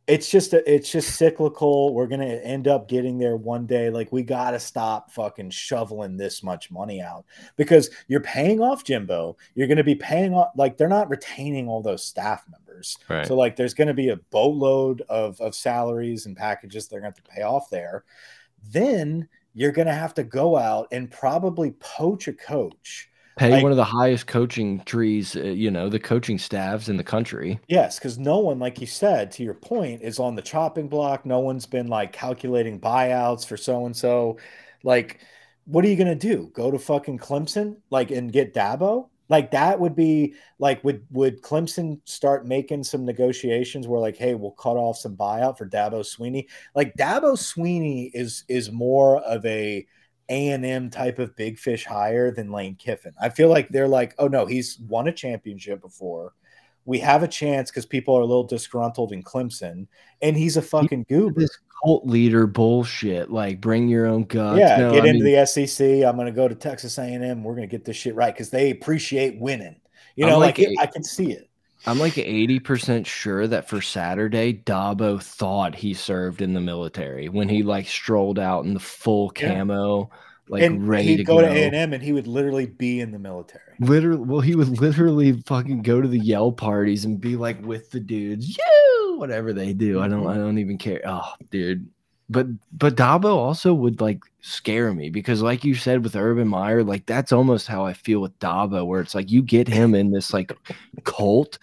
it's 0.10 0.30
just 0.30 0.54
a, 0.54 0.74
it's 0.74 0.92
just 0.92 1.18
cyclical. 1.18 1.94
We're 1.94 2.08
gonna 2.08 2.26
end 2.26 2.68
up 2.68 2.90
getting 2.90 3.20
there 3.20 3.36
one 3.36 3.68
day. 3.68 3.92
Like 3.92 4.12
we 4.12 4.24
gotta 4.24 4.60
stop 4.60 5.12
fucking 5.12 5.52
shoveling 5.52 6.18
this 6.18 6.42
much 6.42 6.72
money 6.72 7.00
out 7.00 7.26
because 7.58 7.92
you're 8.08 8.20
paying 8.20 8.60
off 8.60 8.84
Jimbo. 8.84 9.38
You're 9.54 9.68
gonna 9.68 9.84
be 9.84 9.94
paying 9.94 10.34
off 10.34 10.50
like 10.56 10.78
they're 10.78 10.88
not 10.88 11.10
retaining 11.10 11.68
all 11.68 11.84
those 11.84 12.04
staff 12.04 12.44
members. 12.50 12.98
Right. 13.08 13.28
So 13.28 13.36
like 13.36 13.56
there's 13.56 13.76
gonna 13.76 13.94
be 13.94 14.10
a 14.10 14.18
boatload 14.32 15.02
of 15.10 15.40
of 15.40 15.54
salaries 15.54 16.26
and 16.26 16.36
packages 16.36 16.88
they're 16.88 17.02
gonna 17.02 17.10
have 17.10 17.24
to 17.24 17.32
pay 17.32 17.44
off 17.44 17.70
there. 17.70 18.04
Then 18.72 19.30
you're 19.54 19.72
gonna 19.72 19.94
have 19.94 20.16
to 20.16 20.24
go 20.24 20.58
out 20.58 20.88
and 20.92 21.12
probably 21.12 21.72
poach 21.80 22.28
a 22.28 22.34
coach 22.34 23.09
Pay 23.40 23.52
Like- 23.52 23.64
one 23.64 23.72
of 23.72 23.78
the 23.78 23.86
highest 23.86 24.28
coaching 24.28 24.82
trees, 24.82 25.34
uh, 25.34 25.44
you 25.44 25.72
know, 25.72 25.88
the 25.88 25.98
coaching 25.98 26.38
staffs 26.38 26.90
in 26.90 26.98
the 26.98 27.06
country. 27.06 27.58
Yes, 27.70 27.98
because 27.98 28.20
no 28.20 28.40
one, 28.40 28.60
like 28.60 28.82
you 28.82 28.86
said, 28.88 29.32
to 29.32 29.44
your 29.44 29.54
point, 29.54 30.02
is 30.02 30.20
on 30.20 30.36
the 30.36 30.42
chopping 30.42 30.90
block. 30.90 31.26
No 31.26 31.40
one's 31.40 31.66
been 31.66 31.88
like 31.88 32.12
calculating 32.12 32.82
buyouts 32.82 33.48
for 33.48 33.56
so 33.56 33.86
and 33.86 33.96
so. 33.96 34.38
Like, 34.84 35.22
what 35.64 35.86
are 35.86 35.88
you 35.88 35.96
gonna 35.96 36.16
do? 36.16 36.52
Go 36.54 36.70
to 36.70 36.78
fucking 36.78 37.20
Clemson, 37.20 37.78
like, 37.90 38.12
and 38.12 38.30
get 38.30 38.54
Dabo? 38.54 39.08
Like 39.30 39.52
that 39.52 39.80
would 39.80 39.96
be 39.96 40.34
like 40.58 40.84
would 40.84 41.06
would 41.12 41.42
Clemson 41.42 42.00
start 42.04 42.46
making 42.48 42.84
some 42.84 43.06
negotiations 43.06 43.88
where 43.88 44.02
like, 44.02 44.18
hey, 44.18 44.34
we'll 44.36 44.52
cut 44.52 44.76
off 44.76 44.98
some 44.98 45.16
buyout 45.16 45.58
for 45.58 45.66
Dabo 45.70 46.02
Swinney? 46.02 46.48
Like 46.76 46.94
Dabo 46.96 47.38
Swinney 47.38 48.12
is 48.14 48.44
is 48.50 48.72
more 48.72 49.22
of 49.22 49.46
a 49.46 49.86
A 50.30 50.50
and 50.50 50.66
M 50.66 50.90
type 50.90 51.20
of 51.20 51.36
big 51.36 51.58
fish 51.58 51.86
higher 51.86 52.32
than 52.32 52.52
Lane 52.52 52.76
Kiffin. 52.76 53.14
I 53.22 53.30
feel 53.30 53.50
like 53.50 53.70
they're 53.70 53.88
like, 53.88 54.16
oh 54.20 54.28
no, 54.28 54.46
he's 54.46 54.80
won 54.88 55.08
a 55.08 55.12
championship 55.12 55.82
before 55.82 56.34
we 56.86 56.98
have 57.00 57.22
a 57.24 57.28
chance 57.28 57.70
because 57.70 57.86
people 57.86 58.18
are 58.18 58.22
a 58.22 58.26
little 58.26 58.44
disgruntled 58.44 59.12
in 59.12 59.22
Clemson, 59.22 59.88
and 60.22 60.36
he's 60.36 60.58
a 60.58 60.62
fucking 60.62 61.06
goober. 61.08 61.42
This 61.42 61.58
cult 61.84 62.06
leader 62.06 62.48
bullshit, 62.48 63.32
like 63.32 63.62
bring 63.62 63.88
your 63.88 64.08
own 64.08 64.24
guts. 64.24 64.60
Yeah, 64.60 64.78
No, 64.78 64.94
get 64.94 65.04
I 65.04 65.10
into 65.10 65.24
mean, 65.24 65.36
the 65.36 65.46
SEC. 65.46 65.86
I'm 66.04 66.16
going 66.16 66.26
to 66.26 66.32
go 66.32 66.48
to 66.48 66.56
Texas 66.56 66.98
A&M. 66.98 67.44
We're 67.44 67.56
going 67.56 67.68
to 67.68 67.72
get 67.72 67.86
this 67.86 67.96
shit 67.96 68.16
right 68.16 68.34
because 68.34 68.50
they 68.50 68.72
appreciate 68.72 69.40
winning. 69.40 69.80
You 70.16 70.26
I'm 70.26 70.32
know, 70.32 70.40
like 70.40 70.58
like, 70.58 70.68
it, 70.68 70.80
I 70.80 70.86
can 70.88 71.04
see 71.04 71.32
it. 71.32 71.49
I'm 71.88 72.00
like 72.00 72.14
80% 72.14 73.06
sure 73.06 73.48
that 73.48 73.70
for 73.70 73.82
Saturday, 73.82 74.54
Dabo 74.54 75.22
thought 75.22 75.76
he 75.76 75.94
served 75.94 76.42
in 76.42 76.54
the 76.54 76.60
military 76.62 77.30
when 77.30 77.48
he 77.50 77.64
like 77.64 77.88
strolled 77.88 78.38
out 78.40 78.66
in 78.66 78.74
the 78.74 78.80
full 78.80 79.32
Yeah. 79.40 79.54
camo, 79.60 80.10
like 80.50 80.64
and 80.64 80.88
ready 80.88 81.10
he'd 81.10 81.18
to 81.18 81.24
go, 81.24 81.36
go. 81.40 81.42
to 81.42 81.48
A&M 81.48 81.94
and 81.94 82.04
he 82.04 82.12
would 82.12 82.28
literally 82.28 82.66
be 82.66 83.00
in 83.00 83.12
the 83.12 83.20
military. 83.20 83.76
Literally, 83.80 84.24
well, 84.24 84.42
he 84.42 84.56
would 84.56 84.80
literally 84.82 85.42
fucking 85.46 85.82
go 85.84 86.02
to 86.02 86.08
the 86.08 86.20
yell 86.20 86.52
parties 86.52 87.06
and 87.06 87.20
be 87.22 87.36
like 87.36 87.64
with 87.64 87.92
the 87.92 88.00
dudes, 88.00 88.58
you 88.58 89.16
whatever 89.18 89.54
they 89.54 89.74
do. 89.74 90.00
I 90.02 90.08
don't, 90.08 90.26
I 90.28 90.36
don't 90.36 90.58
even 90.58 90.78
care. 90.78 91.02
Oh, 91.06 91.34
dude. 91.50 91.88
But 92.30 92.48
but 92.72 92.96
Dabo 92.96 93.36
also 93.36 93.74
would 93.74 94.02
like 94.02 94.20
scare 94.42 94.94
me 94.94 95.10
because, 95.10 95.42
like 95.42 95.64
you 95.64 95.74
said 95.74 96.04
with 96.04 96.16
Urban 96.16 96.48
Meyer, 96.48 96.84
like 96.84 97.06
that's 97.08 97.32
almost 97.32 97.68
how 97.68 97.86
I 97.86 97.94
feel 97.94 98.20
with 98.22 98.38
Dabo, 98.40 98.86
where 98.86 99.02
it's 99.02 99.16
like 99.16 99.32
you 99.32 99.42
get 99.42 99.68
him 99.68 99.96
in 99.96 100.12
this 100.12 100.32
like 100.32 100.52
cult, 101.06 101.58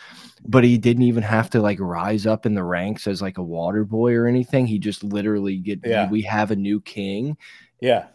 but 0.44 0.64
he 0.64 0.76
didn't 0.76 1.04
even 1.04 1.22
have 1.22 1.50
to 1.50 1.60
like 1.60 1.78
rise 1.80 2.26
up 2.26 2.46
in 2.46 2.54
the 2.54 2.64
ranks 2.64 3.06
as 3.06 3.22
like 3.22 3.38
a 3.38 3.42
water 3.42 3.84
boy 3.84 4.14
or 4.14 4.26
anything. 4.26 4.66
He 4.66 4.78
just 4.78 5.04
literally 5.04 5.56
get 5.56 5.80
Yeah. 5.84 6.10
we 6.10 6.22
have 6.22 6.50
a 6.50 6.56
new 6.56 6.80
king 6.80 7.36
Yeah. 7.80 8.06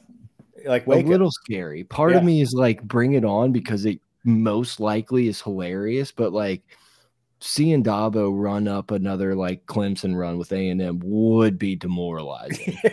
Like 0.66 0.86
a 0.86 0.96
little 0.98 1.32
scary. 1.32 1.84
Part 1.84 2.14
of 2.14 2.24
me 2.24 2.42
is 2.42 2.54
like, 2.54 2.84
bring 2.84 3.14
it 3.14 3.26
on 3.26 3.52
because 3.52 3.86
it 3.86 4.00
most 4.24 4.80
likely 4.80 5.28
is 5.28 5.42
hilarious, 5.42 6.12
but 6.12 6.34
like 6.34 6.62
seeing 7.42 7.84
Dabo 7.84 8.32
run 8.34 8.68
up 8.68 8.92
another 8.92 9.36
like 9.36 9.66
Clemson 9.66 10.16
run 10.16 10.38
with 10.38 10.52
A 10.54 10.70
and 10.70 10.82
M 10.82 11.02
would 11.04 11.58
be 11.58 11.76
demoralizing. 11.76 12.78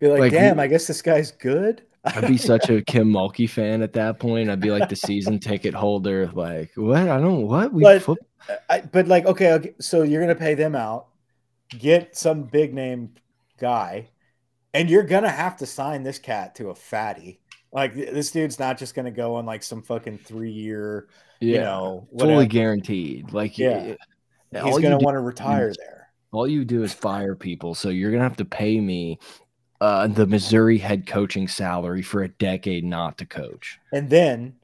be 0.00 0.08
like, 0.08 0.20
Like, 0.20 0.32
damn, 0.32 0.58
I 0.58 0.66
guess 0.66 0.86
this 0.86 1.02
guy's 1.02 1.30
good. 1.30 1.82
I'd 2.04 2.26
be 2.26 2.38
such 2.38 2.70
a 2.70 2.82
Kim 2.82 3.12
Mulkey 3.12 3.48
fan 3.48 3.82
at 3.82 3.92
that 3.92 4.18
point. 4.18 4.48
I'd 4.48 4.60
be 4.60 4.70
like 4.70 4.88
the 4.88 4.96
season 4.96 5.38
ticket 5.38 5.74
holder. 5.74 6.30
Like, 6.32 6.72
what? 6.74 7.08
I 7.08 7.20
don't 7.20 7.46
what 7.46 7.72
we 7.72 7.82
But- 7.82 8.18
I, 8.68 8.80
but 8.80 9.06
like, 9.06 9.26
okay, 9.26 9.52
okay, 9.52 9.74
so 9.80 10.02
you're 10.02 10.22
gonna 10.22 10.34
pay 10.34 10.54
them 10.54 10.74
out, 10.74 11.08
get 11.68 12.16
some 12.16 12.44
big 12.44 12.72
name 12.72 13.14
guy, 13.58 14.08
and 14.72 14.88
you're 14.88 15.02
gonna 15.02 15.30
have 15.30 15.56
to 15.58 15.66
sign 15.66 16.02
this 16.02 16.18
cat 16.18 16.54
to 16.56 16.70
a 16.70 16.74
fatty. 16.74 17.40
Like 17.70 17.94
this 17.94 18.30
dude's 18.30 18.58
not 18.58 18.78
just 18.78 18.94
gonna 18.94 19.10
go 19.10 19.36
on 19.36 19.44
like 19.44 19.62
some 19.62 19.82
fucking 19.82 20.18
three 20.18 20.50
year, 20.50 21.08
yeah, 21.40 21.54
you 21.54 21.60
know, 21.60 22.08
fully 22.18 22.46
guaranteed. 22.46 23.32
Like, 23.32 23.58
Yeah. 23.58 23.94
yeah, 24.52 24.64
He's 24.64 24.78
gonna 24.78 24.98
want 24.98 25.14
to 25.14 25.20
retire 25.20 25.72
there. 25.76 26.10
all 26.32 26.46
you 26.46 26.64
do 26.64 26.82
is 26.82 26.92
fire 26.92 27.34
people. 27.34 27.74
So 27.74 27.88
you're 27.88 28.10
gonna 28.10 28.22
have 28.24 28.36
to 28.38 28.44
pay 28.44 28.80
me 28.80 29.18
uh, 29.80 30.06
the 30.08 30.26
Missouri 30.26 30.78
head 30.78 31.06
coaching 31.06 31.48
salary 31.48 32.02
for 32.02 32.22
a 32.22 32.28
decade 32.28 32.84
not 32.84 33.16
to 33.18 33.26
coach. 33.26 33.78
And 33.92 34.10
then 34.10 34.56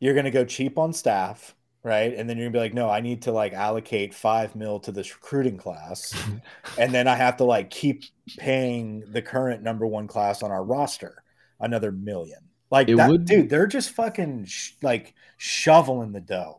you're 0.00 0.14
gonna 0.14 0.30
go 0.30 0.44
cheap 0.44 0.78
on 0.78 0.92
staff, 0.94 1.54
right? 1.82 2.14
And 2.14 2.28
then 2.28 2.38
you're 2.38 2.46
gonna 2.46 2.54
be 2.58 2.60
like, 2.60 2.74
no, 2.74 2.88
I 2.88 3.00
need 3.00 3.22
to 3.22 3.32
like 3.32 3.52
allocate 3.52 4.14
five 4.14 4.56
mil 4.56 4.80
to 4.80 4.90
this 4.92 5.14
recruiting 5.14 5.58
class, 5.58 6.14
and 6.78 6.92
then 6.94 7.06
I 7.06 7.14
have 7.16 7.36
to 7.38 7.44
like 7.44 7.68
keep 7.70 8.04
paying 8.38 9.04
the 9.12 9.20
current 9.22 9.62
number 9.62 9.86
one 9.86 10.06
class 10.06 10.42
on 10.42 10.50
our 10.50 10.64
roster 10.64 11.22
another 11.60 11.92
million. 11.92 12.40
Like 12.72 12.88
It 12.88 12.96
that, 12.96 13.08
would- 13.10 13.26
dude. 13.26 13.48
They're 13.50 13.66
just 13.68 13.90
fucking 13.90 14.46
sh- 14.46 14.72
like 14.82 15.14
shoveling 15.36 16.10
the 16.10 16.20
dough. 16.20 16.58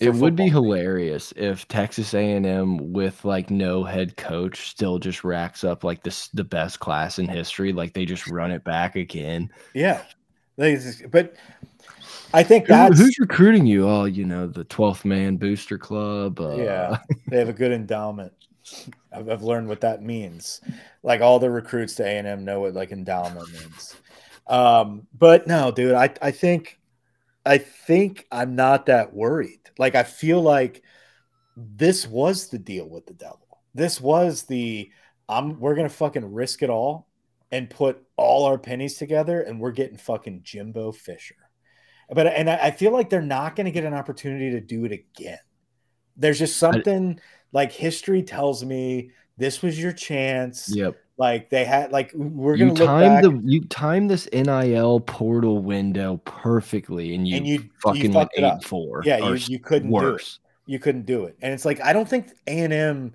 It 0.00 0.14
would 0.14 0.34
be 0.34 0.48
hilarious 0.48 1.30
if 1.36 1.68
Texas 1.68 2.14
A&M 2.14 2.94
with 2.94 3.22
like 3.26 3.50
no 3.50 3.84
head 3.84 4.16
coach 4.16 4.70
still 4.70 4.98
just 4.98 5.24
racks 5.24 5.62
up 5.62 5.84
like 5.84 6.02
this 6.02 6.28
the 6.28 6.42
best 6.42 6.80
class 6.80 7.18
in 7.18 7.28
history. 7.28 7.74
Like 7.74 7.92
they 7.92 8.06
just 8.06 8.26
run 8.26 8.50
it 8.50 8.64
back 8.64 8.96
again. 8.96 9.50
Yeah, 9.74 10.00
They 10.56 10.76
just- 10.76 11.10
but 11.10 11.34
I 12.32 12.42
think 12.42 12.66
that's 12.66 12.98
who's 12.98 13.18
recruiting 13.18 13.66
you? 13.66 13.86
Oh, 13.86 14.04
you 14.06 14.24
know 14.24 14.46
the 14.46 14.64
12th 14.64 15.04
man 15.04 15.36
booster 15.36 15.76
club. 15.76 16.40
Uh, 16.40 16.56
Yeah, 16.56 16.96
they 17.28 17.38
have 17.38 17.50
a 17.50 17.52
good 17.52 17.72
endowment. 17.72 18.32
I've, 19.12 19.28
I've 19.28 19.42
learned 19.42 19.68
what 19.68 19.82
that 19.82 20.00
means. 20.02 20.62
Like 21.02 21.20
all 21.20 21.38
the 21.38 21.50
recruits 21.50 21.96
to 21.96 22.06
A 22.06 22.16
and 22.18 22.26
M 22.26 22.44
know 22.46 22.60
what 22.60 22.72
like 22.72 22.90
endowment 22.92 23.52
means. 23.52 23.96
Um, 24.50 25.06
but 25.16 25.46
no, 25.46 25.70
dude, 25.70 25.94
I 25.94 26.12
I 26.20 26.32
think 26.32 26.80
I 27.46 27.56
think 27.58 28.26
I'm 28.30 28.56
not 28.56 28.86
that 28.86 29.14
worried. 29.14 29.60
Like 29.78 29.94
I 29.94 30.02
feel 30.02 30.42
like 30.42 30.82
this 31.56 32.06
was 32.06 32.48
the 32.48 32.58
deal 32.58 32.88
with 32.88 33.06
the 33.06 33.14
devil. 33.14 33.62
This 33.74 34.00
was 34.00 34.42
the 34.42 34.90
I'm 35.28 35.60
we're 35.60 35.76
gonna 35.76 35.88
fucking 35.88 36.32
risk 36.32 36.62
it 36.62 36.68
all 36.68 37.08
and 37.52 37.70
put 37.70 38.02
all 38.16 38.44
our 38.44 38.58
pennies 38.58 38.96
together 38.96 39.40
and 39.40 39.60
we're 39.60 39.70
getting 39.70 39.96
fucking 39.96 40.40
Jimbo 40.42 40.92
Fisher. 40.92 41.36
But 42.12 42.26
and 42.26 42.50
I, 42.50 42.56
I 42.56 42.70
feel 42.72 42.92
like 42.92 43.08
they're 43.08 43.22
not 43.22 43.54
gonna 43.54 43.70
get 43.70 43.84
an 43.84 43.94
opportunity 43.94 44.50
to 44.50 44.60
do 44.60 44.84
it 44.84 44.92
again. 44.92 45.38
There's 46.16 46.40
just 46.40 46.56
something 46.56 47.20
like 47.52 47.70
history 47.70 48.24
tells 48.24 48.64
me 48.64 49.12
this 49.40 49.62
was 49.62 49.80
your 49.80 49.92
chance. 49.92 50.74
Yep. 50.74 50.96
Like 51.16 51.50
they 51.50 51.64
had 51.64 51.90
like 51.92 52.12
we're 52.14 52.56
gonna 52.56 52.72
look 52.72 52.86
time 52.86 53.22
the 53.22 53.42
you 53.44 53.64
time 53.64 54.06
this 54.08 54.28
NIL 54.32 55.00
portal 55.00 55.58
window 55.58 56.18
perfectly, 56.24 57.14
and 57.14 57.26
you, 57.28 57.36
and 57.36 57.46
you 57.46 57.54
you 57.54 57.70
fucking 57.82 58.02
went 58.02 58.14
fucked 58.14 58.34
it 58.36 58.40
eight 58.40 58.44
up. 58.44 58.54
and 58.54 58.64
four. 58.64 59.02
Yeah, 59.04 59.18
you, 59.18 59.34
you 59.34 59.58
couldn't 59.58 59.90
do 59.90 59.96
it. 59.98 60.02
worse. 60.02 60.38
you 60.66 60.78
couldn't 60.78 61.04
do 61.04 61.24
it 61.24 61.36
and 61.42 61.52
it's 61.52 61.64
like 61.64 61.80
i 61.80 61.92
don't 61.92 62.08
think 62.08 62.28
a&m 62.46 63.12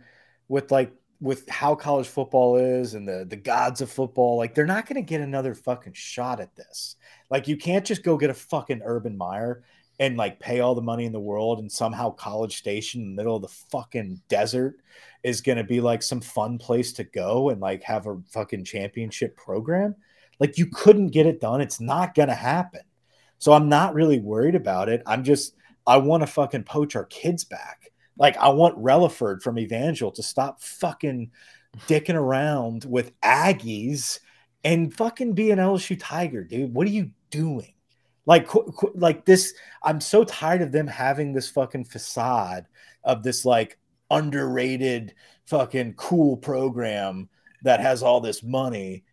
with 0.49 0.71
like 0.71 0.91
with 1.21 1.47
how 1.49 1.73
college 1.73 2.05
football 2.07 2.57
is 2.57 2.95
and 2.95 3.07
the 3.07 3.25
the 3.29 3.35
gods 3.35 3.79
of 3.79 3.89
football 3.89 4.35
like 4.37 4.53
they're 4.53 4.65
not 4.65 4.85
going 4.85 5.01
to 5.01 5.01
get 5.01 5.21
another 5.21 5.55
fucking 5.55 5.93
shot 5.93 6.41
at 6.41 6.53
this 6.55 6.97
like 7.29 7.47
you 7.47 7.55
can't 7.55 7.85
just 7.85 8.03
go 8.03 8.17
get 8.17 8.29
a 8.29 8.33
fucking 8.33 8.81
urban 8.83 9.17
meyer 9.17 9.63
and 9.99 10.17
like 10.17 10.39
pay 10.39 10.59
all 10.59 10.75
the 10.75 10.81
money 10.81 11.05
in 11.05 11.13
the 11.13 11.19
world 11.19 11.59
and 11.59 11.71
somehow 11.71 12.09
college 12.09 12.57
station 12.57 13.01
in 13.01 13.07
the 13.09 13.15
middle 13.15 13.35
of 13.35 13.41
the 13.41 13.47
fucking 13.47 14.21
desert 14.27 14.75
is 15.23 15.41
going 15.41 15.57
to 15.57 15.63
be 15.63 15.79
like 15.79 16.03
some 16.03 16.21
fun 16.21 16.57
place 16.57 16.93
to 16.93 17.03
go 17.03 17.49
and 17.49 17.61
like 17.61 17.81
have 17.83 18.05
a 18.07 18.17
fucking 18.29 18.63
championship 18.63 19.35
program 19.37 19.95
like 20.39 20.57
you 20.57 20.67
couldn't 20.67 21.07
get 21.07 21.25
it 21.25 21.39
done 21.39 21.61
it's 21.61 21.79
not 21.79 22.13
going 22.13 22.27
to 22.27 22.35
happen 22.35 22.81
so 23.37 23.53
i'm 23.53 23.69
not 23.69 23.93
really 23.93 24.19
worried 24.19 24.55
about 24.55 24.89
it 24.89 25.01
i'm 25.05 25.23
just 25.23 25.55
I 25.87 25.97
want 25.97 26.23
to 26.23 26.27
fucking 26.27 26.63
poach 26.63 26.95
our 26.95 27.05
kids 27.05 27.43
back. 27.43 27.91
Like 28.17 28.37
I 28.37 28.49
want 28.49 28.81
Relaford 28.81 29.41
from 29.41 29.59
Evangel 29.59 30.11
to 30.11 30.23
stop 30.23 30.61
fucking 30.61 31.31
dicking 31.87 32.15
around 32.15 32.85
with 32.85 33.19
Aggies 33.21 34.19
and 34.63 34.93
fucking 34.93 35.33
be 35.33 35.51
an 35.51 35.59
LSU 35.59 35.97
Tiger, 35.99 36.43
dude. 36.43 36.73
What 36.73 36.87
are 36.87 36.91
you 36.91 37.11
doing? 37.29 37.74
Like, 38.25 38.49
like 38.95 39.25
this. 39.25 39.53
I'm 39.83 40.01
so 40.01 40.23
tired 40.23 40.61
of 40.61 40.71
them 40.71 40.87
having 40.87 41.33
this 41.33 41.49
fucking 41.49 41.85
facade 41.85 42.65
of 43.03 43.23
this 43.23 43.45
like 43.45 43.77
underrated 44.09 45.13
fucking 45.45 45.93
cool 45.93 46.37
program 46.37 47.29
that 47.63 47.79
has 47.79 48.03
all 48.03 48.21
this 48.21 48.43
money, 48.43 49.03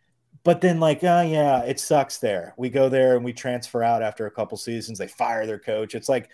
but 0.45 0.61
then 0.61 0.81
like, 0.81 1.03
oh 1.05 1.23
yeah, 1.23 1.63
it 1.63 1.79
sucks 1.79 2.19
there. 2.19 2.55
We 2.57 2.69
go 2.69 2.89
there 2.89 3.17
and 3.17 3.25
we 3.25 3.33
transfer 3.33 3.83
out 3.83 4.03
after 4.03 4.27
a 4.27 4.31
couple 4.31 4.59
seasons. 4.59 4.99
They 4.99 5.09
fire 5.09 5.47
their 5.47 5.59
coach. 5.59 5.95
It's 5.95 6.09
like 6.09 6.31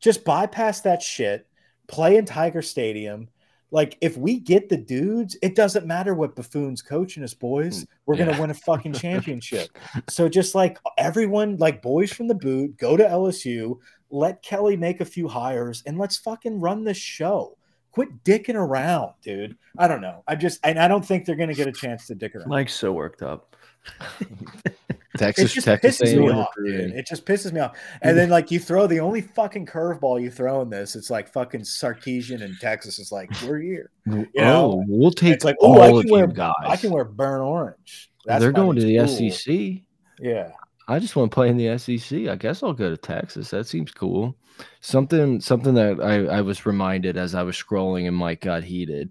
just 0.00 0.24
bypass 0.24 0.80
that 0.82 1.02
shit. 1.02 1.46
Play 1.86 2.16
in 2.16 2.24
Tiger 2.24 2.62
Stadium. 2.62 3.28
Like 3.74 3.98
if 4.00 4.16
we 4.16 4.38
get 4.38 4.68
the 4.68 4.76
dudes, 4.76 5.36
it 5.42 5.56
doesn't 5.56 5.84
matter 5.84 6.14
what 6.14 6.36
buffoon's 6.36 6.80
coaching 6.80 7.24
us, 7.24 7.34
boys. 7.34 7.82
Mm, 7.82 7.88
We're 8.06 8.14
Yeah. 8.14 8.26
gonna 8.26 8.40
win 8.40 8.50
a 8.50 8.54
fucking 8.54 8.92
championship. 8.92 9.68
so 10.08 10.28
just 10.28 10.54
like 10.54 10.78
everyone, 10.96 11.56
like 11.56 11.82
boys 11.82 12.12
from 12.12 12.28
the 12.28 12.36
boot, 12.36 12.76
go 12.76 12.96
to 12.96 13.02
LSU. 13.04 13.80
Let 14.10 14.42
Kelly 14.42 14.76
make 14.76 15.00
a 15.00 15.04
few 15.04 15.26
hires 15.26 15.82
and 15.86 15.98
let's 15.98 16.16
fucking 16.18 16.60
run 16.60 16.84
this 16.84 16.96
show. 16.98 17.58
Quit 17.90 18.22
dicking 18.22 18.54
around, 18.54 19.14
dude. 19.22 19.56
I 19.76 19.88
don't 19.88 20.00
know. 20.00 20.22
I 20.28 20.36
just 20.36 20.60
and 20.62 20.78
I 20.78 20.86
don't 20.86 21.04
think 21.04 21.24
they're 21.26 21.34
gonna 21.34 21.52
get 21.52 21.66
a 21.66 21.72
chance 21.72 22.06
to 22.06 22.14
dick 22.14 22.36
around. 22.36 22.48
Mike's 22.48 22.74
so 22.74 22.92
worked 22.92 23.22
up. 23.22 23.56
It 25.14 25.48
just 25.48 25.64
Texas 25.64 26.00
pisses 26.00 26.18
me 26.18 26.30
off, 26.30 26.48
dude. 26.56 26.92
It 26.92 27.06
just 27.06 27.24
pisses 27.24 27.52
me 27.52 27.60
off. 27.60 27.76
And 28.02 28.10
mm-hmm. 28.10 28.16
then 28.16 28.30
like 28.30 28.50
you 28.50 28.58
throw 28.58 28.86
the 28.86 29.00
only 29.00 29.20
fucking 29.20 29.66
curveball 29.66 30.20
you 30.20 30.30
throw 30.30 30.60
in 30.62 30.70
this, 30.70 30.96
it's 30.96 31.10
like 31.10 31.32
fucking 31.32 31.60
Sarkisian 31.60 32.42
in 32.42 32.56
Texas 32.60 32.98
is 32.98 33.12
like, 33.12 33.30
we're 33.42 33.60
here. 33.60 33.90
oh, 34.10 34.26
know, 34.34 34.84
we'll 34.88 35.12
take 35.12 35.34
It's 35.34 35.44
like, 35.44 35.56
oh, 35.60 35.80
I 35.80 35.90
all 35.90 36.00
can 36.00 36.10
of 36.10 36.12
wear 36.12 36.26
you 36.26 36.32
guys. 36.32 36.52
I 36.64 36.76
can 36.76 36.90
wear 36.90 37.04
burnt 37.04 37.42
orange. 37.42 38.10
They're 38.26 38.52
going 38.52 38.76
to 38.76 38.84
the 38.84 39.06
school. 39.06 39.30
SEC. 39.30 39.82
Yeah. 40.18 40.50
I 40.86 40.98
just 40.98 41.16
want 41.16 41.30
to 41.30 41.34
play 41.34 41.48
in 41.48 41.56
the 41.56 41.78
SEC. 41.78 42.28
I 42.28 42.36
guess 42.36 42.62
I'll 42.62 42.72
go 42.72 42.90
to 42.90 42.96
Texas. 42.96 43.50
That 43.50 43.66
seems 43.66 43.90
cool. 43.90 44.36
Something 44.80 45.40
something 45.40 45.74
that 45.74 46.00
I, 46.00 46.38
I 46.38 46.40
was 46.42 46.66
reminded 46.66 47.16
as 47.16 47.34
I 47.34 47.42
was 47.42 47.56
scrolling 47.56 48.06
and 48.06 48.16
Mike 48.16 48.42
got 48.42 48.62
heated. 48.62 49.10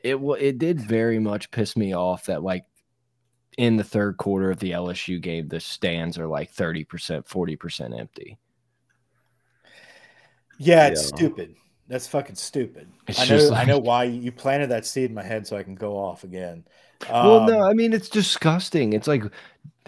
It 0.00 0.16
it 0.16 0.58
did 0.58 0.80
very 0.80 1.18
much 1.18 1.50
piss 1.50 1.76
me 1.76 1.94
off 1.94 2.26
that 2.26 2.42
like 2.42 2.64
in 3.58 3.76
the 3.76 3.84
third 3.84 4.16
quarter 4.16 4.50
of 4.50 4.58
the 4.58 4.72
LSU 4.72 5.18
game, 5.18 5.48
the 5.48 5.60
stands 5.60 6.18
are 6.18 6.26
like 6.26 6.52
30%, 6.52 7.26
40% 7.26 7.98
empty. 7.98 8.38
Yeah, 10.58 10.86
it's 10.86 11.00
Yeah. 11.00 11.02
stupid. 11.02 11.56
That's 11.88 12.06
fucking 12.06 12.36
stupid. 12.36 12.92
It's 13.06 13.18
I 13.18 13.24
know 13.26 13.50
just 13.50 13.52
I 13.52 13.64
know 13.64 13.78
why 13.78 14.04
you 14.04 14.32
planted 14.32 14.68
that 14.70 14.86
seed 14.86 15.10
in 15.10 15.14
my 15.14 15.22
head 15.22 15.46
so 15.46 15.56
I 15.56 15.62
can 15.62 15.74
go 15.74 15.96
off 15.98 16.24
again. 16.24 16.64
well, 17.20 17.40
no, 17.40 17.60
Um, 17.60 17.62
I 17.62 17.72
mean 17.74 17.92
it's 17.92 18.08
disgusting. 18.08 18.92
It's 18.92 19.08
like, 19.08 19.24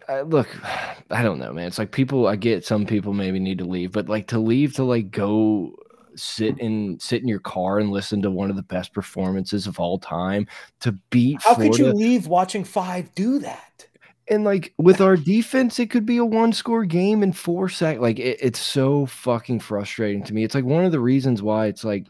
I, 0.09 0.23
look, 0.23 0.49
I 1.11 1.23
don't 1.23 1.39
know, 1.39 1.53
man. 1.53 1.69
It's 1.69 1.79
like 1.79 1.93
people. 1.93 2.27
I 2.29 2.37
get 2.37 2.65
some 2.67 2.87
people 2.87 3.15
maybe 3.15 3.41
need 3.41 3.59
to 3.59 3.65
leave, 3.65 3.93
but 3.93 4.09
like 4.11 4.29
to 4.29 4.39
leave 4.41 4.75
to 4.75 4.85
like 4.85 5.11
go 5.11 5.77
sit 6.17 6.59
in 6.59 6.99
sit 7.01 7.23
in 7.23 7.29
your 7.29 7.41
car 7.41 7.79
and 7.79 7.91
listen 7.91 8.23
to 8.23 8.31
one 8.31 8.51
of 8.51 8.57
the 8.57 8.63
best 8.63 8.93
performances 8.93 9.67
of 9.67 9.79
all 9.81 9.99
time 9.99 10.47
to 10.81 10.93
beat 11.11 11.43
how 11.43 11.55
Florida. 11.55 11.77
could 11.77 11.79
you 11.79 11.93
leave 11.93 12.27
watching 12.27 12.65
five 12.65 13.15
do 13.15 13.39
that? 13.41 13.87
and 14.29 14.45
like 14.45 14.73
with 14.79 15.01
our 15.01 15.17
defense, 15.17 15.79
it 15.79 15.91
could 15.91 16.07
be 16.07 16.17
a 16.17 16.25
one 16.25 16.53
score 16.53 16.85
game 16.85 17.23
in 17.23 17.33
four 17.33 17.69
sec. 17.69 17.99
Like 17.99 18.19
it, 18.19 18.39
it's 18.41 18.59
so 18.59 19.07
fucking 19.07 19.61
frustrating 19.61 20.23
to 20.25 20.35
me. 20.35 20.45
It's 20.45 20.55
like 20.55 20.65
one 20.65 20.85
of 20.85 20.93
the 20.93 21.01
reasons 21.01 21.43
why 21.43 21.67
it's 21.67 21.85
like 21.85 22.07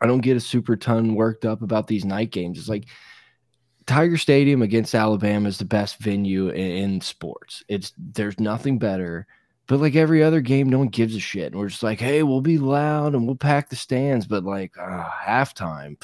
I 0.00 0.06
don't 0.06 0.20
get 0.20 0.36
a 0.36 0.40
super 0.40 0.76
ton 0.76 1.14
worked 1.14 1.44
up 1.44 1.62
about 1.62 1.86
these 1.86 2.04
night 2.04 2.30
games. 2.30 2.58
It's 2.58 2.68
like 2.68 2.84
Tiger 3.86 4.18
Stadium 4.18 4.62
against 4.62 4.94
Alabama 4.94 5.48
is 5.48 5.58
the 5.58 5.64
best 5.64 5.98
venue 5.98 6.50
in, 6.50 6.70
in 6.70 7.00
sports. 7.00 7.64
It's 7.68 7.92
there's 7.96 8.38
nothing 8.38 8.78
better. 8.78 9.26
But 9.72 9.80
like 9.80 9.96
every 9.96 10.22
other 10.22 10.42
game, 10.42 10.68
no 10.68 10.80
one 10.80 10.88
gives 10.88 11.16
a 11.16 11.18
shit. 11.18 11.52
And 11.52 11.54
we're 11.54 11.70
just 11.70 11.82
like, 11.82 11.98
hey, 11.98 12.22
we'll 12.22 12.42
be 12.42 12.58
loud 12.58 13.14
and 13.14 13.24
we'll 13.24 13.36
pack 13.36 13.70
the 13.70 13.76
stands. 13.76 14.26
But 14.26 14.44
like 14.44 14.76
uh, 14.76 15.08
halftime, 15.08 15.96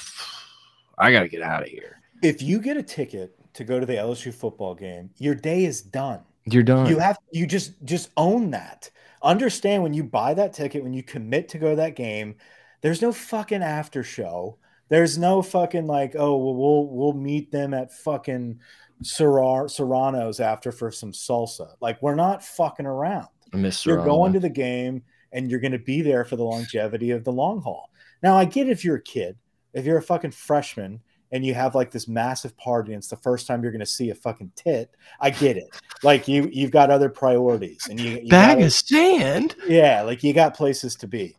I 0.96 1.12
gotta 1.12 1.28
get 1.28 1.42
out 1.42 1.64
of 1.64 1.68
here. 1.68 2.00
If 2.22 2.40
you 2.40 2.60
get 2.60 2.78
a 2.78 2.82
ticket 2.82 3.38
to 3.52 3.64
go 3.64 3.78
to 3.78 3.84
the 3.84 3.92
LSU 3.92 4.32
football 4.32 4.74
game, 4.74 5.10
your 5.18 5.34
day 5.34 5.66
is 5.66 5.82
done. 5.82 6.20
You're 6.46 6.62
done. 6.62 6.86
You 6.86 6.98
have 6.98 7.18
you 7.30 7.46
just 7.46 7.74
just 7.84 8.08
own 8.16 8.52
that. 8.52 8.88
Understand 9.22 9.82
when 9.82 9.92
you 9.92 10.02
buy 10.02 10.32
that 10.32 10.54
ticket, 10.54 10.82
when 10.82 10.94
you 10.94 11.02
commit 11.02 11.50
to 11.50 11.58
go 11.58 11.68
to 11.68 11.76
that 11.76 11.94
game, 11.94 12.36
there's 12.80 13.02
no 13.02 13.12
fucking 13.12 13.62
after 13.62 14.02
show. 14.02 14.56
There's 14.88 15.18
no 15.18 15.42
fucking 15.42 15.86
like, 15.86 16.16
oh, 16.18 16.38
well, 16.38 16.54
we'll 16.54 16.86
we'll 16.86 17.12
meet 17.12 17.52
them 17.52 17.74
at 17.74 17.92
fucking 17.92 18.60
Serrar, 19.02 19.70
Serrano's 19.70 20.40
after 20.40 20.72
for 20.72 20.90
some 20.90 21.12
salsa. 21.12 21.74
Like 21.80 22.00
we're 22.02 22.14
not 22.14 22.42
fucking 22.42 22.86
around. 22.86 23.28
I 23.52 23.56
miss 23.56 23.84
You're 23.86 23.96
Serrano. 23.96 24.10
going 24.10 24.32
to 24.34 24.40
the 24.40 24.48
game 24.50 25.02
and 25.32 25.50
you're 25.50 25.60
going 25.60 25.72
to 25.72 25.78
be 25.78 26.02
there 26.02 26.24
for 26.24 26.36
the 26.36 26.44
longevity 26.44 27.10
of 27.10 27.24
the 27.24 27.32
long 27.32 27.60
haul. 27.60 27.90
Now, 28.22 28.36
I 28.36 28.44
get 28.44 28.68
if 28.68 28.84
you're 28.84 28.96
a 28.96 29.02
kid, 29.02 29.36
if 29.74 29.84
you're 29.84 29.98
a 29.98 30.02
fucking 30.02 30.30
freshman 30.32 31.00
and 31.30 31.44
you 31.44 31.52
have 31.54 31.74
like 31.74 31.90
this 31.90 32.08
massive 32.08 32.56
party 32.56 32.92
and 32.94 33.00
it's 33.00 33.08
the 33.08 33.16
first 33.16 33.46
time 33.46 33.62
you're 33.62 33.72
going 33.72 33.80
to 33.80 33.86
see 33.86 34.10
a 34.10 34.14
fucking 34.14 34.52
tit, 34.56 34.90
I 35.20 35.30
get 35.30 35.56
it. 35.56 35.68
Like 36.02 36.26
you, 36.28 36.48
you've 36.52 36.70
got 36.70 36.90
other 36.90 37.08
priorities 37.10 37.86
and 37.90 38.00
you, 38.00 38.12
you 38.22 38.28
bag 38.28 38.56
gotta- 38.56 38.66
of 38.66 38.72
sand. 38.72 39.56
yeah, 39.66 40.02
like 40.02 40.22
you 40.24 40.32
got 40.32 40.56
places 40.56 40.96
to 40.96 41.06
be. 41.06 41.36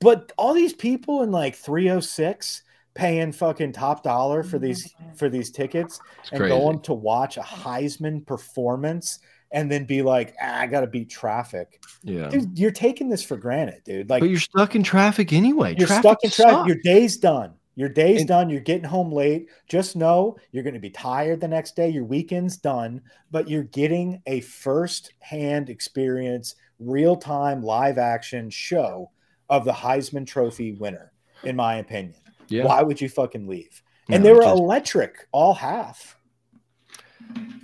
But 0.00 0.32
all 0.38 0.54
these 0.54 0.72
people 0.74 1.22
in 1.22 1.30
like 1.32 1.56
306 1.56 2.62
paying 2.94 3.32
fucking 3.32 3.72
top 3.72 4.02
dollar 4.02 4.42
for 4.42 4.58
these 4.58 4.92
for 5.14 5.28
these 5.28 5.50
tickets 5.50 6.00
It's 6.20 6.30
and 6.30 6.40
crazy. 6.40 6.56
going 6.56 6.80
to 6.82 6.92
watch 6.94 7.36
a 7.36 7.42
Heisman 7.42 8.26
performance 8.26 9.20
and 9.50 9.70
then 9.70 9.84
be 9.84 10.02
like, 10.02 10.34
ah, 10.42 10.60
I 10.60 10.66
got 10.66 10.80
to 10.82 10.86
beat 10.86 11.08
traffic. 11.10 11.82
Yeah. 12.02 12.28
Dude, 12.28 12.58
you're 12.58 12.70
taking 12.70 13.08
this 13.08 13.22
for 13.24 13.36
granted, 13.36 13.82
dude. 13.84 14.10
Like 14.10 14.20
but 14.20 14.28
you're 14.30 14.40
stuck 14.40 14.74
in 14.74 14.82
traffic 14.82 15.32
anyway. 15.32 15.74
you're 15.78 15.86
traffic 15.86 16.02
stuck 16.02 16.24
in 16.24 16.30
traffic. 16.30 16.66
Your 16.68 16.76
day's 16.82 17.16
done. 17.16 17.54
Your 17.74 17.88
day's 17.88 18.20
And- 18.20 18.28
done. 18.28 18.50
You're 18.50 18.60
getting 18.60 18.84
home 18.84 19.12
late. 19.12 19.48
Just 19.68 19.94
know 19.96 20.36
you're 20.50 20.64
going 20.64 20.74
to 20.74 20.80
be 20.80 20.90
tired 20.90 21.40
the 21.40 21.48
next 21.48 21.76
day. 21.76 21.88
Your 21.88 22.04
weekend's 22.04 22.56
done, 22.56 23.00
but 23.30 23.48
you're 23.48 23.62
getting 23.62 24.20
a 24.26 24.40
first 24.40 25.12
hand 25.20 25.70
experience, 25.70 26.56
real 26.80 27.14
time, 27.16 27.62
live 27.62 27.96
action 27.96 28.50
show 28.50 29.10
of 29.48 29.64
the 29.64 29.72
Heisman 29.72 30.26
Trophy 30.26 30.72
winner, 30.72 31.12
in 31.44 31.54
my 31.56 31.76
opinion. 31.76 32.16
Yeah. 32.48 32.64
Why 32.64 32.82
would 32.82 33.00
you 33.00 33.08
fucking 33.08 33.46
leave? 33.46 33.82
No, 34.08 34.16
And 34.16 34.24
they 34.24 34.32
were 34.32 34.42
just- 34.42 34.58
electric 34.58 35.26
all 35.32 35.54
half. 35.54 36.17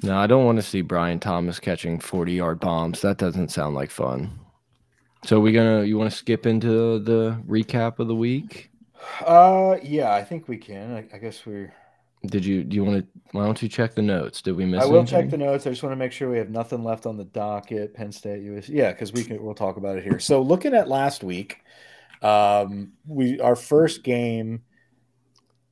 No, 0.03 0.19
I 0.19 0.27
don't 0.27 0.45
want 0.45 0.57
to 0.57 0.63
see 0.63 0.83
Brian 0.83 1.19
Thomas 1.19 1.59
catching 1.59 1.99
40 1.99 2.33
yard 2.33 2.61
bombs. 2.61 3.01
That 3.01 3.17
doesn't 3.17 3.51
sound 3.51 3.75
like 3.75 3.91
fun. 3.91 4.39
So 5.25 5.41
we 5.41 5.53
gonna 5.53 5.85
you 5.85 5.97
want 5.97 6.11
to 6.11 6.17
skip 6.17 6.45
into 6.47 6.99
the 6.99 7.41
recap 7.49 7.99
of 7.99 8.09
the 8.09 8.15
week? 8.15 8.71
Uh, 9.25 9.77
yeah, 9.83 10.15
I 10.15 10.23
think 10.23 10.49
we 10.49 10.59
can. 10.59 10.93
I, 10.93 11.07
I 11.15 11.19
guess 11.19 11.47
we're. 11.47 11.73
Did 12.27 12.45
you 12.45 12.65
do 12.65 12.77
you 12.77 12.85
want 12.85 13.01
to 13.01 13.21
why 13.33 13.45
don't 13.45 13.61
you 13.63 13.69
check 13.69 13.95
the 13.95 14.03
notes? 14.03 14.43
Did 14.43 14.57
we 14.57 14.67
miss 14.67 14.83
I 14.83 14.87
will 14.87 15.05
check 15.05 15.31
the 15.31 15.39
notes. 15.39 15.67
I 15.67 15.71
just 15.71 15.83
want 15.83 15.93
to 15.93 15.97
make 15.97 16.13
sure 16.13 16.31
we 16.31 16.39
have 16.39 16.51
nothing 16.51 16.85
left 16.85 17.07
on 17.07 17.17
the 17.17 17.25
docket. 17.25 17.95
Penn 17.95 18.13
State, 18.13 18.43
US. 18.43 18.69
Yeah, 18.69 18.93
because 18.93 19.13
we 19.13 19.25
can. 19.25 19.43
We'll 19.43 19.55
talk 19.55 19.79
about 19.79 19.97
it 19.97 20.05
here. 20.05 20.19
So 20.19 20.43
looking 20.43 20.75
at 20.75 20.89
last 20.89 21.25
week, 21.25 21.61
um, 22.23 22.93
we 23.07 23.41
our 23.41 23.57
first 23.57 24.03
game, 24.03 24.63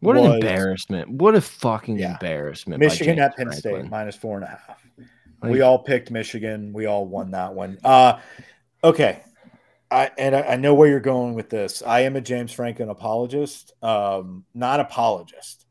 What 0.03 0.17
an 0.17 0.25
embarrassment. 0.25 1.09
What 1.09 1.35
a 1.35 1.41
fucking 1.41 1.99
Yeah. 1.99 2.13
embarrassment. 2.13 2.81
Michigan 2.81 3.19
at 3.21 3.37
Penn 3.37 3.53
State 3.53 3.89
minus 3.89 4.17
four 4.17 4.37
and 4.37 4.45
a 4.45 4.49
half. 4.49 4.85
Like, 5.41 5.53
we 5.53 5.61
all 5.61 5.79
picked 5.79 6.11
Michigan. 6.11 6.73
We 6.73 6.87
all 6.87 7.07
won 7.07 7.31
that 7.31 7.55
one. 7.55 7.79
Uh, 7.85 8.19
okay. 8.83 9.21
I, 9.93 10.11
and 10.19 10.35
I, 10.35 10.43
I 10.43 10.57
know 10.57 10.75
where 10.75 10.89
you're 10.89 11.01
going 11.01 11.35
with 11.35 11.51
this. 11.51 11.83
I 11.87 12.01
am 12.01 12.17
a 12.17 12.21
James 12.21 12.51
Franklin 12.53 12.89
apologist, 12.89 13.73
um, 13.83 14.45
not 14.55 14.81
apologist. 14.81 15.67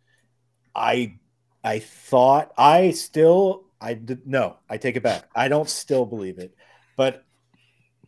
I 0.73 1.15
I 1.63 1.79
thought 1.79 2.53
I 2.57 2.91
still 2.91 3.65
I 3.81 3.95
did 3.95 4.25
no, 4.25 4.57
I 4.69 4.77
take 4.77 4.95
it 4.95 5.03
back. 5.03 5.25
I 5.35 5.47
don't 5.47 5.69
still 5.69 6.05
believe 6.05 6.37
it, 6.39 6.55
but 6.95 7.25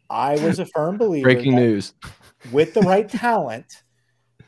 I 0.09 0.35
was 0.35 0.59
a 0.59 0.65
firm 0.67 0.97
believer 0.99 1.23
breaking 1.23 1.55
news. 1.55 1.93
with 2.51 2.73
the 2.73 2.81
right 2.81 3.09
talent, 3.09 3.82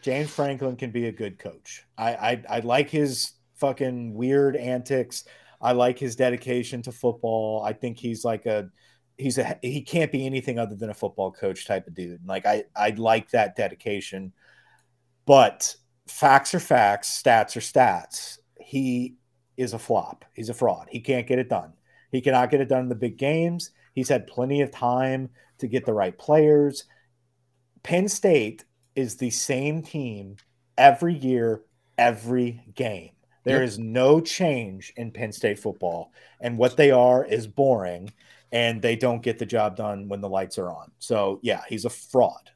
James 0.05 0.29
Franklin 0.29 0.75
can 0.75 0.91
be 0.91 1.07
a 1.07 1.11
good 1.11 1.39
coach. 1.39 1.83
I, 1.97 2.13
I 2.13 2.43
I 2.47 2.59
like 2.59 2.91
his 2.91 3.31
fucking 3.55 4.13
weird 4.13 4.55
antics. 4.55 5.23
I 5.59 5.71
like 5.71 5.97
his 5.97 6.15
dedication 6.15 6.83
to 6.83 6.91
football. 6.91 7.63
I 7.63 7.73
think 7.73 7.97
he's 7.97 8.23
like 8.23 8.45
a 8.45 8.69
he's 9.17 9.39
a 9.39 9.57
he 9.63 9.81
can't 9.81 10.11
be 10.11 10.27
anything 10.27 10.59
other 10.59 10.75
than 10.75 10.91
a 10.91 10.93
football 10.93 11.31
coach 11.31 11.65
type 11.65 11.87
of 11.87 11.95
dude. 11.95 12.23
Like 12.23 12.45
I 12.45 12.65
I 12.75 12.91
like 12.91 13.31
that 13.31 13.55
dedication. 13.55 14.31
But 15.25 15.75
facts 16.07 16.53
are 16.53 16.59
facts, 16.59 17.19
stats 17.23 17.55
are 17.55 17.61
stats. 17.61 18.37
He 18.59 19.15
is 19.57 19.73
a 19.73 19.79
flop. 19.79 20.23
He's 20.33 20.49
a 20.49 20.53
fraud. 20.53 20.85
He 20.91 20.99
can't 20.99 21.25
get 21.25 21.39
it 21.39 21.49
done. 21.49 21.73
He 22.11 22.21
cannot 22.21 22.51
get 22.51 22.61
it 22.61 22.69
done 22.69 22.83
in 22.83 22.89
the 22.89 22.93
big 22.93 23.17
games. 23.17 23.71
He's 23.95 24.09
had 24.09 24.27
plenty 24.27 24.61
of 24.61 24.69
time 24.69 25.31
to 25.57 25.67
get 25.67 25.83
the 25.83 25.95
right 25.95 26.15
players. 26.15 26.83
Penn 27.81 28.07
State 28.07 28.64
is 28.95 29.17
the 29.17 29.29
same 29.29 29.81
team 29.81 30.37
every 30.77 31.13
year, 31.13 31.61
every 31.97 32.63
game. 32.73 33.11
There 33.43 33.61
is 33.61 33.77
no 33.77 34.21
change 34.21 34.91
in 34.97 35.11
Penn 35.11 35.31
State 35.31 35.59
football. 35.59 36.11
And 36.41 36.57
what 36.57 36.77
they 36.77 36.89
are 36.89 37.23
is 37.23 37.45
boring, 37.45 38.11
and 38.51 38.81
they 38.81 38.95
don't 38.95 39.21
get 39.21 39.37
the 39.37 39.45
job 39.45 39.75
done 39.75 40.07
when 40.07 40.21
the 40.21 40.29
lights 40.29 40.57
are 40.57 40.71
on. 40.71 40.91
So, 40.97 41.39
yeah, 41.43 41.61
he's 41.69 41.85
a 41.85 41.89
fraud. 41.89 42.49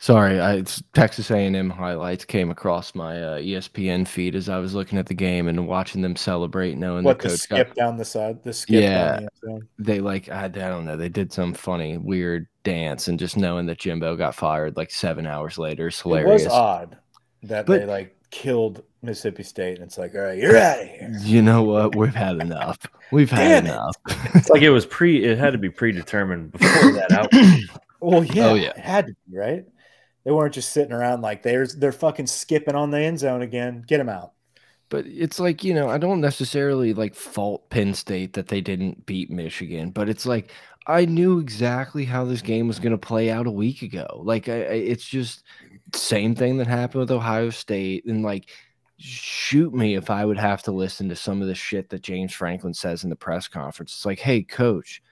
Sorry, 0.00 0.40
I, 0.40 0.62
Texas 0.94 1.30
A&M 1.32 1.70
highlights 1.70 2.24
came 2.24 2.50
across 2.50 2.94
my 2.94 3.20
uh, 3.20 3.38
ESPN 3.40 4.06
feed 4.06 4.36
as 4.36 4.48
I 4.48 4.58
was 4.58 4.72
looking 4.72 4.96
at 4.96 5.06
the 5.06 5.14
game 5.14 5.48
and 5.48 5.66
watching 5.66 6.02
them 6.02 6.14
celebrate, 6.14 6.78
knowing 6.78 7.02
what 7.02 7.18
the 7.18 7.24
the 7.24 7.28
coach 7.30 7.40
skip 7.40 7.66
got, 7.68 7.74
down 7.76 7.96
the 7.96 8.04
side, 8.04 8.42
the 8.44 8.52
skip 8.52 8.82
Yeah. 8.82 9.18
down 9.20 9.28
the 9.42 9.60
they 9.78 9.98
like 9.98 10.28
I, 10.28 10.44
I 10.44 10.48
don't 10.48 10.84
know 10.84 10.96
they 10.96 11.08
did 11.08 11.32
some 11.32 11.52
funny 11.52 11.96
weird 11.98 12.46
dance 12.62 13.08
and 13.08 13.18
just 13.18 13.36
knowing 13.36 13.66
that 13.66 13.78
Jimbo 13.78 14.14
got 14.16 14.36
fired 14.36 14.76
like 14.76 14.92
seven 14.92 15.26
hours 15.26 15.58
later 15.58 15.88
is 15.88 16.00
It 16.04 16.06
was 16.26 16.46
odd 16.46 16.96
that 17.42 17.66
But- 17.66 17.80
they 17.80 17.86
like 17.86 18.16
killed 18.30 18.84
Mississippi 19.02 19.42
State, 19.44 19.76
and 19.78 19.86
it's 19.86 19.96
like, 19.96 20.14
all 20.14 20.20
right, 20.22 20.36
you're 20.38 20.56
out 20.56 20.80
of 20.80 20.86
here. 20.88 21.12
You 21.22 21.40
know 21.40 21.62
what? 21.62 21.94
We've 21.94 22.14
had 22.14 22.40
enough. 22.40 22.76
We've 23.12 23.30
had 23.30 23.64
Damn 23.64 23.66
it. 23.66 23.68
enough. 23.70 23.96
It's 24.34 24.48
like 24.50 24.62
it 24.62 24.70
was 24.70 24.86
pre. 24.86 25.24
It 25.24 25.38
had 25.38 25.52
to 25.52 25.58
be 25.58 25.70
predetermined 25.70 26.52
before 26.52 26.92
that 26.92 27.10
outcome. 27.12 27.60
Well, 28.00 28.22
yeah, 28.22 28.46
Oh, 28.46 28.54
yeah. 28.54 28.68
it 28.70 28.78
had 28.78 29.06
to 29.08 29.16
be 29.28 29.36
right. 29.36 29.64
They 30.24 30.30
weren't 30.30 30.54
just 30.54 30.72
sitting 30.72 30.92
around 30.92 31.22
like 31.22 31.42
they're 31.42 31.66
they're 31.66 31.92
fucking 31.92 32.26
skipping 32.26 32.74
on 32.74 32.90
the 32.90 32.98
end 32.98 33.18
zone 33.18 33.42
again. 33.42 33.84
Get 33.86 33.98
them 33.98 34.08
out. 34.08 34.32
But 34.90 35.06
it's 35.06 35.38
like, 35.38 35.64
you 35.64 35.74
know, 35.74 35.88
I 35.88 35.98
don't 35.98 36.20
necessarily 36.20 36.94
like 36.94 37.14
fault 37.14 37.68
Penn 37.68 37.92
State 37.92 38.32
that 38.32 38.48
they 38.48 38.62
didn't 38.62 39.04
beat 39.04 39.30
Michigan, 39.30 39.90
but 39.90 40.08
it's 40.08 40.24
like 40.24 40.50
I 40.88 41.04
knew 41.04 41.38
exactly 41.38 42.06
how 42.06 42.24
this 42.24 42.40
game 42.40 42.66
was 42.66 42.78
going 42.78 42.92
to 42.92 42.98
play 42.98 43.30
out 43.30 43.46
a 43.46 43.50
week 43.50 43.82
ago. 43.82 44.22
Like, 44.24 44.48
I, 44.48 44.54
it's 44.54 45.04
just 45.04 45.44
same 45.94 46.34
thing 46.34 46.56
that 46.56 46.66
happened 46.66 47.00
with 47.00 47.10
Ohio 47.10 47.50
State. 47.50 48.06
And 48.06 48.22
like, 48.22 48.48
shoot 48.96 49.74
me 49.74 49.96
if 49.96 50.08
I 50.08 50.24
would 50.24 50.38
have 50.38 50.62
to 50.62 50.72
listen 50.72 51.10
to 51.10 51.16
some 51.16 51.42
of 51.42 51.48
the 51.48 51.54
shit 51.54 51.90
that 51.90 52.02
James 52.02 52.32
Franklin 52.32 52.72
says 52.72 53.04
in 53.04 53.10
the 53.10 53.16
press 53.16 53.48
conference. 53.48 53.92
It's 53.92 54.06
like, 54.06 54.18
hey, 54.18 54.42
coach, 54.42 55.02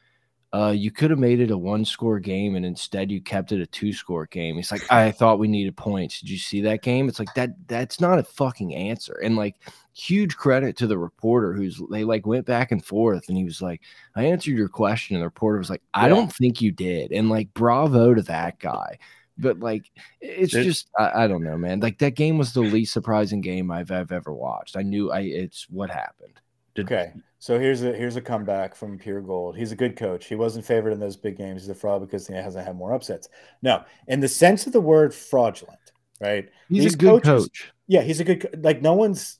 uh, 0.57 0.71
you 0.71 0.91
could 0.91 1.11
have 1.11 1.19
made 1.19 1.41
it 1.41 1.51
a 1.51 1.59
one 1.59 1.85
score 1.85 2.19
game 2.19 2.55
and 2.57 2.65
instead 2.65 3.11
you 3.11 3.21
kept 3.21 3.53
it 3.53 3.61
a 3.61 3.67
two 3.67 3.93
score 3.93 4.25
game. 4.27 4.57
He's 4.57 4.73
like, 4.73 4.91
I 4.91 5.11
thought 5.11 5.39
we 5.39 5.49
needed 5.49 5.77
points. 5.77 6.21
Did 6.21 6.31
you 6.31 6.39
see 6.39 6.61
that 6.63 6.83
game? 6.83 7.09
It's 7.09 7.19
like 7.19 7.35
that 7.35 7.51
that's 7.67 8.01
not 8.01 8.19
a 8.19 8.23
fucking 8.23 8.75
answer. 8.75 9.21
And 9.23 9.37
like 9.37 9.57
huge 9.93 10.37
credit 10.37 10.77
to 10.79 10.87
the 10.87 10.97
reporter 10.97 11.53
who's 11.53 11.81
they 11.91 12.05
like 12.05 12.25
went 12.27 12.47
back 12.47 12.73
and 12.73 12.83
forth 12.85 13.29
and 13.29 13.37
he 13.37 13.45
was 13.45 13.61
like, 13.61 13.83
I 14.15 14.25
answered 14.25 14.57
your 14.57 14.69
question. 14.69 15.17
And 15.17 15.23
the 15.23 15.27
reporter 15.27 15.59
was 15.59 15.69
like, 15.71 15.83
I 15.93 16.05
Yeah. 16.05 16.15
don't 16.15 16.33
think 16.33 16.63
you 16.63 16.73
did. 16.73 17.13
And 17.13 17.29
like 17.29 17.53
bravo 17.53 18.15
to 18.15 18.23
that 18.23 18.59
guy. 18.59 18.99
But 19.39 19.61
like 19.61 19.91
it's 20.23 20.55
It- 20.55 20.65
just 20.65 20.89
I, 20.99 21.25
I 21.25 21.27
don't 21.29 21.45
know, 21.45 21.59
man. 21.59 21.81
Like 21.81 21.99
that 21.99 22.15
game 22.17 22.39
was 22.39 22.55
the 22.55 22.63
least 22.63 22.95
surprising 22.95 23.43
game 23.43 23.71
I've, 23.71 23.91
I've 23.91 24.13
ever 24.13 24.33
watched. 24.33 24.77
I 24.79 24.83
knew 24.83 25.11
I 25.13 25.21
it's 25.21 25.69
what 25.69 25.91
happened. 25.91 26.41
Okay, 26.79 27.13
so 27.39 27.59
here's 27.59 27.83
a 27.83 27.93
here's 27.93 28.17
a 28.17 28.21
comeback 28.21 28.75
from 28.75 28.99
Pure 28.99 29.23
Gold. 29.23 29.57
He's 29.57 29.73
a 29.73 29.77
good 29.77 29.97
coach. 29.97 30.27
He 30.27 30.35
wasn't 30.35 30.65
favored 30.65 30.93
in 30.93 31.01
those 31.01 31.17
big 31.17 31.37
games. 31.37 31.63
He's 31.63 31.69
a 31.69 31.75
fraud 31.75 32.01
because 32.03 32.27
he 32.27 32.35
hasn't 32.35 32.67
had 32.67 32.77
more 32.77 32.93
upsets. 32.93 33.29
No, 33.63 33.85
in 34.09 34.21
the 34.21 34.29
sense 34.29 34.67
of 34.67 34.73
the 34.73 34.81
word 34.81 35.15
fraudulent, 35.15 35.93
right? 36.21 36.49
He's 36.69 36.85
These 36.85 36.95
a 36.95 36.99
good 36.99 37.23
coaches- 37.23 37.45
coach. 37.49 37.73
Yeah, 37.87 38.03
he's 38.03 38.21
a 38.21 38.25
good 38.25 38.61
like 38.63 38.83
no 38.83 38.95
one's 38.95 39.39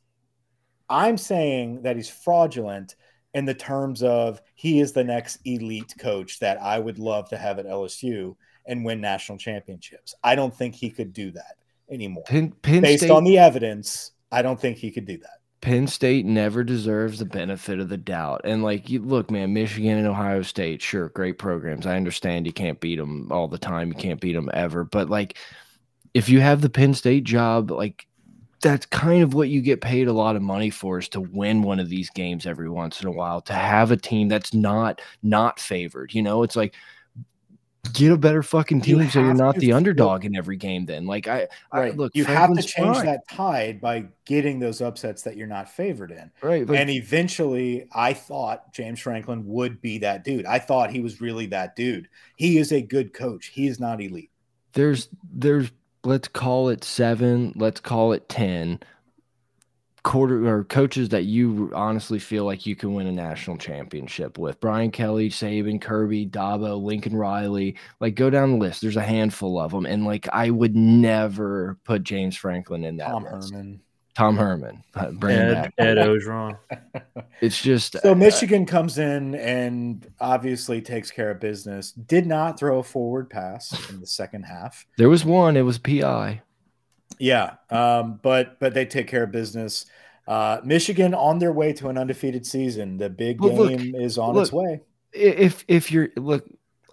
I'm 0.89 1.19
saying 1.19 1.83
that 1.83 1.97
he's 1.97 2.09
fraudulent 2.09 2.95
in 3.35 3.45
the 3.45 3.55
terms 3.55 4.03
of 4.03 4.41
he 4.55 4.81
is 4.81 4.93
the 4.93 5.05
next 5.05 5.39
elite 5.45 5.95
coach 5.99 6.39
that 6.39 6.61
I 6.63 6.79
would 6.79 6.99
love 6.99 7.29
to 7.31 7.37
have 7.37 7.59
at 7.59 7.67
LSU 7.67 8.37
and 8.67 8.85
win 8.85 9.01
national 9.01 9.39
championships. 9.39 10.15
I 10.23 10.35
don't 10.35 10.55
think 10.55 10.75
he 10.75 10.91
could 10.91 11.13
do 11.13 11.31
that 11.33 11.57
anymore. 11.91 12.25
Penn, 12.27 12.53
Penn 12.63 12.83
Based 12.83 13.03
State 13.03 13.13
on 13.13 13.25
the 13.25 13.39
evidence, 13.39 14.13
I 14.33 14.43
don't 14.43 14.61
think 14.61 14.79
he 14.79 14.91
could 14.91 15.07
do 15.07 15.19
that. 15.19 15.41
Penn 15.67 15.89
State 15.89 16.25
never 16.25 16.63
deserves 16.63 17.19
the 17.19 17.25
benefit 17.25 17.81
of 17.81 17.89
the 17.89 17.97
doubt. 17.97 18.43
And 18.45 18.63
like, 18.63 18.89
you 18.89 19.03
look, 19.03 19.33
man, 19.33 19.53
Michigan 19.53 19.99
and 19.99 20.07
Ohio 20.07 20.43
State, 20.43 20.81
sure, 20.81 21.09
great 21.09 21.39
programs. 21.39 21.87
I 21.87 21.97
understand 21.97 22.47
you 22.47 22.53
can't 22.53 22.79
beat 22.79 23.01
them 23.01 23.33
all 23.33 23.49
the 23.49 23.59
time. 23.59 23.89
You 23.89 23.97
can't 23.97 24.21
beat 24.21 24.35
them 24.35 24.49
ever. 24.55 24.85
But 24.85 25.11
like, 25.11 25.37
if 26.15 26.29
you 26.29 26.39
have 26.39 26.61
the 26.61 26.71
Penn 26.71 26.95
State 26.95 27.25
job, 27.25 27.73
like, 27.73 28.07
that's 28.63 28.87
kind 28.87 29.25
of 29.25 29.35
what 29.35 29.49
you 29.49 29.61
get 29.61 29.81
paid 29.81 30.07
a 30.07 30.13
lot 30.13 30.37
of 30.37 30.43
money 30.43 30.71
for 30.71 31.01
is 31.01 31.09
to 31.09 31.21
win 31.21 31.63
one 31.63 31.81
of 31.81 31.89
these 31.89 32.11
games 32.11 32.47
every 32.47 32.71
once 32.71 33.01
in 33.01 33.09
a 33.09 33.13
while 33.13 33.41
to 33.41 33.53
have 33.53 33.91
a 33.91 33.97
team 33.97 34.29
that's 34.29 34.55
not 34.55 35.03
not 35.23 35.61
favored 35.61 36.15
you 36.15 36.23
know 36.23 36.43
it's 36.43 36.57
like 36.57 36.75
get 37.93 38.13
a 38.13 38.17
better 38.17 38.43
fucking 38.43 38.79
You 38.79 38.99
team 39.01 39.11
so 39.11 39.21
you're 39.21 39.35
not 39.35 39.57
the 39.57 39.73
underdog 39.73 40.25
in 40.25 40.37
every 40.37 40.57
game 40.57 40.87
then 40.87 41.07
like 41.07 41.29
i, 41.29 41.47
I 41.73 41.79
Right. 41.81 41.97
look 41.97 42.13
you 42.15 42.25
have 42.25 42.55
to 42.55 42.63
change 42.63 42.97
fine, 42.97 43.07
that 43.07 43.29
tide 43.29 43.81
by 43.81 44.07
getting 44.25 44.59
those 44.59 44.81
upsets 44.81 45.23
that 45.23 45.37
you're 45.37 45.47
not 45.47 45.69
favored 45.69 46.11
in. 46.11 46.31
right 46.43 46.67
like, 46.67 46.79
and 46.79 46.91
eventually, 46.91 47.87
I 47.93 48.13
thought 48.13 48.73
James 48.73 49.01
Franklin 49.01 49.47
would 49.47 49.81
be 49.81 49.99
that 49.99 50.25
dude. 50.25 50.47
I 50.47 50.59
thought 50.59 50.91
he 50.91 51.01
was 51.01 51.21
really 51.21 51.47
that 51.47 51.77
dude. 51.77 52.09
He 52.37 52.59
is 52.59 52.73
a 52.73 52.81
good 52.83 53.13
coach. 53.13 53.47
He 53.47 53.67
is 53.67 53.79
not 53.79 54.01
elite. 54.01 54.31
there's 54.73 55.09
there's 55.33 55.71
let's 56.05 56.29
call 56.29 56.69
it 56.69 56.85
seven 56.85 57.53
let's 57.57 57.81
call 57.81 58.13
it 58.13 58.29
ten 58.29 58.79
quarter 60.07 60.47
or 60.47 60.63
coaches 60.63 61.09
that 61.09 61.25
you 61.25 61.69
honestly 61.75 62.21
feel 62.21 62.45
like 62.45 62.65
you 62.65 62.77
can 62.77 62.95
win 62.95 63.09
a 63.09 63.13
national 63.13 63.57
championship 63.57 64.39
with 64.39 64.61
brian 64.61 64.89
kelly 64.89 65.29
saban 65.29 65.81
kirby 65.81 66.25
dabo 66.25 66.81
lincoln 66.81 67.17
riley 67.17 67.75
like 67.99 68.15
go 68.15 68.31
down 68.31 68.53
the 68.53 68.57
list 68.57 68.81
there's 68.81 68.97
a 68.97 69.03
handful 69.03 69.59
of 69.59 69.73
them 69.73 69.85
and 69.85 70.07
like 70.07 70.29
i 70.33 70.49
would 70.49 70.77
never 70.77 71.77
put 71.83 72.05
james 72.05 72.37
franklin 72.37 72.85
in 72.85 72.97
that 72.97 73.09
Tom 73.09 73.25
list. 73.25 73.53
Herman. 73.53 73.81
tom 74.15 74.37
herman 74.37 74.85
uh, 74.95 75.11
bring 75.11 75.37
Ed, 75.37 75.55
back 75.55 75.75
Ed 75.77 75.97
Orgeron. 75.97 76.57
it's 77.41 77.61
just 77.61 78.01
So 78.01 78.13
uh, 78.13 78.15
Michigan 78.15 78.65
comes 78.65 78.99
in 78.99 79.35
and 79.35 80.09
obviously 80.21 80.81
takes 80.81 81.11
care 81.11 81.33
of 81.33 81.41
business. 81.41 81.91
Did 81.91 82.27
not 82.27 82.59
throw 82.61 82.79
a 82.79 82.83
forward 82.85 83.29
pass 83.29 83.91
in 83.91 83.99
the 84.01 84.07
second 84.07 84.45
half. 84.45 84.87
there 84.99 85.09
was 85.09 85.25
one 85.25 85.57
it 85.57 85.63
was 85.63 85.79
pi 85.79 86.43
Yeah, 87.19 87.55
um, 87.71 88.21
but 88.23 88.59
but 88.61 88.75
they 88.75 88.85
take 88.87 89.07
care 89.09 89.23
of 89.25 89.31
business. 89.33 89.87
Uh, 90.29 90.61
Michigan 90.65 91.15
on 91.15 91.39
their 91.39 91.53
way 91.53 91.73
to 91.75 91.89
an 91.89 91.97
undefeated 91.97 92.45
season. 92.47 92.97
The 92.99 93.09
big 93.09 93.41
Well, 93.41 93.55
look, 93.55 93.71
game 93.79 93.95
is 93.95 94.19
on 94.19 94.35
look, 94.35 94.43
its 94.47 94.53
way. 94.53 94.81
if 95.13 95.65
if 95.69 95.91
you're 95.93 96.09
look 96.17 96.45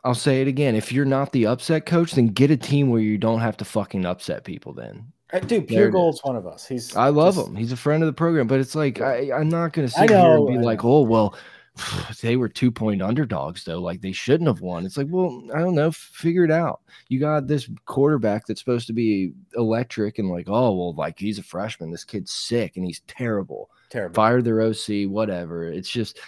i'll 0.05 0.13
say 0.13 0.41
it 0.41 0.47
again 0.49 0.75
if 0.75 0.91
you're 0.91 1.05
not 1.05 1.31
the 1.31 1.45
upset 1.47 1.85
coach 1.85 2.11
then 2.11 2.27
get 2.27 2.51
a 2.51 2.57
team 2.57 2.89
where 2.89 2.99
you 3.01 3.17
don't 3.17 3.39
have 3.39 3.55
to 3.57 3.63
fucking 3.65 4.05
upset 4.05 4.43
people 4.43 4.73
then 4.73 5.05
Uh, 5.31 5.39
Dude, 5.39 5.67
Pure 5.67 5.91
Gold's 5.91 6.19
one 6.23 6.35
of 6.35 6.45
us. 6.45 6.67
He's 6.67 6.93
i 6.95 7.07
love 7.09 7.35
just- 7.35 7.47
him 7.47 7.55
he's 7.55 7.71
a 7.71 7.77
friend 7.77 8.03
of 8.03 8.07
the 8.07 8.13
program 8.13 8.45
but 8.47 8.59
it's 8.59 8.75
like 8.75 8.99
I, 9.01 9.31
i'm 9.31 9.47
not 9.49 9.71
gonna 9.73 9.87
I 9.97 10.05
sit 10.05 10.09
here 10.09 10.19
and 10.35 10.47
be 10.47 10.57
like 10.57 10.83
oh 10.83 11.01
well 11.01 11.35
they 12.21 12.35
were 12.35 12.49
two 12.49 12.71
point 12.71 13.01
underdogs 13.01 13.63
though 13.63 13.79
like 13.79 14.01
they 14.01 14.11
shouldn't 14.11 14.47
have 14.47 14.61
won 14.61 14.85
it's 14.85 14.97
like 14.97 15.07
well 15.09 15.43
i 15.55 15.59
don't 15.59 15.75
know 15.75 15.91
figure 15.91 16.43
it 16.43 16.51
out 16.51 16.81
you 17.09 17.19
got 17.19 17.47
this 17.47 17.69
quarterback 17.85 18.45
that's 18.45 18.59
supposed 18.59 18.87
to 18.87 18.93
be 18.93 19.33
electric 19.55 20.19
and 20.19 20.29
like 20.29 20.47
oh 20.49 20.75
well 20.75 20.93
like 20.93 21.17
he's 21.17 21.39
a 21.39 21.43
freshman 21.43 21.89
this 21.89 22.03
kid's 22.03 22.31
sick 22.31 22.77
and 22.77 22.85
he's 22.85 23.01
terrible 23.07 23.69
terrible. 23.93 24.15
fire 24.15 24.41
their 24.41 24.61
OC, 24.61 25.07
whatever. 25.07 25.65
It's 25.67 25.89
just 25.89 26.19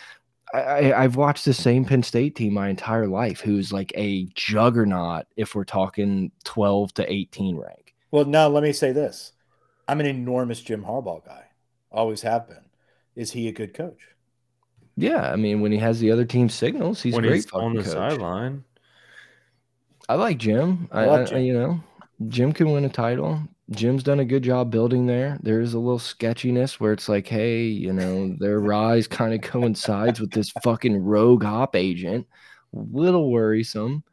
I, 0.54 0.60
I, 0.60 1.04
I've 1.04 1.16
watched 1.16 1.46
the 1.46 1.54
same 1.54 1.84
Penn 1.84 2.04
State 2.04 2.36
team 2.36 2.54
my 2.54 2.70
entire 2.70 3.08
life, 3.08 3.42
who's 3.42 3.74
like 3.74 3.92
a 3.96 4.26
juggernaut. 4.36 5.26
If 5.36 5.56
we're 5.56 5.66
talking 5.66 6.32
twelve 6.44 6.94
to 6.94 7.12
eighteen 7.12 7.58
rank, 7.58 7.96
Well, 8.12 8.26
now 8.26 8.48
let 8.48 8.64
me 8.64 8.72
say 8.72 8.92
this: 8.92 9.34
I'm 9.88 10.00
an 10.00 10.06
enormous 10.06 10.62
Jim 10.62 10.84
Harbaugh 10.84 11.26
guy. 11.26 11.46
Always 11.92 12.22
have 12.22 12.48
been. 12.48 12.66
Is 13.16 13.32
he 13.32 13.48
a 13.48 13.54
good 13.54 13.74
coach? 13.74 14.15
Yeah. 14.96 15.32
I 15.32 15.36
mean, 15.36 15.62
when 15.62 15.72
he 15.72 15.78
has 15.80 16.00
the 16.00 16.12
other 16.12 16.26
team 16.26 16.50
signals, 16.50 17.02
he's 17.02 17.16
when 17.16 17.26
great 17.26 17.46
he's 17.46 17.48
on 17.54 17.76
the 17.76 17.84
coach. 17.84 17.86
sideline. 17.86 18.64
I 20.08 20.16
like 20.16 20.38
Jim. 20.38 20.88
I 20.92 21.04
I, 21.04 21.06
love 21.06 21.26
I- 21.32 21.38
you 21.38 21.54
know, 21.54 21.84
Jim 22.28 22.54
can 22.54 22.72
win 22.72 22.86
a 22.86 22.90
title. 22.90 23.42
Jim's 23.72 24.04
done 24.04 24.20
a 24.20 24.26
good 24.26 24.44
job 24.44 24.70
building 24.70 25.08
there. 25.08 25.40
There 25.42 25.60
is 25.60 25.74
a 25.74 25.80
little 25.80 25.98
sketchiness 26.00 26.80
where 26.80 26.94
it's 26.94 27.10
like, 27.10 27.28
hey, 27.28 27.64
you 27.64 27.92
know, 27.94 28.36
their 28.40 28.60
rise 28.60 29.08
kind 29.08 29.34
of 29.34 29.42
coincides 29.42 30.20
with 30.22 30.32
this 30.32 30.52
fucking 30.64 31.04
rogue 31.04 31.44
hop 31.44 31.76
agent. 31.76 32.28
Little 32.74 33.32
worrisome, 33.32 34.04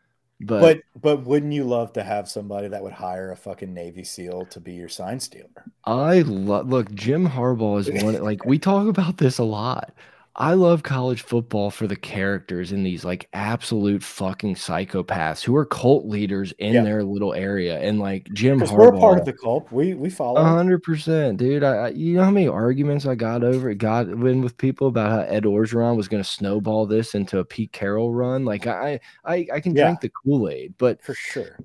but, 0.41 0.61
But 0.61 1.03
but 1.03 1.25
wouldn't 1.27 1.53
you 1.53 1.65
love 1.65 1.93
to 1.95 2.03
have 2.03 2.29
somebody 2.29 2.69
that 2.69 2.83
would 2.83 2.93
hire 2.95 3.31
a 3.33 3.37
fucking 3.37 3.75
Navy 3.75 4.05
SEAL 4.05 4.47
to 4.47 4.61
be 4.61 4.73
your 4.75 4.89
sign 4.89 5.21
stealer? 5.21 5.71
I 5.85 6.21
love 6.23 6.69
look, 6.69 6.93
Jim 6.95 7.29
Harbaugh 7.29 7.81
is 7.81 7.91
one 8.03 8.15
like 8.23 8.45
we 8.45 8.59
talk 8.59 8.87
about 8.89 9.19
this 9.19 9.39
a 9.39 9.45
lot. 9.45 9.93
I 10.35 10.55
love 10.55 10.83
college 10.83 11.21
football 11.21 11.71
for 11.71 11.87
the 11.87 11.95
characters 11.97 12.73
in 12.73 12.83
these 12.83 13.05
like 13.05 13.29
absolute 13.35 14.03
fucking 14.03 14.55
psychopaths 14.55 15.43
who 15.45 15.55
are 15.57 15.67
cult 15.67 16.07
leaders 16.07 16.53
in 16.59 16.73
Yeah. 16.73 16.83
their 16.85 17.05
little 17.05 17.35
area. 17.35 17.79
And 17.81 18.01
like 18.01 18.33
Jim 18.33 18.57
Because 18.59 18.73
we're 18.73 18.89
a 18.97 18.99
part 18.99 19.19
of 19.19 19.27
the 19.27 19.35
cult. 19.35 19.71
We 19.71 19.93
we 19.93 20.09
follow. 20.09 20.43
hundred 20.43 20.83
percent, 20.83 21.37
dude. 21.37 21.63
I, 21.63 21.75
I 21.77 21.89
you 21.91 22.15
know 22.17 22.25
how 22.25 22.31
many 22.31 22.49
arguments 22.49 23.05
I 23.05 23.15
got 23.15 23.45
over 23.45 23.69
it, 23.69 23.77
got 23.77 24.09
in 24.09 24.41
with 24.41 24.57
people 24.57 24.87
about 24.89 25.11
how 25.11 25.21
Ed 25.21 25.45
Orgeron 25.45 25.97
was 25.97 26.09
going 26.09 26.23
to 26.23 26.29
snowball 26.29 26.87
this 26.87 27.15
into 27.15 27.39
a 27.39 27.45
Pete 27.45 27.73
Carroll 27.73 28.15
run. 28.15 28.47
Like 28.47 28.67
I, 28.67 29.01
I, 29.27 29.47
I 29.53 29.61
can 29.61 29.77
Yeah. 29.77 29.83
drink 29.85 30.01
the 30.01 30.09
Kool 30.11 30.49
Aid, 30.49 30.75
but 30.79 31.03
for 31.03 31.13
sure. 31.15 31.59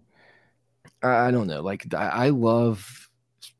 I 1.01 1.27
I 1.27 1.31
don't 1.31 1.47
know. 1.47 1.61
Like 1.61 1.93
I, 1.93 2.07
I 2.25 2.29
love 2.29 3.06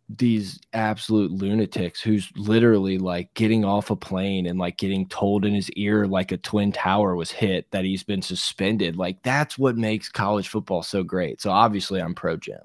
these 0.10 0.60
absolute 0.72 1.32
lunatics 1.32 2.00
who's 2.02 2.32
literally 2.38 2.98
like 2.98 3.34
getting 3.34 3.66
off 3.66 3.90
a 3.90 3.96
plane 3.96 4.46
and 4.46 4.58
like 4.58 4.78
getting 4.78 5.06
told 5.10 5.44
in 5.44 5.54
his 5.54 5.70
ear 5.72 6.08
like 6.08 6.32
a 6.32 6.38
twin 6.38 6.72
tower 6.72 7.16
was 7.16 7.30
hit 7.30 7.70
that 7.72 7.84
he's 7.84 8.04
been 8.04 8.22
suspended. 8.22 8.96
Like 8.96 9.22
that's 9.24 9.58
what 9.58 9.76
makes 9.76 10.08
college 10.08 10.48
football 10.48 10.82
so 10.82 11.04
great. 11.04 11.42
So 11.42 11.50
obviously 11.52 12.02
I'm 12.02 12.16
pro 12.16 12.38
Jim. 12.38 12.62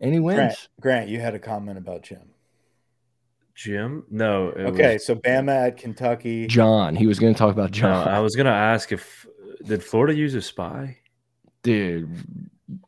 and 0.00 0.12
he 0.12 0.18
wins. 0.18 0.36
Grant, 0.38 0.68
Grant, 0.80 1.08
you 1.08 1.20
had 1.20 1.34
a 1.36 1.38
comment 1.38 1.78
about 1.78 2.02
Jim. 2.02 2.30
Jim? 3.54 4.04
No. 4.10 4.48
it 4.48 4.60
Okay, 4.66 4.92
was- 4.94 5.06
so 5.06 5.14
Bama 5.14 5.68
at 5.68 5.76
Kentucky. 5.76 6.46
John, 6.46 6.96
he 6.96 7.06
was 7.06 7.18
going 7.18 7.32
to 7.32 7.38
talk 7.38 7.52
about 7.52 7.70
no, 7.70 7.78
John. 7.78 8.08
I 8.08 8.20
was 8.20 8.34
gonna 8.36 8.50
ask 8.50 8.92
if 8.92 9.26
did 9.64 9.82
Florida 9.82 10.14
use 10.14 10.34
a 10.34 10.42
spy? 10.42 10.98
Dude, 11.62 12.10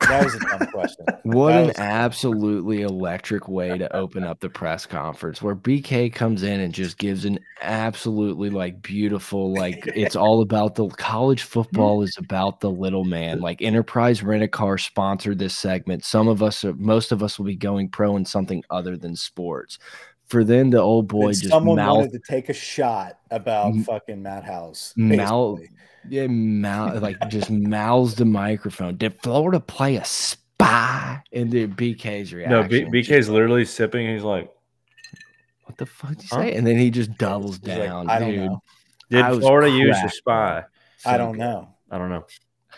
That 0.00 0.24
was 0.24 0.34
a 0.34 0.40
dumb 0.40 0.66
question. 0.72 1.06
what 1.22 1.52
That 1.52 1.64
an 1.66 1.72
absolutely 1.76 2.82
electric 2.82 3.46
way 3.46 3.78
to 3.78 3.94
open 3.94 4.24
up 4.24 4.40
the 4.40 4.48
press 4.48 4.86
conference 4.86 5.40
where 5.40 5.54
BK 5.54 6.12
comes 6.12 6.42
in 6.42 6.58
and 6.58 6.74
just 6.74 6.98
gives 6.98 7.24
an 7.24 7.38
absolutely 7.62 8.50
like 8.50 8.82
beautiful, 8.82 9.54
like 9.54 9.86
it's 9.94 10.16
all 10.16 10.42
about 10.42 10.74
the 10.74 10.88
college 10.88 11.42
football 11.42 12.02
is 12.02 12.16
about 12.18 12.60
the 12.60 12.70
little 12.70 13.04
man. 13.04 13.40
Like 13.40 13.62
Enterprise 13.62 14.20
Rent 14.22 14.42
a 14.42 14.48
Car 14.48 14.78
sponsored 14.78 15.38
this 15.38 15.56
segment. 15.56 16.04
Some 16.04 16.26
of 16.26 16.42
us, 16.42 16.64
are, 16.64 16.74
most 16.74 17.12
of 17.12 17.22
us 17.22 17.38
will 17.38 17.46
be 17.46 17.56
going 17.56 17.88
pro 17.88 18.16
in 18.16 18.24
something 18.24 18.64
other 18.70 18.96
than 18.96 19.14
sports. 19.14 19.78
For 20.28 20.44
then 20.44 20.70
the 20.70 20.80
old 20.80 21.08
boy 21.08 21.32
just 21.32 21.48
someone 21.48 21.76
mouth 21.76 21.96
wanted 21.98 22.12
to 22.12 22.18
take 22.20 22.48
a 22.50 22.52
shot 22.52 23.18
about 23.30 23.68
M- 23.68 23.82
fucking 23.84 24.22
Matt 24.22 24.44
House. 24.44 24.92
mouth 24.96 25.60
yeah, 26.08 26.26
mouth 26.26 27.02
like 27.02 27.16
just 27.28 27.50
mouths 27.50 28.14
the 28.14 28.24
microphone. 28.24 28.96
Did 28.96 29.20
Florida 29.22 29.58
play 29.60 29.96
a 29.96 30.04
spy? 30.04 31.22
And 31.32 31.50
the 31.50 31.66
BK's 31.66 32.32
reaction. 32.32 32.50
No, 32.50 32.68
B- 32.68 32.82
is 32.82 32.88
BK's 32.88 33.08
just, 33.08 33.28
literally 33.30 33.64
sipping. 33.64 34.08
He's 34.12 34.22
like, 34.22 34.50
what 35.64 35.76
the 35.78 35.86
fuck 35.86 36.10
did 36.10 36.22
you 36.22 36.28
Huh? 36.30 36.42
say? 36.42 36.54
And 36.54 36.66
then 36.66 36.76
he 36.78 36.90
just 36.90 37.16
doubles 37.18 37.58
He's 37.58 37.68
like, 37.68 37.88
down. 37.88 38.08
I 38.08 38.18
don't 38.18 38.30
dude. 38.30 38.40
know. 38.50 38.62
"Did 39.10 39.24
I 39.24 39.38
Florida 39.38 39.70
use 39.70 39.96
a 39.96 40.00
cracked, 40.00 40.14
spy?" 40.14 40.62
I 41.06 41.16
don't 41.16 41.36
know. 41.38 41.68
I 41.90 41.98
don't 41.98 42.10
know. 42.10 42.24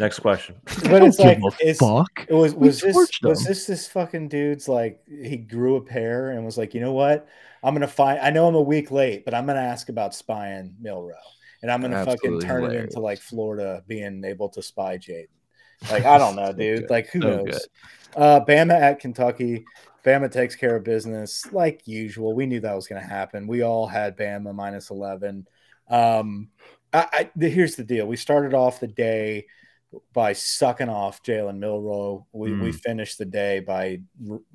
Next 0.00 0.20
question. 0.20 0.56
But 0.84 1.02
it's 1.02 1.18
like, 1.18 1.38
is, 1.60 1.78
fuck. 1.78 2.24
it 2.26 2.32
was 2.32 2.54
We 2.54 2.68
was 2.68 2.80
this 2.80 2.96
was 3.22 3.44
this 3.44 3.66
this 3.66 3.86
fucking 3.86 4.28
dude's 4.28 4.66
like 4.66 5.02
he 5.06 5.36
grew 5.36 5.76
a 5.76 5.80
pair 5.82 6.30
and 6.30 6.44
was 6.44 6.56
like, 6.56 6.72
you 6.72 6.80
know 6.80 6.94
what? 6.94 7.28
I'm 7.62 7.74
gonna 7.74 7.86
find. 7.86 8.18
I 8.18 8.30
know 8.30 8.48
I'm 8.48 8.54
a 8.54 8.62
week 8.62 8.90
late, 8.90 9.26
but 9.26 9.34
I'm 9.34 9.44
gonna 9.46 9.60
ask 9.60 9.90
about 9.90 10.14
spying 10.14 10.74
Milroe, 10.80 11.12
and 11.62 11.70
I'm 11.70 11.82
gonna 11.82 12.02
fucking 12.02 12.12
Absolutely 12.14 12.46
turn 12.46 12.64
it 12.64 12.74
into 12.74 12.98
like 12.98 13.20
Florida 13.20 13.84
being 13.86 14.24
able 14.24 14.48
to 14.48 14.62
spy 14.62 14.96
Jayden. 14.96 15.28
Like 15.90 16.06
I 16.06 16.16
don't 16.16 16.34
know, 16.40 16.46
So 16.46 16.52
dude. 16.52 16.80
good. 16.80 16.90
Like 16.90 17.08
who 17.10 17.20
So 17.20 17.28
knows? 17.44 17.68
Uh, 18.16 18.40
Bama 18.40 18.72
at 18.80 19.00
Kentucky. 19.00 19.64
Bama 20.02 20.32
takes 20.32 20.56
care 20.56 20.76
of 20.76 20.84
business 20.84 21.44
like 21.52 21.86
usual. 21.86 22.34
We 22.34 22.46
knew 22.46 22.60
that 22.60 22.74
was 22.74 22.86
going 22.86 23.02
to 23.02 23.06
happen. 23.06 23.46
We 23.46 23.60
all 23.60 23.86
had 23.86 24.16
Bama 24.16 24.54
minus 24.54 24.88
11. 24.88 25.46
Um, 25.90 26.48
I, 26.92 27.06
I, 27.12 27.30
the, 27.36 27.50
here's 27.50 27.76
the 27.76 27.84
deal. 27.84 28.06
We 28.06 28.16
started 28.16 28.54
off 28.54 28.80
the 28.80 28.88
day 28.88 29.46
by 30.12 30.32
sucking 30.32 30.88
off 30.88 31.22
Jalen 31.22 31.58
Milroe. 31.58 32.26
We, 32.32 32.52
we 32.52 32.70
Mm. 32.70 32.80
finished 32.80 33.18
the 33.18 33.24
day 33.24 33.60
by, 33.60 34.00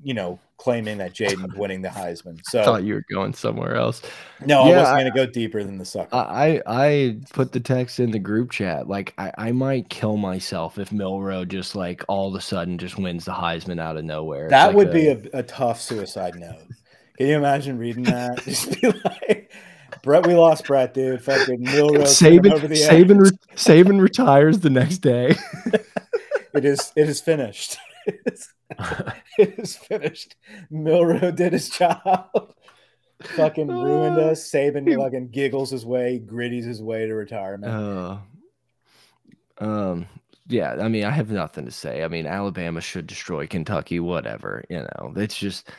you 0.04 0.14
know, 0.14 0.40
claiming 0.58 0.98
that 1.00 1.14
Jayden's 1.14 1.54
winning 1.58 1.82
the 1.82 1.90
Heisman. 1.90 2.40
So 2.46 2.62
I 2.62 2.66
thought 2.66 2.84
you 2.84 2.94
were 2.94 3.04
going 3.12 3.34
somewhere 3.34 3.76
else. 3.76 4.02
no, 4.46 4.62
I 4.62 4.70
wasn't 4.78 5.00
going 5.00 5.12
to 5.12 5.18
go 5.18 5.26
deeper 5.26 5.64
than 5.64 5.78
the 5.78 5.86
sucker. 5.86 6.16
I, 6.16 6.62
I 6.66 6.84
I 6.86 7.18
put 7.34 7.52
the 7.52 7.60
text 7.60 8.00
in 8.00 8.12
the 8.12 8.20
group 8.20 8.52
chat. 8.52 8.88
Like 8.88 9.14
I, 9.18 9.32
I 9.38 9.52
might 9.52 9.90
kill 9.90 10.16
myself 10.18 10.78
if 10.78 10.90
Milrow 10.92 11.48
just 11.48 11.76
like 11.76 12.04
all 12.08 12.30
of 12.30 12.36
a 12.36 12.42
sudden 12.42 12.78
just 12.78 12.98
wins 12.98 13.26
the 13.26 13.34
Heisman 13.34 13.80
out 13.80 13.98
of 13.98 14.06
nowhere. 14.06 14.46
It's 14.46 14.52
that 14.52 14.68
like 14.68 14.76
would 14.78 14.92
be 14.92 15.08
a, 15.08 15.22
a 15.34 15.44
tough 15.44 15.82
suicide 15.82 16.36
note. 16.36 16.68
Can 17.18 17.28
you 17.28 17.36
imagine 17.38 17.78
reading 17.78 18.04
that? 18.04 18.42
Just 18.44 18.82
be 18.82 18.88
like, 18.90 19.52
Brett, 20.04 20.26
we 20.28 20.34
lost 20.36 20.66
Brett, 20.66 20.94
dude. 20.94 21.24
Fucking 21.24 21.62
Milroe 21.62 22.02
Saban, 22.04 22.54
over 22.54 22.68
the 22.68 22.76
Saban, 22.76 23.20
re- 23.20 23.56
Saban 23.56 24.00
retires 24.02 24.60
the 24.60 24.70
next 24.70 25.00
day. 25.00 25.36
It 26.54 26.64
is. 26.64 26.94
It 26.96 27.10
is 27.10 27.20
finished. 27.20 27.76
it, 28.08 28.22
is, 28.28 28.48
it 29.38 29.60
is 29.60 29.76
finished. 29.76 30.38
Milroe 30.70 31.30
did 31.32 31.52
his 31.52 31.68
job. 31.68 32.30
fucking 33.22 33.68
ruined 33.68 34.18
us. 34.18 34.50
Saban 34.50 34.88
He- 34.88 34.96
fucking 34.96 35.32
giggles 35.32 35.70
his 35.72 35.86
way, 35.86 36.24
gritties 36.26 36.64
his 36.64 36.82
way 36.82 37.08
to 37.08 37.14
retirement. 37.14 37.74
Uh, 37.74 38.18
um, 39.58 40.06
yeah, 40.48 40.78
I 40.80 40.88
mean, 40.88 41.04
I 41.04 41.12
have 41.12 41.30
nothing 41.30 41.66
to 41.66 41.72
say. 41.72 42.04
I 42.04 42.08
mean, 42.08 42.26
Alabama 42.26 42.80
should 42.80 43.06
destroy 43.08 43.48
Kentucky, 43.48 44.00
whatever. 44.00 44.64
You 44.70 44.80
know, 44.98 45.12
it's 45.18 45.38
just. 45.38 45.70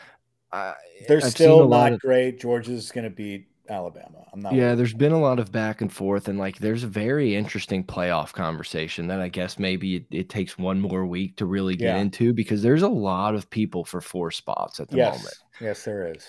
I, 0.52 0.74
They're 1.08 1.18
I've 1.24 1.30
still 1.30 1.68
not 1.70 1.94
of- 1.94 2.00
great. 2.00 2.38
Georgia's 2.38 2.90
going 2.92 3.04
to 3.04 3.10
beat 3.10 3.46
Alabama. 3.68 4.24
I'm 4.32 4.40
not. 4.40 4.54
Yeah, 4.54 4.74
there's 4.74 4.94
been 4.94 5.12
a 5.12 5.20
lot 5.20 5.38
of 5.38 5.50
back 5.52 5.80
and 5.80 5.92
forth, 5.92 6.28
and 6.28 6.38
like 6.38 6.58
there's 6.58 6.84
a 6.84 6.88
very 6.88 7.34
interesting 7.34 7.84
playoff 7.84 8.32
conversation 8.32 9.06
that 9.08 9.20
I 9.20 9.28
guess 9.28 9.58
maybe 9.58 9.96
it, 9.96 10.06
it 10.10 10.28
takes 10.28 10.56
one 10.58 10.80
more 10.80 11.06
week 11.06 11.36
to 11.36 11.46
really 11.46 11.76
get 11.76 11.94
Yeah. 11.94 12.00
into 12.00 12.32
because 12.32 12.62
there's 12.62 12.82
a 12.82 12.88
lot 12.88 13.34
of 13.34 13.48
people 13.50 13.84
for 13.84 14.00
four 14.00 14.30
spots 14.30 14.80
at 14.80 14.88
the 14.88 14.96
yes, 14.96 15.16
moment. 15.18 15.34
yes, 15.60 15.84
there 15.84 16.12
is. 16.12 16.26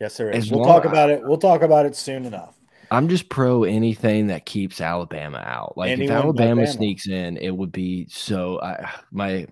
Yes, 0.00 0.16
there 0.16 0.30
is. 0.30 0.46
As 0.46 0.50
we'll 0.50 0.64
talk 0.64 0.84
about 0.84 1.10
it. 1.10 1.22
We'll 1.22 1.38
talk 1.38 1.62
about 1.62 1.86
it 1.86 1.94
soon 1.94 2.24
enough. 2.24 2.56
I'm 2.90 3.08
just 3.08 3.28
pro 3.28 3.64
anything 3.64 4.26
that 4.28 4.46
keeps 4.46 4.80
Alabama 4.80 5.38
out. 5.46 5.76
Like 5.76 5.90
Anyone 5.90 6.16
if 6.16 6.18
but 6.18 6.24
Alabama 6.24 6.66
sneaks 6.66 7.06
in, 7.06 7.36
it 7.36 7.50
would 7.50 7.70
be 7.70 8.06
so. 8.08 8.60
I 8.62 8.90
my 9.12 9.46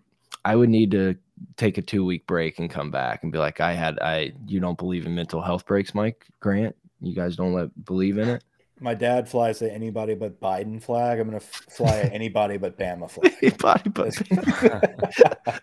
I 0.45 0.57
would 0.57 0.70
need 0.70 0.90
to 0.93 1.16
take 1.57 1.78
a 1.78 1.82
two 1.82 2.05
week 2.05 2.27
break 2.27 2.59
and 2.59 2.69
come 2.69 2.90
back 2.90 3.23
and 3.23 3.31
be 3.31 3.39
like, 3.39 3.61
I 3.61 3.74
had 3.74 3.99
I. 4.01 4.32
You 4.47 4.59
don't 4.59 4.78
believe 4.78 5.07
in 5.07 5.15
mental 5.15 5.40
health 5.40 5.66
breaks, 5.66 5.95
Mike 5.95 6.27
Grant? 6.40 6.74
You 7.00 7.14
guys 7.14 7.36
don't 7.36 7.52
let 7.54 7.84
believe 7.84 8.18
in 8.18 8.28
it? 8.28 8.44
My 8.80 8.94
dad 8.94 9.28
flies 9.28 9.58
the 9.58 9.72
anybody 9.72 10.14
but 10.14 10.40
Biden 10.40 10.80
flag. 10.80 11.18
I'm 11.18 11.28
going 11.28 11.40
to 11.40 11.44
fly 11.44 12.08
anybody 12.12 12.58
but 12.58 12.78
Bama 12.78 13.10
flag. 13.10 13.34
Anybody 13.42 13.90
but 13.90 14.14
That's- 14.14 15.20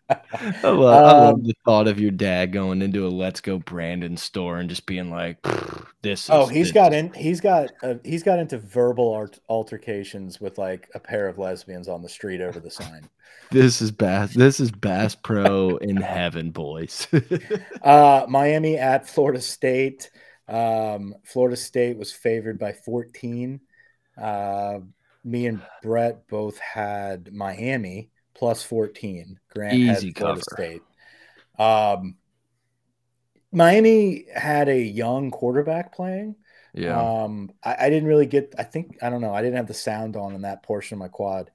I 0.64 0.68
love, 0.68 0.68
I 0.68 0.70
love 0.70 1.34
Um, 1.36 1.44
the 1.44 1.54
thought 1.64 1.88
of 1.88 1.98
your 1.98 2.12
dad 2.12 2.52
going 2.52 2.82
into 2.82 3.08
a 3.08 3.10
Let's 3.10 3.40
Go 3.40 3.60
Brandon 3.60 4.18
store 4.18 4.58
and 4.60 4.70
just 4.70 4.86
being 4.86 5.10
like, 5.12 5.42
"This." 6.02 6.26
Is, 6.26 6.30
Oh, 6.30 6.46
he's 6.46 6.68
this 6.68 6.74
got 6.74 6.94
in. 6.94 7.14
He's 7.14 7.40
got. 7.40 7.72
Uh, 7.82 7.96
he's 8.04 8.22
got 8.22 8.40
into 8.40 8.58
verbal 8.58 9.14
art, 9.14 9.40
altercations 9.48 10.42
with 10.42 10.58
like 10.58 10.90
a 10.94 11.00
pair 11.00 11.30
of 11.30 11.38
lesbians 11.38 11.88
on 11.88 12.02
the 12.02 12.10
street 12.10 12.42
over 12.42 12.60
the 12.60 12.72
sign. 12.72 13.10
This 13.52 13.80
is 13.80 13.92
Bass. 13.92 14.34
This 14.34 14.60
is 14.60 14.72
Bass 14.72 15.14
Pro 15.14 15.78
in 15.78 15.98
heaven, 15.98 16.50
boys. 16.50 17.08
Uh, 17.84 18.26
Miami 18.28 18.76
at 18.76 19.08
Florida 19.08 19.40
State. 19.40 20.10
Um, 20.48 21.16
Florida 21.24 21.56
State 21.58 21.98
was 21.98 22.12
favored 22.12 22.60
by 22.60 22.74
14. 22.74 23.62
Uh, 24.18 24.80
me 25.24 25.48
and 25.48 25.62
Brett 25.82 26.28
both 26.28 26.60
had 26.60 27.34
Miami 27.34 28.10
plus 28.36 28.64
14. 28.64 29.40
Grant 29.50 29.74
Easy 29.74 30.08
had 30.08 30.18
Florida 30.18 30.42
cover. 30.42 30.42
State. 30.42 30.82
Um, 31.58 32.16
Miami 33.52 34.26
had 34.34 34.70
a 34.70 34.80
young 34.80 35.32
quarterback 35.32 35.94
playing. 35.94 36.36
yeah, 36.74 37.10
Um, 37.24 37.52
I, 37.64 37.76
I 37.86 37.90
didn't 37.90 38.08
really 38.08 38.26
get. 38.26 38.54
I 38.58 38.64
think 38.64 38.98
I 39.02 39.10
don't 39.10 39.22
know. 39.22 39.34
I 39.34 39.42
didn't 39.42 39.58
have 39.58 39.68
the 39.68 39.74
sound 39.74 40.16
on 40.16 40.36
in 40.36 40.42
that 40.42 40.64
portion 40.64 40.96
of 40.96 41.00
my 41.00 41.08
quad, 41.08 41.50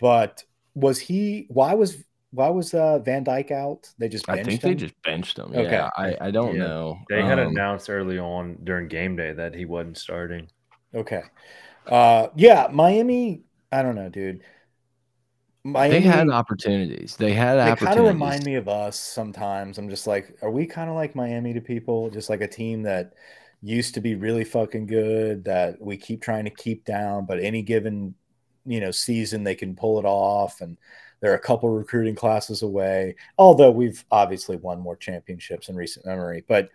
but 0.00 0.42
was 0.74 0.98
he? 0.98 1.46
Why 1.48 1.74
was 1.74 2.02
why 2.32 2.48
was 2.48 2.74
uh, 2.74 2.98
Van 2.98 3.24
Dyke 3.24 3.50
out? 3.50 3.88
They 3.98 4.08
just 4.08 4.28
I 4.28 4.42
think 4.42 4.62
him? 4.62 4.70
they 4.70 4.74
just 4.74 4.94
benched 5.04 5.38
him. 5.38 5.52
Okay. 5.52 5.62
Yeah, 5.64 5.90
I, 5.96 6.16
I 6.20 6.30
don't 6.30 6.56
Yeah. 6.56 6.64
know. 6.64 6.98
They 7.08 7.22
had 7.22 7.38
Um, 7.38 7.48
announced 7.48 7.90
early 7.90 8.18
on 8.18 8.58
during 8.64 8.88
game 8.88 9.16
day 9.16 9.32
that 9.32 9.54
he 9.54 9.64
wasn't 9.64 9.98
starting. 9.98 10.48
Okay. 10.94 11.22
Uh, 11.86 12.28
yeah, 12.36 12.68
Miami. 12.70 13.42
I 13.70 13.82
don't 13.82 13.94
know, 13.94 14.08
dude. 14.08 14.42
Miami. 15.64 16.00
They 16.00 16.00
had 16.00 16.28
opportunities. 16.28 17.16
They 17.16 17.32
had 17.32 17.58
They 17.58 17.60
opportunities. 17.70 17.78
kind 17.80 18.00
of 18.00 18.06
remind 18.06 18.44
me 18.44 18.54
of 18.56 18.68
us 18.68 18.98
sometimes. 18.98 19.78
I'm 19.78 19.88
just 19.88 20.06
like, 20.06 20.36
are 20.42 20.50
we 20.50 20.66
kind 20.66 20.90
of 20.90 20.96
like 20.96 21.14
Miami 21.14 21.52
to 21.54 21.60
people? 21.60 22.10
Just 22.10 22.30
like 22.30 22.40
a 22.40 22.48
team 22.48 22.82
that 22.82 23.12
used 23.62 23.94
to 23.94 24.00
be 24.00 24.14
really 24.16 24.44
fucking 24.44 24.86
good 24.86 25.44
that 25.44 25.80
we 25.80 25.96
keep 25.96 26.20
trying 26.20 26.44
to 26.44 26.50
keep 26.50 26.84
down, 26.84 27.26
but 27.26 27.38
any 27.40 27.62
given 27.62 28.14
you 28.64 28.80
know 28.80 28.90
season 28.90 29.44
they 29.44 29.54
can 29.54 29.74
pull 29.76 29.98
it 29.98 30.04
off, 30.04 30.60
and 30.60 30.76
they're 31.22 31.34
a 31.34 31.38
couple 31.38 31.70
recruiting 31.70 32.14
classes 32.14 32.60
away. 32.62 33.14
Although 33.38 33.70
we've 33.70 34.04
obviously 34.10 34.56
won 34.56 34.78
more 34.80 34.96
championships 34.96 35.70
in 35.70 35.76
recent 35.76 36.04
memory, 36.04 36.44
but 36.48 36.68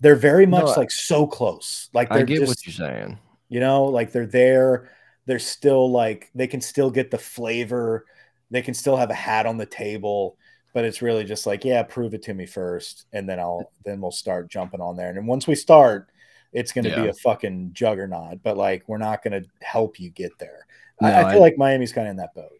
they're 0.00 0.16
very 0.16 0.44
much 0.44 0.64
No, 0.66 0.72
I- 0.72 0.76
like 0.76 0.90
so 0.90 1.26
close. 1.26 1.88
Like 1.94 2.10
they're 2.10 2.18
I 2.18 2.22
get 2.24 2.40
just, 2.40 2.48
what 2.50 2.66
you're 2.66 2.74
saying. 2.88 3.18
you 3.48 3.60
know, 3.60 3.84
like 3.84 4.12
they're 4.12 4.26
there. 4.26 4.90
They're 5.26 5.38
still 5.38 5.90
like 5.90 6.30
they 6.34 6.48
can 6.48 6.60
still 6.60 6.90
get 6.90 7.10
the 7.10 7.18
flavor. 7.18 8.04
They 8.50 8.60
can 8.60 8.74
still 8.74 8.96
have 8.96 9.10
a 9.10 9.14
hat 9.14 9.46
on 9.46 9.56
the 9.56 9.64
table, 9.66 10.36
but 10.74 10.84
it's 10.84 11.00
really 11.00 11.22
just 11.24 11.46
like, 11.46 11.64
yeah, 11.64 11.82
prove 11.84 12.12
it 12.12 12.22
to 12.24 12.34
me 12.34 12.44
first, 12.44 13.06
and 13.12 13.26
then 13.28 13.38
I'll 13.38 13.70
then 13.84 14.00
we'll 14.00 14.10
start 14.10 14.50
jumping 14.50 14.80
on 14.80 14.96
there. 14.96 15.08
And 15.08 15.16
then 15.16 15.26
once 15.26 15.46
we 15.46 15.54
start, 15.54 16.08
it's 16.52 16.72
going 16.72 16.84
to 16.84 17.02
be 17.02 17.08
a 17.08 17.14
fucking 17.14 17.70
juggernaut. 17.72 18.42
But 18.42 18.56
like, 18.56 18.82
we're 18.88 18.98
not 18.98 19.22
going 19.22 19.40
to 19.42 19.48
help 19.62 19.98
you 20.00 20.10
get 20.10 20.36
there. 20.38 20.66
No, 21.00 21.08
I, 21.08 21.12
I 21.12 21.28
I- 21.28 21.32
feel 21.32 21.40
like 21.40 21.56
Miami's 21.56 21.92
kind 21.92 22.08
of 22.08 22.10
in 22.10 22.16
that 22.16 22.34
boat. 22.34 22.50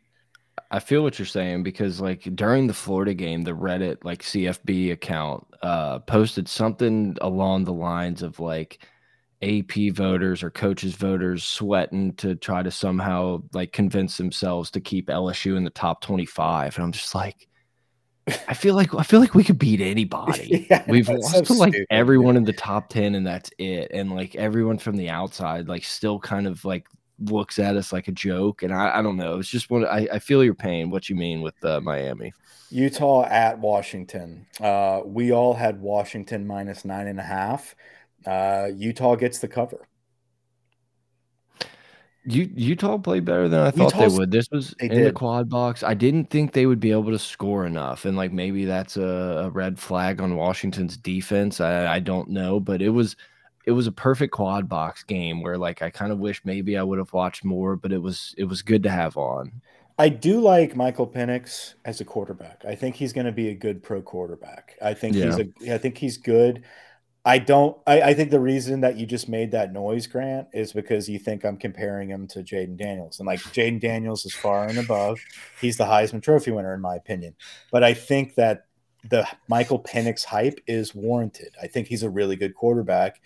I 0.73 0.79
feel 0.81 1.03
what 1.03 1.19
you're 1.19 1.27
saying 1.27 1.63
because 1.63 2.01
like 2.01 2.23
during 2.35 2.67
the 2.67 2.75
Florida 2.75 3.15
game, 3.15 3.43
the 3.43 3.53
Reddit 3.53 3.99
like 4.05 4.23
CFB 4.23 4.93
account 4.93 5.47
uh 5.63 5.99
posted 6.01 6.49
something 6.49 7.17
along 7.21 7.65
the 7.65 7.73
lines 7.73 8.23
of 8.23 8.41
like 8.41 8.85
AP 9.43 9.93
voters 9.93 10.43
or 10.43 10.51
coaches 10.51 10.95
voters 10.95 11.45
sweating 11.45 12.15
to 12.15 12.35
try 12.37 12.63
to 12.63 12.71
somehow 12.71 13.43
like 13.53 13.73
convince 13.73 14.17
themselves 14.17 14.71
to 14.71 14.81
keep 14.81 15.09
LSU 15.09 15.57
in 15.57 15.65
the 15.65 15.71
top 15.71 16.01
25 16.01 16.77
and 16.77 16.85
I'm 16.85 16.93
just 16.93 17.15
like 17.15 17.49
I 18.49 18.55
feel 18.55 18.75
like 18.77 18.95
I 18.95 19.03
feel 19.03 19.19
like 19.21 19.35
we 19.35 19.43
could 19.43 19.59
beat 19.59 19.81
anybody. 19.81 20.67
Yeah, 20.71 20.85
We've 20.89 21.09
lost 21.09 21.33
so 21.33 21.43
to 21.43 21.53
like 21.55 21.73
stupid. 21.75 21.89
everyone 21.91 22.37
in 22.37 22.45
the 22.45 22.53
top 22.53 22.89
10 22.89 23.17
and 23.17 23.27
that's 23.27 23.51
it. 23.59 23.91
And 23.93 24.13
like 24.13 24.37
everyone 24.37 24.79
from 24.79 24.97
the 24.97 25.11
outside 25.11 25.69
like 25.69 25.83
still 25.85 26.21
kind 26.21 26.47
of 26.47 26.65
like 26.65 26.87
looks 27.31 27.59
at 27.59 27.77
us 27.77 27.93
like 27.93 28.09
a 28.09 28.13
joke. 28.13 28.63
And 28.63 28.73
I, 28.73 28.99
I 28.99 29.03
don't 29.03 29.17
know. 29.17 29.39
It's 29.39 29.49
just 29.49 29.71
one 29.71 29.85
I, 29.87 30.09
I 30.13 30.19
feel 30.19 30.43
your 30.43 30.55
pain, 30.55 30.91
what 30.91 31.09
you 31.09 31.17
mean 31.17 31.43
with 31.43 31.63
uh, 31.65 31.81
Miami. 31.81 32.33
Utah 32.71 33.25
at 33.25 33.59
Washington. 33.59 34.47
Uh, 34.61 35.03
we 35.05 35.33
all 35.33 35.55
had 35.55 35.81
Washington 35.81 36.47
minus 36.47 36.85
nine 36.85 37.07
and 37.07 37.21
a 37.21 37.25
half. 37.25 37.75
Uh, 38.27 38.69
Utah 38.75 39.15
gets 39.17 39.39
the 39.41 39.49
cover. 39.49 39.87
You 42.25 42.49
Utah 42.55 42.99
played 42.99 43.25
better 43.25 43.49
than 43.49 43.61
I 43.61 43.73
thought 43.73 43.95
Utah's- 43.95 44.13
they 44.13 44.19
would. 44.19 44.31
This 44.31 44.49
was 44.53 44.75
in 44.79 45.03
the 45.03 45.13
quad 45.13 45.49
box. 45.49 45.83
I 45.83 45.95
didn't 45.95 46.31
think 46.31 46.53
they 46.53 46.67
would 46.67 46.79
be 46.79 46.93
able 46.93 47.11
to 47.11 47.19
score 47.19 47.67
enough, 47.67 48.05
and 48.05 48.17
like 48.17 48.33
maybe 48.33 48.65
that's 48.65 48.97
a, 48.97 49.43
a 49.47 49.51
red 49.51 49.79
flag 49.79 50.21
on 50.21 50.37
Washington's 50.37 50.97
defense. 50.97 51.61
I, 51.61 51.95
I 51.95 51.99
don't 51.99 52.29
know, 52.29 52.61
but 52.61 52.81
it 52.81 52.91
was 52.91 53.17
it 53.65 53.73
was 53.73 53.87
a 53.87 53.93
perfect 53.93 54.33
quad 54.33 54.69
box 54.69 55.03
game 55.05 55.43
where 55.43 55.59
like 55.59 55.83
I 55.83 55.91
kind 55.91 56.13
of 56.13 56.19
wish 56.19 56.45
maybe 56.45 56.77
I 56.77 56.83
would 56.83 56.99
have 56.99 57.13
watched 57.13 57.45
more, 57.45 57.77
but 57.77 57.93
it 57.93 58.03
was 58.03 58.35
it 58.39 58.45
was 58.45 58.63
good 58.63 58.83
to 58.85 58.91
have 58.91 59.17
on. 59.17 59.63
I 59.99 60.09
do 60.09 60.41
like 60.41 60.75
Michael 60.75 61.07
Penix 61.07 61.75
as 61.85 62.01
a 62.01 62.05
quarterback. 62.05 62.65
I 62.67 62.75
think 62.75 62.97
he's 62.97 63.13
going 63.13 63.27
to 63.27 63.33
be 63.33 63.49
a 63.49 63.55
good 63.55 63.83
pro 63.83 64.03
quarterback. 64.03 64.77
I 64.83 64.95
think 64.95 65.15
he's 65.15 65.39
a. 65.39 65.75
I 65.75 65.79
think 65.79 65.99
he's 65.99 66.17
good. 66.17 66.65
I 67.25 67.39
don't. 67.39 67.77
I, 67.87 68.01
I 68.03 68.15
think 68.15 68.31
the 68.31 68.41
reason 68.41 68.81
that 68.81 68.97
you 68.97 69.07
just 69.07 69.29
made 69.29 69.53
that 69.53 69.73
noise, 69.73 70.07
Grant, 70.07 70.49
is 70.53 70.73
because 70.73 71.09
you 71.09 71.19
think 71.19 71.45
I'm 71.45 71.57
comparing 71.57 72.09
him 72.09 72.27
to 72.29 72.41
Jayden 72.41 72.77
Daniels, 72.77 73.21
and 73.21 73.27
like 73.27 73.41
Jayden 73.41 73.81
Daniels 73.81 74.25
is 74.25 74.35
far 74.35 74.67
and 74.67 74.79
above. 74.79 75.21
He's 75.61 75.77
the 75.77 75.85
Heisman 75.85 76.23
Trophy 76.23 76.51
winner, 76.51 76.75
in 76.75 76.81
my 76.81 76.97
opinion. 76.97 77.37
But 77.71 77.85
I 77.85 77.95
think 77.95 78.35
that 78.37 78.65
the 79.09 79.27
Michael 79.49 79.81
Penix 79.81 80.25
hype 80.25 80.59
is 80.67 80.95
warranted. 80.95 81.55
I 81.63 81.67
think 81.67 81.89
he's 81.89 82.03
a 82.03 82.11
really 82.11 82.37
good 82.37 82.55
quarterback, 82.55 83.21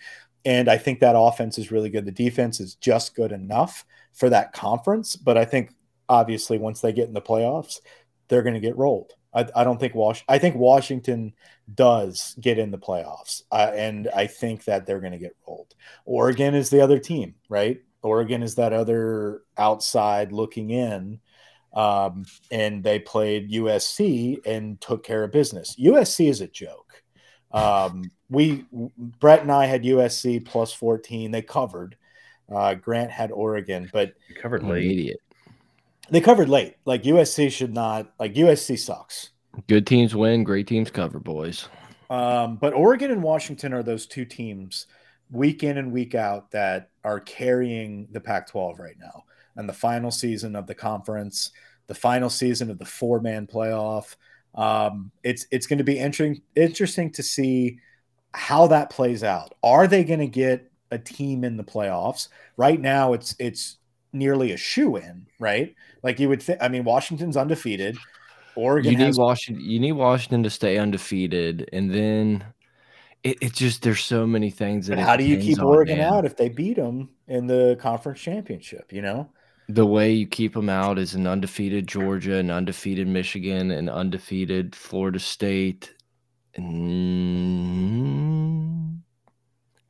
and 0.47 0.69
I 0.69 0.77
think 0.77 1.01
that 1.01 1.17
offense 1.17 1.57
is 1.57 1.71
really 1.71 1.89
good. 1.89 2.05
The 2.05 2.11
defense 2.11 2.61
is 2.61 2.75
just 2.75 3.15
good 3.15 3.33
enough 3.33 3.85
for 4.13 4.29
that 4.29 4.53
conference, 4.53 5.17
but 5.17 5.37
I 5.37 5.43
think 5.43 5.71
obviously 6.07 6.57
once 6.57 6.79
they 6.79 6.93
get 6.93 7.09
in 7.09 7.13
the 7.13 7.21
playoffs, 7.21 7.81
they're 8.29 8.43
going 8.43 8.53
to 8.53 8.61
get 8.61 8.77
rolled. 8.77 9.11
I, 9.33 9.45
I 9.57 9.65
don't 9.65 9.77
think 9.77 9.93
Wash. 9.93 10.23
I 10.29 10.37
think 10.37 10.55
Washington 10.55 11.33
does 11.75 12.33
get 12.39 12.57
in 12.57 12.71
the 12.71 12.77
playoffs, 12.77 13.41
uh, 13.51 13.71
and 13.75 14.07
I 14.15 14.25
think 14.25 14.63
that 14.63 14.85
they're 14.85 15.01
going 15.01 15.11
to 15.11 15.19
get 15.19 15.35
rolled. 15.45 15.75
Oregon 16.05 16.55
is 16.55 16.69
the 16.69 16.79
other 16.79 16.97
team, 16.97 17.35
right? 17.49 17.81
Oregon 18.01 18.41
is 18.41 18.55
that 18.55 18.71
other 18.71 19.41
outside 19.57 20.31
looking 20.31 20.69
in, 20.69 21.19
um, 21.73 22.25
and 22.51 22.85
they 22.85 22.99
played 22.99 23.51
USC 23.51 24.37
and 24.45 24.79
took 24.79 25.03
care 25.03 25.25
of 25.25 25.33
business. 25.33 25.75
USC 25.77 26.29
is 26.29 26.39
a 26.39 26.47
joke. 26.47 27.03
Um, 27.51 28.11
we 28.29 28.65
Brett 28.97 29.41
and 29.41 29.51
I 29.51 29.65
had 29.65 29.83
USC 29.83 30.45
plus 30.45 30.73
fourteen. 30.73 31.31
They 31.31 31.41
covered. 31.41 31.95
Uh, 32.53 32.73
Grant 32.75 33.11
had 33.11 33.31
Oregon, 33.31 33.89
but 33.91 34.13
You 34.29 34.35
covered 34.35 34.63
I'm 34.63 34.69
late. 34.69 34.85
idiot. 34.91 35.19
they 36.09 36.21
covered 36.21 36.47
late. 36.49 36.75
Like 36.85 37.03
USC 37.03 37.51
should 37.51 37.73
not. 37.73 38.13
Like 38.19 38.33
USC 38.35 38.79
sucks. 38.79 39.31
Good 39.67 39.85
teams 39.87 40.15
win, 40.15 40.43
great 40.43 40.67
teams 40.67 40.89
cover, 40.89 41.19
boys. 41.19 41.67
Um, 42.09 42.55
but 42.55 42.73
Oregon 42.73 43.11
and 43.11 43.21
Washington 43.23 43.73
are 43.73 43.83
those 43.83 44.05
two 44.05 44.23
teams 44.23 44.87
week 45.29 45.63
in 45.63 45.77
and 45.77 45.91
week 45.91 46.15
out 46.15 46.51
that 46.51 46.89
are 47.03 47.19
carrying 47.19 48.07
the 48.11 48.21
Pac 48.21 48.47
12 48.49 48.79
right 48.79 48.95
now. 48.97 49.25
And 49.57 49.67
the 49.67 49.73
final 49.73 50.11
season 50.11 50.55
of 50.55 50.67
the 50.67 50.75
conference, 50.75 51.51
the 51.87 51.95
final 51.95 52.29
season 52.29 52.69
of 52.69 52.77
the 52.77 52.85
four 52.85 53.19
man 53.19 53.45
playoff. 53.47 54.15
Um, 54.55 55.11
it's 55.23 55.45
it's 55.51 55.67
going 55.67 55.77
to 55.77 55.83
be 55.83 55.99
interesting 55.99 56.41
interesting 56.55 57.11
to 57.11 57.23
see 57.23 57.79
how 58.33 58.67
that 58.67 58.89
plays 58.89 59.23
out. 59.23 59.53
Are 59.63 59.87
they 59.87 60.03
going 60.03 60.19
to 60.19 60.27
get 60.27 60.71
a 60.91 60.97
team 60.97 61.43
in 61.43 61.57
the 61.57 61.63
playoffs? 61.63 62.29
Right 62.55 62.79
now, 62.79 63.13
it's 63.13 63.35
it's 63.39 63.77
nearly 64.13 64.51
a 64.51 64.57
shoe 64.57 64.95
in, 64.95 65.27
right? 65.39 65.75
Like 66.03 66.19
you 66.19 66.29
would 66.29 66.41
think. 66.41 66.59
I 66.61 66.67
mean, 66.67 66.83
Washington's 66.83 67.37
undefeated. 67.37 67.97
Oregon 68.55 68.91
You 68.91 68.97
need 68.97 69.05
has 69.05 69.17
Washington. 69.17 69.63
You 69.63 69.79
need 69.79 69.91
Washington 69.93 70.43
to 70.43 70.49
stay 70.49 70.77
undefeated, 70.77 71.69
and 71.71 71.93
then 71.93 72.43
it, 73.23 73.37
it 73.41 73.53
just 73.53 73.83
there's 73.83 74.03
so 74.03 74.25
many 74.25 74.49
things 74.49 74.87
that. 74.87 74.99
How 74.99 75.15
do 75.15 75.23
you 75.23 75.37
keep 75.37 75.59
on, 75.59 75.65
Oregon 75.65 75.99
man. 75.99 76.13
out 76.13 76.25
if 76.25 76.37
they 76.37 76.49
beat 76.49 76.77
them 76.77 77.09
in 77.27 77.47
the 77.47 77.77
conference 77.79 78.19
championship? 78.19 78.91
You 78.91 79.01
know, 79.01 79.29
The 79.69 79.85
way 79.85 80.13
you 80.13 80.25
keep 80.27 80.53
them 80.53 80.69
out 80.69 80.97
is 80.97 81.13
an 81.15 81.27
undefeated 81.27 81.87
Georgia, 81.87 82.35
an 82.37 82.49
undefeated 82.49 83.07
Michigan, 83.07 83.71
an 83.71 83.89
undefeated 83.89 84.73
Florida 84.75 85.19
State. 85.19 85.93
Mm, 87.27 88.97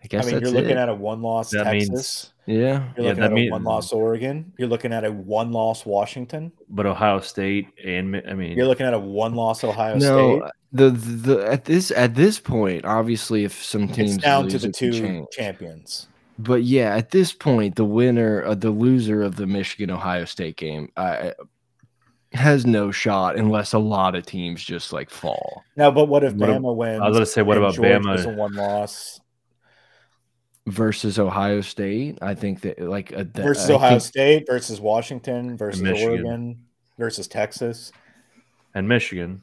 I 0.02 0.04
I 0.04 0.08
guess 0.08 0.26
mean, 0.26 0.40
you're 0.41 0.49
looking 0.52 0.72
it. 0.72 0.78
at 0.78 0.90
a 0.90 0.95
one-loss 0.95 1.52
That 1.52 1.66
Texas. 1.66 1.90
means- 1.90 2.34
yeah. 2.48 2.88
you're 2.95 3.06
looking 3.08 3.22
that 3.22 3.32
at 3.34 3.38
a 3.38 3.49
one-loss 3.52 3.91
Oregon. 3.94 4.52
You're 4.58 4.68
looking 4.70 4.94
at 4.94 5.04
a 5.06 5.12
one-loss 5.12 5.86
Washington. 5.86 6.52
But 6.70 6.86
Ohio 6.86 7.20
State 7.20 7.68
and 7.86 8.16
I 8.28 8.34
mean, 8.34 8.58
You're 8.58 8.68
looking 8.68 8.86
at 8.88 8.94
a 8.94 8.99
one-loss 8.99 9.64
Ohio 9.64 9.98
No, 9.98 10.40
State. 10.40 10.52
the 10.72 10.90
the 10.91 11.45
at 11.52 11.66
this 11.66 11.91
at 11.91 12.16
this 12.16 12.40
point, 12.40 12.86
obviously, 12.86 13.44
if 13.44 13.62
some 13.64 13.88
teams 13.90 14.16
It's 14.16 14.24
down 14.24 14.48
to 14.49 14.58
the 14.58 14.72
two 14.72 15.28
champions. 15.32 16.08
But 16.39 16.64
yeah, 16.64 16.95
at 16.95 17.09
this 17.11 17.34
point, 17.34 17.76
the 17.76 17.85
winner, 17.85 18.43
uh, 18.45 18.53
the 18.55 18.69
loser 18.72 19.23
of 19.23 19.35
the 19.38 19.47
Michigan 19.47 19.89
Ohio 19.89 20.26
State 20.26 20.55
game, 20.57 20.91
uh, 20.95 21.31
has 22.34 22.65
no 22.65 22.91
shot 22.91 23.38
unless 23.38 23.73
a 23.73 23.80
lot 23.80 24.14
of 24.15 24.26
teams 24.26 24.64
just 24.64 24.93
like 24.93 25.09
fall. 25.09 25.64
Now, 25.76 25.89
but 25.89 26.05
what 26.05 26.23
if 26.23 26.34
What 26.34 26.49
ab- 26.49 26.61
Bama 26.61 26.76
wins? 26.76 27.01
I 27.01 27.07
was 27.07 27.15
gonna 27.15 27.26
say, 27.26 27.41
what 27.41 27.57
about 27.57 27.73
Georgia's 27.73 28.26
Bama? 28.26 28.34
a 28.34 28.35
one-loss 28.38 29.19
versus 30.68 31.18
Ohio 31.19 31.61
State. 31.61 32.19
I 32.22 32.35
think 32.35 32.61
that 32.61 32.80
like 32.81 33.09
the, 33.09 33.23
versus 33.41 33.69
I 33.69 33.73
Ohio 33.76 33.89
think- 33.91 34.01
State 34.01 34.43
versus 34.47 34.80
Washington 34.81 35.57
versus 35.57 35.81
Michigan. 35.81 36.09
Oregon 36.09 36.65
versus 36.97 37.27
Texas. 37.27 37.91
and 38.76 38.88
Michigan, 38.88 39.41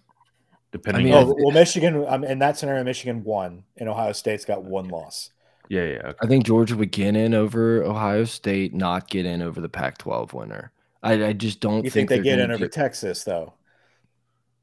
depending. 0.72 1.06
mean, 1.06 1.14
on, 1.14 1.24
Oh, 1.24 1.36
well, 1.38 1.50
Michigan. 1.50 2.04
Um, 2.06 2.22
in 2.24 2.38
that 2.40 2.56
scenario, 2.58 2.84
Michigan 2.84 3.24
won, 3.24 3.64
and 3.76 3.88
Ohio 3.88 4.12
State's 4.12 4.44
got 4.44 4.62
one 4.62 4.88
loss. 4.88 5.30
Yeah, 5.68 5.84
yeah. 5.84 5.98
okay. 6.08 6.18
I 6.22 6.26
think 6.26 6.44
Georgia 6.46 6.76
would 6.76 6.90
get 6.92 7.16
in 7.16 7.34
over 7.34 7.82
Ohio 7.82 8.24
State, 8.24 8.74
not 8.74 9.08
get 9.08 9.26
in 9.26 9.42
over 9.42 9.60
the 9.60 9.68
Pac-12 9.68 10.32
winner. 10.32 10.72
I, 11.02 11.26
I 11.26 11.32
just 11.32 11.60
don't 11.60 11.84
You 11.84 11.90
think, 11.90 12.08
they 12.08 12.16
they're 12.16 12.24
get 12.24 12.38
in 12.38 12.50
over 12.50 12.64
do- 12.64 12.68
Texas 12.70 13.24
though? 13.24 13.54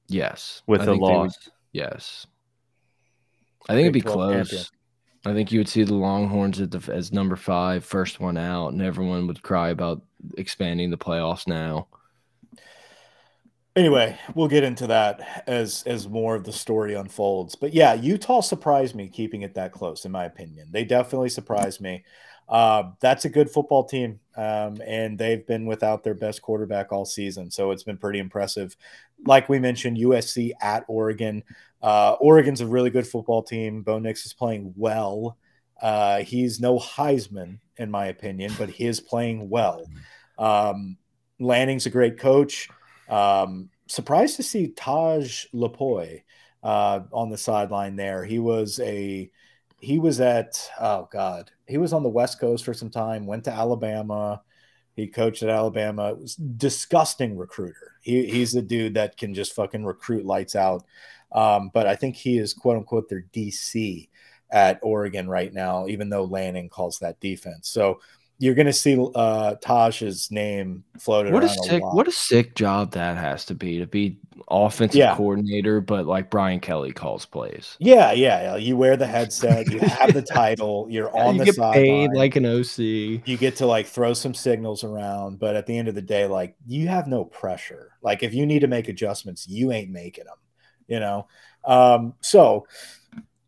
Yes, 0.07 0.61
With 0.67 0.81
I 0.81 0.85
the 0.85 0.91
think 0.93 1.01
would- 1.03 1.07
loss, 1.09 1.49
yes, 1.71 2.27
I 3.69 3.73
think 3.73 3.81
it'd 3.85 3.93
be 3.93 4.01
close. 4.01 4.49
champion. 4.49 4.65
I 5.23 5.33
think 5.33 5.51
you 5.51 5.59
would 5.59 5.69
see 5.69 5.83
the 5.83 5.93
Longhorns 5.93 6.59
at 6.59 6.71
the, 6.71 6.91
as 6.91 7.11
number 7.13 7.35
five, 7.35 7.85
first 7.85 8.19
one 8.19 8.37
out, 8.37 8.69
and 8.69 8.81
everyone 8.81 9.27
would 9.27 9.43
cry 9.43 9.69
about 9.69 10.01
expanding 10.37 10.89
the 10.89 10.97
playoffs 10.97 11.47
now. 11.47 11.87
Anyway, 13.75 14.19
we'll 14.35 14.49
get 14.49 14.65
into 14.65 14.85
that 14.87 15.43
as 15.47 15.83
as 15.85 16.09
more 16.09 16.35
of 16.35 16.43
the 16.43 16.51
story 16.51 16.93
unfolds. 16.93 17.55
But 17.55 17.73
yeah, 17.73 17.93
Utah 17.93 18.41
surprised 18.41 18.95
me 18.95 19.07
keeping 19.07 19.43
it 19.43 19.55
that 19.55 19.71
close, 19.71 20.03
in 20.03 20.11
my 20.11 20.25
opinion. 20.25 20.67
They 20.71 20.83
definitely 20.83 21.29
surprised 21.29 21.79
me. 21.79 22.03
Uh, 22.49 22.91
that's 22.99 23.23
a 23.23 23.29
good 23.29 23.49
football 23.49 23.85
team, 23.85 24.19
um, 24.35 24.81
and 24.85 25.17
they've 25.17 25.47
been 25.47 25.65
without 25.65 26.03
their 26.03 26.13
best 26.13 26.41
quarterback 26.41 26.91
all 26.91 27.05
season, 27.05 27.49
so 27.49 27.71
it's 27.71 27.83
been 27.83 27.97
pretty 27.97 28.19
impressive. 28.19 28.75
Like 29.25 29.47
we 29.47 29.57
mentioned, 29.57 29.95
USC 29.95 30.51
at 30.61 30.83
Oregon. 30.89 31.41
Uh, 31.81 32.17
Oregon's 32.19 32.59
a 32.59 32.67
really 32.67 32.89
good 32.89 33.07
football 33.07 33.41
team. 33.41 33.83
Bo 33.83 33.99
Nix 33.99 34.25
is 34.25 34.33
playing 34.33 34.73
well. 34.75 35.37
Uh, 35.81 36.19
he's 36.23 36.59
no 36.59 36.77
Heisman, 36.77 37.59
in 37.77 37.89
my 37.89 38.07
opinion, 38.07 38.51
but 38.57 38.69
he 38.69 38.85
is 38.85 38.99
playing 38.99 39.49
well. 39.49 39.85
Um, 40.37 40.97
Lanning's 41.39 41.85
a 41.85 41.89
great 41.89 42.19
coach. 42.19 42.67
Um, 43.11 43.69
surprised 43.87 44.37
to 44.37 44.43
see 44.43 44.69
Tosh 44.69 45.47
Lupoi 45.53 46.23
uh, 46.63 47.01
on 47.11 47.29
the 47.29 47.37
sideline 47.37 47.95
there. 47.95 48.23
He 48.23 48.39
was 48.39 48.79
a 48.79 49.29
he 49.79 49.99
was 49.99 50.21
at 50.21 50.69
oh 50.79 51.09
god 51.11 51.49
he 51.71 51.77
was 51.77 51.93
on 51.93 52.03
the 52.03 52.09
West 52.09 52.39
Coast 52.39 52.65
for 52.65 52.73
some 52.73 52.89
time. 52.89 53.25
Went 53.25 53.45
to 53.45 53.51
Alabama. 53.51 54.41
He 54.95 55.07
coached 55.07 55.41
at 55.41 55.49
Alabama. 55.49 56.11
It 56.11 56.19
was 56.19 56.35
disgusting 56.35 57.37
recruiter. 57.37 57.93
He, 58.01 58.25
he's 58.25 58.53
a 58.55 58.61
dude 58.61 58.95
that 58.95 59.15
can 59.15 59.33
just 59.33 59.55
fucking 59.55 59.85
recruit 59.85 60.25
lights 60.25 60.55
out. 60.55 60.83
Um, 61.31 61.71
but 61.73 61.87
I 61.87 61.95
think 61.95 62.17
he 62.17 62.37
is 62.37 62.53
quote 62.53 62.75
unquote 62.77 63.07
their 63.07 63.25
DC 63.33 64.09
at 64.51 64.79
Oregon 64.81 65.29
right 65.29 65.53
now, 65.53 65.87
even 65.87 66.09
though 66.09 66.25
Lanning 66.25 66.67
calls 66.67 66.99
that 66.99 67.21
defense. 67.21 67.69
So 67.69 68.01
you're 68.41 68.55
going 68.55 68.65
to 68.67 68.73
see 68.73 68.97
uh, 69.15 69.55
Tosh's 69.61 70.31
name 70.31 70.83
floated 70.99 71.31
What 71.31 71.43
a 71.43 71.45
around 71.45 71.59
a 71.59 71.63
sick, 71.63 71.81
lot. 71.83 71.95
what 71.95 72.07
a 72.07 72.11
sick 72.11 72.55
job 72.55 72.91
that 72.93 73.17
has 73.17 73.45
to 73.45 73.55
be 73.55 73.77
to 73.79 73.85
be 73.87 74.17
offensive 74.49 74.97
Yeah. 74.97 75.15
coordinator, 75.15 75.79
but 75.79 76.07
like 76.07 76.29
Brian 76.31 76.59
Kelly 76.59 76.91
calls 76.91 77.25
plays. 77.25 77.77
Yeah, 77.79 78.11
yeah, 78.13 78.41
yeah. 78.41 78.55
You 78.57 78.75
wear 78.77 78.97
the 78.97 79.05
headset, 79.05 79.69
you 79.71 79.79
have 79.79 80.13
the 80.13 80.21
title, 80.33 80.87
you're 80.89 81.15
on 81.15 81.35
you 81.35 81.39
the 81.39 81.45
get 81.45 81.55
sideline. 81.55 81.73
paid 81.83 82.11
like 82.13 82.35
an 82.35 82.45
OC. 82.47 82.77
you 82.79 83.37
get 83.37 83.57
to 83.57 83.67
like 83.67 83.85
throw 83.85 84.13
some 84.13 84.33
signals 84.33 84.83
around, 84.83 85.37
but 85.39 85.55
at 85.55 85.67
the 85.67 85.77
end 85.77 85.87
of 85.87 85.95
the 85.95 86.01
day, 86.01 86.25
like 86.25 86.55
you 86.67 86.87
have 86.87 87.07
no 87.07 87.23
pressure. 87.25 87.91
Like 88.01 88.23
if 88.23 88.33
you 88.33 88.45
need 88.47 88.59
to 88.61 88.67
make 88.67 88.89
adjustments, 88.89 89.47
you 89.47 89.71
ain't 89.71 89.91
making 89.91 90.25
them. 90.25 90.37
you 90.87 90.99
know. 90.99 91.27
Um, 91.63 92.15
so 92.21 92.65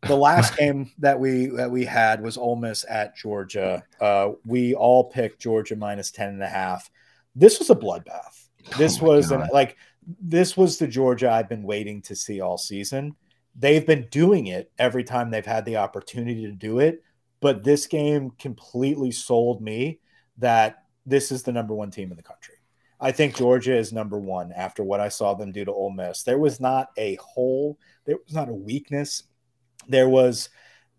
the 0.06 0.16
last 0.16 0.56
game 0.56 0.90
that 0.98 1.18
we 1.18 1.46
that 1.46 1.70
we 1.70 1.84
had 1.84 2.22
was 2.22 2.36
Ole 2.36 2.56
Miss 2.56 2.84
at 2.88 3.16
Georgia. 3.16 3.82
Uh, 4.00 4.32
we 4.46 4.74
all 4.74 5.04
picked 5.04 5.40
Georgia 5.40 5.76
minus 5.76 6.10
10 6.10 6.30
and 6.30 6.42
a 6.42 6.48
half. 6.48 6.90
This 7.34 7.58
was 7.58 7.70
a 7.70 7.74
bloodbath. 7.74 8.48
This 8.78 9.00
oh 9.02 9.06
was 9.06 9.30
an, 9.30 9.48
like 9.52 9.76
this 10.20 10.56
was 10.56 10.78
the 10.78 10.86
Georgia 10.86 11.30
I've 11.30 11.48
been 11.48 11.62
waiting 11.62 12.02
to 12.02 12.14
see 12.14 12.40
all 12.40 12.58
season. 12.58 13.16
They've 13.56 13.86
been 13.86 14.08
doing 14.10 14.48
it 14.48 14.70
every 14.78 15.04
time 15.04 15.30
they've 15.30 15.44
had 15.44 15.64
the 15.64 15.76
opportunity 15.76 16.46
to 16.46 16.52
do 16.52 16.80
it, 16.80 17.02
but 17.40 17.62
this 17.62 17.86
game 17.86 18.30
completely 18.38 19.12
sold 19.12 19.60
me 19.60 20.00
that 20.38 20.84
this 21.06 21.30
is 21.30 21.42
the 21.42 21.52
number 21.52 21.74
one 21.74 21.90
team 21.90 22.10
in 22.10 22.16
the 22.16 22.22
country. 22.22 22.54
I 23.00 23.12
think 23.12 23.36
Georgia 23.36 23.76
is 23.76 23.92
number 23.92 24.18
one 24.18 24.52
after 24.52 24.82
what 24.82 25.00
I 25.00 25.08
saw 25.08 25.34
them 25.34 25.52
do 25.52 25.64
to 25.64 25.72
Ole 25.72 25.90
Miss. 25.90 26.22
There 26.22 26.38
was 26.38 26.60
not 26.60 26.88
a 26.96 27.16
hole, 27.16 27.78
there 28.06 28.16
was 28.24 28.34
not 28.34 28.48
a 28.48 28.54
weakness. 28.54 29.24
There 29.88 30.08
was 30.08 30.48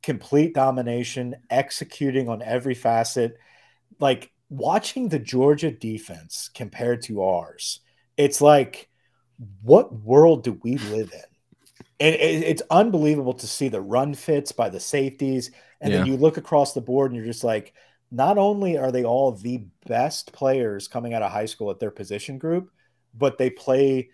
complete 0.04 0.54
domination, 0.54 1.36
executing 1.50 2.30
on 2.30 2.42
every 2.42 2.76
facet. 2.76 3.38
Like 4.00 4.32
watching 4.50 5.10
the 5.10 5.20
Georgia 5.20 5.72
defense 5.72 6.50
compared 6.54 7.02
to 7.04 7.24
ours, 7.24 7.82
it's 8.18 8.42
like, 8.42 8.90
what 9.62 9.94
world 9.94 10.44
do 10.44 10.60
we 10.64 10.78
live 10.78 11.12
in? 11.12 11.22
And 12.00 12.16
it's 12.16 12.62
unbelievable 12.70 13.34
to 13.34 13.48
see 13.48 13.70
the 13.70 13.82
run 13.82 14.14
fits 14.14 14.52
by 14.52 14.70
the 14.70 14.80
safeties. 14.80 15.52
And 15.82 15.92
yeah. 15.92 16.00
then 16.00 16.08
you 16.08 16.18
look 16.18 16.38
across 16.38 16.74
the 16.74 16.82
board 16.82 17.12
and 17.12 17.18
you're 17.18 17.26
just 17.26 17.44
like, 17.44 17.74
not 18.12 18.38
only 18.38 18.78
are 18.78 18.92
they 18.92 19.04
all 19.04 19.32
the 19.32 19.66
best 19.88 20.32
players 20.32 20.88
coming 20.88 21.14
out 21.14 21.22
of 21.22 21.32
high 21.32 21.46
school 21.46 21.72
at 21.72 21.80
their 21.80 21.92
position 21.92 22.38
group, 22.38 22.70
but 23.14 23.38
they 23.38 23.50
play 23.50 24.10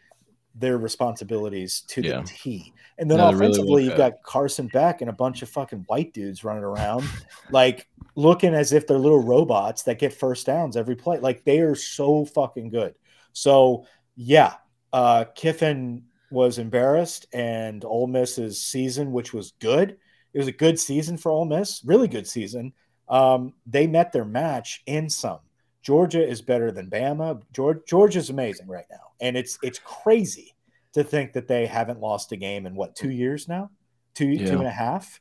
their 0.56 0.78
responsibilities 0.78 1.82
to 1.88 2.02
yeah. 2.02 2.22
the 2.22 2.28
T. 2.28 2.74
And 2.98 3.10
then 3.10 3.18
no, 3.18 3.30
offensively, 3.30 3.68
really 3.68 3.84
you've 3.86 3.98
got 3.98 4.22
Carson 4.24 4.68
Beck 4.68 5.02
and 5.02 5.10
a 5.10 5.14
bunch 5.14 5.42
of 5.42 5.50
fucking 5.50 5.86
white 5.88 6.14
dudes 6.14 6.44
running 6.44 6.64
around, 6.64 7.06
like 7.52 7.88
looking 8.16 8.54
as 8.54 8.74
if 8.74 8.86
they're 8.86 8.98
little 8.98 9.24
robots 9.24 9.84
that 9.84 10.00
get 10.00 10.14
first 10.14 10.46
downs 10.46 10.78
every 10.78 10.96
play. 10.96 11.20
Like 11.20 11.44
they 11.44 11.60
are 11.60 11.76
so 11.76 12.26
fucking 12.26 12.70
good. 12.70 12.96
So 13.34 13.86
yeah, 14.16 14.56
uh, 14.94 15.26
Kiffin 15.36 16.04
was 16.30 16.60
embarrassed, 16.60 17.26
and 17.34 17.84
Ole 17.84 18.08
Miss's 18.08 18.62
season, 18.62 19.12
which 19.12 19.34
was 19.34 19.52
good, 19.60 19.98
it 20.34 20.38
was 20.38 20.48
a 20.48 20.54
good 20.54 20.80
season 20.80 21.18
for 21.18 21.32
Ole 21.32 21.46
Miss, 21.46 21.82
really 21.84 22.08
good 22.08 22.28
season. 22.28 22.74
Um, 23.10 23.54
they 23.66 23.88
met 23.88 24.12
their 24.12 24.26
match 24.26 24.82
in 24.86 25.10
some. 25.10 25.40
Georgia 25.82 26.26
is 26.26 26.42
better 26.42 26.72
than 26.72 26.90
Bama. 26.90 27.42
Georgia 27.54 27.82
Georgia's 27.88 28.30
amazing 28.30 28.68
right 28.68 28.86
now, 28.92 29.12
and 29.20 29.36
it's 29.36 29.58
it's 29.64 29.80
crazy 29.80 30.56
to 30.94 31.04
think 31.04 31.34
that 31.34 31.48
they 31.48 31.66
haven't 31.66 32.00
lost 32.00 32.32
a 32.32 32.38
game 32.38 32.66
in 32.66 32.76
what 32.76 32.96
two 32.96 33.10
years 33.10 33.48
now, 33.48 33.72
two 34.14 34.28
yeah. 34.28 34.48
two 34.48 34.58
and 34.60 34.68
a 34.68 34.72
half. 34.72 35.20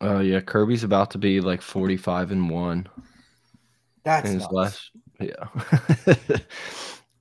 Uh, 0.00 0.18
yeah, 0.18 0.40
Kirby's 0.40 0.84
about 0.84 1.10
to 1.12 1.18
be 1.18 1.40
like 1.40 1.62
forty-five 1.62 2.30
and 2.30 2.50
one. 2.50 2.86
That's 4.04 4.30
his 4.30 4.46
last. 4.50 4.90
Yeah, 5.20 5.46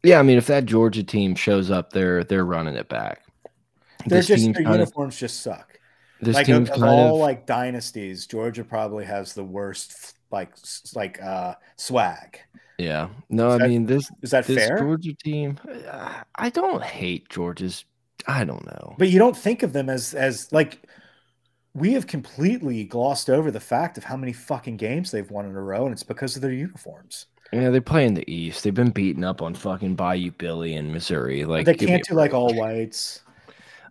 yeah. 0.04 0.20
I 0.20 0.24
mean, 0.24 0.38
if 0.38 0.48
that 0.48 0.66
Georgia 0.66 1.04
team 1.04 1.36
shows 1.36 1.72
up, 1.72 1.92
they're 1.92 2.24
they're 2.24 2.46
running 2.46 2.76
it 2.76 2.90
back. 2.90 3.24
They're 4.06 4.20
this 4.20 4.28
just 4.28 4.54
their 4.54 4.62
uniforms 4.62 5.16
of, 5.16 5.20
just 5.20 5.42
suck. 5.42 5.80
This 6.22 6.36
like 6.36 6.46
team's 6.46 6.70
of, 6.70 6.78
of 6.78 6.84
all 6.84 7.18
like 7.18 7.48
dynasties, 7.48 8.28
Georgia 8.28 8.64
probably 8.64 9.06
has 9.06 9.34
the 9.34 9.44
worst 9.44 10.16
like 10.32 10.54
like 10.96 11.22
uh 11.22 11.56
swag. 11.76 12.40
Yeah. 12.78 13.10
No, 13.30 13.50
is 13.50 13.56
I 13.56 13.58
that, 13.60 13.70
mean 13.70 13.86
this 13.86 14.10
is 14.22 14.32
that 14.32 14.46
this 14.48 14.58
fair? 14.58 14.78
Georgia 14.78 15.14
team. 15.14 15.60
I 16.36 16.50
don't 16.50 16.84
hate 16.84 17.30
Georgia's. 17.30 17.86
I 18.28 18.44
don't 18.44 18.66
know. 18.66 18.96
But 18.98 19.10
you 19.10 19.20
don't 19.20 19.38
think 19.38 19.64
of 19.64 19.74
them 19.74 19.90
as 19.90 20.14
as 20.14 20.52
like 20.52 20.88
we 21.74 21.94
have 21.94 22.08
completely 22.08 22.84
glossed 22.84 23.30
over 23.30 23.52
the 23.52 23.60
fact 23.60 23.98
of 23.98 24.04
how 24.04 24.18
many 24.18 24.34
fucking 24.34 24.78
games 24.78 25.12
they've 25.12 25.30
won 25.30 25.46
in 25.46 25.56
a 25.56 25.62
row, 25.62 25.86
and 25.86 25.94
it's 25.94 26.04
because 26.04 26.36
of 26.36 26.42
their 26.42 26.52
uniforms. 26.52 27.28
Yeah, 27.54 27.70
they 27.70 27.80
play 27.80 28.06
in 28.06 28.14
the 28.14 28.30
East. 28.32 28.64
They've 28.64 28.74
been 28.74 28.92
beaten 28.92 29.24
up 29.24 29.42
on 29.42 29.54
fucking 29.54 29.96
Bayou 29.96 30.32
Billy 30.32 30.76
in 30.76 30.92
Missouri. 30.92 31.46
Like 31.46 31.66
they 31.66 31.76
can't 31.76 32.04
do 32.04 32.16
like 32.16 32.34
all 32.34 32.54
whites. 32.54 33.22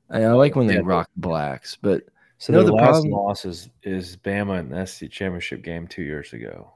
I, 0.09 0.23
I 0.25 0.33
like 0.33 0.57
when 0.57 0.67
they 0.67 0.75
yeah, 0.75 0.83
rock 0.83 1.11
blacks, 1.17 1.77
but 1.81 2.05
so 2.41 2.55
no, 2.55 2.62
the 2.62 2.73
last 2.73 3.03
problem, 3.03 3.11
loss 3.11 3.45
is 3.45 3.69
is 3.83 4.17
Bama 4.17 4.61
in 4.61 4.71
the 4.71 4.87
SC 4.87 5.11
championship 5.11 5.61
game 5.62 5.87
two 5.87 6.03
years 6.03 6.33
ago. 6.33 6.73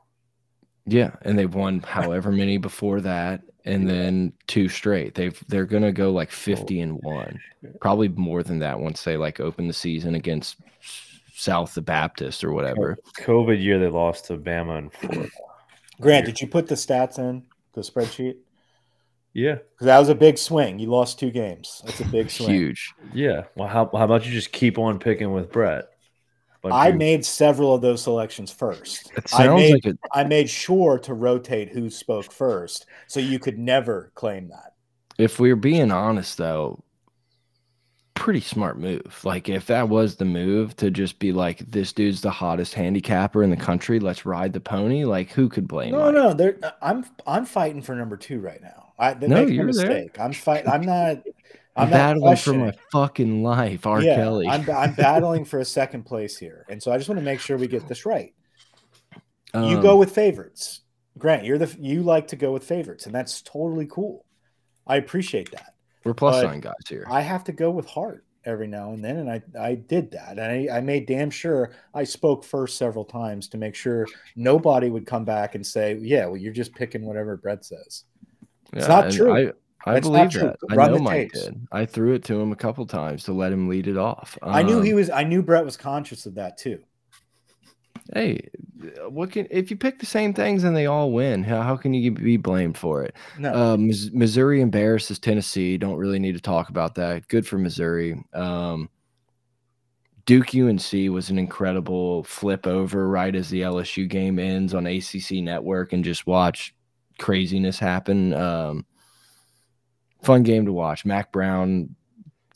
Yeah, 0.85 1.17
and 1.23 1.39
they've 1.39 1.55
won 1.55 1.81
however 1.81 2.31
many 2.31 2.59
before 2.59 3.01
that, 3.01 3.41
and 3.65 3.89
then 3.89 4.35
two 4.47 4.69
straight. 4.69 5.15
They've 5.15 5.43
they're 5.49 5.65
gonna 5.65 5.91
go 5.91 6.13
like 6.13 6.29
oh, 6.29 6.37
fifty 6.37 6.83
and 6.83 7.03
one, 7.03 7.41
probably 7.81 8.09
more 8.09 8.43
than 8.43 8.59
that 8.59 8.79
once 8.79 9.05
they 9.05 9.17
like 9.17 9.41
open 9.41 9.67
the 9.67 9.73
season 9.73 10.15
against 10.15 10.57
South 11.35 11.73
the 11.73 11.81
Baptist 11.81 12.45
or 12.45 12.53
whatever. 12.53 12.99
COVID 13.21 13.63
year 13.63 13.79
they 13.79 13.89
lost 13.89 14.27
to 14.27 14.37
Bama 14.37 14.77
and 14.77 14.93
Florida. 14.93 15.31
Grant, 15.99 16.27
did 16.27 16.43
you 16.43 16.47
put 16.47 16.67
the 16.67 16.75
stats 16.75 17.19
in 17.19 17.43
the 17.73 17.81
spreadsheet? 17.81 18.37
Yeah, 19.35 19.57
because 19.57 19.87
that 19.87 19.99
was 19.99 20.09
a 20.09 20.15
big 20.15 20.39
swing. 20.39 20.79
You 20.79 20.87
lost 20.87 21.19
two 21.19 21.31
games. 21.31 21.83
That's 21.85 22.01
a 22.01 22.07
big 22.07 22.31
swing. 22.31 22.51
Huge. 22.51 22.95
Yeah. 23.13 23.45
Well, 23.57 23.69
how, 23.69 23.91
how 23.93 24.05
about 24.05 24.25
you 24.25 24.33
just 24.33 24.53
keep 24.53 24.79
on 24.79 24.99
picking 25.01 25.33
with 25.33 25.51
Brett? 25.51 25.89
I 26.65 26.89
you... 26.89 26.95
made 26.95 27.25
several 27.25 27.75
of 27.75 27.83
those 27.83 28.03
selections 28.03 28.51
first. 28.51 29.13
It 29.17 29.29
sounds 29.29 29.51
I 29.51 29.55
made, 29.55 29.73
like 29.75 29.87
it. 29.87 29.99
I 30.13 30.25
made 30.25 30.49
sure 30.49 30.99
to 31.01 31.15
rotate 31.15 31.71
who 31.71 31.91
spoke 31.91 32.33
first, 32.33 32.87
so 33.09 33.21
you 33.21 33.39
could 33.39 33.59
never 33.59 34.13
claim 34.15 34.49
that. 34.49 34.75
If 35.19 35.39
we're 35.39 35.57
being 35.57 35.91
honest, 35.91 36.39
though, 36.39 36.83
pretty 38.15 38.41
smart 38.41 38.79
move. 38.79 39.21
Like 39.25 39.49
if 39.49 39.67
that 39.67 39.89
was 39.89 40.17
the 40.17 40.25
move 40.25 40.77
to 40.77 40.91
just 40.91 41.19
be 41.19 41.33
like, 41.33 41.59
this 41.59 41.93
dude's 41.93 42.21
the 42.21 42.31
hottest 42.31 42.75
handicapper 42.75 43.43
in 43.43 43.51
the 43.51 43.57
country. 43.57 44.01
Let's 44.01 44.25
ride 44.25 44.53
the 44.53 44.61
pony. 44.61 45.05
Like 45.05 45.31
who 45.31 45.49
could 45.49 45.69
blame? 45.69 45.93
No, 45.93 46.33
Mike? 46.33 46.61
no. 46.61 46.73
I'm 46.81 47.05
I'm 47.27 47.45
fighting 47.45 47.83
for 47.83 47.95
number 47.95 48.17
two 48.17 48.41
right 48.41 48.63
now. 48.63 48.84
I 48.99 49.15
no, 49.15 49.47
you're 49.47 49.65
mistake. 49.65 50.15
There. 50.15 50.25
I'm 50.25 50.33
fight. 50.33 50.69
I'm 50.69 50.83
not. 50.83 51.23
I'm, 51.77 51.91
battling 51.91 52.37
for 52.37 52.53
my 52.53 52.73
fucking 52.93 53.43
life, 53.43 53.85
R. 53.85 54.01
Yeah, 54.01 54.15
Kelly. 54.15 54.47
I'm, 54.47 54.69
I'm 54.71 54.95
battling 54.97 55.45
for 55.45 55.59
a 55.59 55.65
second 55.65 56.05
place 56.05 56.39
here, 56.39 56.65
and 56.69 56.81
so 56.81 56.93
I 56.93 56.99
just 56.99 57.09
want 57.09 57.19
to 57.19 57.25
make 57.25 57.41
sure 57.41 57.57
we 57.57 57.67
get 57.67 57.89
this 57.89 58.07
right. 58.07 58.33
Um, 59.55 59.65
you 59.65 59.83
go 59.83 59.95
um, 59.95 59.99
with 59.99 60.15
favorites, 60.15 60.83
Grant. 61.19 61.45
You're 61.45 61.59
the 61.59 61.75
you 61.81 62.03
like 62.03 62.29
to 62.29 62.37
go 62.37 62.53
with 62.53 62.63
favorites, 62.63 63.07
and 63.07 63.15
that's 63.15 63.43
totally 63.43 63.87
cool. 63.87 64.25
I 64.87 64.97
appreciate 64.97 65.51
that. 65.51 65.75
We're 66.05 66.15
plus 66.15 66.43
sign 66.43 66.61
guys 66.61 66.75
here. 66.89 67.07
I 67.11 67.23
have 67.23 67.43
to 67.45 67.53
go 67.53 67.71
with 67.71 67.87
heart 67.87 68.25
every 68.45 68.67
now 68.67 68.93
and 68.93 69.05
then, 69.05 69.17
and 69.17 69.31
I 69.31 69.43
I 69.59 69.75
did 69.75 70.11
that, 70.13 70.39
and 70.39 70.41
I, 70.41 70.77
I 70.77 70.81
made 70.81 71.07
damn 71.07 71.31
sure 71.31 71.73
I 71.93 72.05
spoke 72.05 72.45
first 72.45 72.79
several 72.79 73.05
times 73.05 73.49
to 73.49 73.59
make 73.59 73.75
sure 73.75 74.07
nobody 74.37 74.91
would 74.91 75.07
come 75.07 75.25
back 75.25 75.55
and 75.55 75.67
say, 75.67 75.99
"Yeah, 76.01 76.27
well, 76.27 76.37
you're 76.37 76.53
just 76.53 76.75
picking 76.75 77.05
whatever 77.05 77.37
Brett 77.37 77.65
says." 77.65 78.05
It's 78.75 78.89
not 78.89 79.11
true. 79.11 79.33
I, 79.33 79.53
I 79.87 80.01
believe 80.01 80.33
that. 80.33 80.57
I 80.71 80.75
know 80.75 80.99
Mike 80.99 81.33
tapes. 81.33 81.45
did. 81.45 81.67
I 81.71 81.85
threw 81.85 82.15
it 82.15 82.25
to 82.25 82.41
him 82.41 82.53
a 82.53 82.57
couple 82.57 82.87
times 82.87 83.25
to 83.25 83.33
let 83.33 83.53
him 83.53 83.69
lead 83.69 83.87
it 83.87 83.99
off. 83.99 84.39
Um, 84.43 84.55
I 84.55 84.63
knew 84.63 84.81
he 84.81 84.93
um, 84.93 84.97
was. 84.97 85.11
I 85.11 85.25
knew 85.25 85.43
Brett 85.43 85.65
was 85.65 85.77
conscious 85.77 86.27
of 86.27 86.35
that 86.37 86.57
too. 86.57 86.83
Hey, 88.13 88.49
what 89.09 89.31
can 89.31 89.47
if 89.51 89.71
you 89.71 89.77
pick 89.77 89.99
the 89.99 90.07
same 90.07 90.35
things 90.35 90.65
and 90.65 90.77
they 90.77 90.87
all 90.87 91.11
win? 91.13 91.43
How, 91.43 91.63
how 91.63 91.77
can 91.77 91.95
you 91.95 92.11
be 92.11 92.37
blamed 92.37 92.77
for 92.77 93.03
it? 93.03 93.15
No. 93.39 93.53
Uh, 93.53 93.77
Missouri 93.79 94.61
embarrasses 94.61 95.19
Tennessee. 95.19 95.77
Don't 95.79 95.97
really 95.97 96.19
need 96.19 96.35
to 96.35 96.41
talk 96.41 96.69
about 96.69 96.95
that. 96.97 97.29
Good 97.29 97.47
for 97.47 97.59
Missouri. 97.59 98.23
Um, 98.35 98.91
Duke 100.27 100.55
UNC 100.55 100.91
was 101.11 101.29
an 101.29 101.39
incredible 101.39 102.25
flip 102.25 102.67
over 102.67 103.09
right 103.09 103.35
as 103.35 103.51
the 103.51 103.61
LSU 103.61 104.09
game 104.09 104.39
ends 104.39 104.73
on 104.73 104.87
ACC 104.87 105.43
Network, 105.43 105.93
and 105.93 106.03
just 106.03 106.27
watch 106.27 106.75
craziness 107.19 107.79
happen. 107.79 108.33
Um, 108.33 108.87
fun 110.23 110.43
game 110.43 110.67
to 110.67 110.73
watch. 110.73 111.05
Mack 111.05 111.33
Brown, 111.33 111.95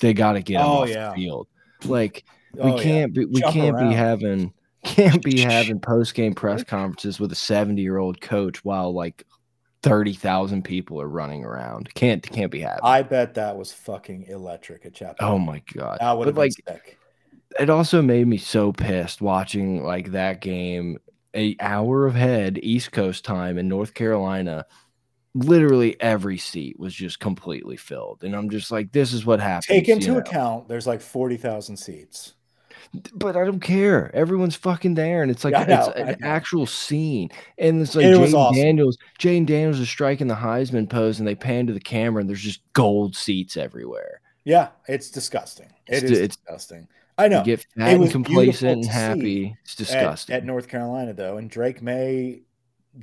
they 0.01 0.15
got 0.15 0.33
to 0.33 0.43
get 0.43 0.61
him 0.61 0.67
oh, 0.67 0.83
off 0.83 0.89
yeah. 0.89 1.11
the 1.11 1.15
field. 1.15 1.49
Like 1.85 2.25
we 2.55 2.73
oh, 2.73 2.79
can't 2.79 3.15
yeah. 3.15 3.21
be, 3.21 3.25
we 3.27 3.41
Jump 3.41 3.55
can't 3.55 3.77
around. 3.77 3.89
be 3.91 3.95
having 3.95 4.53
can't 4.85 5.23
be 5.23 5.41
having 5.41 5.81
post 5.81 6.15
game 6.15 6.35
press 6.35 6.65
conferences 6.65 7.21
with 7.21 7.33
a 7.33 7.37
70 7.37 7.81
year 7.81 7.99
old 7.99 8.21
coach 8.21 8.65
while 8.65 8.93
like 8.93 9.25
30,000 9.83 10.63
people 10.63 11.01
are 11.01 11.09
running 11.09 11.45
around. 11.45 11.93
Can't 11.95 12.23
can't 12.23 12.51
be 12.51 12.61
happening. 12.61 12.91
I 12.91 13.03
bet 13.03 13.35
that 13.35 13.57
was 13.57 13.73
fucking 13.73 14.25
electric 14.25 14.87
at 14.87 14.95
Chapel. 14.95 15.27
Oh 15.27 15.39
my 15.39 15.63
god. 15.73 15.99
That 16.01 16.17
would 16.17 16.27
have 16.27 16.37
like 16.37 16.53
sick. 16.53 16.99
it 17.61 17.71
also 17.71 18.03
made 18.03 18.27
me 18.27 18.39
so 18.39 18.73
pissed 18.73 19.21
watching 19.21 19.85
like 19.85 20.13
that 20.13 20.41
game 20.41 20.99
a 21.35 21.57
hour 21.61 22.07
ahead 22.07 22.59
East 22.63 22.93
Coast 22.93 23.25
time 23.25 23.59
in 23.59 23.69
North 23.69 23.95
Carolina. 23.95 24.67
Literally 25.35 26.01
every 26.01 26.39
seat 26.39 26.79
was 26.81 26.95
just 26.95 27.21
completely 27.21 27.77
filled, 27.77 28.25
and 28.25 28.35
I'm 28.35 28.51
just 28.51 28.71
like, 28.71 28.93
"This 28.93 29.13
is 29.13 29.25
what 29.27 29.41
happens." 29.41 29.67
Take 29.67 29.89
into 29.89 30.13
know? 30.13 30.19
account 30.19 30.69
there's 30.69 30.87
like 30.87 31.01
forty 31.01 31.37
thousand 31.37 31.77
seats, 31.77 32.35
but 33.15 33.37
I 33.37 33.45
don't 33.45 33.61
care. 33.61 34.11
Everyone's 34.17 34.57
fucking 34.57 34.95
there, 34.95 35.23
and 35.23 35.31
it's 35.31 35.45
like 35.45 35.53
yeah, 35.53 35.87
it's 35.95 36.01
an 36.01 36.25
actual 36.25 36.67
scene. 36.67 37.29
And 37.59 37.83
it's 37.83 37.95
like 37.95 38.07
it 38.07 38.17
Jayden 38.17 38.35
awesome. 38.35 38.57
Daniels. 38.63 38.99
Jayden 39.21 39.47
Daniels 39.47 39.79
is 39.79 39.89
striking 39.89 40.27
the 40.29 40.35
Heisman 40.35 40.89
pose, 40.89 41.19
and 41.19 41.29
they 41.29 41.35
pan 41.37 41.67
to 41.69 41.73
the 41.75 41.79
camera, 41.79 42.21
and 42.21 42.29
there's 42.29 42.43
just 42.43 42.63
gold 42.73 43.15
seats 43.15 43.57
everywhere. 43.57 44.21
Yeah, 44.45 44.69
it's 44.89 45.11
disgusting. 45.11 45.69
It 45.87 45.97
It's- 45.99 46.11
is 46.11 46.19
it's- 46.19 46.37
disgusting. 46.37 46.89
I 47.19 47.27
know. 47.29 47.41
You 47.41 47.45
get 47.45 47.67
fat 47.77 47.95
and 47.95 48.11
complacent 48.11 48.71
and 48.71 48.81
beautiful 48.81 48.83
to 48.83 48.83
see 48.85 48.89
happy. 48.91 49.57
It's 49.65 49.73
at, 49.73 49.79
disgusting. 49.79 50.37
at 50.37 50.45
North 50.45 50.69
Carolina 50.69 51.13
though, 51.13 51.37
and 51.37 51.51
Drake 51.51 51.83
Maye, 51.83 52.43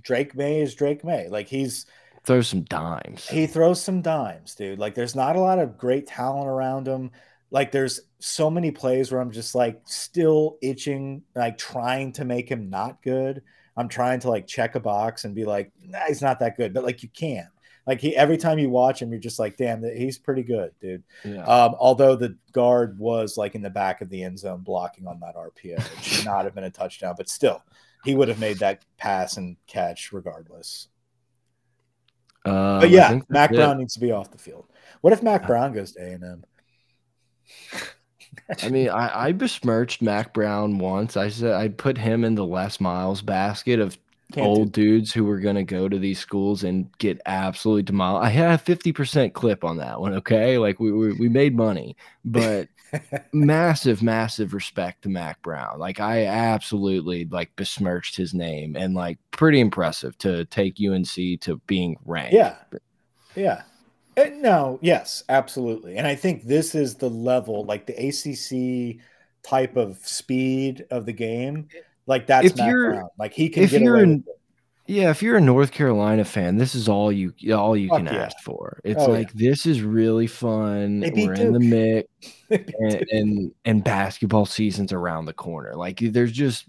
Drake 0.02 0.36
Maye 0.36 0.62
is 0.62 0.74
Drake 0.74 1.04
Maye. 1.04 1.28
Like 1.30 1.48
he's 1.48 1.86
throws 2.24 2.48
some 2.48 2.64
dimes. 2.64 3.28
he 3.28 3.46
throws 3.46 3.82
some 3.82 4.02
dimes, 4.02 4.56
dude. 4.56 4.80
Like 4.80 4.96
there's 4.96 5.16
not 5.16 5.36
a 5.36 5.42
lot 5.42 5.60
of 5.60 5.78
great 5.78 6.08
talent 6.08 6.48
around 6.48 6.88
him. 6.88 7.12
Like 7.52 7.72
there's 7.72 8.00
so 8.20 8.50
many 8.50 8.72
plays 8.72 9.12
where 9.12 9.22
I'm 9.22 9.32
just 9.32 9.54
like 9.54 9.82
still 9.86 10.58
itching, 10.62 11.24
like 11.36 11.58
trying 11.58 12.14
to 12.14 12.26
make 12.26 12.50
him 12.50 12.70
not 12.70 13.04
good. 13.04 13.44
I'm 13.78 13.90
trying 13.90 14.22
to 14.22 14.30
like 14.30 14.48
check 14.48 14.76
a 14.76 14.80
box 14.80 15.26
and 15.26 15.36
be 15.36 15.46
like, 15.46 15.72
nah, 15.82 16.00
he's 16.08 16.22
not 16.22 16.40
that 16.40 16.58
good, 16.58 16.74
but 16.74 16.86
like 16.86 17.04
you 17.04 17.10
can't. 17.10 17.48
Like 17.88 18.02
he 18.02 18.16
every 18.16 18.38
time 18.38 18.58
you 18.58 18.70
watch 18.70 19.02
him, 19.02 19.12
you're 19.12 19.20
just 19.20 19.38
like, 19.38 19.58
damn, 19.58 19.84
he's 19.84 20.18
pretty 20.18 20.44
good, 20.44 20.72
dude. 20.82 21.04
yeah. 21.24 21.44
Um, 21.44 21.76
although 21.80 22.16
the 22.16 22.36
guard 22.52 22.98
was 22.98 23.38
like 23.38 23.54
in 23.54 23.62
the 23.62 23.70
back 23.70 24.02
of 24.02 24.10
the 24.10 24.24
end 24.24 24.40
zone 24.40 24.62
blocking 24.62 25.06
on 25.08 25.20
that 25.20 25.36
RPO, 25.36 25.78
it 25.78 26.04
should 26.04 26.26
not 26.26 26.46
have 26.46 26.56
been 26.56 26.64
a 26.64 26.72
touchdown, 26.72 27.14
but 27.18 27.30
still, 27.30 27.62
he 28.04 28.16
would 28.16 28.28
have 28.28 28.40
made 28.40 28.58
that 28.60 28.84
pass 28.98 29.38
and 29.38 29.58
catch 29.68 30.12
regardless. 30.12 30.88
Um, 32.44 32.80
But 32.80 32.90
yeah, 32.90 33.20
Mack 33.30 33.52
it. 33.52 33.56
Brown 33.56 33.78
needs 33.78 33.94
to 33.96 34.00
be 34.00 34.12
off 34.12 34.32
the 34.32 34.38
field. 34.38 34.66
What 35.02 35.14
if 35.14 35.22
Mack 35.22 35.46
Brown 35.46 35.74
goes 35.74 35.92
to 35.94 36.02
A 36.02 36.14
and 36.14 36.24
M? 36.24 36.44
I 38.62 38.70
mean, 38.70 38.90
I, 38.90 39.28
I 39.28 39.32
besmirched 39.32 40.02
Mack 40.02 40.34
Brown 40.34 40.78
once. 40.78 41.18
I 41.18 41.30
said 41.30 41.54
I 41.54 41.70
put 41.70 41.98
him 41.98 42.24
in 42.24 42.36
the 42.36 42.46
Les 42.46 42.80
Miles 42.80 43.22
basket 43.22 43.80
of 43.80 43.98
Can't 44.34 44.48
old 44.48 44.72
dudes 44.72 45.14
who 45.14 45.24
were 45.24 45.40
going 45.40 45.56
to 45.56 45.64
go 45.64 45.88
to 45.88 46.00
these 46.00 46.20
schools 46.20 46.64
and 46.64 46.90
get 46.98 47.22
absolutely 47.26 47.84
demolished. 47.84 48.26
I 48.26 48.30
had 48.30 48.52
a 48.52 48.58
fifty 48.58 48.92
percent 48.92 49.34
clip 49.34 49.64
on 49.64 49.78
that 49.78 50.02
one. 50.02 50.14
Okay, 50.16 50.58
like 50.58 50.80
we 50.80 50.92
we, 50.92 51.14
we 51.14 51.30
made 51.30 51.56
money, 51.56 51.96
but 52.24 52.68
massive, 53.34 54.02
massive 54.02 54.54
respect 54.54 55.04
to 55.04 55.10
Mack 55.10 55.42
Brown. 55.42 55.80
Like 55.80 56.00
I 56.00 56.26
absolutely 56.26 57.26
like 57.26 57.56
besmirched 57.56 58.16
his 58.16 58.34
name 58.34 58.76
and 58.76 58.96
like 58.96 59.20
pretty 59.32 59.60
impressive 59.60 60.18
to 60.20 60.46
take 60.46 60.78
UNC 60.80 61.42
to 61.42 61.62
being 61.68 61.98
ranked. 62.06 62.34
Yeah, 62.34 62.56
yeah. 63.36 63.62
Uh, 64.18 64.30
no, 64.36 64.80
yes, 64.82 65.24
absolutely. 65.30 65.98
And 65.98 66.08
I 66.08 66.16
think 66.16 66.44
this 66.44 66.74
is 66.74 66.96
the 66.96 67.10
level, 67.10 67.66
like 67.66 67.86
the 67.86 67.94
ACC 67.94 69.02
type 69.44 69.76
of 69.76 69.98
speed 70.08 70.86
of 70.90 71.06
the 71.06 71.14
game. 71.14 71.68
Like 72.08 72.28
that's 72.28 72.48
If 72.48 72.58
you're-. 72.58 73.04
Like 73.18 73.34
he 73.34 73.50
can 73.50 73.64
if 73.64 73.72
get 73.72 73.82
you're 73.82 73.98
in- 74.04 74.24
Yeah, 74.88 75.10
if 75.10 75.24
you're 75.24 75.38
a 75.38 75.42
North 75.42 75.72
Carolina 75.72 76.24
fan, 76.26 76.58
this 76.58 76.76
is 76.76 76.88
all 76.88 77.12
you 77.12 77.34
all 77.54 77.76
you 77.76 77.90
Fuck 77.90 77.98
can 78.00 78.06
yeah. 78.08 78.26
ask 78.26 78.38
for. 78.44 78.80
It's 78.84 79.02
Oh, 79.02 79.08
yeah. 79.12 79.18
like 79.20 79.34
this 79.34 79.66
is 79.66 79.82
really 79.82 80.28
fun. 80.28 81.00
We're 81.16 81.34
in 81.34 81.54
the 81.54 81.60
mix, 81.60 82.08
and, 82.80 83.06
and 83.12 83.52
and 83.66 83.84
basketball 83.84 84.46
season's 84.46 84.94
around 84.94 85.26
the 85.26 85.34
corner. 85.34 85.74
Like 85.76 85.98
there's 86.00 86.32
just, 86.32 86.66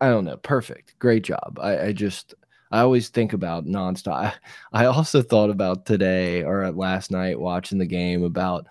I 0.00 0.08
don't 0.08 0.24
know, 0.24 0.36
perfect, 0.38 0.98
great 0.98 1.22
job. 1.22 1.58
I, 1.62 1.78
I 1.86 1.92
just 1.92 2.34
I 2.72 2.80
always 2.80 3.08
think 3.08 3.32
about 3.32 3.66
nonstop. 3.66 4.12
I, 4.14 4.32
I 4.72 4.84
also 4.86 5.22
thought 5.22 5.50
about 5.50 5.86
today 5.86 6.42
or 6.42 6.68
last 6.72 7.12
night 7.12 7.38
watching 7.38 7.78
the 7.78 7.86
game 7.86 8.24
about 8.24 8.66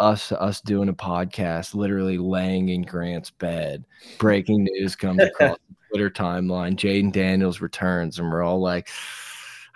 us 0.00 0.32
us 0.32 0.60
doing 0.60 0.88
a 0.88 0.94
podcast, 0.94 1.74
literally 1.74 2.18
laying 2.18 2.68
in 2.68 2.82
Grant's 2.82 3.30
bed. 3.30 3.84
Breaking 4.18 4.64
news 4.64 4.94
comes 4.96 5.20
across 5.22 5.58
the 5.68 5.74
Twitter 5.90 6.10
timeline. 6.10 6.76
Jayden 6.76 7.12
Daniels 7.12 7.60
returns, 7.60 8.18
and 8.18 8.30
we're 8.30 8.42
all 8.42 8.60
like, 8.60 8.88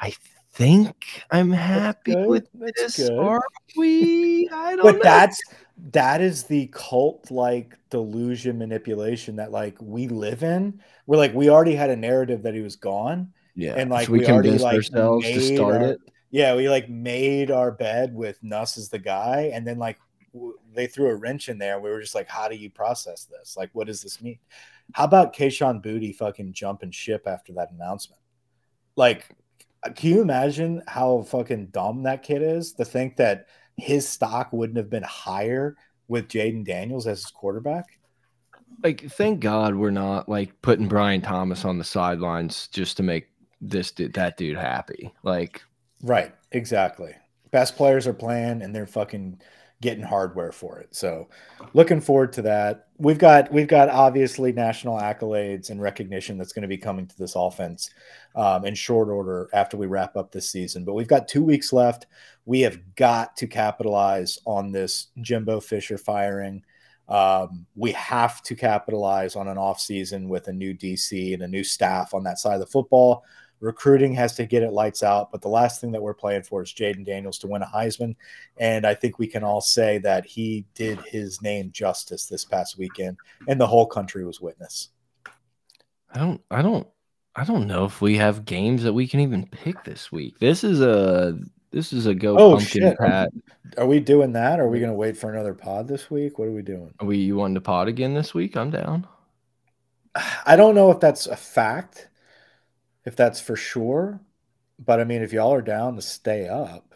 I 0.00 0.14
think 0.52 1.22
I'm 1.30 1.50
happy 1.50 2.14
with 2.14 2.48
That's 2.54 2.96
this. 2.96 3.08
good. 3.08 3.18
Are 3.18 3.42
we? 3.76 4.48
I 4.50 4.70
don't 4.76 4.78
know. 4.78 4.82
but 4.84 4.96
know. 4.96 5.02
that's 5.02 5.40
that 5.90 6.20
is 6.20 6.44
the 6.44 6.68
cult 6.72 7.30
like 7.30 7.76
delusion 7.90 8.58
manipulation 8.58 9.34
that 9.36 9.50
like 9.50 9.76
we 9.80 10.06
live 10.06 10.42
in 10.44 10.80
We're 11.06 11.16
like 11.16 11.34
we 11.34 11.48
already 11.48 11.74
had 11.74 11.90
a 11.90 11.96
narrative 11.96 12.42
that 12.42 12.54
he 12.54 12.60
was 12.60 12.76
gone 12.76 13.32
yeah. 13.56 13.74
and, 13.74 13.90
like, 13.90 14.06
so 14.06 14.12
we, 14.12 14.20
we 14.20 14.26
already, 14.28 14.56
like, 14.58 14.76
ourselves 14.76 15.26
to 15.26 15.40
start 15.40 15.74
our- 15.76 15.82
it. 15.92 16.00
yeah 16.30 16.54
we 16.54 16.68
like 16.68 16.88
made 16.88 17.50
our 17.50 17.72
bed 17.72 18.14
with 18.14 18.38
nuss 18.44 18.78
as 18.78 18.90
the 18.90 18.98
guy 18.98 19.50
and 19.52 19.66
then 19.66 19.78
like 19.78 19.98
they 20.74 20.86
threw 20.86 21.09
a 21.09 21.14
wrench 21.14 21.48
in 21.48 21.59
there 21.59 21.78
we 21.78 21.90
were 21.90 22.00
just 22.00 22.14
like 22.14 22.28
how 22.28 22.48
do 22.48 22.56
you 22.56 22.70
process 22.70 23.24
this 23.26 23.56
like 23.56 23.70
what 23.74 23.86
does 23.86 24.02
this 24.02 24.22
mean 24.22 24.38
how 24.92 25.04
about 25.04 25.34
Kayshawn 25.34 25.84
Boutte 25.84 26.16
fucking 26.16 26.52
jumping 26.52 26.90
ship 26.90 27.24
after 27.26 27.52
that 27.52 27.70
announcement 27.72 28.20
like 28.96 29.28
uh, 29.84 29.90
can 29.90 30.10
you 30.10 30.22
imagine 30.22 30.82
how 30.86 31.22
fucking 31.22 31.66
dumb 31.66 32.02
that 32.04 32.22
kid 32.22 32.42
is 32.42 32.72
to 32.74 32.84
think 32.84 33.16
that 33.16 33.46
his 33.76 34.09
stock 34.09 34.52
wouldn't 34.52 34.76
have 34.76 34.90
been 34.90 35.02
higher 35.02 35.76
with 36.09 36.28
Jayden 36.28 36.64
Daniels 36.64 37.06
as 37.06 37.22
his 37.22 37.30
quarterback? 37.30 37.98
Like, 38.82 39.10
thank 39.12 39.40
God 39.40 39.74
we're 39.74 39.90
not 39.90 40.28
like 40.28 40.60
putting 40.62 40.88
Brian 40.88 41.20
Thomas 41.20 41.64
on 41.64 41.78
the 41.78 41.84
sidelines 41.84 42.68
just 42.68 42.96
to 42.98 43.02
make 43.02 43.28
this 43.60 43.90
dude, 43.90 44.14
that 44.14 44.36
dude 44.36 44.56
happy. 44.56 45.12
Like, 45.22 45.62
Right, 46.02 46.34
exactly. 46.50 47.14
Best 47.50 47.76
players 47.76 48.06
are 48.06 48.14
playing 48.14 48.62
and 48.62 48.74
they're 48.74 48.86
fucking 48.86 49.40
getting 49.82 50.04
hardware 50.04 50.52
for 50.52 50.78
it. 50.78 50.94
So 50.94 51.28
looking 51.74 52.00
forward 52.00 52.32
to 52.34 52.42
that. 52.42 52.86
We've 52.98 53.18
got 53.18 53.52
we've 53.52 53.68
got 53.68 53.88
obviously 53.90 54.52
national 54.52 54.98
accolades 54.98 55.70
and 55.70 55.82
recognition 55.82 56.38
that's 56.38 56.52
going 56.52 56.62
to 56.62 56.68
be 56.68 56.78
coming 56.78 57.06
to 57.06 57.18
this 57.18 57.34
offense 57.34 57.90
um, 58.36 58.64
in 58.64 58.74
short 58.74 59.09
order 59.09 59.50
after 59.52 59.76
we 59.76 59.86
wrap 59.86 60.16
up 60.16 60.30
this 60.30 60.48
season. 60.48 60.84
But 60.84 60.94
we've 60.94 61.09
got 61.09 61.28
two 61.28 61.44
weeks 61.44 61.72
left. 61.72 62.06
We 62.46 62.60
have 62.60 62.78
got 62.94 63.36
to 63.38 63.46
capitalize 63.46 64.38
on 64.46 64.72
this 64.72 65.09
Jimbo 65.20 65.60
Fisher 65.60 65.98
firing. 65.98 66.62
Um, 67.09 67.66
we 67.74 67.90
have 67.92 68.40
to 68.44 68.54
capitalize 68.54 69.34
on 69.34 69.48
an 69.48 69.56
offseason 69.56 70.28
with 70.28 70.46
a 70.46 70.52
new 70.52 70.72
DC 70.72 71.34
and 71.34 71.42
a 71.42 71.48
new 71.48 71.64
staff 71.64 72.14
on 72.14 72.22
that 72.22 72.38
side 72.38 72.54
of 72.54 72.60
the 72.60 72.66
football. 72.66 73.24
Recruiting 73.62 74.12
has 74.14 74.34
to 74.34 74.44
get 74.44 74.62
it 74.64 74.72
lights 74.72 75.02
out, 75.02 75.30
but 75.30 75.40
the 75.40 75.48
last 75.48 75.80
thing 75.80 75.93
that 75.93 76.02
we're 76.02 76.12
playing 76.14 76.43
for 76.43 76.62
is 76.62 76.72
Jayden 76.72 77.06
Daniels 77.06 77.39
to 77.39 77.47
win 77.47 77.62
a 77.62 77.66
Heisman. 77.66 78.16
And 78.59 78.84
I 78.84 78.94
think 78.94 79.18
we 79.18 79.26
can 79.28 79.44
all 79.44 79.60
say 79.60 79.98
that 79.98 80.26
he 80.26 80.66
did 80.74 81.01
his 81.02 81.40
name 81.40 81.70
justice 81.72 82.26
this 82.26 82.44
past 82.44 82.76
weekend, 82.76 83.16
and 83.48 83.60
the 83.60 83.66
whole 83.66 83.86
country 83.86 84.24
was 84.24 84.40
witness. 84.40 84.89
I 86.12 86.18
don't, 86.18 86.40
I 86.51 86.60
don't, 86.60 86.86
I 87.36 87.44
don't 87.44 87.66
know 87.66 87.84
if 87.84 88.01
we 88.02 88.16
have 88.18 88.44
games 88.44 88.82
that 88.82 88.93
we 88.93 89.06
can 89.06 89.20
even 89.20 89.47
pick 89.47 89.84
this 89.84 90.10
week. 90.12 90.39
This 90.40 90.64
is 90.64 90.80
a, 90.80 91.39
this 91.70 91.93
is 91.93 92.06
a 92.06 92.14
go 92.14 92.36
Oh, 92.36 92.56
pumpkin 92.56 92.66
shit. 92.82 92.98
pat. 92.98 93.30
Are 93.78 93.86
we 93.86 94.01
doing 94.01 94.32
that? 94.32 94.60
Are 94.60 94.68
we 94.68 94.80
going 94.80 94.90
to 94.90 94.97
wait 94.97 95.16
for 95.16 95.32
another 95.32 95.55
pod 95.55 95.89
this 95.89 96.10
week? 96.10 96.39
What 96.39 96.48
are 96.48 96.52
we 96.52 96.60
doing? 96.62 96.93
Are 97.01 97.06
we 97.06 97.16
you 97.16 97.36
wanting 97.36 97.55
to 97.55 97.60
pod 97.62 97.89
again 97.89 98.12
this 98.12 98.34
week? 98.34 98.56
I'm 98.56 98.70
down. 98.70 99.06
I 100.44 100.56
don't 100.56 100.74
know 100.74 100.90
if 100.90 101.01
that's 101.01 101.26
a 101.26 101.36
fact, 101.36 102.09
if 103.04 103.16
that's 103.16 103.40
for 103.40 103.56
sure, 103.56 104.20
but 104.78 105.00
I 105.00 105.04
mean, 105.04 105.22
if 105.22 105.32
y'all 105.32 105.52
are 105.54 105.62
down 105.62 105.96
to 105.96 106.02
stay 106.02 106.48
up, 106.48 106.94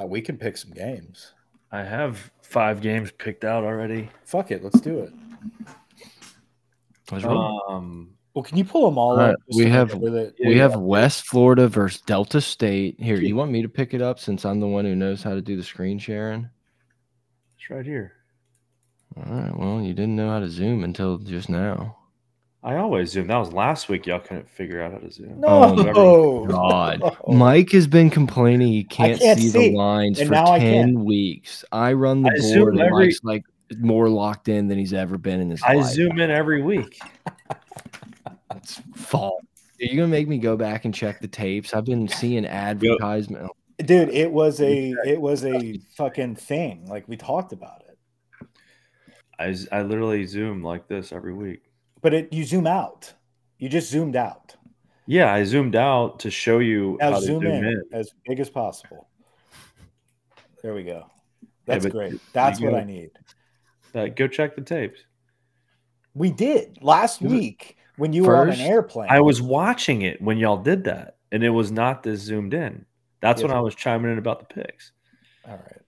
uh, 0.00 0.06
we 0.06 0.20
can 0.20 0.36
pick 0.38 0.56
some 0.56 0.70
games. 0.72 1.32
I 1.72 1.82
have 1.84 2.30
five 2.42 2.80
games 2.80 3.10
picked 3.12 3.44
out 3.44 3.64
already. 3.64 4.10
Fuck 4.24 4.50
it, 4.50 4.62
let's 4.64 4.80
do 4.80 5.00
it. 5.00 5.12
Um, 7.12 8.10
Well, 8.34 8.44
can 8.44 8.56
you 8.56 8.64
pull 8.64 8.88
them 8.88 8.96
all 8.98 9.12
All 9.12 9.20
up? 9.20 9.36
we 9.56 9.66
have- 9.66 9.92
remember 9.92 10.10
that- 10.24 10.34
we 10.44 10.54
yeah. 10.56 10.62
have 10.62 10.76
West 10.76 11.24
Florida 11.26 11.66
versus 11.66 12.00
Delta 12.02 12.40
State. 12.40 13.00
Here, 13.00 13.16
you 13.16 13.34
want 13.34 13.50
me 13.50 13.62
to 13.62 13.68
pick 13.68 13.92
it 13.92 14.00
up 14.00 14.20
since 14.20 14.44
I'm 14.44 14.60
the 14.60 14.68
one 14.68 14.84
who 14.84 14.94
knows 14.94 15.22
how 15.22 15.34
to 15.34 15.42
do 15.42 15.56
the 15.56 15.62
screen 15.64 15.98
sharing? 15.98 16.48
it's 17.56 17.68
right 17.68 17.84
here. 17.84 18.12
All 19.16 19.24
right. 19.24 19.54
Well, 19.58 19.82
you 19.82 19.92
didn't 19.92 20.14
know 20.16 20.30
how 20.30 20.38
to 20.40 20.48
zoom 20.48 20.82
until 20.84 21.18
just 21.18 21.50
now. 21.50 21.96
I 22.62 22.76
always 22.76 23.10
zoom. 23.10 23.26
That 23.28 23.38
was 23.38 23.52
last 23.54 23.88
week. 23.88 24.06
Y'all 24.06 24.20
couldn't 24.20 24.48
figure 24.50 24.82
out 24.82 24.92
how 24.92 24.98
to 24.98 25.10
zoom. 25.10 25.40
No, 25.40 25.48
Oh, 25.96 26.44
God. 26.46 27.00
no. 27.00 27.34
Mike 27.34 27.70
has 27.72 27.86
been 27.86 28.10
complaining 28.10 28.68
he 28.68 28.84
can't, 28.84 29.18
can't 29.18 29.38
see, 29.40 29.48
see, 29.48 29.70
the 29.70 29.76
lines 29.76 30.18
and 30.20 30.28
for 30.28 30.34
now 30.34 30.52
I 30.52 30.58
10 30.58 31.02
weeks. 31.04 31.64
I 31.72 31.94
run 31.94 32.22
the 32.22 32.30
I 32.30 32.58
board 32.58 32.74
and 32.74 32.82
every- 32.82 33.06
Mike's 33.06 33.20
like 33.24 33.44
more 33.78 34.08
locked 34.10 34.48
in 34.48 34.68
than 34.68 34.76
he's 34.78 34.92
ever 34.92 35.16
been 35.16 35.40
in 35.40 35.48
his 35.50 35.62
I 35.62 35.74
life. 35.74 35.86
zoom 35.86 36.18
in 36.20 36.30
every 36.30 36.60
week. 36.62 36.98
It's 38.56 38.80
fault. 38.94 39.42
Are 39.80 39.84
you 39.84 39.96
gonna 39.96 40.08
make 40.08 40.28
me 40.28 40.36
go 40.38 40.56
back 40.56 40.84
and 40.84 40.92
check 40.94 41.20
the 41.20 41.28
tapes? 41.28 41.72
I've 41.72 41.84
been 41.86 42.08
seeing 42.08 42.44
advertisement. 42.44 43.50
dude, 43.78 44.10
it 44.10 44.30
was 44.30 44.60
a 44.60 44.90
it 45.06 45.18
was 45.18 45.44
a 45.46 45.78
fucking 45.96 46.34
thing. 46.36 46.84
Like 46.86 47.08
we 47.08 47.16
talked 47.16 47.52
about 47.54 47.84
it, 47.88 48.46
I 49.38 49.56
I 49.78 49.82
literally 49.82 50.26
zoom 50.26 50.62
like 50.62 50.88
this 50.88 51.12
every 51.12 51.32
week. 51.32 51.62
But 52.00 52.14
it 52.14 52.32
you 52.32 52.44
zoom 52.44 52.66
out. 52.66 53.12
You 53.58 53.68
just 53.68 53.90
zoomed 53.90 54.16
out. 54.16 54.56
Yeah, 55.06 55.32
I 55.32 55.44
zoomed 55.44 55.76
out 55.76 56.20
to 56.20 56.30
show 56.30 56.58
you 56.60 56.96
Now 57.00 57.12
how 57.12 57.18
to 57.18 57.24
zoom, 57.26 57.42
zoom 57.42 57.52
in, 57.52 57.64
in. 57.64 57.82
as 57.92 58.10
big 58.26 58.40
as 58.40 58.48
possible. 58.48 59.08
There 60.62 60.74
we 60.74 60.82
go. 60.82 61.06
That's 61.66 61.84
but 61.84 61.92
great. 61.92 62.20
That's 62.32 62.60
what 62.60 62.70
go- 62.70 62.78
I 62.78 62.84
need. 62.84 63.10
Uh, 63.94 64.06
go 64.06 64.28
check 64.28 64.54
the 64.54 64.62
tapes. 64.62 65.00
We 66.14 66.30
did 66.30 66.78
last 66.80 67.22
week 67.22 67.76
when 67.96 68.12
you 68.12 68.24
were 68.24 68.36
on 68.36 68.50
an 68.50 68.60
airplane. 68.60 69.08
I 69.10 69.20
was 69.20 69.40
watching 69.40 70.02
it 70.02 70.20
when 70.20 70.38
y'all 70.38 70.56
did 70.56 70.84
that, 70.84 71.16
and 71.30 71.42
it 71.44 71.50
was 71.50 71.70
not 71.70 72.02
this 72.02 72.20
zoomed 72.20 72.54
in. 72.54 72.84
That's 73.20 73.42
when 73.42 73.52
I 73.52 73.60
was 73.60 73.74
chiming 73.74 74.12
in 74.12 74.18
about 74.18 74.40
the 74.40 74.54
picks. 74.54 74.92
all 75.46 75.52
right. 75.54 75.82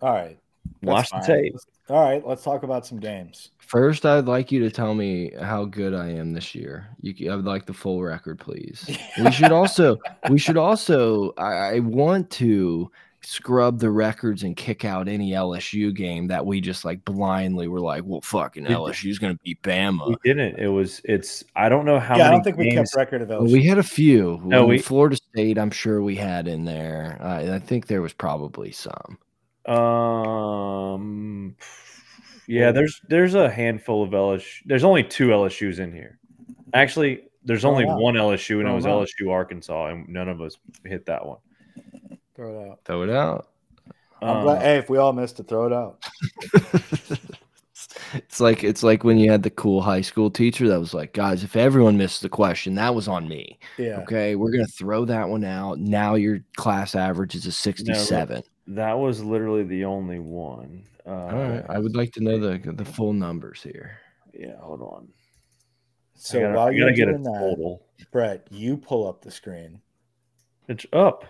All 0.00 0.12
right. 0.12 0.38
That's 0.82 1.12
Watch 1.12 1.26
the 1.26 1.32
tape. 1.34 1.56
All 1.88 2.02
right, 2.02 2.26
let's 2.26 2.42
talk 2.42 2.62
about 2.64 2.84
some 2.86 2.98
games. 2.98 3.50
First, 3.58 4.04
I'd 4.06 4.26
like 4.26 4.50
you 4.52 4.60
to 4.60 4.70
tell 4.70 4.94
me 4.94 5.32
how 5.40 5.64
good 5.64 5.94
I 5.94 6.08
am 6.10 6.32
this 6.32 6.54
year. 6.54 6.88
You, 7.00 7.14
c- 7.16 7.28
I 7.28 7.36
would 7.36 7.44
like 7.44 7.66
the 7.66 7.72
full 7.74 8.02
record, 8.02 8.38
please. 8.38 8.88
We 9.24 9.30
should 9.32 9.52
also, 9.52 9.98
we 10.30 10.38
should 10.38 10.56
also. 10.56 11.32
I, 11.38 11.76
I 11.76 11.78
want 11.80 12.30
to 12.32 12.90
scrub 13.22 13.80
the 13.80 13.90
records 13.90 14.44
and 14.44 14.56
kick 14.56 14.84
out 14.84 15.08
any 15.08 15.30
LSU 15.32 15.92
game 15.94 16.28
that 16.28 16.46
we 16.46 16.60
just 16.60 16.84
like 16.84 17.04
blindly 17.04 17.66
were 17.66 17.80
like, 17.80 18.02
well, 18.04 18.20
fucking 18.20 18.62
We 18.64 18.68
did- 18.68 18.76
LSU's 18.76 19.18
gonna 19.18 19.38
beat 19.42 19.60
Bama. 19.62 20.08
We 20.08 20.16
didn't. 20.24 20.58
It 20.58 20.68
was. 20.68 21.00
It's. 21.04 21.42
I 21.56 21.68
don't 21.68 21.84
know 21.86 21.98
how 21.98 22.16
yeah, 22.18 22.28
I 22.28 22.30
don't 22.32 22.42
think 22.44 22.56
we 22.56 22.70
kept 22.72 22.94
record 22.96 23.22
of 23.22 23.28
Well, 23.28 23.42
LSU. 23.42 23.52
we 23.52 23.62
had 23.64 23.78
a 23.78 23.82
few. 23.82 24.40
No, 24.44 24.66
we- 24.66 24.78
Florida 24.78 25.16
State. 25.16 25.56
I'm 25.58 25.70
sure 25.70 26.02
we 26.02 26.14
had 26.16 26.46
in 26.48 26.64
there. 26.64 27.16
I 27.20 27.54
I 27.54 27.58
think 27.60 27.86
there 27.86 28.02
was 28.02 28.12
probably 28.12 28.70
some. 28.72 29.18
Um. 29.66 31.56
Yeah, 32.48 32.70
there's 32.70 33.00
there's 33.08 33.34
a 33.34 33.50
handful 33.50 34.02
of 34.04 34.10
LSU. 34.10 34.62
There's 34.66 34.84
only 34.84 35.02
two 35.02 35.28
LSU's 35.28 35.78
in 35.80 35.92
here. 35.92 36.18
Actually, 36.74 37.24
there's 37.44 37.64
only 37.64 37.84
it 37.84 37.88
out. 37.90 38.00
one 38.00 38.14
LSU, 38.14 38.56
and 38.60 38.62
Throw 38.64 38.72
it 38.72 38.76
was 38.76 38.86
it 38.86 38.90
out. 38.90 39.08
LSU 39.08 39.30
Arkansas, 39.32 39.86
and 39.88 40.08
none 40.08 40.28
of 40.28 40.40
us 40.40 40.56
hit 40.84 41.06
that 41.06 41.26
one. 41.26 41.38
throw 42.36 42.54
it 42.64 42.68
out. 42.70 42.80
Throw 42.84 43.02
it 43.02 43.10
out. 43.10 43.48
I'm 44.22 44.28
Um, 44.38 44.42
glad, 44.44 44.62
hey, 44.62 44.78
if 44.78 44.88
we 44.88 44.98
all 44.98 45.12
missed 45.12 45.40
it, 45.40 45.48
throw 45.48 45.66
it 45.66 45.72
out. 45.72 45.98
it's 48.14 48.40
like 48.40 48.64
it's 48.64 48.82
like 48.82 49.04
when 49.04 49.18
you 49.18 49.30
had 49.30 49.42
the 49.42 49.50
cool 49.50 49.82
high 49.82 50.00
school 50.00 50.30
teacher 50.30 50.68
that 50.68 50.78
was 50.78 50.94
like, 50.94 51.12
guys, 51.12 51.42
if 51.44 51.56
everyone 51.56 51.96
missed 51.96 52.22
the 52.22 52.28
question, 52.28 52.74
that 52.76 52.94
was 52.94 53.08
on 53.08 53.28
me. 53.28 53.58
Yeah. 53.76 54.00
Okay, 54.02 54.36
we're 54.36 54.52
gonna 54.52 54.66
throw 54.66 55.04
that 55.06 55.28
one 55.28 55.44
out. 55.44 55.78
Now 55.78 56.14
your 56.14 56.40
class 56.56 56.94
average 56.94 57.34
is 57.34 57.46
a 57.46 57.52
sixty-seven. 57.52 58.42
That 58.68 58.98
was 58.98 59.22
literally 59.22 59.62
the 59.62 59.84
only 59.84 60.18
one. 60.18 60.84
Uh, 61.06 61.10
All 61.10 61.28
right, 61.30 61.64
I 61.68 61.78
would 61.78 61.94
like 61.94 62.12
to 62.14 62.20
know 62.22 62.38
the 62.38 62.72
the 62.72 62.84
full 62.84 63.12
numbers 63.12 63.62
here. 63.62 63.98
Yeah, 64.34 64.56
hold 64.60 64.82
on. 64.82 65.08
So 66.14 66.38
I 66.38 66.42
gotta, 66.42 66.54
while 66.56 66.72
you're 66.72 66.86
gotta 66.86 66.96
get 66.96 67.08
a 67.08 67.12
doing 67.12 67.22
that, 67.24 67.38
total. 67.38 67.82
Brett, 68.10 68.46
you 68.50 68.76
pull 68.76 69.08
up 69.08 69.22
the 69.22 69.30
screen. 69.30 69.80
It's 70.68 70.86
up. 70.92 71.24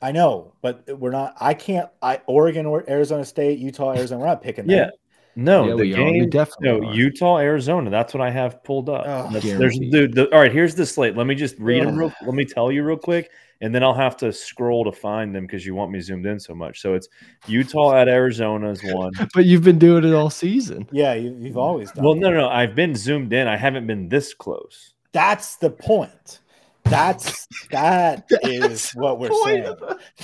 I 0.00 0.12
know, 0.12 0.54
but 0.62 0.84
we're 0.98 1.10
not. 1.10 1.34
I 1.40 1.54
can't. 1.54 1.90
I 2.00 2.20
Oregon 2.26 2.64
or 2.66 2.88
Arizona 2.88 3.24
State, 3.24 3.58
Utah, 3.58 3.92
Arizona. 3.94 4.20
We're 4.20 4.26
not 4.28 4.42
picking 4.42 4.66
that. 4.68 4.74
Yeah. 4.74 4.90
No, 5.36 5.64
Yeah, 5.64 5.70
the 5.70 5.76
we 5.76 5.94
are. 5.94 6.04
We 6.04 6.20
game. 6.20 6.30
definitely 6.30 6.80
no, 6.80 6.88
are. 6.88 6.94
Utah, 6.94 7.38
Arizona. 7.38 7.90
That's 7.90 8.12
what 8.14 8.20
I 8.20 8.30
have 8.30 8.62
pulled 8.64 8.88
up. 8.88 9.04
Oh, 9.06 9.32
That's- 9.32 9.58
there's 9.58 9.78
dude. 9.78 10.14
The, 10.14 10.32
all 10.32 10.40
right, 10.40 10.50
here's 10.52 10.74
the 10.74 10.86
slate. 10.86 11.16
Let 11.16 11.26
me 11.26 11.34
just 11.36 11.56
read 11.58 11.82
them. 11.82 11.90
Ugh. 11.94 11.98
Real, 11.98 12.12
let 12.22 12.34
me 12.34 12.44
tell 12.44 12.72
you 12.72 12.82
real 12.82 12.96
quick, 12.96 13.30
and 13.60 13.74
then 13.74 13.82
I'll 13.82 13.94
have 13.94 14.16
to 14.18 14.32
scroll 14.32 14.84
to 14.84 14.92
find 14.92 15.34
them 15.34 15.44
because 15.46 15.66
you 15.66 15.74
want 15.74 15.90
me 15.90 16.00
zoomed 16.00 16.26
in 16.26 16.38
so 16.38 16.54
much. 16.54 16.80
So 16.80 16.94
it's 16.94 17.08
Utah 17.46 17.96
at 17.96 18.08
Arizona 18.08 18.70
is 18.70 18.82
one. 18.84 19.12
But 19.34 19.44
you've 19.46 19.64
been 19.64 19.78
doing 19.78 20.04
it 20.04 20.14
all 20.14 20.30
season. 20.30 20.88
Yeah, 20.92 21.14
you, 21.14 21.36
you've 21.38 21.58
always 21.58 21.90
done. 21.92 22.04
Well, 22.04 22.14
that. 22.14 22.20
no, 22.20 22.30
no, 22.30 22.36
no. 22.38 22.48
I've 22.48 22.74
been 22.74 22.94
zoomed 22.94 23.32
in. 23.32 23.48
I 23.48 23.56
haven't 23.56 23.86
been 23.86 24.08
this 24.08 24.32
close. 24.34 24.94
That's 25.12 25.56
the 25.56 25.70
point. 25.70 26.40
That's 26.84 27.46
that 27.70 28.24
is 28.44 28.90
what 28.92 29.18
we're 29.18 29.28
saying. 29.44 29.74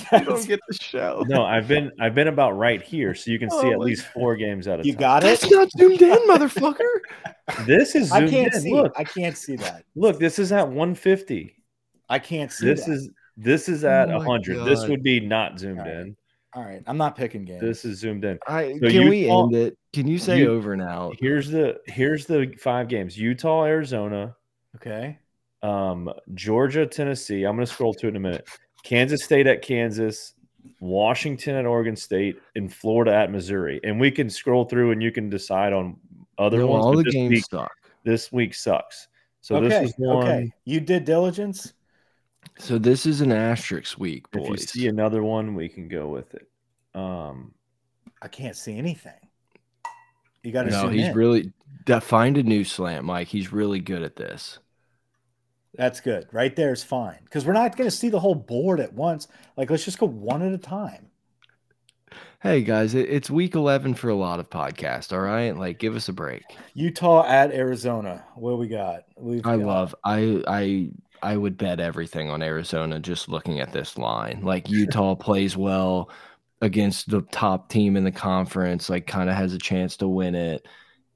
That's- 0.09 0.45
get 0.47 0.59
the 0.67 0.73
show. 0.73 1.23
No, 1.27 1.43
I've 1.43 1.67
been 1.67 1.91
I've 1.99 2.15
been 2.15 2.27
about 2.27 2.51
right 2.57 2.81
here, 2.81 3.13
so 3.13 3.29
you 3.29 3.37
can 3.37 3.51
see 3.51 3.57
Oh 3.67 3.71
at 3.71 3.79
least 3.79 4.07
four 4.07 4.35
games 4.35 4.67
at 4.67 4.79
a 4.79 4.83
you 4.85 4.93
time. 4.93 4.99
got 4.99 5.23
it. 5.23 5.27
That's 5.27 5.51
not 5.51 5.69
zoomed 5.77 6.01
in, 6.01 6.17
motherfucker. 6.27 6.79
This 7.67 7.93
is 7.93 8.11
I 8.11 8.27
can't 8.27 8.55
in. 8.55 8.61
see. 8.61 8.73
Look, 8.73 8.93
I 8.97 9.03
can't 9.03 9.37
see 9.37 9.55
that. 9.57 9.83
look. 9.95 10.17
This 10.17 10.39
is 10.39 10.51
at 10.51 10.67
150. 10.67 11.55
I 12.09 12.17
can't 12.17 12.51
see 12.51 12.65
This 12.65 12.85
that. 12.85 12.93
is 12.93 13.11
this 13.37 13.67
is 13.69 13.83
at 13.83 14.09
Oh 14.09 14.19
my 14.19 14.25
100. 14.25 14.63
This 14.65 14.87
would 14.87 15.03
be 15.03 15.19
not 15.19 15.59
zoomed 15.59 15.79
All 15.79 15.85
right. 15.85 15.95
in. 15.95 16.15
all 16.53 16.63
right. 16.63 16.83
I'm 16.87 16.97
not 16.97 17.15
picking 17.17 17.43
games. 17.45 17.61
This 17.61 17.85
is 17.85 17.99
zoomed 17.99 18.23
in. 18.25 18.39
I, 18.47 18.73
So 18.79 18.89
can 18.89 19.09
we 19.09 19.29
end 19.29 19.53
it? 19.55 19.77
Can 19.93 20.07
you 20.07 20.17
say 20.17 20.39
you- 20.39 20.51
over 20.51 20.73
and 20.73 20.81
out? 20.81 21.15
Here's 21.19 21.49
the 21.49 21.79
here's 21.85 22.25
the 22.25 22.53
five 22.59 22.87
games: 22.87 23.17
Utah, 23.17 23.63
Arizona, 23.65 24.35
okay. 24.75 25.17
um, 25.63 26.11
Georgia, 26.33 26.85
Tennessee. 26.85 27.43
I'm 27.43 27.55
going 27.55 27.65
to 27.65 27.71
scroll 27.71 27.93
to 27.95 28.07
it 28.07 28.09
in 28.09 28.15
a 28.15 28.19
minute. 28.19 28.47
Kansas 28.83 29.23
State 29.23 29.47
at 29.47 29.61
Kansas, 29.61 30.33
Washington 30.79 31.55
at 31.55 31.65
Oregon 31.65 31.95
State, 31.95 32.37
and 32.55 32.71
Florida 32.73 33.13
at 33.13 33.31
Missouri. 33.31 33.79
And 33.83 33.99
we 33.99 34.11
can 34.11 34.29
scroll 34.29 34.65
through 34.65 34.91
and 34.91 35.01
you 35.01 35.11
can 35.11 35.29
decide 35.29 35.73
on 35.73 35.97
other 36.37 36.59
No, 36.59 36.67
ones. 36.67 36.85
all 36.85 36.95
the 36.97 37.03
games 37.05 37.29
week, 37.31 37.45
suck. 37.49 37.71
this 38.03 38.31
week 38.31 38.53
sucks. 38.53 39.07
So 39.41 39.55
okay. 39.57 39.67
this 39.69 39.89
is 39.91 39.95
one. 39.97 40.23
Okay. 40.27 40.51
You 40.65 40.79
did 40.79 41.05
diligence. 41.05 41.73
So 42.57 42.77
this 42.77 43.05
is 43.05 43.21
an 43.21 43.31
asterisk 43.31 43.99
week, 43.99 44.29
boys. 44.31 44.45
If 44.45 44.75
you 44.75 44.81
see 44.81 44.87
another 44.87 45.23
one, 45.23 45.55
we 45.55 45.67
can 45.67 45.87
go 45.87 46.07
with 46.07 46.33
it. 46.33 46.47
Um, 46.93 47.53
I 48.21 48.27
can't 48.27 48.55
see 48.55 48.77
anything. 48.77 49.13
You 50.43 50.51
got 50.51 50.63
to 50.63 50.69
no, 50.69 50.87
he's 50.89 51.07
in. 51.07 51.13
really 51.15 51.51
that 51.87 52.03
find 52.03 52.37
a 52.37 52.43
new 52.43 52.63
slant, 52.63 53.03
Mike. 53.03 53.27
He's 53.27 53.51
really 53.51 53.79
good 53.79 54.03
at 54.03 54.15
this. 54.15 54.59
That's 55.75 55.99
good. 55.99 56.27
Right 56.31 56.55
there 56.55 56.71
is 56.71 56.83
fine 56.83 57.19
because 57.25 57.45
we're 57.45 57.53
not 57.53 57.75
going 57.75 57.89
to 57.89 57.95
see 57.95 58.09
the 58.09 58.19
whole 58.19 58.35
board 58.35 58.79
at 58.79 58.93
once. 58.93 59.27
Like, 59.57 59.69
let's 59.69 59.83
just 59.83 59.97
go 59.99 60.05
one 60.05 60.41
at 60.41 60.53
a 60.53 60.57
time. 60.57 61.07
Hey 62.41 62.61
guys, 62.61 62.93
it's 62.93 63.29
week 63.29 63.55
eleven 63.55 63.95
for 63.95 64.09
a 64.09 64.15
lot 64.15 64.39
of 64.39 64.49
podcasts. 64.51 65.11
All 65.11 65.19
right, 65.19 65.57
like 65.57 65.79
give 65.79 65.95
us 65.95 66.07
a 66.09 66.13
break. 66.13 66.43
Utah 66.75 67.25
at 67.27 67.51
Arizona. 67.51 68.23
What 68.35 68.51
do 68.51 68.57
we 68.57 68.67
got? 68.67 69.03
We've 69.17 69.45
I 69.45 69.57
got- 69.57 69.65
love. 69.65 69.95
I 70.05 70.43
I 70.47 70.91
I 71.25 71.37
would 71.37 71.57
bet 71.57 71.79
everything 71.79 72.29
on 72.29 72.41
Arizona 72.43 72.99
just 72.99 73.29
looking 73.29 73.59
at 73.59 73.73
this 73.73 73.97
line. 73.97 74.41
Like 74.43 74.69
Utah 74.69 75.15
plays 75.15 75.57
well 75.57 76.09
against 76.61 77.09
the 77.09 77.21
top 77.31 77.69
team 77.69 77.97
in 77.97 78.03
the 78.03 78.11
conference, 78.11 78.89
like 78.89 79.07
kind 79.07 79.29
of 79.29 79.35
has 79.35 79.53
a 79.53 79.57
chance 79.57 79.97
to 79.97 80.07
win 80.07 80.35
it. 80.35 80.67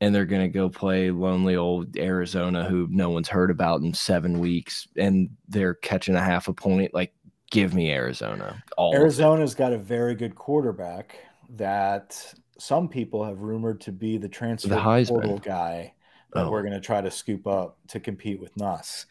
And 0.02 0.16
they're 0.16 0.26
gonna 0.26 0.48
go 0.50 0.70
play 0.70 1.12
lonely 1.12 1.56
old 1.56 1.96
Arizona, 1.98 2.64
who 2.64 2.88
no 2.90 3.10
one's 3.10 3.28
heard 3.28 3.52
about 3.52 3.82
in 3.82 3.94
seven 3.94 4.40
weeks, 4.40 4.88
and 4.98 5.30
they're 5.48 5.76
catching 5.76 6.16
a 6.16 6.22
half 6.22 6.48
a 6.48 6.54
point. 6.54 6.94
Like, 6.94 7.14
give 7.52 7.74
me 7.74 7.92
Arizona. 7.92 8.64
All. 8.78 8.96
Arizona's 8.96 9.56
got 9.56 9.74
a 9.74 9.78
very 9.78 10.16
good 10.16 10.36
quarterback 10.36 11.20
that 11.58 12.34
some 12.58 12.88
people 12.88 13.24
have 13.26 13.42
rumored 13.42 13.82
to 13.82 13.92
be 13.92 14.18
the 14.18 14.30
transfer 14.30 14.70
Heisman. 14.76 15.10
portal 15.10 15.38
guy 15.40 15.94
that 16.34 16.46
Oh. 16.46 16.52
we're 16.52 16.62
going 16.62 16.74
to 16.74 16.80
try 16.80 17.02
to 17.02 17.10
scoop 17.10 17.48
up 17.48 17.78
to 17.88 18.00
compete 18.00 18.40
with 18.40 18.56
Nuss. 18.56 19.06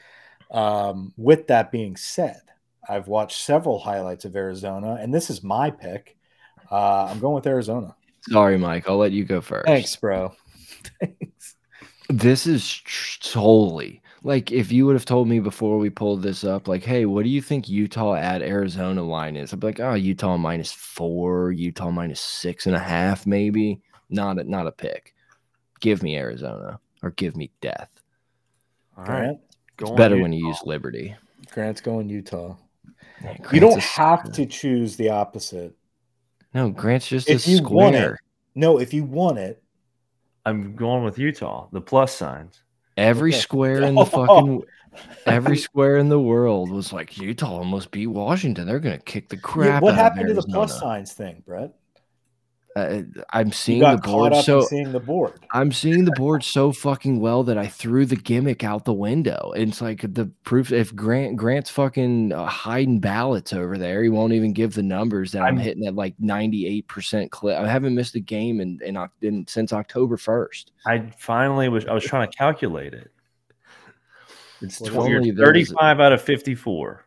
Um, 0.50 1.12
with 1.16 1.46
that 1.48 1.70
being 1.70 1.96
said, 1.96 2.40
I've 2.88 3.08
watched 3.08 3.38
several 3.38 3.78
highlights 3.78 4.24
of 4.24 4.34
Arizona, 4.34 4.98
and 5.00 5.12
this 5.12 5.30
is 5.30 5.42
my 5.42 5.70
pick. 5.70 6.16
Uh, 6.70 7.04
I'm 7.04 7.20
going 7.20 7.34
with 7.34 7.46
Arizona. 7.46 7.94
Sorry, 8.22 8.58
Mike. 8.58 8.88
I'll 8.88 8.96
let 8.96 9.12
you 9.12 9.24
go 9.24 9.40
first. 9.40 9.66
Thanks, 9.66 9.94
bro. 9.96 10.34
Thanks. 11.00 11.56
This 12.08 12.46
is 12.46 12.66
tr- 12.68 13.18
solely 13.20 14.02
like 14.22 14.50
if 14.50 14.72
you 14.72 14.86
would 14.86 14.94
have 14.94 15.04
told 15.04 15.28
me 15.28 15.40
before 15.40 15.78
we 15.78 15.90
pulled 15.90 16.22
this 16.22 16.44
up, 16.44 16.68
like, 16.68 16.82
hey, 16.82 17.06
what 17.06 17.22
do 17.22 17.28
you 17.28 17.40
think 17.40 17.68
Utah 17.68 18.14
at 18.14 18.42
Arizona 18.42 19.02
line 19.02 19.36
is? 19.36 19.52
I'd 19.52 19.60
be 19.60 19.68
like, 19.68 19.80
oh, 19.80 19.94
Utah 19.94 20.36
minus 20.36 20.72
four, 20.72 21.52
Utah 21.52 21.90
minus 21.90 22.20
six 22.20 22.66
and 22.66 22.74
a 22.74 22.80
half, 22.80 23.26
maybe. 23.26 23.80
Not 24.10 24.38
a, 24.38 24.44
not 24.44 24.66
a 24.66 24.72
pick. 24.72 25.14
Give 25.80 26.02
me 26.02 26.16
Arizona 26.16 26.80
or 27.02 27.10
give 27.12 27.36
me 27.36 27.50
death. 27.60 27.90
all 28.96 29.04
right. 29.04 29.36
Grant, 29.78 29.90
Go 29.90 29.94
It's 29.94 29.96
better 29.96 30.14
Utah. 30.16 30.22
when 30.22 30.32
you 30.32 30.46
use 30.48 30.60
Liberty. 30.64 31.16
Grant's 31.52 31.80
going 31.80 32.08
Utah. 32.08 32.56
Man, 33.22 33.36
You 33.52 33.60
don't 33.60 33.80
have 33.80 34.20
sucker. 34.20 34.32
to 34.32 34.46
choose 34.46 34.96
the 34.96 35.10
opposite. 35.10 35.74
No, 36.54 36.70
Grant's 36.70 37.08
just 37.08 37.28
If 37.28 37.46
a 37.46 37.50
you 37.50 37.62
want 37.62 37.94
it, 37.94 37.98
square. 38.00 38.18
No, 38.54 38.78
if 38.78 38.92
you 38.92 39.04
want 39.04 39.38
it, 39.38 39.62
I'm 40.44 40.74
going 40.76 41.04
with 41.04 41.18
Utah. 41.18 41.68
The 41.72 41.80
plus 41.80 42.14
signs. 42.14 42.62
Every 42.96 43.30
Okay. 43.32 43.40
square 43.40 43.82
in 43.82 43.94
the 43.94 44.04
fucking 44.06 44.62
every 45.26 45.56
square 45.58 45.98
in 45.98 46.08
the 46.08 46.18
world 46.18 46.70
was 46.70 46.92
like 46.92 47.16
Utah 47.18 47.58
almost 47.58 47.90
beat 47.90 48.06
Washington. 48.08 48.66
They're 48.66 48.80
gonna 48.80 48.98
kick 48.98 49.28
the 49.28 49.36
Yeah, 49.36 49.40
crap. 49.42 49.82
what 49.82 49.94
out 49.94 49.98
of 49.98 50.02
happened 50.04 50.28
to 50.28 50.34
the 50.34 50.42
plus 50.42 50.78
signs 50.80 51.12
thing, 51.12 51.42
Brett? 51.46 51.72
Uh, 52.76 53.02
I'm 53.32 53.50
seeing 53.50 53.80
the 53.80 53.96
board 53.96 54.34
so 54.44 54.60
in 54.60 54.66
seeing 54.66 54.92
the 54.92 55.00
board. 55.00 55.32
I'm 55.52 55.72
seeing 55.72 56.04
the 56.04 56.12
board 56.12 56.44
so 56.44 56.70
fucking 56.70 57.18
well 57.18 57.42
that 57.44 57.58
I 57.58 57.66
threw 57.66 58.06
the 58.06 58.14
gimmick 58.14 58.62
out 58.62 58.84
the 58.84 58.92
window. 58.92 59.52
It's 59.56 59.80
like 59.80 60.02
the 60.14 60.26
proof. 60.44 60.70
If 60.70 60.94
Grant 60.94 61.36
Grant's 61.36 61.70
fucking 61.70 62.32
uh, 62.32 62.46
hiding 62.46 63.00
ballots 63.00 63.52
over 63.52 63.78
there, 63.78 64.02
he 64.04 64.10
won't 64.10 64.32
even 64.32 64.52
give 64.52 64.74
the 64.74 64.82
numbers 64.84 65.32
that 65.32 65.40
I'm, 65.42 65.54
I'm- 65.54 65.58
hitting 65.58 65.86
at 65.86 65.94
like 65.96 66.14
98 66.20 66.86
percent 66.86 67.32
clip. 67.32 67.58
I 67.58 67.66
haven't 67.66 67.94
missed 67.96 68.14
a 68.14 68.20
game 68.20 68.60
in, 68.60 68.78
in, 68.84 68.96
in 69.22 69.46
since 69.48 69.72
October 69.72 70.16
1st. 70.16 70.66
I 70.86 71.10
finally 71.18 71.68
was. 71.68 71.84
I 71.86 71.94
was 71.94 72.04
trying 72.04 72.30
to 72.30 72.36
calculate 72.36 72.94
it. 72.94 73.10
It's 74.60 74.80
Well, 74.80 74.92
20, 74.92 75.14
only 75.16 75.26
you're 75.28 75.36
there 75.36 75.52
was- 75.52 75.68
35 75.70 76.00
out 76.00 76.12
of 76.12 76.22
54. 76.22 77.04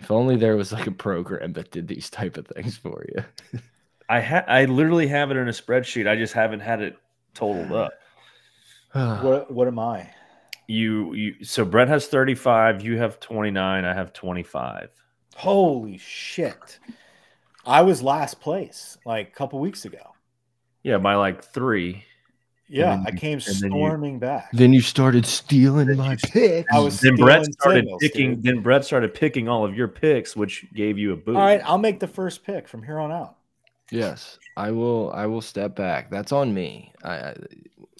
If 0.00 0.10
only 0.10 0.34
there 0.36 0.56
was 0.56 0.72
like 0.72 0.88
a 0.88 0.92
program 0.92 1.52
that 1.52 1.70
did 1.70 1.86
these 1.86 2.10
type 2.10 2.36
of 2.36 2.46
things 2.48 2.76
for 2.76 3.04
you. 3.14 3.60
I 4.08 4.20
ha- 4.20 4.44
I 4.46 4.64
literally 4.66 5.06
have 5.08 5.30
it 5.30 5.36
in 5.36 5.48
a 5.48 5.52
spreadsheet. 5.52 6.08
I 6.08 6.16
just 6.16 6.32
haven't 6.34 6.60
had 6.60 6.80
it 6.82 6.96
totaled 7.34 7.72
up. 7.72 7.92
What 8.94 9.50
what 9.50 9.66
am 9.66 9.78
I? 9.78 10.10
You 10.68 11.14
you 11.14 11.44
so 11.44 11.64
Brett 11.64 11.88
has 11.88 12.06
35, 12.06 12.82
you 12.82 12.96
have 12.98 13.18
29, 13.20 13.84
I 13.84 13.92
have 13.92 14.12
25. 14.12 14.88
Holy 15.36 15.98
shit. 15.98 16.78
I 17.66 17.82
was 17.82 18.02
last 18.02 18.40
place 18.40 18.96
like 19.04 19.28
a 19.28 19.32
couple 19.32 19.58
weeks 19.58 19.84
ago. 19.84 20.12
Yeah, 20.84 20.98
by 20.98 21.14
like 21.16 21.42
three. 21.42 22.04
Yeah, 22.68 22.90
then 22.96 23.04
I 23.06 23.10
came 23.10 23.38
and 23.46 23.56
then 23.60 23.72
you- 23.72 23.78
storming 23.78 24.18
back. 24.20 24.50
Then 24.52 24.72
you 24.72 24.80
started 24.80 25.26
stealing 25.26 25.96
my 25.96 26.16
picks. 26.22 26.72
I 26.72 26.78
was 26.78 27.00
Then 27.00 27.16
Brett 27.16 27.44
started 27.52 27.80
signals, 27.80 28.00
picking. 28.02 28.34
dude. 28.36 28.42
Then 28.44 28.60
Brett 28.62 28.84
started 28.84 29.12
picking 29.12 29.48
all 29.48 29.64
of 29.64 29.76
your 29.76 29.88
picks, 29.88 30.34
which 30.36 30.66
gave 30.72 30.98
you 30.98 31.12
a 31.12 31.16
boost. 31.16 31.36
All 31.36 31.42
right, 31.44 31.60
I'll 31.64 31.78
make 31.78 32.00
the 32.00 32.06
first 32.08 32.44
pick 32.44 32.68
from 32.68 32.82
here 32.84 32.98
on 32.98 33.10
out. 33.12 33.36
Yes, 33.90 34.38
I 34.56 34.70
will. 34.70 35.12
I 35.12 35.26
will 35.26 35.40
step 35.42 35.76
back. 35.76 36.10
That's 36.10 36.32
on 36.32 36.52
me. 36.54 36.92
I, 37.02 37.14
I 37.16 37.34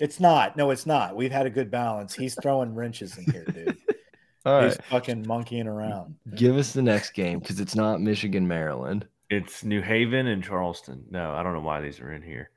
It's 0.01 0.19
not. 0.21 0.57
No, 0.57 0.71
it's 0.71 0.87
not. 0.87 1.15
We've 1.15 1.33
had 1.33 1.47
a 1.47 1.51
good 1.51 1.71
balance. 1.71 2.15
He's 2.15 2.35
throwing 2.43 2.75
wrenches 2.75 3.17
in 3.19 3.25
here, 3.33 3.45
dude. 3.45 3.77
all 4.47 4.63
He's 4.63 4.73
right. 4.73 4.85
fucking 4.87 5.27
monkeying 5.27 5.67
around. 5.69 6.15
Give 6.35 6.57
us 6.57 6.73
the 6.73 6.83
next 6.83 7.11
game 7.13 7.39
because 7.39 7.61
it's 7.61 7.75
not 7.75 8.01
Michigan, 8.01 8.47
Maryland. 8.49 9.07
It's 9.31 9.65
New 9.65 9.81
Haven 9.83 10.27
and 10.27 10.43
Charleston. 10.45 11.05
No, 11.11 11.33
I 11.33 11.43
don't 11.43 11.55
know 11.55 11.61
why 11.61 11.81
these 11.81 12.01
are 12.01 12.13
in 12.13 12.23
here. 12.23 12.51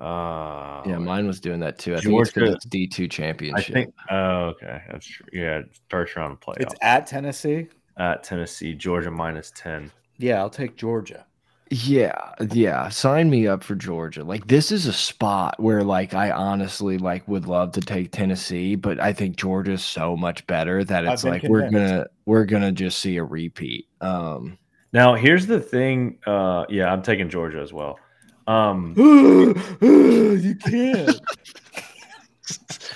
Uh, 0.00 0.82
Yeah, 0.86 0.98
mine 0.98 1.26
was 1.26 1.38
doing 1.40 1.60
that 1.60 1.78
too. 1.78 1.92
I 1.94 2.00
think 2.00 2.06
it's 2.20 2.32
Georgia- 2.32 2.32
because 2.34 2.54
it's 2.56 2.64
D 2.66 2.86
two 2.88 3.06
championship. 3.08 3.58
I 3.58 3.62
championship. 3.62 3.94
think. 4.08 4.10
Oh, 4.10 4.44
okay, 4.46 4.82
that's 4.90 5.06
true. 5.06 5.26
Yeah, 5.32 5.58
it 5.58 5.74
starts 5.86 6.16
around 6.16 6.32
the 6.40 6.44
playoff 6.44 6.60
It's 6.60 6.74
at 6.82 7.06
Tennessee. 7.06 7.68
at 7.98 8.22
Tennessee, 8.24 8.74
Georgia 8.74 9.10
minus 9.10 9.52
ten. 9.54 9.90
Yeah, 10.18 10.38
I'll 10.40 10.50
take 10.50 10.76
Georgia. 10.76 11.26
Yeah, 11.70 12.34
yeah. 12.50 12.88
Sign 12.90 13.30
me 13.30 13.46
up 13.46 13.64
for 13.64 13.74
Georgia. 13.74 14.22
Like 14.22 14.46
this 14.46 14.70
is 14.70 14.86
a 14.86 14.92
spot 14.92 15.58
where 15.58 15.82
like 15.82 16.12
I 16.14 16.30
honestly 16.30 16.98
like 16.98 17.26
would 17.26 17.46
love 17.46 17.72
to 17.72 17.80
take 17.80 18.12
Tennessee, 18.12 18.74
but 18.74 19.00
I 19.00 19.12
think 19.12 19.36
Georgia's 19.36 19.82
so 19.82 20.16
much 20.16 20.46
better 20.46 20.84
that 20.84 21.06
I've 21.06 21.14
it's 21.14 21.24
like 21.24 21.42
we're 21.44 21.70
gonna 21.70 22.06
we're 22.26 22.44
gonna 22.44 22.70
just 22.72 22.98
see 22.98 23.16
a 23.16 23.24
repeat. 23.24 23.88
Um 24.00 24.58
Now, 24.92 25.14
here's 25.14 25.46
the 25.46 25.58
thing. 25.58 26.18
Uh, 26.26 26.66
yeah, 26.68 26.92
I'm 26.92 27.02
taking 27.02 27.30
Georgia 27.30 27.60
as 27.60 27.72
well. 27.72 27.98
Um, 28.46 28.94
you 29.80 30.54
can't. 30.56 31.20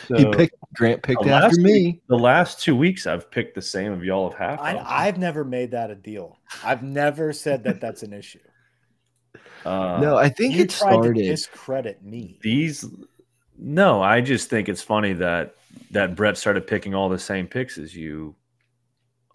he 0.08 0.22
so 0.22 0.30
picked 0.32 0.54
Grant 0.74 1.02
picked 1.02 1.24
the 1.24 1.30
after 1.30 1.56
last 1.56 1.58
me. 1.58 2.00
the 2.08 2.18
last 2.18 2.60
two 2.60 2.76
weeks, 2.76 3.06
I've 3.06 3.30
picked 3.30 3.54
the 3.54 3.62
same 3.62 3.92
of 3.92 4.04
y'all 4.04 4.30
have 4.32 4.38
half. 4.38 4.60
I, 4.60 5.06
I've 5.06 5.18
never 5.18 5.44
made 5.44 5.70
that 5.70 5.90
a 5.90 5.94
deal. 5.94 6.38
I've 6.62 6.82
never 6.82 7.32
said 7.32 7.64
that 7.64 7.80
that's 7.80 8.02
an 8.02 8.12
issue. 8.12 8.38
Uh, 9.68 10.00
no, 10.00 10.16
I 10.16 10.28
think 10.28 10.54
You 10.54 10.62
it 10.62 10.70
tried 10.70 10.90
to 10.90 11.02
started 11.02 11.14
discredit 11.16 12.02
me. 12.02 12.38
these. 12.42 12.84
No, 13.58 14.00
I 14.02 14.20
just 14.20 14.48
think 14.50 14.68
it's 14.68 14.82
funny 14.82 15.12
that 15.14 15.54
that 15.90 16.14
Brett 16.16 16.36
started 16.36 16.66
picking 16.66 16.94
all 16.94 17.08
the 17.08 17.18
same 17.18 17.46
picks 17.46 17.76
as 17.78 17.94
you. 17.94 18.34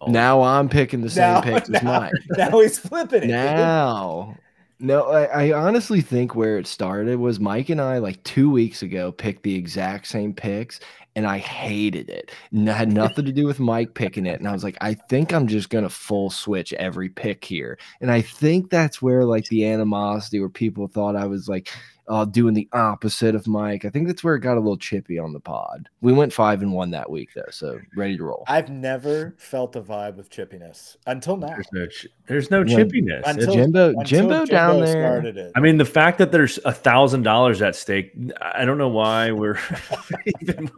all- 0.00 0.10
now 0.10 0.42
I'm 0.42 0.68
picking 0.68 1.00
the 1.02 1.10
same 1.10 1.34
Now- 1.34 1.40
picks 1.40 1.68
as 1.74 1.82
now- 1.82 2.00
mine. 2.00 2.12
Now 2.36 2.60
he's 2.60 2.78
flipping 2.78 3.24
it. 3.24 3.28
now 3.28 4.36
no 4.80 5.04
I, 5.08 5.46
I 5.46 5.52
honestly 5.52 6.00
think 6.00 6.34
where 6.34 6.58
it 6.58 6.66
started 6.66 7.18
was 7.18 7.38
mike 7.38 7.68
and 7.68 7.80
i 7.80 7.98
like 7.98 8.22
two 8.24 8.50
weeks 8.50 8.82
ago 8.82 9.12
picked 9.12 9.42
the 9.42 9.54
exact 9.54 10.06
same 10.06 10.34
picks 10.34 10.80
and 11.16 11.26
i 11.26 11.38
hated 11.38 12.10
it. 12.10 12.32
And 12.50 12.68
it 12.68 12.72
had 12.72 12.92
nothing 12.92 13.24
to 13.24 13.32
do 13.32 13.46
with 13.46 13.60
mike 13.60 13.94
picking 13.94 14.26
it 14.26 14.40
and 14.40 14.48
i 14.48 14.52
was 14.52 14.64
like 14.64 14.76
i 14.80 14.94
think 14.94 15.32
i'm 15.32 15.46
just 15.46 15.70
gonna 15.70 15.88
full 15.88 16.30
switch 16.30 16.72
every 16.74 17.08
pick 17.08 17.44
here. 17.44 17.78
And 18.00 18.10
i 18.10 18.20
think 18.20 18.70
that's 18.70 19.00
where 19.00 19.24
like 19.24 19.46
the 19.48 19.64
animosity 19.64 20.40
where 20.40 20.48
people 20.48 20.88
thought 20.88 21.16
i 21.16 21.26
was 21.26 21.48
like 21.48 21.70
uh, 22.08 22.24
doing 22.24 22.54
the 22.54 22.68
opposite 22.72 23.34
of 23.34 23.46
mike 23.46 23.84
i 23.84 23.90
think 23.90 24.06
that's 24.06 24.22
where 24.22 24.34
it 24.34 24.40
got 24.40 24.56
a 24.56 24.60
little 24.60 24.76
chippy 24.76 25.18
on 25.18 25.32
the 25.32 25.40
pod 25.40 25.88
we 26.00 26.12
went 26.12 26.32
five 26.32 26.60
and 26.62 26.72
one 26.72 26.90
that 26.90 27.08
week 27.10 27.30
though 27.34 27.42
so 27.50 27.78
ready 27.96 28.16
to 28.16 28.24
roll 28.24 28.44
I've 28.46 28.68
never 28.68 29.34
felt 29.38 29.74
a 29.76 29.80
vibe 29.80 30.18
of 30.18 30.28
chippiness 30.28 30.96
until 31.06 31.36
now. 31.36 31.48
There's 31.48 31.66
no, 31.72 31.86
ch- 31.86 32.06
there's 32.26 32.50
no 32.50 32.58
When- 32.58 32.68
chippiness. 32.68 33.22
Until, 33.24 33.54
Jimbo- 33.54 33.88
until 33.90 34.04
Jimbo 34.04 34.44
down 34.46 34.80
there. 34.80 34.92
started 34.92 35.36
it. 35.38 35.52
I 35.56 35.60
mean, 35.60 35.78
the 35.78 35.84
fact 35.84 36.18
that 36.18 36.30
there's 36.32 36.58
a 36.64 36.72
thousand 36.72 37.22
dollars 37.22 37.62
at 37.62 37.74
stake, 37.76 38.12
I 38.42 38.64
don't 38.64 38.76
know 38.78 38.88
why 38.88 39.30
we're 39.32 39.58
even. 40.42 40.70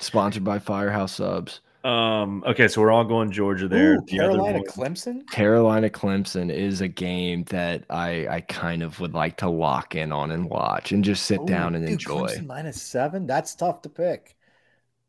sponsored 0.00 0.44
by 0.44 0.58
firehouse 0.58 1.12
subs 1.16 1.60
Um. 1.84 2.42
Okay, 2.46 2.66
so 2.68 2.80
we're 2.80 2.90
all 2.90 3.04
going 3.04 3.30
Georgia 3.30 3.68
there. 3.68 3.94
Ooh, 3.96 4.00
The 4.06 4.16
Carolina 4.16 4.58
one- 4.58 4.66
Clemson. 4.66 5.30
Carolina 5.30 5.90
Clemson 5.90 6.50
is 6.50 6.80
a 6.80 6.88
game 6.88 7.44
that 7.44 7.84
I 7.90 8.26
I 8.28 8.40
kind 8.40 8.82
of 8.82 9.00
would 9.00 9.12
like 9.12 9.36
to 9.38 9.50
lock 9.50 9.94
in 9.94 10.10
on 10.10 10.30
and 10.30 10.48
watch 10.48 10.92
and 10.92 11.04
just 11.04 11.26
sit 11.26 11.40
Ooh, 11.40 11.46
down 11.46 11.74
and 11.74 11.84
dude, 11.84 11.92
enjoy. 11.92 12.28
Clemson 12.28 12.46
minus 12.46 12.80
seven. 12.80 13.26
That's 13.26 13.54
tough 13.54 13.82
to 13.82 13.90
pick. 13.90 14.34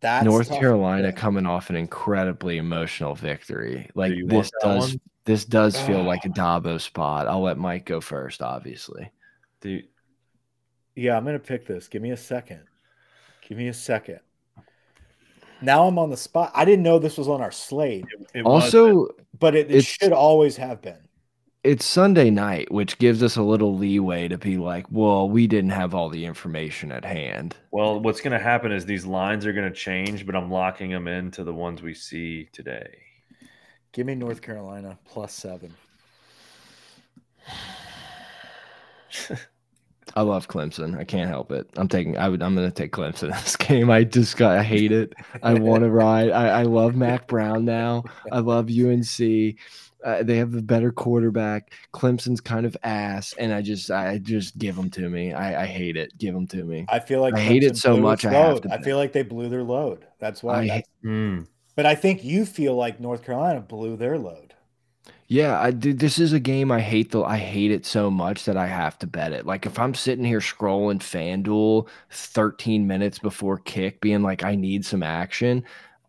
That's 0.02 0.26
North 0.26 0.50
tough 0.50 0.58
to 0.58 0.62
Carolina 0.62 1.14
coming 1.14 1.46
off 1.46 1.70
an 1.70 1.78
incredibly 1.78 2.58
emotional 2.58 3.16
victory. 3.16 3.90
Like 3.96 4.14
you 4.14 4.28
this 4.28 4.52
does 4.62 4.90
one? 4.92 5.00
this 5.24 5.46
does 5.46 5.80
feel 5.80 6.04
like 6.04 6.26
a 6.26 6.30
Dabo 6.30 6.80
spot. 6.82 7.28
I'll 7.30 7.42
let 7.42 7.58
Mike 7.58 7.86
go 7.86 8.02
first, 8.02 8.42
obviously. 8.42 9.10
Dude, 9.62 9.88
Yeah, 10.96 11.16
I'm 11.16 11.24
gonna 11.24 11.40
pick 11.40 11.66
this. 11.66 11.88
Give 11.88 12.02
me 12.02 12.12
a 12.12 12.18
second. 12.18 12.64
Give 13.48 13.58
me 13.58 13.70
a 13.70 13.74
second. 13.74 14.20
Now 15.62 15.88
I'm 15.88 15.98
on 15.98 16.10
the 16.10 16.18
spot. 16.18 16.52
I 16.54 16.66
didn't 16.66 16.84
know 16.84 17.00
this 17.00 17.18
was 17.18 17.28
on 17.28 17.42
our 17.42 17.52
slate, 17.52 18.06
it 18.34 18.44
was- 18.44 18.64
Also, 18.66 19.08
but 19.40 19.56
it, 19.56 19.72
it 19.72 19.86
should 19.86 20.12
always 20.12 20.58
have 20.58 20.82
been. 20.82 21.00
it's 21.64 21.86
Sunday 21.86 22.30
night, 22.30 22.72
which 22.72 22.98
gives 23.00 23.24
us 23.24 23.38
a 23.38 23.42
little 23.42 23.76
leeway 23.76 24.28
to 24.28 24.38
be 24.38 24.58
like, 24.58 24.86
well, 24.92 25.28
we 25.30 25.48
didn't 25.48 25.72
have 25.72 25.96
all 25.96 26.10
the 26.10 26.26
information 26.26 26.92
at 26.92 27.04
hand. 27.04 27.56
well, 27.72 28.00
what's 28.00 28.22
going 28.22 28.38
to 28.38 28.44
happen 28.44 28.72
is 28.72 28.86
these 28.86 29.06
lines 29.06 29.46
are 29.46 29.54
going 29.54 29.68
to 29.68 29.76
change, 29.76 30.26
but 30.26 30.36
I'm 30.36 30.52
locking 30.52 30.92
them 30.92 31.08
into 31.08 31.44
the 31.44 31.54
ones 31.54 31.82
we 31.82 31.94
see 31.96 32.48
today. 32.52 32.98
Give 33.94 34.06
me 34.06 34.14
North 34.16 34.42
Carolina 34.42 35.00
plus 35.06 35.34
seven. 35.34 35.74
I 40.18 40.22
love 40.22 40.48
Clemson. 40.48 40.98
I 40.98 41.04
can't 41.04 41.30
help 41.30 41.52
it. 41.52 41.70
I'm 41.76 41.88
taking. 41.90 42.18
I 42.18 42.30
would. 42.30 42.42
I'm 42.42 42.56
going 42.56 42.70
to 42.70 42.74
take 42.74 42.94
Clemson 42.94 43.24
in 43.24 43.30
this 43.32 43.56
game. 43.58 43.90
I 43.92 44.04
just 44.06 44.38
got. 44.38 44.58
I 44.58 44.64
hate 44.64 44.92
it. 44.92 45.14
I 45.44 45.54
want 45.56 45.84
to 45.84 45.90
ride. 45.90 46.30
I, 46.32 46.62
I 46.62 46.64
love 46.64 46.96
Mack 46.96 47.28
Brown 47.28 47.66
now. 47.66 48.04
I 48.32 48.40
love 48.40 48.70
UNC. 48.70 49.56
Uh, 50.06 50.22
they 50.22 50.38
have 50.38 50.54
a 50.54 50.62
better 50.62 50.92
quarterback. 50.92 51.74
Clemson's 51.94 52.40
kind 52.40 52.66
of 52.66 52.78
ass, 52.84 53.34
and 53.40 53.52
I 53.52 53.62
just, 53.64 53.90
I 53.90 54.20
just 54.20 54.56
give 54.58 54.76
them 54.76 54.90
to 54.92 55.10
me. 55.10 55.34
I, 55.34 55.64
I 55.64 55.66
hate 55.66 55.98
it. 55.98 56.16
Give 56.18 56.34
them 56.34 56.46
to 56.48 56.64
me. 56.64 56.86
I 56.90 57.00
feel 57.00 57.22
like 57.22 57.34
I 57.34 57.40
hate 57.40 57.64
it 57.64 57.76
so 57.76 57.98
much 57.98 58.24
I 58.24 58.32
have 58.32 58.62
to 58.62 58.72
I 58.72 58.80
feel 58.82 58.98
like 58.98 59.14
they 59.14 59.24
blew 59.24 59.50
their 59.50 59.64
load. 59.64 60.06
That's 60.20 60.44
why. 60.44 60.60
I 60.62 60.68
that's- 60.68 60.84
Hmm. 61.02 61.42
but 61.76 61.86
I 61.88 61.96
think 61.96 62.24
you 62.24 62.46
feel 62.46 62.76
like 62.76 63.00
North 63.00 63.24
Carolina 63.26 63.62
blew 63.62 63.98
their 63.98 64.18
load. 64.20 64.45
Yeah, 65.28 65.60
I 65.60 65.72
dude, 65.72 66.00
this 66.00 66.20
is 66.20 66.34
a 66.34 66.40
game 66.40 66.72
I 66.72 66.80
hate 66.82 67.12
the 67.12 67.24
I 67.24 67.38
hate 67.38 67.72
it 67.72 67.86
so 67.86 68.12
much 68.12 68.46
that 68.46 68.58
I 68.58 68.68
have 68.68 69.00
to 69.00 69.08
bet 69.08 69.34
it. 69.34 69.46
Like 69.46 69.66
if 69.66 69.80
I'm 69.80 69.96
sitting 69.96 70.26
here 70.26 70.40
scrolling 70.40 71.00
FanDuel 71.00 71.88
13 72.12 72.86
minutes 72.86 73.18
before 73.18 73.58
kick, 73.58 74.02
being 74.02 74.22
like, 74.22 74.44
I 74.44 74.54
need 74.56 74.86
some 74.86 75.02
action, 75.02 75.64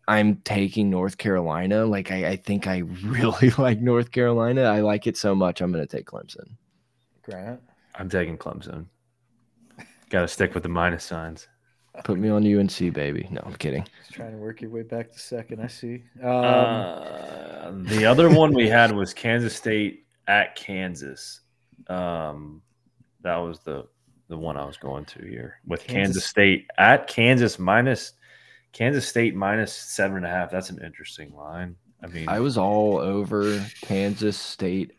I'm 0.07 0.35
taking 0.37 0.91
North 0.91 1.17
Carolina. 1.17 1.85
Like 1.85 2.11
I, 2.11 2.27
I 2.27 2.35
think 2.35 2.67
I 2.67 2.77
really 3.03 3.49
like 3.57 3.81
North 3.81 4.11
Carolina. 4.11 4.63
I 4.63 4.81
like 4.81 5.07
it 5.07 5.17
so 5.17 5.33
much 5.33 5.61
I'm 5.61 5.71
gonna 5.71 5.87
take 5.87 6.05
Clemson. 6.05 6.51
Grant. 7.23 7.61
I'm 7.95 8.09
taking 8.09 8.37
Clemson. 8.37 8.85
Got 10.09 10.21
to 10.21 10.27
stick 10.27 10.53
with 10.53 10.63
the 10.63 10.69
minus 10.69 11.03
signs. 11.03 11.47
Put 12.03 12.17
me 12.19 12.29
on 12.29 12.45
UNC, 12.45 12.93
baby. 12.93 13.27
No, 13.31 13.41
I'm 13.45 13.55
kidding. 13.55 13.85
Just 13.99 14.13
trying 14.13 14.31
to 14.31 14.37
work 14.37 14.61
your 14.61 14.69
way 14.69 14.83
back 14.83 15.11
to 15.11 15.19
second. 15.19 15.61
I 15.61 15.67
see. 15.67 16.03
Um, 16.23 16.29
Uh, 16.31 17.71
the 17.83 18.05
other 18.05 18.29
one 18.29 18.53
we 18.53 18.67
had 18.69 18.91
was 18.91 19.13
Kansas 19.13 19.55
State 19.55 20.05
at 20.27 20.55
Kansas. 20.55 21.41
Um, 21.87 22.61
that 23.21 23.37
was 23.37 23.59
the 23.59 23.87
the 24.29 24.37
one 24.37 24.57
I 24.57 24.65
was 24.65 24.75
going 24.77 25.05
to 25.05 25.19
here 25.25 25.59
with 25.65 25.81
Kansas, 25.87 25.93
Kansas- 25.93 26.25
State 26.25 26.65
at 26.77 27.07
Kansas 27.07 27.57
minus 27.57 28.13
Kansas 28.73 29.07
State 29.07 29.35
minus 29.35 29.73
seven 29.73 30.17
and 30.17 30.25
a 30.25 30.29
half. 30.29 30.51
That's 30.51 30.69
an 30.69 30.81
interesting 30.83 31.33
line. 31.33 31.75
I 32.03 32.07
mean, 32.07 32.27
I 32.29 32.39
was 32.41 32.57
all 32.57 32.97
over 32.97 33.65
Kansas 33.81 34.37
State 34.37 34.91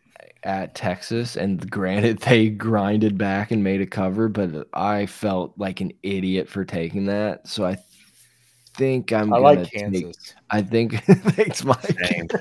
at 0.49 0.75
Texas, 0.75 1.37
and 1.37 1.71
granted, 1.71 2.19
they 2.27 2.49
grinded 2.49 3.19
back 3.19 3.51
and 3.53 3.63
made 3.63 3.83
a 3.83 3.87
cover, 3.87 4.29
but 4.29 4.67
I 4.73 5.05
felt 5.07 5.53
like 5.59 5.81
an 5.81 5.93
idiot 6.03 6.49
for 6.49 6.65
taking 6.65 7.05
that. 7.07 7.47
So 7.47 7.67
I 7.67 7.77
think 8.77 9.13
I'm. 9.13 9.33
I 9.33 9.37
gonna 9.37 9.43
like 9.61 9.71
take- 9.71 9.81
Kansas. 9.93 10.35
I 10.51 10.63
think. 10.63 11.05
thanks, 11.05 11.65
Mike. 11.65 11.97
same. 12.01 12.27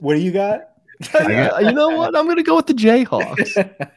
What 0.00 0.14
do 0.14 0.20
you 0.20 0.32
got? 0.32 0.70
you 1.14 1.72
know 1.72 1.90
what? 1.90 2.16
I'm 2.16 2.26
gonna 2.26 2.42
go 2.42 2.56
with 2.56 2.66
the 2.66 2.72
Jayhawks. 2.72 3.90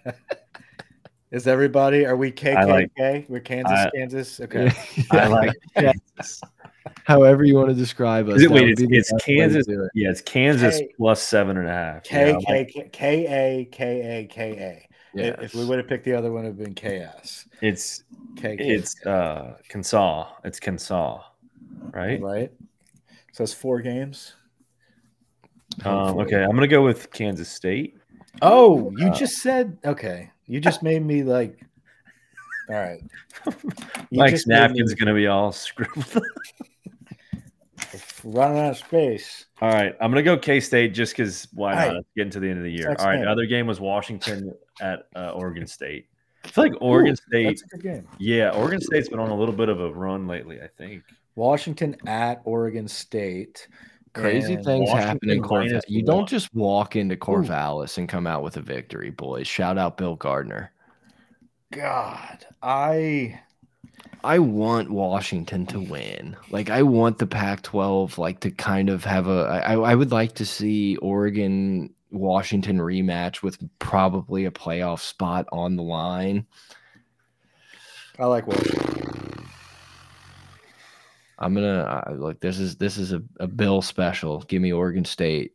Is 1.31 1.47
everybody? 1.47 2.05
Are 2.05 2.15
we 2.17 2.31
KKK? 2.31 2.67
like- 2.67 3.25
We're 3.29 3.39
Kansas, 3.39 3.71
I- 3.71 3.89
Kansas. 3.95 4.39
Okay. 4.41 4.71
I 5.11 5.27
like 5.27 5.53
Kansas. 5.75 6.41
However 7.05 7.43
you 7.43 7.55
want 7.55 7.69
to 7.69 7.75
describe 7.75 8.29
us. 8.29 8.41
It- 8.41 8.49
wait, 8.51 8.69
it's- 8.69 8.85
it's 8.89 9.11
best 9.11 9.27
way 9.27 9.33
to 9.35 9.39
Kansas- 9.41 9.67
it. 9.67 9.79
Yeah, 9.93 10.09
it's 10.09 10.21
Kansas 10.21 10.77
K- 10.79 10.89
plus 10.97 11.21
seven 11.21 11.57
and 11.57 11.67
a 11.67 11.71
half. 11.71 12.03
K 12.03 12.29
Yeah, 12.31 12.37
I 12.37 12.41
K 12.41 12.57
like- 12.57 12.67
K 12.73 12.89
K 12.91 13.59
A 13.61 13.65
K 13.65 14.19
A 14.21 14.25
K 14.27 14.51
A. 14.51 14.89
If- 15.21 15.41
If 15.43 15.55
we 15.55 15.65
would 15.65 15.77
have 15.77 15.87
picked 15.87 16.05
the 16.05 16.13
other 16.13 16.31
one, 16.31 16.45
it 16.45 16.55
would 16.55 16.59
have 16.67 16.75
been 16.75 16.75
KS. 16.75 17.47
It's 17.61 18.03
K 18.35 18.57
K. 18.57 18.67
it's 18.67 19.05
uh 19.05 19.57
Kensaw. 19.69 20.27
It's 20.43 20.59
Kensaw, 20.59 21.21
right? 21.93 22.19
right. 22.21 22.51
So 23.31 23.43
it's 23.43 23.53
four 23.53 23.79
games. 23.81 24.33
Um, 25.85 26.19
okay, 26.19 26.43
I'm 26.43 26.51
gonna 26.51 26.67
go 26.67 26.83
with 26.83 27.11
Kansas 27.11 27.49
State. 27.49 27.97
Oh, 28.41 28.91
you 28.97 29.07
Uh, 29.09 29.13
just 29.13 29.37
said 29.37 29.77
okay. 29.85 30.29
You 30.47 30.59
just 30.59 30.83
made 30.83 31.05
me 31.05 31.23
like. 31.23 31.59
All 32.69 32.75
right. 32.75 33.01
You 34.11 34.19
Mike's 34.19 34.31
just 34.33 34.47
made 34.47 34.55
me 34.55 34.59
napkin's 34.61 34.93
gonna 34.93 35.13
be 35.13 35.27
all 35.27 35.51
scribbled. 35.51 36.05
running 38.23 38.59
out 38.59 38.71
of 38.71 38.77
space. 38.77 39.45
all 39.61 39.69
right, 39.69 39.95
I'm 39.99 40.11
gonna 40.11 40.23
go 40.23 40.37
K 40.37 40.59
State 40.59 40.93
just 40.93 41.13
because 41.13 41.47
why 41.53 41.73
not? 41.73 41.79
right. 41.79 41.93
Let's 41.93 42.07
get 42.15 42.23
into 42.23 42.39
the 42.39 42.49
end 42.49 42.57
of 42.57 42.63
the 42.63 42.71
year. 42.71 42.89
Next 42.89 43.03
all 43.03 43.09
right, 43.09 43.15
game. 43.17 43.25
the 43.25 43.31
other 43.31 43.45
game 43.45 43.67
was 43.67 43.79
Washington 43.79 44.53
at 44.81 45.07
uh, 45.15 45.31
Oregon 45.31 45.67
State. 45.67 46.07
I 46.45 46.47
feel 46.49 46.63
like 46.65 46.73
Oregon 46.81 47.13
Ooh, 47.13 47.15
State, 47.15 47.45
That's 47.45 47.61
a 47.63 47.77
good 47.77 47.83
game. 47.83 48.07
yeah, 48.17 48.49
Oregon 48.49 48.81
State's 48.81 49.07
been 49.07 49.19
on 49.19 49.29
a 49.29 49.37
little 49.37 49.55
bit 49.55 49.69
of 49.69 49.79
a 49.79 49.91
run 49.93 50.27
lately. 50.27 50.61
I 50.61 50.67
think. 50.77 51.03
Washington 51.35 51.95
at 52.05 52.41
Oregon 52.45 52.87
State. 52.87 53.67
Crazy 54.13 54.53
And 54.53 54.63
things 54.63 54.89
happen 54.91 55.31
in 55.31 55.41
Corvallis. 55.41 55.81
You 55.87 56.03
don't 56.03 56.29
just 56.29 56.53
walk 56.53 56.95
into 56.95 57.15
Corvallis 57.15 57.97
and 57.97 58.07
come 58.07 58.27
out 58.27 58.43
with 58.43 58.57
a 58.57 58.61
victory, 58.61 59.09
boys. 59.09 59.47
Shout 59.47 59.79
out 59.79 59.97
Bill 59.97 60.15
Gardner. 60.15 60.71
God, 61.71 62.45
I 62.61 63.39
I 64.23 64.39
want 64.39 64.89
Washington 64.89 65.65
to 65.67 65.79
win. 65.79 66.37
Like 66.49 66.69
I 66.69 66.83
want 66.83 67.17
the 67.17 67.27
Pac-12 67.27 68.17
like 68.17 68.39
to 68.41 68.51
kind 68.51 68.89
of 68.89 69.03
have 69.03 69.27
a. 69.27 69.61
I, 69.65 69.73
I 69.75 69.95
would 69.95 70.11
like 70.11 70.33
to 70.35 70.45
see 70.45 70.95
Oregon 70.97 71.93
Washington 72.11 72.77
rematch 72.77 73.41
with 73.41 73.57
probably 73.79 74.45
a 74.45 74.51
playoff 74.51 74.99
spot 74.99 75.45
on 75.51 75.75
the 75.75 75.83
line. 75.83 76.45
I 78.19 78.25
like 78.25 78.47
Washington. 78.47 79.49
I'm 81.39 81.53
gonna 81.55 82.03
I, 82.07 82.11
like 82.13 82.39
this 82.39 82.59
is 82.59 82.77
this 82.77 82.97
is 82.97 83.11
a, 83.11 83.21
a 83.39 83.47
Bill 83.47 83.81
special. 83.81 84.39
Give 84.41 84.61
me 84.61 84.71
Oregon 84.71 85.03
State. 85.03 85.53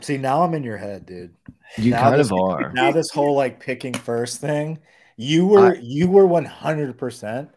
See, 0.00 0.16
now 0.16 0.42
I'm 0.42 0.54
in 0.54 0.64
your 0.64 0.76
head, 0.78 1.04
dude. 1.06 1.34
You 1.76 1.90
Now 1.90 2.02
kind 2.02 2.20
this- 2.20 2.30
of 2.30 2.38
are. 2.38 2.72
Now 2.74 2.90
this 2.92 3.10
whole 3.10 3.34
like 3.36 3.60
picking 3.60 3.92
first 3.92 4.40
thing, 4.40 4.78
you 5.16 5.46
were 5.46 5.76
you 5.76 6.08
were 6.08 6.26
100 6.26 6.98
percent 6.98 7.50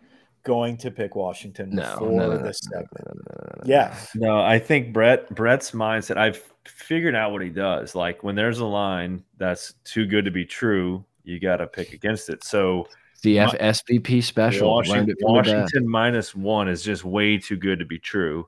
going 0.44 0.78
to 0.78 0.92
pick 0.92 1.16
Washington 1.16 1.72
No, 1.72 1.82
before 1.94 2.12
no, 2.12 2.30
no, 2.30 2.38
no, 2.38 2.44
this 2.44 2.60
no, 2.72 2.80
segment. 2.80 2.92
no, 3.06 3.14
no, 3.14 3.22
no, 3.30 3.44
no, 3.44 3.54
no. 3.58 3.64
Yeah, 3.66 3.98
No, 4.16 4.40
I 4.40 4.60
think 4.60 4.94
Brett 4.94 5.34
Brett's 5.36 5.72
mindset. 5.72 6.18
I've 6.18 6.42
figured 6.66 7.16
out 7.16 7.32
what 7.32 7.42
he 7.42 7.50
does. 7.50 7.96
Like 7.96 8.24
when 8.24 8.36
there's 8.36 8.60
a 8.60 8.66
line 8.66 9.24
that's 9.38 9.74
too 9.84 10.06
good 10.06 10.24
to 10.26 10.32
be 10.32 10.46
true, 10.46 11.04
you 11.24 11.40
got 11.40 11.58
to 11.58 11.68
pick 11.68 11.92
against 11.94 12.30
it. 12.30 12.44
So 12.46 12.88
The 13.24 13.40
My- 13.40 13.48
SVP 13.48 14.24
special. 14.24 14.70
Washington, 14.74 15.10
it 15.10 15.18
from 15.22 15.34
the 15.36 15.42
best. 15.42 15.54
Washington 15.54 15.90
minus 15.90 16.34
one 16.36 16.70
is 16.70 16.82
just 16.84 17.04
way 17.04 17.38
too 17.38 17.58
good 17.58 17.80
to 17.80 17.86
be 17.86 18.00
true. 18.00 18.48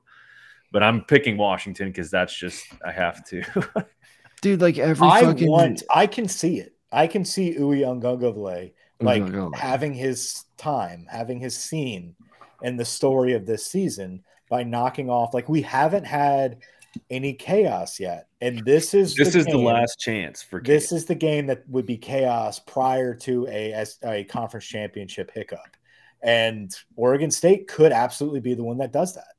But 0.72 0.82
I'm 0.84 1.02
picking 1.04 1.36
Washington 1.36 1.88
because 1.88 2.10
that's 2.10 2.34
just 2.34 2.64
I 2.86 2.92
have 2.92 3.24
to. 3.26 3.42
Dude, 4.40 4.60
like 4.62 4.78
every 4.78 5.06
I 5.06 5.20
fucking 5.22 5.50
want. 5.50 5.82
I 5.94 6.06
can 6.06 6.28
see 6.28 6.60
it. 6.60 6.74
I 6.92 7.06
can 7.08 7.24
see 7.26 7.54
Uiagalelei 7.56 8.72
like 9.00 9.22
Uiagalelei. 9.22 9.56
having 9.56 9.94
his 9.94 10.44
time, 10.56 11.06
having 11.10 11.38
his 11.40 11.56
scene 11.56 12.14
in 12.62 12.76
the 12.76 12.84
story 12.84 13.32
of 13.34 13.46
this 13.46 13.66
season 13.66 14.22
by 14.48 14.62
knocking 14.62 15.08
off. 15.08 15.34
Like 15.34 15.48
we 15.48 15.62
haven't 15.62 16.04
had 16.04 16.58
any 17.08 17.32
chaos 17.32 18.00
yet, 18.00 18.26
and 18.40 18.64
this 18.64 18.94
is 18.94 19.14
this 19.14 19.34
is 19.34 19.46
the 19.46 19.56
last 19.58 19.98
chance 20.00 20.42
for 20.42 20.60
This 20.60 20.90
Kate. 20.90 20.96
is 20.96 21.04
the 21.04 21.14
game 21.14 21.46
that 21.46 21.68
would 21.68 21.86
be 21.86 21.96
chaos 21.96 22.58
prior 22.58 23.14
to 23.14 23.46
a 23.48 23.72
as 23.72 23.98
a 24.04 24.24
conference 24.24 24.66
championship 24.66 25.30
hiccup, 25.32 25.76
and 26.22 26.74
Oregon 26.96 27.30
State 27.30 27.68
could 27.68 27.92
absolutely 27.92 28.40
be 28.40 28.54
the 28.54 28.64
one 28.64 28.78
that 28.78 28.92
does 28.92 29.14
that. 29.14 29.34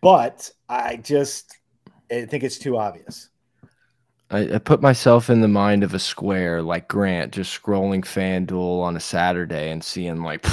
But 0.00 0.50
I 0.68 0.96
just 0.96 1.58
I 2.10 2.24
think 2.26 2.44
it's 2.44 2.58
too 2.58 2.78
obvious. 2.78 3.29
I, 4.30 4.54
I 4.54 4.58
put 4.58 4.80
myself 4.80 5.28
in 5.28 5.40
the 5.40 5.48
mind 5.48 5.82
of 5.82 5.94
a 5.94 5.98
square 5.98 6.62
like 6.62 6.88
Grant, 6.88 7.32
just 7.32 7.60
scrolling 7.60 8.02
FanDuel 8.04 8.80
on 8.82 8.96
a 8.96 9.00
Saturday 9.00 9.70
and 9.70 9.82
seeing 9.82 10.22
like 10.22 10.46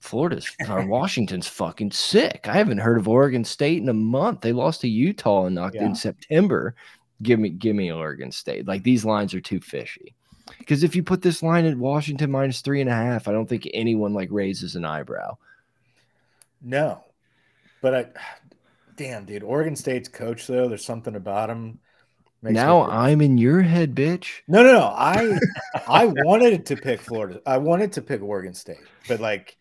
Florida's 0.00 0.50
or 0.68 0.80
uh, 0.80 0.86
Washington's 0.86 1.46
fucking 1.46 1.92
sick. 1.92 2.46
I 2.48 2.54
haven't 2.54 2.78
heard 2.78 2.98
of 2.98 3.06
Oregon 3.08 3.44
State 3.44 3.82
in 3.82 3.88
a 3.88 3.94
month. 3.94 4.40
They 4.40 4.52
lost 4.52 4.80
to 4.80 4.88
Utah 4.88 5.46
in, 5.46 5.56
uh, 5.58 5.68
Oct- 5.68 5.74
Yeah. 5.74 5.86
in 5.86 5.94
September. 5.94 6.74
Give 7.22 7.38
me, 7.38 7.50
give 7.50 7.76
me 7.76 7.92
Oregon 7.92 8.32
State. 8.32 8.66
Like 8.66 8.82
these 8.82 9.04
lines 9.04 9.32
are 9.34 9.40
too 9.40 9.60
fishy. 9.60 10.14
Because 10.58 10.82
if 10.82 10.96
you 10.96 11.02
put 11.02 11.20
this 11.22 11.42
line 11.42 11.66
at 11.66 11.76
Washington 11.76 12.30
minus 12.30 12.62
three 12.62 12.80
and 12.80 12.88
a 12.88 12.94
half, 12.94 13.28
I 13.28 13.32
don't 13.32 13.48
think 13.48 13.68
anyone 13.74 14.14
like 14.14 14.28
raises 14.32 14.76
an 14.76 14.84
eyebrow. 14.84 15.36
No, 16.62 17.04
but 17.80 17.94
I, 17.94 18.06
damn, 18.96 19.24
dude, 19.24 19.42
Oregon 19.44 19.76
State's 19.76 20.08
coach 20.08 20.46
though, 20.46 20.68
there's 20.68 20.84
something 20.84 21.14
about 21.14 21.50
him. 21.50 21.78
Now 22.42 22.82
I'm 22.82 23.20
in 23.20 23.38
your 23.38 23.62
head, 23.62 23.94
bitch. 23.94 24.42
no, 24.46 24.62
no, 24.62 24.72
no. 24.72 24.94
I, 24.96 25.38
I 25.88 26.06
wanted 26.06 26.66
to 26.66 26.76
pick 26.76 27.00
Florida. 27.00 27.40
I 27.46 27.58
wanted 27.58 27.92
to 27.94 28.02
pick 28.02 28.22
Oregon 28.22 28.54
State, 28.54 28.86
but 29.08 29.20
like 29.20 29.56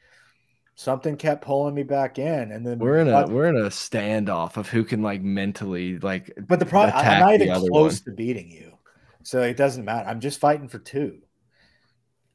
something 0.76 1.18
kept 1.18 1.44
pulling 1.44 1.74
me 1.76 1.84
back 1.84 2.20
in, 2.20 2.52
and 2.52 2.66
then 2.66 2.80
We're 2.80 3.00
in 3.00 3.10
a 3.10 3.28
we're 3.28 3.48
in 3.48 3.58
a 3.58 3.70
standoff 3.70 4.58
of 4.58 4.70
who 4.70 4.84
can 4.84 5.02
like 5.02 5.22
mentally 5.22 6.00
like 6.00 6.32
but 6.48 6.60
the 6.60 6.66
problem, 6.66 6.94
I'm 6.96 7.20
not 7.20 7.34
even 7.34 7.70
close 7.70 8.02
to 8.02 8.12
beating 8.12 8.50
you, 8.50 8.78
so 9.24 9.42
it 9.42 9.58
doesn't 9.58 9.84
matter. 9.84 10.08
I'm 10.08 10.22
just 10.22 10.40
fighting 10.40 10.70
for 10.70 10.80
two. 10.80 11.20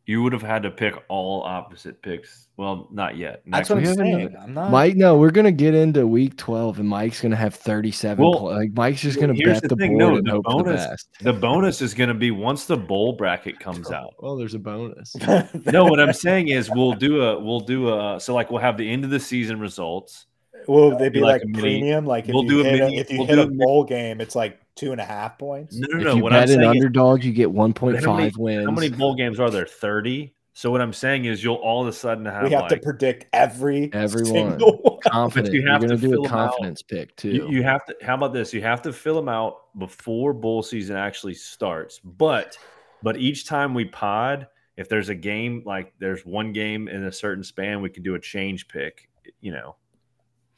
You 0.05 0.21
would 0.25 0.33
have 0.33 0.43
had 0.43 0.65
to 0.65 0.71
pick 0.71 0.95
all 1.09 1.43
opposite 1.45 2.03
picks. 2.03 2.49
Well, 2.57 2.89
not 2.91 3.17
yet. 3.17 3.43
That's 3.47 3.71
what 3.71 3.79
I'm 3.79 3.85
we 3.85 3.89
week. 3.91 3.99
saying. 3.99 4.37
I'm 4.41 4.53
not. 4.53 4.71
Mike, 4.73 4.97
no, 4.97 5.17
we're 5.17 5.31
gonna 5.31 5.53
get 5.53 5.75
into 5.75 6.07
week 6.09 6.37
twelve, 6.37 6.81
and 6.81 6.89
Mike's 6.89 7.21
gonna 7.21 7.37
have 7.37 7.55
thirty-seven. 7.55 8.23
Well, 8.23 8.39
pl- 8.41 8.51
like 8.57 8.73
Mike's 8.75 9.01
just 9.01 9.21
gonna 9.21 9.33
here's 9.35 9.61
bet 9.61 9.63
the 9.63 9.69
the, 9.69 9.77
thing, 9.77 9.97
board 9.97 10.13
no, 10.13 10.17
and 10.17 10.27
the 10.27 10.31
hope 10.33 10.45
for 10.45 10.59
the 10.59 10.65
bonus- 10.65 10.87
best. 10.87 11.09
The 11.21 11.33
bonus 11.33 11.83
is 11.83 11.95
going 11.95 12.09
to 12.09 12.15
be 12.15 12.31
once 12.33 12.65
the 12.65 12.77
bowl 12.77 13.13
bracket 13.13 13.61
comes 13.61 13.91
out. 13.93 14.15
Well, 14.19 14.37
there's 14.37 14.55
a 14.55 14.59
bonus. 14.59 15.15
No, 15.73 15.85
what 15.85 16.01
I'm 16.01 16.13
saying 16.13 16.49
is 16.49 16.69
we'll 16.75 16.95
do 16.95 17.23
a 17.23 17.39
we'll 17.43 17.61
do 17.61 17.95
a 17.95 18.19
so 18.21 18.35
like 18.35 18.51
we'll 18.51 18.61
have 18.61 18.77
the 18.77 18.91
end 18.91 19.05
of 19.05 19.11
the 19.11 19.21
season 19.21 19.61
results. 19.61 20.27
Will 20.69 20.97
they 20.97 21.09
be 21.09 21.19
be 21.19 21.21
like 21.21 21.35
like, 21.35 21.43
a 21.43 21.47
mini- 21.47 21.61
premium? 21.61 22.07
Like 22.07 22.29
if 22.29 22.35
we'll 22.35 22.45
you 22.45 22.49
do 22.51 22.61
a 22.61 22.65
hit 22.65 22.81
mini- 22.81 22.99
a, 22.99 23.01
if 23.01 23.11
you 23.11 23.19
we'll 23.19 23.27
hit 23.29 23.35
do 23.37 23.41
a 23.41 23.45
a 23.45 23.49
mini- 23.49 23.65
bowl 23.65 23.85
game, 23.85 24.21
it's 24.21 24.35
like 24.37 24.59
two 24.77 24.93
and 24.93 25.01
a 25.01 25.05
half 25.05 25.39
points. 25.39 25.77
No, 25.77 25.87
no, 25.91 25.99
if 25.99 26.05
no. 26.05 26.15
you 26.17 26.23
What 26.23 26.33
I'm 26.33 26.41
bet 26.41 26.51
an 26.51 26.57
saying 26.63 26.77
is 26.77 26.83
underdog, 26.83 27.25
you 27.25 27.33
get 27.33 27.51
one 27.51 27.73
point 27.73 27.97
five 27.97 28.05
point 28.05 28.17
How 28.17 28.17
many- 28.17 28.33
wins. 28.39 28.65
how 28.67 28.71
many 28.73 28.89
bowl 28.91 29.15
games 29.15 29.39
are 29.41 29.51
there? 29.51 29.67
Thirty. 29.67 30.35
So 30.55 30.71
what 30.71 30.83
I'm 30.83 30.93
saying 30.93 31.25
is 31.25 31.43
you'll 31.43 31.55
all 31.55 31.81
of 31.81 31.89
a 31.89 31.93
sudden 31.95 32.27
have, 32.27 32.43
we 32.45 32.51
have 32.51 32.69
to 32.69 32.77
predict 32.79 33.25
every 33.33 33.91
Every 33.95 34.27
single 34.27 34.73
one. 34.83 34.99
confident? 35.03 35.47
But 35.47 35.55
you 35.55 35.63
you 35.63 35.67
are 35.69 35.73
have 35.73 35.81
gonna 35.81 35.97
do 35.97 36.11
fill 36.11 36.25
a 36.25 36.29
'em 36.29 36.35
out. 36.35 36.51
confidence 36.51 36.83
pick 36.83 37.17
too. 37.17 37.31
you, 37.31 37.49
you 37.51 37.63
have 37.63 37.85
to. 37.87 37.97
How 38.03 38.15
about 38.17 38.35
this? 38.35 38.53
You 38.53 38.61
have 38.61 38.83
to 38.83 38.93
fill 38.93 39.15
them 39.15 39.31
out 39.31 39.77
before 39.79 40.35
bowl 40.35 40.63
season 40.63 40.97
actually 40.97 41.35
starts. 41.35 42.01
But 42.05 42.59
but 43.03 43.17
each 43.17 43.47
time 43.47 43.73
we 43.73 43.87
pod, 43.87 44.47
if 44.77 44.89
there's 44.91 45.09
a 45.09 45.15
game 45.15 45.63
like 45.65 45.95
there's 45.99 46.27
one 46.27 46.53
game 46.53 46.87
in 46.87 47.05
a 47.05 47.13
certain 47.13 47.43
span, 47.45 47.81
we 47.81 47.89
can 47.89 48.03
do 48.03 48.15
a 48.15 48.21
change 48.21 48.69
pick. 48.69 49.09
You 49.41 49.53
know. 49.53 49.77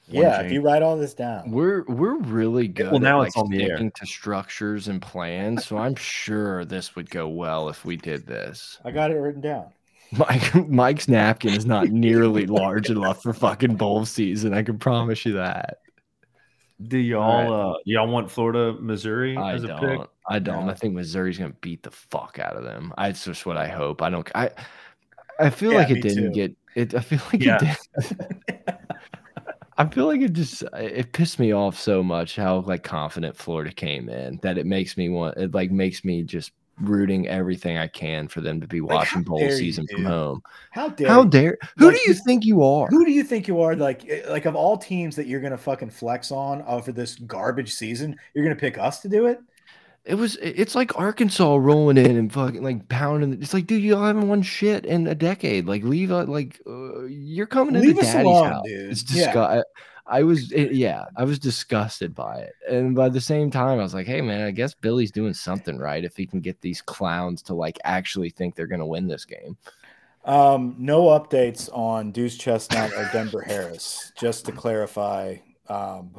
One 0.08 0.22
Yeah, 0.22 0.40
if 0.40 0.52
you 0.52 0.60
write 0.60 0.82
all 0.82 0.96
this 0.96 1.14
down. 1.14 1.50
we're 1.50 1.84
we're 1.84 2.18
really 2.18 2.68
good. 2.68 2.90
well, 2.90 3.00
now 3.00 3.22
at, 3.22 3.28
it's 3.28 3.36
like, 3.36 3.44
on 3.44 3.50
the 3.50 3.62
air. 3.62 3.76
sticking 3.76 3.90
to 3.92 4.06
structures 4.06 4.88
and 4.88 5.00
plans. 5.00 5.66
So 5.66 5.78
I'm 5.78 5.94
sure 5.96 6.64
this 6.64 6.94
would 6.96 7.10
go 7.10 7.28
well 7.28 7.68
if 7.68 7.84
we 7.84 7.96
did 7.96 8.26
this. 8.26 8.78
I 8.84 8.90
got 8.90 9.10
it 9.10 9.14
written 9.16 9.40
down. 9.40 9.72
Mike 10.12 10.54
Mike's 10.68 11.08
napkin 11.08 11.54
is 11.54 11.66
not 11.66 11.88
nearly 11.88 12.46
large 12.46 12.90
enough 12.90 13.22
for 13.22 13.32
fucking 13.32 13.76
bowl 13.76 14.04
season. 14.04 14.52
I 14.54 14.62
can 14.62 14.78
promise 14.78 15.24
you 15.24 15.32
that. 15.34 15.78
Do 16.86 16.98
y'all 16.98 17.52
uh 17.72 17.74
y'all 17.84 18.08
want 18.08 18.30
Florida, 18.30 18.74
Missouri 18.80 19.36
I 19.36 19.54
as 19.54 19.64
a 19.64 19.68
don't. 19.68 19.80
pick? 19.80 20.08
I 20.28 20.38
don't. 20.38 20.66
No. 20.66 20.72
I 20.72 20.74
think 20.74 20.94
Missouri's 20.94 21.38
gonna 21.38 21.54
beat 21.60 21.82
the 21.82 21.90
fuck 21.90 22.38
out 22.38 22.56
of 22.56 22.64
them. 22.64 22.92
I, 22.98 23.08
it's 23.08 23.24
just 23.24 23.46
what 23.46 23.56
I 23.56 23.68
hope. 23.68 24.02
I 24.02 24.10
don't. 24.10 24.28
I. 24.34 24.50
I 25.38 25.50
feel 25.50 25.72
Yeah, 25.72 25.78
like 25.78 25.90
it 25.90 26.00
didn't 26.02 26.24
too. 26.24 26.30
get. 26.30 26.56
It. 26.74 26.94
I 26.94 27.00
feel 27.00 27.20
like 27.32 27.42
Yeah. 27.42 27.58
it 27.60 27.78
did. 27.96 28.18
I 29.76 29.86
feel 29.86 30.06
like 30.06 30.20
it 30.20 30.32
just 30.32 30.62
it 30.74 31.12
pissed 31.12 31.38
me 31.38 31.52
off 31.52 31.78
so 31.78 32.02
much 32.02 32.36
how 32.36 32.60
like 32.60 32.82
confident 32.82 33.36
Florida 33.36 33.72
came 33.72 34.08
in 34.08 34.38
that 34.42 34.58
it 34.58 34.66
makes 34.66 34.96
me 34.96 35.08
want 35.08 35.36
it 35.36 35.52
like 35.54 35.70
makes 35.70 36.04
me 36.04 36.22
just 36.22 36.52
rooting 36.80 37.28
everything 37.28 37.78
I 37.78 37.86
can 37.86 38.26
for 38.28 38.40
them 38.40 38.60
to 38.60 38.66
be 38.66 38.80
Like, 38.80 38.90
watching 38.90 39.22
bowl 39.22 39.38
dare 39.38 39.50
you, 39.50 39.56
season 39.56 39.86
from 39.86 40.04
home. 40.04 40.42
How 40.70 40.88
dare 40.88 41.08
How 41.08 41.24
dare 41.24 41.58
who 41.76 41.86
Like, 41.86 41.96
do 41.96 42.02
you 42.06 42.14
think 42.14 42.44
you 42.44 42.62
are? 42.62 42.88
Who 42.88 43.04
do 43.04 43.12
you 43.12 43.24
think 43.24 43.48
you 43.48 43.60
are? 43.60 43.76
Like, 43.76 44.08
eh, 44.08 44.22
like 44.28 44.44
of 44.44 44.56
all 44.56 44.76
teams 44.76 45.16
that 45.16 45.26
you're 45.26 45.40
gonna 45.40 45.58
fucking 45.58 45.90
flex 45.90 46.30
on 46.30 46.62
over 46.62 46.92
this 46.92 47.16
garbage 47.16 47.72
season, 47.72 48.16
you're 48.34 48.44
gonna 48.44 48.56
pick 48.56 48.78
us 48.78 49.00
to 49.00 49.08
do 49.08 49.26
it? 49.26 49.40
It 50.04 50.16
was. 50.16 50.36
It's 50.36 50.74
like 50.74 50.98
Arkansas 50.98 51.56
rolling 51.56 51.96
in 51.96 52.16
and 52.16 52.30
fucking 52.32 52.62
like 52.62 52.88
pounding. 52.90 53.40
It's 53.42 53.54
like, 53.54 53.66
dude, 53.66 53.82
you 53.82 53.96
haven't 53.96 54.28
won 54.28 54.42
shit 54.42 54.84
in 54.84 55.06
a 55.06 55.14
decade. 55.14 55.66
Like, 55.66 55.82
leave. 55.82 56.10
A, 56.10 56.24
like, 56.24 56.60
uh, 56.66 57.04
you're 57.04 57.46
coming 57.46 57.74
Leave 57.74 57.90
into 57.90 58.02
daddy's 58.02 58.26
alone, 58.26 58.48
house. 58.52 58.62
dude. 58.66 58.90
It's 58.90 59.14
Yeah. 59.14 59.24
disgust. 59.26 59.66
I 60.06 60.22
was, 60.22 60.52
it- 60.52 60.72
yeah, 60.74 61.04
I 61.16 61.24
was 61.24 61.38
disgusted 61.38 62.14
by 62.14 62.40
it, 62.40 62.52
and 62.70 62.94
by 62.94 63.08
the 63.08 63.22
same 63.22 63.50
time, 63.50 63.78
I 63.78 63.82
was 63.82 63.94
like, 63.94 64.06
hey, 64.06 64.20
man, 64.20 64.42
I 64.42 64.50
guess 64.50 64.74
Billy's 64.74 65.10
doing 65.10 65.32
something 65.32 65.78
right 65.78 66.04
if 66.04 66.14
he 66.14 66.26
can 66.26 66.40
get 66.40 66.60
these 66.60 66.82
clowns 66.82 67.40
to 67.44 67.54
like 67.54 67.78
actually 67.84 68.28
think 68.28 68.54
they're 68.54 68.66
gonna 68.66 68.86
win 68.86 69.06
this 69.08 69.24
game. 69.24 69.56
Um, 70.26 70.76
no 70.78 71.04
updates 71.04 71.70
on 71.72 72.12
Duce 72.12 72.36
Chestnut 72.36 72.92
or 72.92 73.08
Denver 73.14 73.40
Harris. 73.40 74.12
Just 74.18 74.44
to 74.44 74.52
clarify, 74.52 75.36
um, 75.70 76.10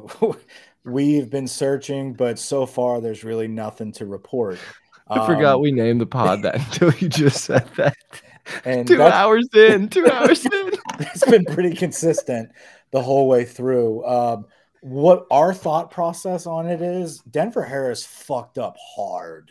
we've 0.86 1.28
been 1.30 1.48
searching, 1.48 2.14
but 2.14 2.38
so 2.38 2.64
far 2.66 3.00
there's 3.00 3.24
really 3.24 3.48
nothing 3.48 3.92
to 3.92 4.06
report. 4.06 4.58
I 5.08 5.24
forgot 5.26 5.56
Um, 5.56 5.60
we 5.62 5.70
named 5.70 6.00
the 6.00 6.06
pod 6.06 6.42
that 6.42 6.56
until 6.56 6.92
you 6.94 7.08
just 7.08 7.44
said 7.44 7.68
that. 7.76 7.96
and 8.64 8.86
Two 8.88 9.00
hours 9.02 9.48
in, 9.54 9.88
two 9.88 10.06
hours 10.12 10.44
in. 10.44 10.70
it's 10.98 11.24
been 11.24 11.44
pretty 11.44 11.74
consistent 11.74 12.50
the 12.90 13.02
whole 13.02 13.28
way 13.28 13.44
through. 13.44 14.04
Um, 14.04 14.46
what 14.80 15.26
our 15.30 15.52
thought 15.54 15.90
process 15.90 16.46
on 16.46 16.66
it 16.66 16.80
is 16.82 17.20
Denver 17.30 17.62
Harris 17.64 18.04
fucked 18.04 18.58
up 18.58 18.76
hard, 18.96 19.50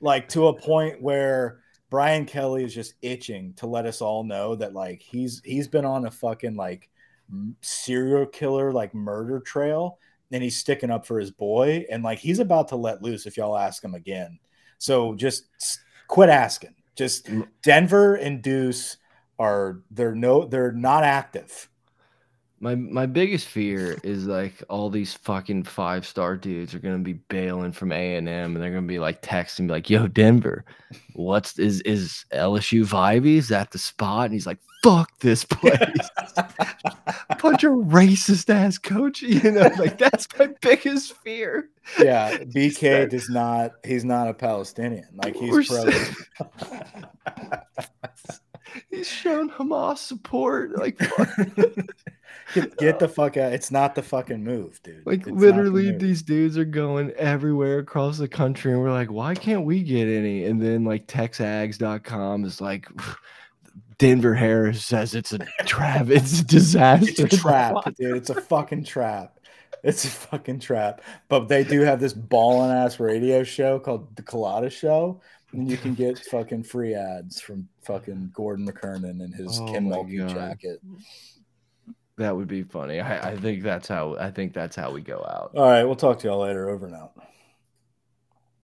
like 0.00 0.28
to 0.30 0.46
a 0.48 0.60
point 0.60 1.02
where 1.02 1.60
Brian 1.90 2.24
Kelly 2.24 2.64
is 2.64 2.74
just 2.74 2.94
itching 3.02 3.54
to 3.54 3.66
let 3.66 3.86
us 3.86 4.00
all 4.00 4.24
know 4.24 4.54
that 4.56 4.74
like 4.74 5.00
he's 5.02 5.42
he's 5.44 5.68
been 5.68 5.84
on 5.84 6.06
a 6.06 6.10
fucking 6.10 6.56
like 6.56 6.88
serial 7.62 8.26
killer 8.26 8.72
like 8.72 8.94
murder 8.94 9.40
trail 9.40 9.98
and 10.32 10.42
he's 10.42 10.56
sticking 10.56 10.90
up 10.90 11.06
for 11.06 11.18
his 11.18 11.30
boy 11.30 11.84
and 11.90 12.02
like 12.02 12.18
he's 12.18 12.38
about 12.38 12.68
to 12.68 12.76
let 12.76 13.02
loose 13.02 13.26
if 13.26 13.36
y'all 13.36 13.56
ask 13.56 13.82
him 13.82 13.94
again. 13.94 14.38
So 14.78 15.14
just 15.14 15.46
quit 16.08 16.28
asking. 16.28 16.74
Just 16.96 17.26
Mm. 17.26 17.48
Denver 17.62 18.16
and 18.16 18.42
Duce 18.42 18.98
are 19.38 19.80
they're 19.90 20.14
no 20.14 20.44
they're 20.44 20.72
not 20.72 21.04
active. 21.04 21.68
My 22.64 22.74
my 22.76 23.04
biggest 23.04 23.46
fear 23.46 23.98
is 24.02 24.26
like 24.26 24.62
all 24.70 24.88
these 24.88 25.12
fucking 25.12 25.64
five 25.64 26.06
star 26.06 26.34
dudes 26.34 26.74
are 26.74 26.78
gonna 26.78 26.96
be 26.96 27.12
bailing 27.12 27.72
from 27.72 27.92
A 27.92 28.16
and 28.16 28.26
M, 28.26 28.56
and 28.56 28.64
they're 28.64 28.70
gonna 28.70 28.86
be 28.86 28.98
like 28.98 29.20
texting 29.20 29.66
me 29.66 29.68
like, 29.68 29.90
"Yo, 29.90 30.06
Denver, 30.06 30.64
what's 31.12 31.58
is 31.58 31.82
is 31.82 32.24
LSU 32.32 32.86
vibey? 32.86 33.36
Is 33.36 33.48
that 33.48 33.72
the 33.72 33.76
spot?" 33.76 34.24
And 34.24 34.32
he's 34.32 34.46
like, 34.46 34.60
"Fuck 34.82 35.10
this 35.18 35.44
place, 35.50 36.08
bunch 37.38 37.64
of 37.64 37.72
racist 37.72 38.48
ass 38.48 38.78
coach." 38.78 39.22
You 39.22 39.50
know, 39.50 39.70
like 39.78 39.98
that's 39.98 40.26
my 40.38 40.48
biggest 40.62 41.12
fear. 41.18 41.68
yeah, 41.98 42.38
BK 42.38 43.10
does 43.10 43.28
not 43.28 43.72
he's 43.84 44.06
not 44.06 44.26
a 44.26 44.32
Palestinian. 44.32 45.08
Like 45.22 45.36
he's 45.36 45.68
pro. 45.68 45.84
He's 48.90 49.08
shown 49.08 49.50
Hamas 49.50 49.98
support, 49.98 50.78
like 50.78 50.98
fuck. 51.02 51.28
get, 52.54 52.76
get 52.76 52.98
the 52.98 53.08
fuck 53.08 53.36
out. 53.36 53.52
It's 53.52 53.70
not 53.70 53.94
the 53.94 54.02
fucking 54.02 54.42
move, 54.42 54.82
dude. 54.82 55.06
Like 55.06 55.20
It's 55.20 55.28
not 55.28 55.38
the 55.38 55.46
literally, 55.46 55.92
these 55.92 56.22
dudes 56.22 56.58
are 56.58 56.64
going 56.64 57.10
everywhere 57.12 57.78
across 57.78 58.18
the 58.18 58.28
country, 58.28 58.72
and 58.72 58.80
we're 58.80 58.92
like, 58.92 59.10
why 59.10 59.34
can't 59.34 59.64
we 59.64 59.82
get 59.82 60.08
any? 60.08 60.44
And 60.44 60.60
then 60.60 60.84
like 60.84 61.06
TexAgs.com 61.06 62.44
is 62.44 62.60
like, 62.60 62.88
Denver 63.98 64.34
Harris 64.34 64.84
says 64.84 65.14
it's 65.14 65.32
a 65.32 65.38
trap, 65.66 66.08
it's 66.08 66.40
a 66.40 66.44
disaster. 66.44 67.24
It's 67.24 67.34
a 67.34 67.36
trap, 67.36 67.76
dude. 67.96 68.16
It's 68.16 68.30
a 68.30 68.40
fucking 68.40 68.84
trap. 68.84 69.38
It's 69.84 70.04
a 70.04 70.08
fucking 70.08 70.60
trap. 70.60 71.02
But 71.28 71.48
they 71.48 71.62
do 71.62 71.82
have 71.82 72.00
this 72.00 72.14
ballin' 72.14 72.74
ass 72.74 72.98
radio 72.98 73.44
show 73.44 73.78
called 73.78 74.16
The 74.16 74.22
Colada 74.22 74.70
Show. 74.70 75.20
And 75.54 75.70
you 75.70 75.76
can 75.76 75.94
get 75.94 76.18
fucking 76.18 76.64
free 76.64 76.94
ads 76.94 77.40
from 77.40 77.68
fucking 77.82 78.32
Gordon 78.34 78.66
McKernan 78.68 79.22
and 79.22 79.34
his 79.34 79.58
Oh 79.60 79.72
Kim 79.72 79.88
Mulkey 79.88 80.28
jacket. 80.28 80.80
That 82.16 82.36
would 82.36 82.48
be 82.48 82.62
funny. 82.62 83.00
I, 83.00 83.30
I 83.30 83.36
think 83.36 83.62
that's 83.62 83.88
how 83.88 84.16
I 84.16 84.30
think 84.30 84.52
that's 84.52 84.76
how 84.76 84.92
we 84.92 85.00
go 85.00 85.16
out. 85.16 85.52
All 85.54 85.66
right, 85.66 85.84
we'll 85.84 85.96
talk 85.96 86.20
to 86.20 86.28
y'all 86.28 86.40
later. 86.40 86.68
Over 86.68 86.88
now. 86.88 87.10